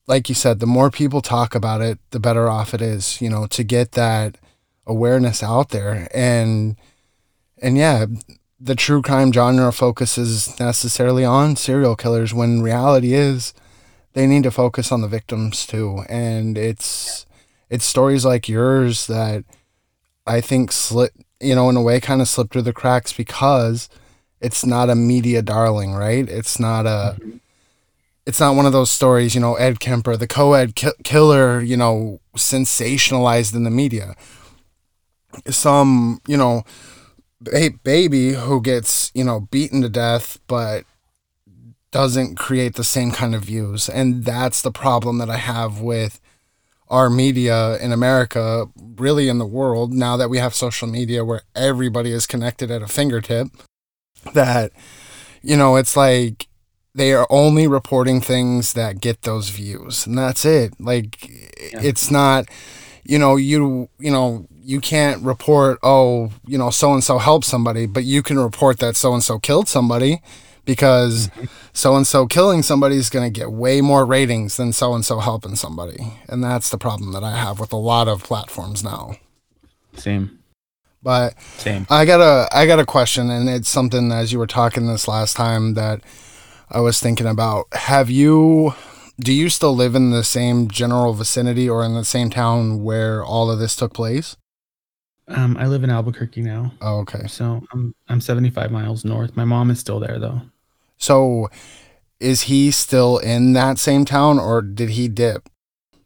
like 0.08 0.28
you 0.30 0.34
said, 0.34 0.58
the 0.58 0.66
more 0.66 0.90
people 0.90 1.20
talk 1.20 1.54
about 1.54 1.82
it, 1.82 1.98
the 2.10 2.18
better 2.18 2.48
off 2.48 2.72
it 2.72 2.80
is, 2.80 3.20
you 3.20 3.28
know, 3.28 3.46
to 3.48 3.62
get 3.62 3.92
that 3.92 4.38
awareness 4.86 5.42
out 5.42 5.68
there. 5.68 6.08
And 6.14 6.76
and 7.60 7.76
yeah, 7.76 8.06
the 8.58 8.74
true 8.74 9.02
crime 9.02 9.32
genre 9.32 9.70
focuses 9.70 10.58
necessarily 10.58 11.24
on 11.24 11.56
serial 11.56 11.94
killers 11.94 12.32
when 12.32 12.62
reality 12.62 13.12
is 13.12 13.52
they 14.14 14.26
need 14.26 14.44
to 14.44 14.50
focus 14.50 14.90
on 14.90 15.02
the 15.02 15.08
victims 15.08 15.66
too. 15.66 16.04
And 16.08 16.56
it's 16.56 17.26
it's 17.68 17.84
stories 17.84 18.24
like 18.24 18.48
yours 18.48 19.06
that 19.08 19.44
I 20.26 20.40
think 20.40 20.72
slip 20.72 21.12
you 21.40 21.54
know, 21.54 21.68
in 21.68 21.76
a 21.76 21.82
way 21.82 22.00
kind 22.00 22.20
of 22.20 22.28
slipped 22.28 22.52
through 22.52 22.62
the 22.62 22.72
cracks 22.72 23.12
because 23.12 23.88
it's 24.40 24.64
not 24.64 24.90
a 24.90 24.94
media 24.94 25.42
darling, 25.42 25.92
right? 25.92 26.28
It's 26.28 26.58
not 26.58 26.86
a 26.86 27.16
mm-hmm 27.20 27.36
it's 28.28 28.40
not 28.40 28.54
one 28.54 28.66
of 28.66 28.72
those 28.72 28.90
stories, 28.90 29.34
you 29.34 29.40
know, 29.40 29.54
Ed 29.54 29.80
Kemper, 29.80 30.14
the 30.14 30.26
co-ed 30.26 30.74
ki- 30.74 30.90
killer, 31.02 31.62
you 31.62 31.78
know, 31.78 32.20
sensationalized 32.36 33.54
in 33.54 33.64
the 33.64 33.70
media. 33.70 34.14
Some, 35.48 36.20
you 36.28 36.36
know, 36.36 36.62
ba- 37.40 37.70
baby 37.82 38.34
who 38.34 38.60
gets, 38.60 39.10
you 39.14 39.24
know, 39.24 39.40
beaten 39.40 39.80
to 39.80 39.88
death, 39.88 40.38
but 40.46 40.84
doesn't 41.90 42.34
create 42.34 42.74
the 42.74 42.84
same 42.84 43.12
kind 43.12 43.34
of 43.34 43.44
views. 43.44 43.88
And 43.88 44.26
that's 44.26 44.60
the 44.60 44.72
problem 44.72 45.16
that 45.16 45.30
I 45.30 45.38
have 45.38 45.80
with 45.80 46.20
our 46.88 47.08
media 47.08 47.78
in 47.78 47.92
America, 47.92 48.66
really 48.76 49.30
in 49.30 49.38
the 49.38 49.46
world, 49.46 49.94
now 49.94 50.18
that 50.18 50.28
we 50.28 50.36
have 50.36 50.54
social 50.54 50.86
media 50.86 51.24
where 51.24 51.44
everybody 51.54 52.12
is 52.12 52.26
connected 52.26 52.70
at 52.70 52.82
a 52.82 52.88
fingertip, 52.88 53.48
that, 54.34 54.70
you 55.40 55.56
know, 55.56 55.76
it's 55.76 55.96
like 55.96 56.47
they 56.98 57.12
are 57.12 57.26
only 57.30 57.66
reporting 57.66 58.20
things 58.20 58.74
that 58.74 59.00
get 59.00 59.22
those 59.22 59.48
views 59.50 60.06
and 60.06 60.18
that's 60.18 60.44
it. 60.44 60.74
Like 60.78 61.28
yeah. 61.28 61.80
it's 61.82 62.10
not 62.10 62.48
you 63.04 63.18
know 63.18 63.36
you 63.36 63.88
you 63.98 64.10
know 64.10 64.46
you 64.52 64.80
can't 64.80 65.22
report 65.22 65.78
oh 65.82 66.30
you 66.46 66.58
know 66.58 66.70
so 66.70 66.92
and 66.92 67.02
so 67.02 67.18
helped 67.18 67.46
somebody 67.46 67.86
but 67.86 68.04
you 68.04 68.22
can 68.22 68.38
report 68.38 68.78
that 68.78 68.94
so 68.94 69.14
and 69.14 69.24
so 69.24 69.38
killed 69.38 69.66
somebody 69.66 70.20
because 70.66 71.30
so 71.72 71.96
and 71.96 72.06
so 72.06 72.26
killing 72.26 72.62
somebody 72.62 72.96
is 72.96 73.08
going 73.08 73.24
to 73.24 73.40
get 73.40 73.50
way 73.50 73.80
more 73.80 74.04
ratings 74.04 74.58
than 74.58 74.70
so 74.70 74.92
and 74.92 75.06
so 75.06 75.18
helping 75.18 75.56
somebody 75.56 76.12
and 76.28 76.44
that's 76.44 76.68
the 76.68 76.76
problem 76.76 77.12
that 77.12 77.24
i 77.24 77.34
have 77.34 77.58
with 77.58 77.72
a 77.72 77.76
lot 77.76 78.06
of 78.06 78.22
platforms 78.22 78.84
now. 78.84 79.16
Same. 79.94 80.38
But 81.02 81.40
same. 81.56 81.86
I 81.88 82.04
got 82.04 82.20
a 82.20 82.54
i 82.54 82.66
got 82.66 82.78
a 82.78 82.84
question 82.84 83.30
and 83.30 83.48
it's 83.48 83.70
something 83.70 84.12
as 84.12 84.32
you 84.32 84.38
were 84.38 84.46
talking 84.46 84.86
this 84.86 85.08
last 85.08 85.34
time 85.34 85.74
that 85.74 86.02
I 86.70 86.80
was 86.80 87.00
thinking 87.00 87.26
about. 87.26 87.66
Have 87.72 88.10
you 88.10 88.74
do 89.20 89.32
you 89.32 89.48
still 89.48 89.74
live 89.74 89.94
in 89.94 90.10
the 90.10 90.22
same 90.22 90.68
general 90.68 91.12
vicinity 91.12 91.68
or 91.68 91.84
in 91.84 91.94
the 91.94 92.04
same 92.04 92.30
town 92.30 92.82
where 92.84 93.24
all 93.24 93.50
of 93.50 93.58
this 93.58 93.74
took 93.74 93.92
place? 93.92 94.36
Um, 95.26 95.56
I 95.56 95.66
live 95.66 95.84
in 95.84 95.90
Albuquerque 95.90 96.42
now. 96.42 96.72
Oh, 96.80 96.98
okay. 97.00 97.26
So 97.26 97.62
I'm 97.72 97.94
I'm 98.08 98.20
75 98.20 98.70
miles 98.70 99.04
north. 99.04 99.36
My 99.36 99.44
mom 99.44 99.70
is 99.70 99.80
still 99.80 100.00
there 100.00 100.18
though. 100.18 100.42
So 100.96 101.48
is 102.20 102.42
he 102.42 102.70
still 102.70 103.18
in 103.18 103.52
that 103.52 103.78
same 103.78 104.04
town 104.04 104.38
or 104.38 104.62
did 104.62 104.90
he 104.90 105.08
dip? 105.08 105.48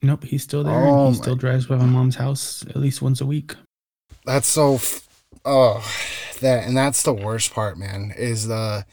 Nope, 0.02 0.24
he's 0.24 0.42
still 0.42 0.64
there. 0.64 0.74
Oh, 0.74 1.10
he 1.10 1.14
still 1.14 1.36
drives 1.36 1.66
by 1.66 1.76
my 1.76 1.86
mom's 1.86 2.16
house 2.16 2.64
at 2.68 2.76
least 2.76 3.00
once 3.00 3.20
a 3.20 3.26
week. 3.26 3.54
That's 4.24 4.48
so 4.48 4.74
f- 4.74 5.08
oh 5.44 5.84
that 6.40 6.66
and 6.66 6.76
that's 6.76 7.02
the 7.02 7.12
worst 7.12 7.52
part, 7.52 7.78
man, 7.78 8.12
is 8.16 8.48
the 8.48 8.84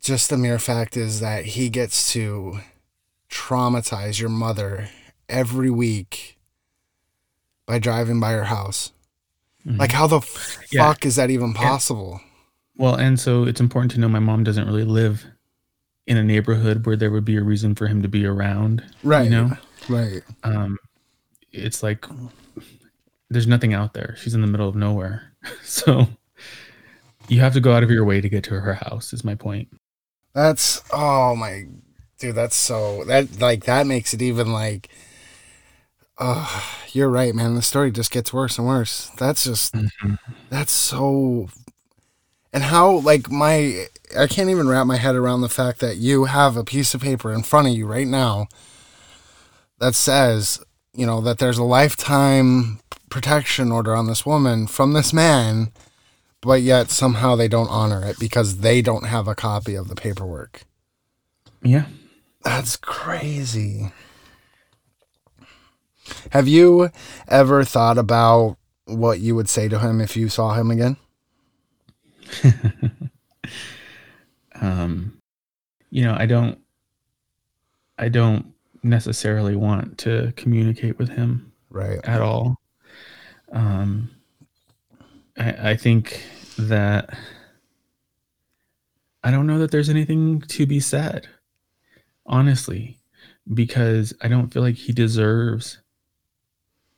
just 0.00 0.30
the 0.30 0.36
mere 0.36 0.58
fact 0.58 0.96
is 0.96 1.20
that 1.20 1.44
he 1.44 1.68
gets 1.68 2.12
to 2.12 2.60
traumatize 3.30 4.20
your 4.20 4.30
mother 4.30 4.88
every 5.28 5.70
week 5.70 6.38
by 7.66 7.78
driving 7.78 8.18
by 8.18 8.32
her 8.32 8.44
house. 8.44 8.92
Mm-hmm. 9.66 9.78
Like, 9.78 9.92
how 9.92 10.06
the 10.06 10.20
fuck 10.20 10.72
yeah. 10.72 10.94
is 11.08 11.16
that 11.16 11.30
even 11.30 11.52
possible? 11.52 12.20
Well, 12.76 12.94
and 12.94 13.20
so 13.20 13.44
it's 13.44 13.60
important 13.60 13.92
to 13.92 14.00
know 14.00 14.08
my 14.08 14.18
mom 14.18 14.42
doesn't 14.42 14.66
really 14.66 14.84
live 14.84 15.24
in 16.06 16.16
a 16.16 16.24
neighborhood 16.24 16.86
where 16.86 16.96
there 16.96 17.10
would 17.10 17.24
be 17.24 17.36
a 17.36 17.42
reason 17.42 17.74
for 17.74 17.86
him 17.86 18.02
to 18.02 18.08
be 18.08 18.24
around. 18.24 18.82
Right. 19.04 19.24
You 19.24 19.30
know? 19.30 19.50
Right. 19.88 20.22
Um, 20.42 20.78
it's 21.52 21.82
like 21.82 22.06
there's 23.28 23.46
nothing 23.46 23.74
out 23.74 23.92
there. 23.92 24.16
She's 24.18 24.34
in 24.34 24.40
the 24.40 24.46
middle 24.46 24.68
of 24.68 24.74
nowhere. 24.74 25.32
so 25.62 26.08
you 27.28 27.40
have 27.40 27.52
to 27.52 27.60
go 27.60 27.72
out 27.72 27.82
of 27.82 27.90
your 27.90 28.04
way 28.04 28.20
to 28.20 28.28
get 28.28 28.44
to 28.44 28.58
her 28.58 28.74
house, 28.74 29.12
is 29.12 29.24
my 29.24 29.34
point. 29.34 29.68
That's 30.34 30.82
oh 30.92 31.34
my 31.34 31.66
dude, 32.18 32.34
that's 32.34 32.56
so 32.56 33.04
that 33.04 33.40
like 33.40 33.64
that 33.64 33.86
makes 33.86 34.14
it 34.14 34.22
even 34.22 34.52
like 34.52 34.88
oh 36.18 36.76
you're 36.92 37.10
right, 37.10 37.34
man. 37.34 37.54
The 37.54 37.62
story 37.62 37.90
just 37.90 38.10
gets 38.10 38.32
worse 38.32 38.58
and 38.58 38.66
worse. 38.66 39.10
That's 39.18 39.44
just 39.44 39.74
mm-hmm. 39.74 40.14
that's 40.50 40.72
so 40.72 41.48
and 42.52 42.64
how 42.64 42.98
like 42.98 43.30
my 43.30 43.86
I 44.18 44.26
can't 44.26 44.50
even 44.50 44.68
wrap 44.68 44.86
my 44.86 44.96
head 44.96 45.14
around 45.14 45.40
the 45.40 45.48
fact 45.48 45.80
that 45.80 45.96
you 45.96 46.24
have 46.24 46.56
a 46.56 46.64
piece 46.64 46.94
of 46.94 47.00
paper 47.00 47.32
in 47.32 47.42
front 47.42 47.68
of 47.68 47.74
you 47.74 47.86
right 47.86 48.08
now 48.08 48.48
that 49.78 49.94
says, 49.94 50.60
you 50.92 51.06
know, 51.06 51.20
that 51.20 51.38
there's 51.38 51.58
a 51.58 51.64
lifetime 51.64 52.80
protection 53.08 53.72
order 53.72 53.94
on 53.94 54.06
this 54.06 54.26
woman 54.26 54.66
from 54.66 54.92
this 54.92 55.12
man 55.12 55.72
but 56.42 56.62
yet 56.62 56.90
somehow 56.90 57.36
they 57.36 57.48
don't 57.48 57.68
honor 57.68 58.04
it 58.04 58.18
because 58.18 58.58
they 58.58 58.80
don't 58.82 59.06
have 59.06 59.28
a 59.28 59.34
copy 59.34 59.74
of 59.74 59.88
the 59.88 59.94
paperwork. 59.94 60.62
Yeah. 61.62 61.86
That's 62.42 62.76
crazy. 62.76 63.92
Have 66.30 66.48
you 66.48 66.90
ever 67.28 67.64
thought 67.64 67.98
about 67.98 68.56
what 68.86 69.20
you 69.20 69.34
would 69.34 69.48
say 69.48 69.68
to 69.68 69.78
him 69.78 70.00
if 70.00 70.16
you 70.16 70.28
saw 70.28 70.54
him 70.54 70.70
again? 70.70 70.96
um 74.60 75.16
you 75.90 76.04
know, 76.04 76.14
I 76.18 76.26
don't 76.26 76.58
I 77.98 78.08
don't 78.08 78.54
necessarily 78.82 79.56
want 79.56 79.98
to 79.98 80.32
communicate 80.36 80.98
with 80.98 81.10
him 81.10 81.52
right 81.68 82.00
at 82.04 82.22
all. 82.22 82.56
Um 83.52 84.10
I, 85.40 85.70
I 85.70 85.76
think 85.76 86.22
that 86.58 87.16
I 89.24 89.30
don't 89.30 89.46
know 89.46 89.58
that 89.58 89.70
there's 89.70 89.88
anything 89.88 90.42
to 90.42 90.66
be 90.66 90.80
said, 90.80 91.28
honestly, 92.26 92.98
because 93.52 94.12
I 94.20 94.28
don't 94.28 94.52
feel 94.52 94.62
like 94.62 94.76
he 94.76 94.92
deserves 94.92 95.78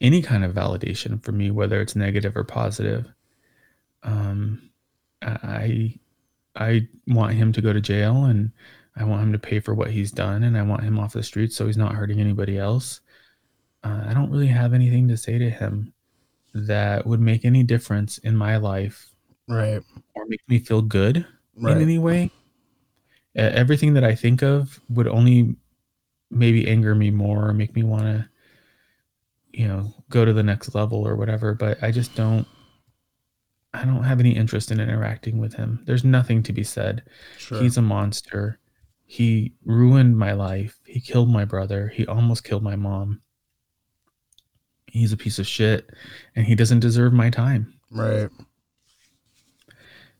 any 0.00 0.22
kind 0.22 0.44
of 0.44 0.54
validation 0.54 1.22
for 1.22 1.30
me, 1.30 1.52
whether 1.52 1.80
it's 1.80 1.94
negative 1.94 2.36
or 2.36 2.42
positive. 2.42 3.06
Um, 4.02 4.70
I 5.22 5.94
I 6.56 6.88
want 7.06 7.34
him 7.34 7.52
to 7.52 7.62
go 7.62 7.72
to 7.72 7.80
jail 7.80 8.24
and 8.24 8.50
I 8.96 9.04
want 9.04 9.22
him 9.22 9.32
to 9.32 9.38
pay 9.38 9.60
for 9.60 9.72
what 9.72 9.92
he's 9.92 10.10
done 10.10 10.42
and 10.42 10.58
I 10.58 10.62
want 10.62 10.82
him 10.82 10.98
off 10.98 11.12
the 11.12 11.22
streets 11.22 11.56
so 11.56 11.66
he's 11.66 11.76
not 11.76 11.94
hurting 11.94 12.20
anybody 12.20 12.58
else. 12.58 13.00
Uh, 13.84 14.04
I 14.08 14.14
don't 14.14 14.30
really 14.30 14.48
have 14.48 14.74
anything 14.74 15.06
to 15.08 15.16
say 15.16 15.38
to 15.38 15.48
him 15.48 15.94
that 16.54 17.06
would 17.06 17.20
make 17.20 17.44
any 17.44 17.62
difference 17.62 18.18
in 18.18 18.36
my 18.36 18.56
life 18.56 19.10
Right. 19.48 19.82
or 20.14 20.26
make 20.26 20.40
me 20.48 20.58
feel 20.58 20.82
good 20.82 21.26
Right. 21.56 21.76
in 21.76 21.82
any 21.82 21.98
way. 21.98 22.30
Everything 23.34 23.94
that 23.94 24.04
I 24.04 24.14
think 24.14 24.42
of 24.42 24.80
would 24.90 25.08
only 25.08 25.56
maybe 26.30 26.68
anger 26.68 26.94
me 26.94 27.10
more 27.10 27.48
or 27.48 27.54
make 27.54 27.74
me 27.74 27.82
want 27.82 28.02
to, 28.04 28.28
you 29.52 29.66
know, 29.68 29.94
go 30.10 30.24
to 30.24 30.32
the 30.32 30.42
next 30.42 30.74
level 30.74 31.06
or 31.06 31.16
whatever. 31.16 31.54
But 31.54 31.82
I 31.82 31.90
just 31.90 32.14
don't. 32.14 32.46
I 33.74 33.86
don't 33.86 34.04
have 34.04 34.20
any 34.20 34.36
interest 34.36 34.70
in 34.70 34.80
interacting 34.80 35.38
with 35.38 35.54
him. 35.54 35.80
There's 35.86 36.04
nothing 36.04 36.42
to 36.42 36.52
be 36.52 36.62
said. 36.62 37.04
Sure. 37.38 37.58
He's 37.62 37.78
a 37.78 37.82
monster. 37.82 38.58
He 39.06 39.54
ruined 39.64 40.18
my 40.18 40.32
life. 40.32 40.78
He 40.84 41.00
killed 41.00 41.30
my 41.30 41.46
brother. 41.46 41.88
He 41.88 42.06
almost 42.06 42.44
killed 42.44 42.62
my 42.62 42.76
mom. 42.76 43.22
He's 44.92 45.12
a 45.12 45.16
piece 45.16 45.38
of 45.38 45.46
shit 45.46 45.88
and 46.36 46.44
he 46.44 46.54
doesn't 46.54 46.80
deserve 46.80 47.12
my 47.14 47.30
time 47.30 47.72
right. 47.90 48.28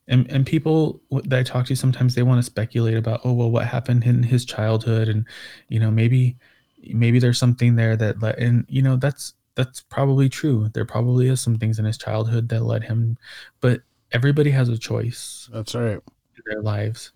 and 0.08 0.30
and 0.30 0.46
people 0.46 1.00
that 1.24 1.38
I 1.38 1.42
talk 1.42 1.66
to 1.66 1.76
sometimes 1.76 2.14
they 2.14 2.22
want 2.22 2.38
to 2.38 2.42
speculate 2.42 2.96
about 2.96 3.20
oh 3.24 3.32
well 3.34 3.50
what 3.50 3.66
happened 3.66 4.04
in 4.04 4.22
his 4.22 4.44
childhood 4.44 5.08
and 5.08 5.26
you 5.68 5.78
know 5.78 5.90
maybe 5.90 6.36
maybe 6.88 7.18
there's 7.18 7.38
something 7.38 7.76
there 7.76 7.96
that 7.96 8.20
let 8.22 8.38
and 8.38 8.64
you 8.68 8.82
know 8.82 8.96
that's 8.96 9.34
that's 9.54 9.80
probably 9.82 10.28
true 10.28 10.70
there 10.72 10.86
probably 10.86 11.28
is 11.28 11.40
some 11.40 11.58
things 11.58 11.78
in 11.78 11.84
his 11.84 11.98
childhood 11.98 12.48
that 12.48 12.62
led 12.64 12.82
him 12.84 13.18
but 13.60 13.82
everybody 14.12 14.50
has 14.50 14.68
a 14.70 14.78
choice 14.78 15.48
That's 15.52 15.74
right. 15.74 15.98
in 16.00 16.42
their 16.46 16.62
lives 16.62 17.12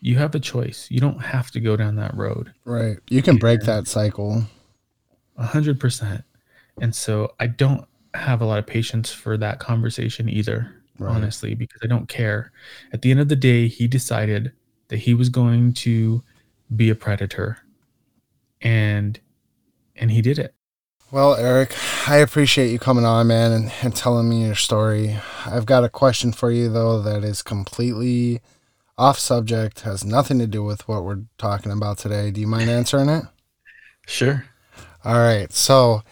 you 0.00 0.16
have 0.18 0.34
a 0.34 0.38
choice 0.40 0.86
you 0.90 1.00
don't 1.00 1.22
have 1.22 1.50
to 1.52 1.60
go 1.60 1.76
down 1.76 1.96
that 1.96 2.14
road 2.14 2.52
Right. 2.66 2.98
You 3.08 3.22
can 3.22 3.36
break 3.36 3.62
that 3.62 3.88
cycle. 3.88 4.44
a 5.38 5.44
hundred 5.46 5.80
percent 5.80 6.22
and 6.80 6.94
so 6.94 7.34
I 7.40 7.46
don't 7.46 7.86
have 8.14 8.40
a 8.40 8.44
lot 8.46 8.58
of 8.58 8.66
patience 8.66 9.12
for 9.12 9.36
that 9.38 9.58
conversation 9.58 10.28
either 10.28 10.72
Right. 10.98 11.14
honestly, 11.16 11.54
because 11.56 11.80
I 11.82 11.88
don't 11.88 12.08
care. 12.08 12.52
At 12.92 13.02
the 13.02 13.10
end 13.10 13.18
of 13.18 13.28
the 13.28 13.34
day, 13.36 13.66
he 13.66 13.88
decided 13.88 14.52
that 14.88 14.98
he 14.98 15.12
was 15.12 15.28
going 15.28 15.72
to 15.74 16.22
be 16.76 16.88
a 16.88 16.94
predator. 16.94 17.58
And 18.60 19.18
and 19.96 20.10
he 20.10 20.22
did 20.22 20.38
it. 20.38 20.54
Well, 21.10 21.34
Eric, 21.36 21.76
I 22.08 22.16
appreciate 22.16 22.70
you 22.70 22.78
coming 22.78 23.04
on, 23.04 23.26
man, 23.28 23.52
and, 23.52 23.72
and 23.82 23.94
telling 23.94 24.28
me 24.28 24.44
your 24.46 24.54
story. 24.56 25.16
I've 25.46 25.66
got 25.66 25.84
a 25.84 25.88
question 25.88 26.32
for 26.32 26.50
you, 26.50 26.68
though, 26.68 27.00
that 27.02 27.22
is 27.22 27.42
completely 27.42 28.40
off 28.98 29.18
subject, 29.18 29.80
has 29.80 30.04
nothing 30.04 30.38
to 30.40 30.46
do 30.46 30.64
with 30.64 30.88
what 30.88 31.04
we're 31.04 31.22
talking 31.38 31.70
about 31.70 31.98
today. 31.98 32.30
Do 32.30 32.40
you 32.40 32.46
mind 32.46 32.70
answering 32.70 33.08
it? 33.08 33.24
Sure. 34.06 34.44
All 35.02 35.14
right. 35.18 35.50
So 35.50 36.02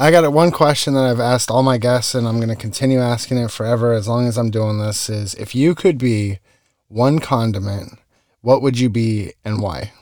I 0.00 0.12
got 0.12 0.32
one 0.32 0.52
question 0.52 0.94
that 0.94 1.04
I've 1.04 1.18
asked 1.18 1.50
all 1.50 1.64
my 1.64 1.76
guests, 1.76 2.14
and 2.14 2.28
I'm 2.28 2.36
going 2.36 2.50
to 2.50 2.54
continue 2.54 3.00
asking 3.00 3.38
it 3.38 3.50
forever 3.50 3.92
as 3.92 4.06
long 4.06 4.28
as 4.28 4.38
I'm 4.38 4.48
doing 4.48 4.78
this 4.78 5.10
is 5.10 5.34
if 5.34 5.56
you 5.56 5.74
could 5.74 5.98
be 5.98 6.38
one 6.86 7.18
condiment, 7.18 7.98
what 8.40 8.62
would 8.62 8.78
you 8.78 8.88
be 8.88 9.32
and 9.44 9.60
why? 9.60 9.92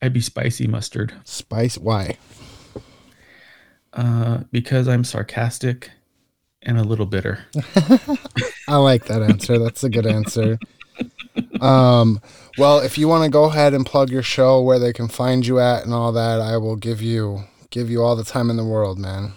I'd 0.00 0.14
be 0.14 0.22
spicy 0.22 0.66
mustard. 0.66 1.12
Spice? 1.24 1.76
Why? 1.76 2.16
Uh, 3.92 4.44
because 4.50 4.88
I'm 4.88 5.04
sarcastic 5.04 5.90
and 6.62 6.78
a 6.78 6.82
little 6.82 7.04
bitter. 7.04 7.44
I 8.66 8.76
like 8.76 9.04
that 9.08 9.20
answer. 9.22 9.58
That's 9.58 9.84
a 9.84 9.90
good 9.90 10.06
answer. 10.06 10.58
Um, 11.60 12.22
well, 12.56 12.78
if 12.78 12.96
you 12.96 13.08
want 13.08 13.24
to 13.24 13.30
go 13.30 13.44
ahead 13.44 13.74
and 13.74 13.84
plug 13.84 14.08
your 14.08 14.22
show, 14.22 14.62
where 14.62 14.78
they 14.78 14.94
can 14.94 15.08
find 15.08 15.46
you 15.46 15.60
at, 15.60 15.84
and 15.84 15.92
all 15.92 16.12
that, 16.12 16.40
I 16.40 16.56
will 16.56 16.76
give 16.76 17.02
you 17.02 17.44
give 17.74 17.90
you 17.90 18.04
all 18.04 18.14
the 18.14 18.24
time 18.24 18.50
in 18.50 18.56
the 18.56 18.64
world, 18.64 18.98
man. 19.00 19.32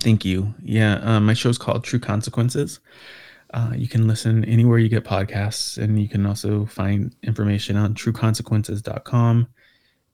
Thank 0.00 0.24
you. 0.24 0.54
Yeah, 0.62 0.94
um, 1.02 1.26
my 1.26 1.34
show's 1.34 1.58
called 1.58 1.84
True 1.84 1.98
Consequences. 1.98 2.80
Uh, 3.52 3.72
you 3.76 3.86
can 3.86 4.08
listen 4.08 4.46
anywhere 4.46 4.78
you 4.78 4.88
get 4.88 5.04
podcasts, 5.04 5.76
and 5.76 6.00
you 6.00 6.08
can 6.08 6.24
also 6.24 6.64
find 6.64 7.14
information 7.22 7.76
on 7.76 7.94
trueconsequences.com. 7.94 9.46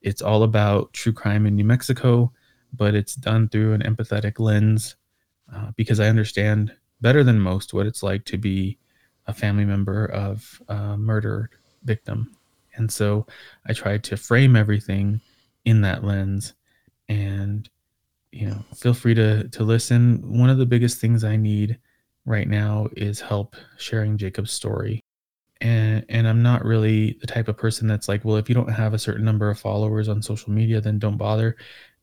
It's 0.02 0.22
all 0.22 0.42
about 0.42 0.92
true 0.92 1.12
crime 1.12 1.46
in 1.46 1.54
New 1.54 1.64
Mexico, 1.64 2.32
but 2.72 2.96
it's 2.96 3.14
done 3.14 3.48
through 3.48 3.74
an 3.74 3.82
empathetic 3.82 4.40
lens 4.40 4.96
uh, 5.54 5.70
because 5.76 6.00
I 6.00 6.08
understand 6.08 6.74
better 7.00 7.22
than 7.22 7.38
most 7.38 7.72
what 7.72 7.86
it's 7.86 8.02
like 8.02 8.24
to 8.26 8.38
be 8.38 8.76
a 9.28 9.32
family 9.32 9.64
member 9.64 10.06
of 10.06 10.60
a 10.68 10.96
murder 10.96 11.50
victim. 11.84 12.36
And 12.74 12.90
so 12.90 13.26
I 13.66 13.72
tried 13.72 14.02
to 14.04 14.16
frame 14.16 14.56
everything 14.56 15.20
in 15.64 15.80
that 15.82 16.02
lens 16.02 16.54
and 17.08 17.68
you 18.32 18.46
know 18.46 18.64
feel 18.76 18.94
free 18.94 19.14
to 19.14 19.48
to 19.48 19.62
listen. 19.64 20.38
One 20.38 20.50
of 20.50 20.58
the 20.58 20.66
biggest 20.66 21.00
things 21.00 21.24
i 21.24 21.36
need 21.36 21.78
right 22.26 22.48
now 22.48 22.88
is 22.96 23.20
help 23.20 23.56
sharing 23.78 24.18
jacob's 24.18 24.52
story. 24.52 25.00
And 25.60 26.04
and 26.08 26.26
i'm 26.28 26.42
not 26.42 26.64
really 26.64 27.18
the 27.20 27.26
type 27.26 27.48
of 27.48 27.56
person 27.56 27.86
that's 27.88 28.08
like 28.08 28.24
well 28.24 28.36
if 28.36 28.48
you 28.48 28.54
don't 28.54 28.72
have 28.72 28.94
a 28.94 28.98
certain 28.98 29.24
number 29.24 29.50
of 29.50 29.58
followers 29.58 30.08
on 30.08 30.22
social 30.22 30.50
media 30.52 30.80
then 30.80 30.98
don't 30.98 31.16
bother. 31.18 31.56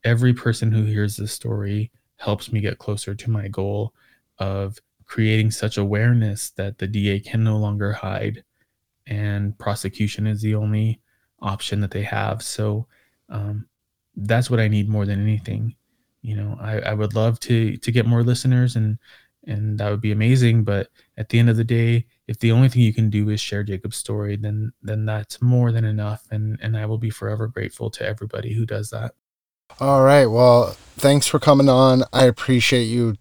Every 0.03 0.33
person 0.33 0.71
who 0.71 0.83
hears 0.83 1.15
this 1.15 1.31
story 1.31 1.91
helps 2.17 2.51
me 2.51 2.59
get 2.61 2.79
closer 2.79 3.13
to 3.15 3.29
my 3.29 3.47
goal 3.47 3.93
of 4.39 4.79
creating 5.05 5.51
such 5.51 5.77
awareness 5.77 6.51
that 6.51 6.77
the 6.77 6.87
da 6.87 7.19
can 7.19 7.43
no 7.43 7.57
longer 7.57 7.91
hide 7.93 8.43
and 9.07 9.57
prosecution 9.57 10.27
is 10.27 10.41
the 10.41 10.55
only 10.55 11.01
option 11.41 11.81
that 11.81 11.91
they 11.91 12.03
have. 12.03 12.41
So 12.41 12.87
um, 13.29 13.67
that's 14.15 14.49
what 14.49 14.59
I 14.59 14.67
need 14.67 14.89
more 14.89 15.05
than 15.05 15.21
anything. 15.21 15.75
You 16.21 16.35
know, 16.35 16.57
I, 16.59 16.79
I 16.79 16.93
would 16.93 17.15
love 17.15 17.39
to 17.41 17.77
to 17.77 17.91
get 17.91 18.05
more 18.05 18.23
listeners 18.23 18.75
and 18.75 18.99
and 19.47 19.79
that 19.79 19.89
would 19.89 20.01
be 20.01 20.11
amazing. 20.11 20.63
But 20.63 20.89
at 21.17 21.29
the 21.29 21.39
end 21.39 21.49
of 21.49 21.57
the 21.57 21.63
day, 21.63 22.05
if 22.27 22.39
the 22.39 22.51
only 22.51 22.69
thing 22.69 22.83
you 22.83 22.93
can 22.93 23.09
do 23.09 23.29
is 23.29 23.41
share 23.41 23.63
Jacob's 23.63 23.97
story, 23.97 24.35
then 24.35 24.71
then 24.81 25.05
that's 25.05 25.41
more 25.41 25.71
than 25.71 25.85
enough. 25.85 26.27
And 26.31 26.59
and 26.61 26.77
I 26.77 26.85
will 26.85 26.97
be 26.97 27.09
forever 27.09 27.47
grateful 27.47 27.89
to 27.91 28.05
everybody 28.05 28.53
who 28.53 28.65
does 28.65 28.89
that. 28.91 29.13
All 29.79 30.03
right. 30.03 30.27
Well, 30.27 30.75
thanks 30.97 31.27
for 31.27 31.39
coming 31.39 31.69
on. 31.69 32.03
I 32.13 32.25
appreciate 32.25 32.85
you 32.85 33.15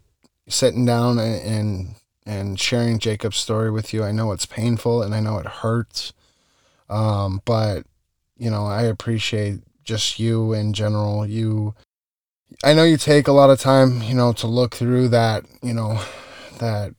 sitting 0.49 0.85
down 0.85 1.19
and 1.19 1.95
and, 2.27 2.61
sharing 2.61 2.99
Jacob's 2.99 3.39
story 3.39 3.71
with 3.71 3.93
you. 3.93 4.05
I 4.05 4.12
know 4.12 4.31
it's 4.31 4.47
painful 4.47 5.03
and 5.03 5.15
I 5.15 5.21
know 5.21 5.39
it 5.39 5.47
hurts, 5.47 6.12
um, 6.89 7.41
but 7.45 7.85
you 8.37 8.51
know 8.51 8.67
I 8.67 8.83
appreciate 8.83 9.61
just 9.91 10.21
you 10.21 10.53
in 10.53 10.73
general. 10.73 11.27
You, 11.27 11.75
I 12.62 12.75
know 12.75 12.85
you 12.85 12.97
take 12.97 13.27
a 13.27 13.33
lot 13.33 13.51
of 13.51 13.59
time, 13.59 14.03
you 14.03 14.15
know, 14.15 14.33
to 14.35 14.47
look 14.47 14.77
through 14.77 15.09
that, 15.09 15.45
you 15.62 15.75
know, 15.75 16.01
that 16.59 16.95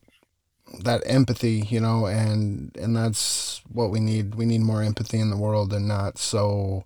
that 0.80 1.02
empathy, 1.06 1.66
you 1.68 1.80
know, 1.80 2.06
and 2.06 2.76
and 2.76 2.94
that's 2.94 3.62
what 3.72 3.90
we 3.90 3.98
need. 3.98 4.34
We 4.34 4.44
need 4.44 4.60
more 4.60 4.82
empathy 4.82 5.18
in 5.18 5.30
the 5.30 5.38
world 5.38 5.72
and 5.72 5.88
not 5.88 6.18
so 6.18 6.84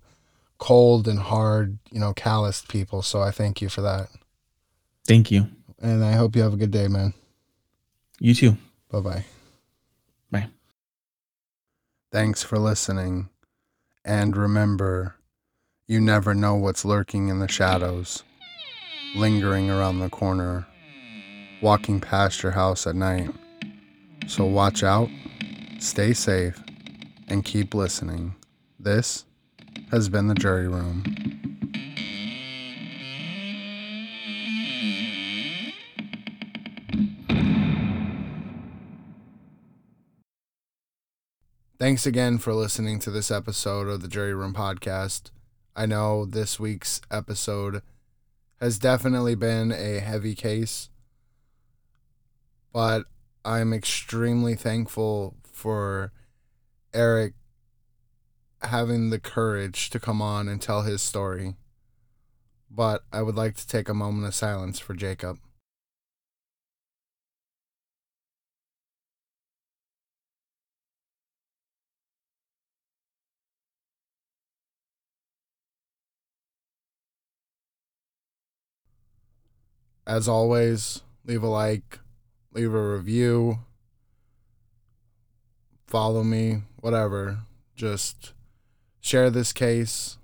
cold 0.59 1.07
and 1.09 1.19
hard, 1.19 1.77
you 1.91 1.99
know, 1.99 2.13
calloused 2.13 2.69
people. 2.69 3.01
So 3.01 3.21
I 3.21 3.31
thank 3.31 3.61
you 3.61 3.67
for 3.67 3.81
that. 3.81 4.07
Thank 5.05 5.29
you. 5.29 5.47
And 5.79 6.03
I 6.03 6.13
hope 6.13 6.35
you 6.35 6.41
have 6.41 6.53
a 6.53 6.57
good 6.57 6.71
day, 6.71 6.87
man. 6.87 7.13
You 8.19 8.33
too. 8.33 8.57
Bye 8.89 9.01
bye. 9.01 9.25
Bye. 10.31 10.47
Thanks 12.11 12.43
for 12.43 12.57
listening. 12.57 13.29
And 14.05 14.37
remember, 14.37 15.16
you 15.89 16.01
never 16.01 16.33
know 16.33 16.53
what's 16.53 16.83
lurking 16.83 17.29
in 17.29 17.39
the 17.39 17.47
shadows, 17.47 18.23
lingering 19.15 19.69
around 19.69 19.99
the 19.99 20.09
corner, 20.09 20.67
walking 21.61 22.01
past 22.01 22.43
your 22.43 22.51
house 22.51 22.85
at 22.85 22.93
night. 22.95 23.29
So 24.27 24.43
watch 24.43 24.83
out, 24.83 25.07
stay 25.79 26.11
safe, 26.11 26.61
and 27.29 27.45
keep 27.45 27.73
listening. 27.73 28.35
This 28.77 29.23
has 29.91 30.09
been 30.09 30.27
the 30.27 30.35
jury 30.35 30.67
room. 30.67 31.03
Thanks 41.79 42.05
again 42.05 42.39
for 42.39 42.53
listening 42.53 42.99
to 42.99 43.11
this 43.11 43.31
episode 43.31 43.87
of 43.87 44.01
the 44.01 44.07
Jury 44.09 44.33
Room 44.33 44.53
Podcast. 44.53 45.29
I 45.77 45.85
know 45.85 46.25
this 46.25 46.59
week's 46.59 46.99
episode 47.11 47.83
has 48.59 48.79
definitely 48.79 49.35
been 49.35 49.71
a 49.71 49.99
heavy 49.99 50.33
case, 50.33 50.89
but 52.73 53.03
I'm 53.45 53.73
extremely 53.73 54.55
thankful 54.55 55.35
for 55.43 56.11
Eric 56.93 57.33
having 58.63 59.11
the 59.11 59.19
courage 59.19 59.91
to 59.91 59.99
come 59.99 60.21
on 60.21 60.47
and 60.47 60.59
tell 60.61 60.81
his 60.81 61.01
story. 61.03 61.55
but 62.69 63.03
I 63.13 63.21
would 63.21 63.35
like 63.35 63.55
to 63.55 63.67
take 63.67 63.87
a 63.89 63.93
moment 63.93 64.27
of 64.27 64.35
silence 64.35 64.79
for 64.79 64.93
Jacob. 64.93 65.39
As 80.07 80.29
always, 80.29 81.01
leave 81.25 81.43
a 81.43 81.47
like, 81.47 81.99
leave 82.53 82.73
a 82.73 82.93
review, 82.93 83.59
follow 85.85 86.23
me, 86.23 86.61
whatever. 86.77 87.39
Just 87.75 88.31
share 89.01 89.29
this 89.29 89.51
case. 89.51 90.17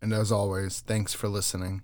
And 0.00 0.14
as 0.14 0.32
always, 0.32 0.80
thanks 0.80 1.12
for 1.12 1.28
listening. 1.28 1.82